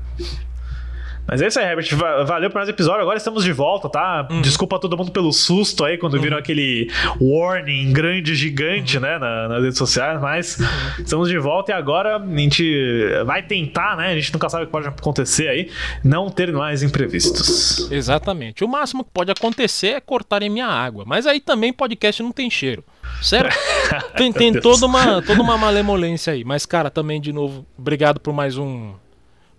Mas 1.30 1.42
é 1.42 1.46
isso 1.48 1.59
aí, 1.60 1.66
Herbert. 1.66 1.94
Va- 1.94 2.24
Valeu 2.24 2.48
por 2.48 2.56
mais 2.56 2.68
episódio. 2.70 3.02
Agora 3.02 3.18
estamos 3.18 3.44
de 3.44 3.52
volta, 3.52 3.88
tá? 3.88 4.26
Uhum. 4.30 4.40
Desculpa 4.40 4.76
a 4.76 4.78
todo 4.78 4.96
mundo 4.96 5.12
pelo 5.12 5.30
susto 5.32 5.84
aí 5.84 5.98
quando 5.98 6.18
viram 6.20 6.38
aquele 6.38 6.90
warning 7.20 7.92
grande, 7.92 8.34
gigante, 8.34 8.96
Uhum. 8.96 9.02
né? 9.02 9.18
na- 9.18 9.48
nas 9.48 9.62
redes 9.62 9.76
sociais. 9.78 10.20
Mas 10.20 10.59
estamos 10.98 11.28
de 11.28 11.38
volta 11.38 11.72
e 11.72 11.74
agora 11.74 12.16
a 12.16 12.36
gente 12.36 12.64
vai 13.26 13.42
tentar, 13.42 13.96
né? 13.96 14.12
A 14.12 14.14
gente 14.14 14.32
nunca 14.32 14.48
sabe 14.48 14.64
o 14.64 14.66
que 14.66 14.72
pode 14.72 14.88
acontecer 14.88 15.48
aí. 15.48 15.70
Não 16.02 16.30
ter 16.30 16.50
mais 16.52 16.82
imprevistos. 16.82 17.90
Exatamente. 17.90 18.64
O 18.64 18.68
máximo 18.68 19.05
que 19.05 19.10
pode 19.12 19.30
acontecer 19.30 19.88
é 19.88 20.00
cortarem 20.00 20.48
minha 20.48 20.66
água. 20.66 21.05
Mas 21.06 21.26
aí 21.26 21.40
também 21.40 21.72
podcast 21.72 22.22
não 22.22 22.32
tem 22.32 22.48
cheiro. 22.50 22.82
Sério? 23.22 23.50
Tem, 24.16 24.32
tem 24.32 24.52
toda, 24.60 24.84
uma, 24.86 25.20
toda 25.22 25.40
uma 25.42 25.56
malemolência 25.56 26.32
aí. 26.32 26.44
Mas, 26.44 26.66
cara, 26.66 26.90
também, 26.90 27.20
de 27.20 27.32
novo, 27.32 27.66
obrigado 27.78 28.20
por 28.20 28.32
mais 28.34 28.56
um. 28.59 28.92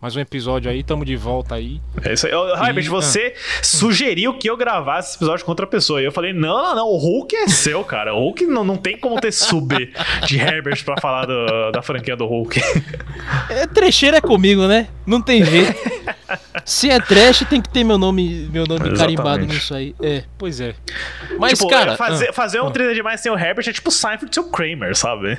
Mais 0.01 0.15
um 0.15 0.19
episódio 0.21 0.71
aí, 0.71 0.81
tamo 0.81 1.03
de 1.03 1.17
volta 1.17 1.55
aí. 1.55 1.81
É 2.05 2.13
isso 2.13 2.25
aí. 2.25 2.31
E- 2.31 2.89
você 2.89 3.33
sugeriu 3.61 4.33
que 4.33 4.49
eu 4.49 4.55
gravasse 4.55 5.09
esse 5.09 5.17
episódio 5.17 5.43
com 5.43 5.51
outra 5.51 5.67
pessoa. 5.67 6.01
E 6.01 6.05
eu 6.05 6.11
falei: 6.11 6.31
não, 6.31 6.63
não, 6.63 6.75
não. 6.75 6.87
O 6.87 6.97
Hulk 6.97 7.35
é 7.35 7.47
seu, 7.49 7.83
cara. 7.83 8.13
O 8.13 8.19
Hulk 8.19 8.45
não, 8.45 8.63
não 8.63 8.77
tem 8.77 8.97
como 8.97 9.19
ter 9.19 9.33
sub 9.33 9.75
de 10.25 10.37
Herbert 10.37 10.85
pra 10.85 10.95
falar 11.01 11.25
do- 11.25 11.71
da 11.71 11.81
franquia 11.81 12.15
do 12.15 12.25
Hulk. 12.25 12.61
É, 13.49 13.67
trecheiro 13.67 14.15
é 14.15 14.21
comigo, 14.21 14.67
né? 14.67 14.87
Não 15.05 15.21
tem 15.21 15.43
jeito. 15.43 15.75
Se 16.63 16.89
é 16.89 16.99
trash, 16.99 17.43
tem 17.49 17.61
que 17.61 17.69
ter 17.69 17.83
meu 17.83 17.97
nome, 17.97 18.47
meu 18.51 18.65
nome 18.65 18.87
Exatamente. 18.87 18.97
carimbado 18.99 19.45
nisso 19.45 19.73
aí. 19.73 19.95
É, 20.01 20.23
pois 20.37 20.61
é. 20.61 20.75
Mas, 21.37 21.57
tipo, 21.57 21.69
cara. 21.69 21.93
é, 21.93 21.97
fazer, 21.97 22.29
ah, 22.29 22.33
fazer 22.33 22.61
um 22.61 22.67
ah. 22.67 22.71
trailer 22.71 22.95
demais 22.95 23.19
sem 23.19 23.31
o 23.31 23.37
Herbert 23.37 23.67
é 23.67 23.73
tipo 23.73 23.91
Seinfeld 23.91 24.33
sem 24.33 24.43
o 24.43 24.47
Kramer, 24.49 24.95
sabe? 24.95 25.37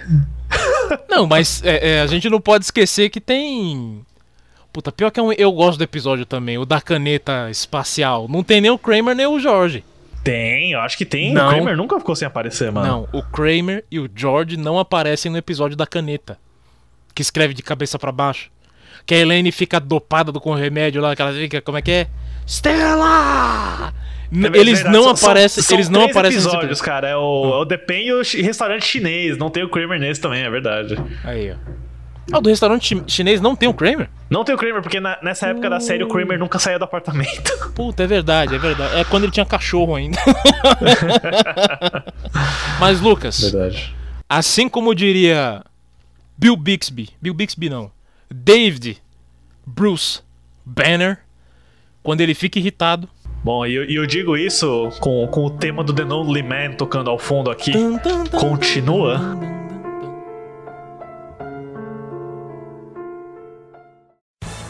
Não, 1.08 1.26
mas 1.26 1.62
é, 1.64 1.96
é, 1.96 2.00
a 2.02 2.06
gente 2.06 2.28
não 2.28 2.40
pode 2.40 2.64
esquecer 2.64 3.08
que 3.08 3.20
tem. 3.20 4.04
Puta, 4.72 4.92
pior 4.92 5.10
que 5.10 5.18
é 5.18 5.22
um, 5.22 5.32
eu 5.32 5.50
gosto 5.52 5.78
do 5.78 5.84
episódio 5.84 6.24
também, 6.24 6.56
o 6.58 6.64
da 6.64 6.80
caneta 6.80 7.50
espacial. 7.50 8.26
Não 8.28 8.42
tem 8.42 8.60
nem 8.60 8.70
o 8.70 8.78
Kramer 8.78 9.14
nem 9.16 9.26
o 9.26 9.38
George. 9.40 9.84
Tem, 10.22 10.72
eu 10.72 10.80
acho 10.80 10.96
que 10.98 11.04
tem. 11.04 11.32
Não. 11.32 11.48
O 11.48 11.50
Kramer 11.54 11.76
nunca 11.76 11.98
ficou 11.98 12.14
sem 12.14 12.26
aparecer, 12.26 12.70
mano. 12.70 12.86
Não, 12.86 13.08
o 13.12 13.22
Kramer 13.22 13.84
e 13.90 13.98
o 13.98 14.08
George 14.14 14.56
não 14.56 14.78
aparecem 14.78 15.30
no 15.32 15.38
episódio 15.38 15.76
da 15.76 15.86
caneta. 15.86 16.38
Que 17.14 17.22
escreve 17.22 17.52
de 17.54 17.62
cabeça 17.62 17.98
pra 17.98 18.12
baixo. 18.12 18.50
Que 19.06 19.14
a 19.14 19.18
Elaine 19.18 19.50
fica 19.50 19.80
dopada 19.80 20.30
do, 20.30 20.40
com 20.40 20.50
o 20.50 20.54
remédio 20.54 21.00
lá, 21.02 21.16
que 21.16 21.22
ela 21.22 21.32
fica, 21.32 21.60
como 21.62 21.78
é 21.78 21.82
que 21.82 21.90
é? 21.90 22.06
Stella! 22.46 23.92
É 24.32 24.56
eles 24.58 24.84
não 24.84 25.02
são- 25.04 25.16
são- 25.16 25.28
aparecem, 25.30 25.62
são 25.62 25.76
eles 25.76 25.88
não 25.88 26.00
três 26.02 26.16
aparecem 26.16 26.38
episódios, 26.38 26.64
episódio. 26.64 26.84
cara. 26.84 27.08
É 27.08 27.16
o, 27.16 27.52
é 27.54 27.56
o 27.62 27.64
Depen 27.64 28.06
e 28.06 28.12
o 28.12 28.22
restaurante 28.22 28.84
chinês. 28.86 29.36
Não 29.36 29.50
tem 29.50 29.64
o 29.64 29.68
Kramer 29.68 29.98
nesse 29.98 30.20
também, 30.20 30.42
é 30.44 30.50
verdade. 30.50 30.96
Aí, 31.24 31.50
ó. 31.50 31.56
Ah, 32.32 32.38
o 32.38 32.40
do 32.40 32.48
restaurante 32.48 32.86
chi- 32.86 33.02
chinês 33.06 33.40
não 33.40 33.56
tem 33.56 33.68
o 33.68 33.74
Kramer? 33.74 34.08
Não 34.28 34.44
tem 34.44 34.54
o 34.54 34.58
Kramer, 34.58 34.82
porque 34.82 35.00
na- 35.00 35.18
nessa 35.22 35.48
época 35.48 35.68
da 35.68 35.80
série 35.80 36.04
o 36.04 36.08
Kramer 36.08 36.38
nunca 36.38 36.58
saía 36.58 36.78
do 36.78 36.84
apartamento. 36.84 37.50
Puta, 37.74 38.04
é 38.04 38.06
verdade, 38.06 38.54
é 38.54 38.58
verdade. 38.58 38.96
É 38.98 39.04
quando 39.04 39.24
ele 39.24 39.32
tinha 39.32 39.46
cachorro 39.46 39.94
ainda. 39.94 40.18
Mas, 42.78 43.00
Lucas, 43.00 43.40
Verdade. 43.40 43.94
assim 44.28 44.68
como 44.68 44.94
diria 44.94 45.62
Bill 46.36 46.56
Bixby, 46.56 47.10
Bill 47.20 47.34
Bixby 47.34 47.68
não, 47.68 47.90
David 48.30 48.98
Bruce 49.66 50.20
Banner, 50.64 51.18
quando 52.02 52.20
ele 52.20 52.34
fica 52.34 52.58
irritado. 52.58 53.08
Bom, 53.42 53.64
e 53.66 53.74
eu, 53.74 53.84
eu 53.84 54.06
digo 54.06 54.36
isso 54.36 54.90
com, 55.00 55.26
com 55.28 55.44
o 55.46 55.50
tema 55.50 55.82
do 55.82 55.92
The 55.94 56.04
Lonely 56.04 56.42
Man 56.42 56.72
tocando 56.76 57.08
ao 57.10 57.18
fundo 57.18 57.50
aqui. 57.50 57.72
Tum, 57.72 57.98
tum, 57.98 58.24
tum, 58.24 58.38
Continua. 58.38 59.18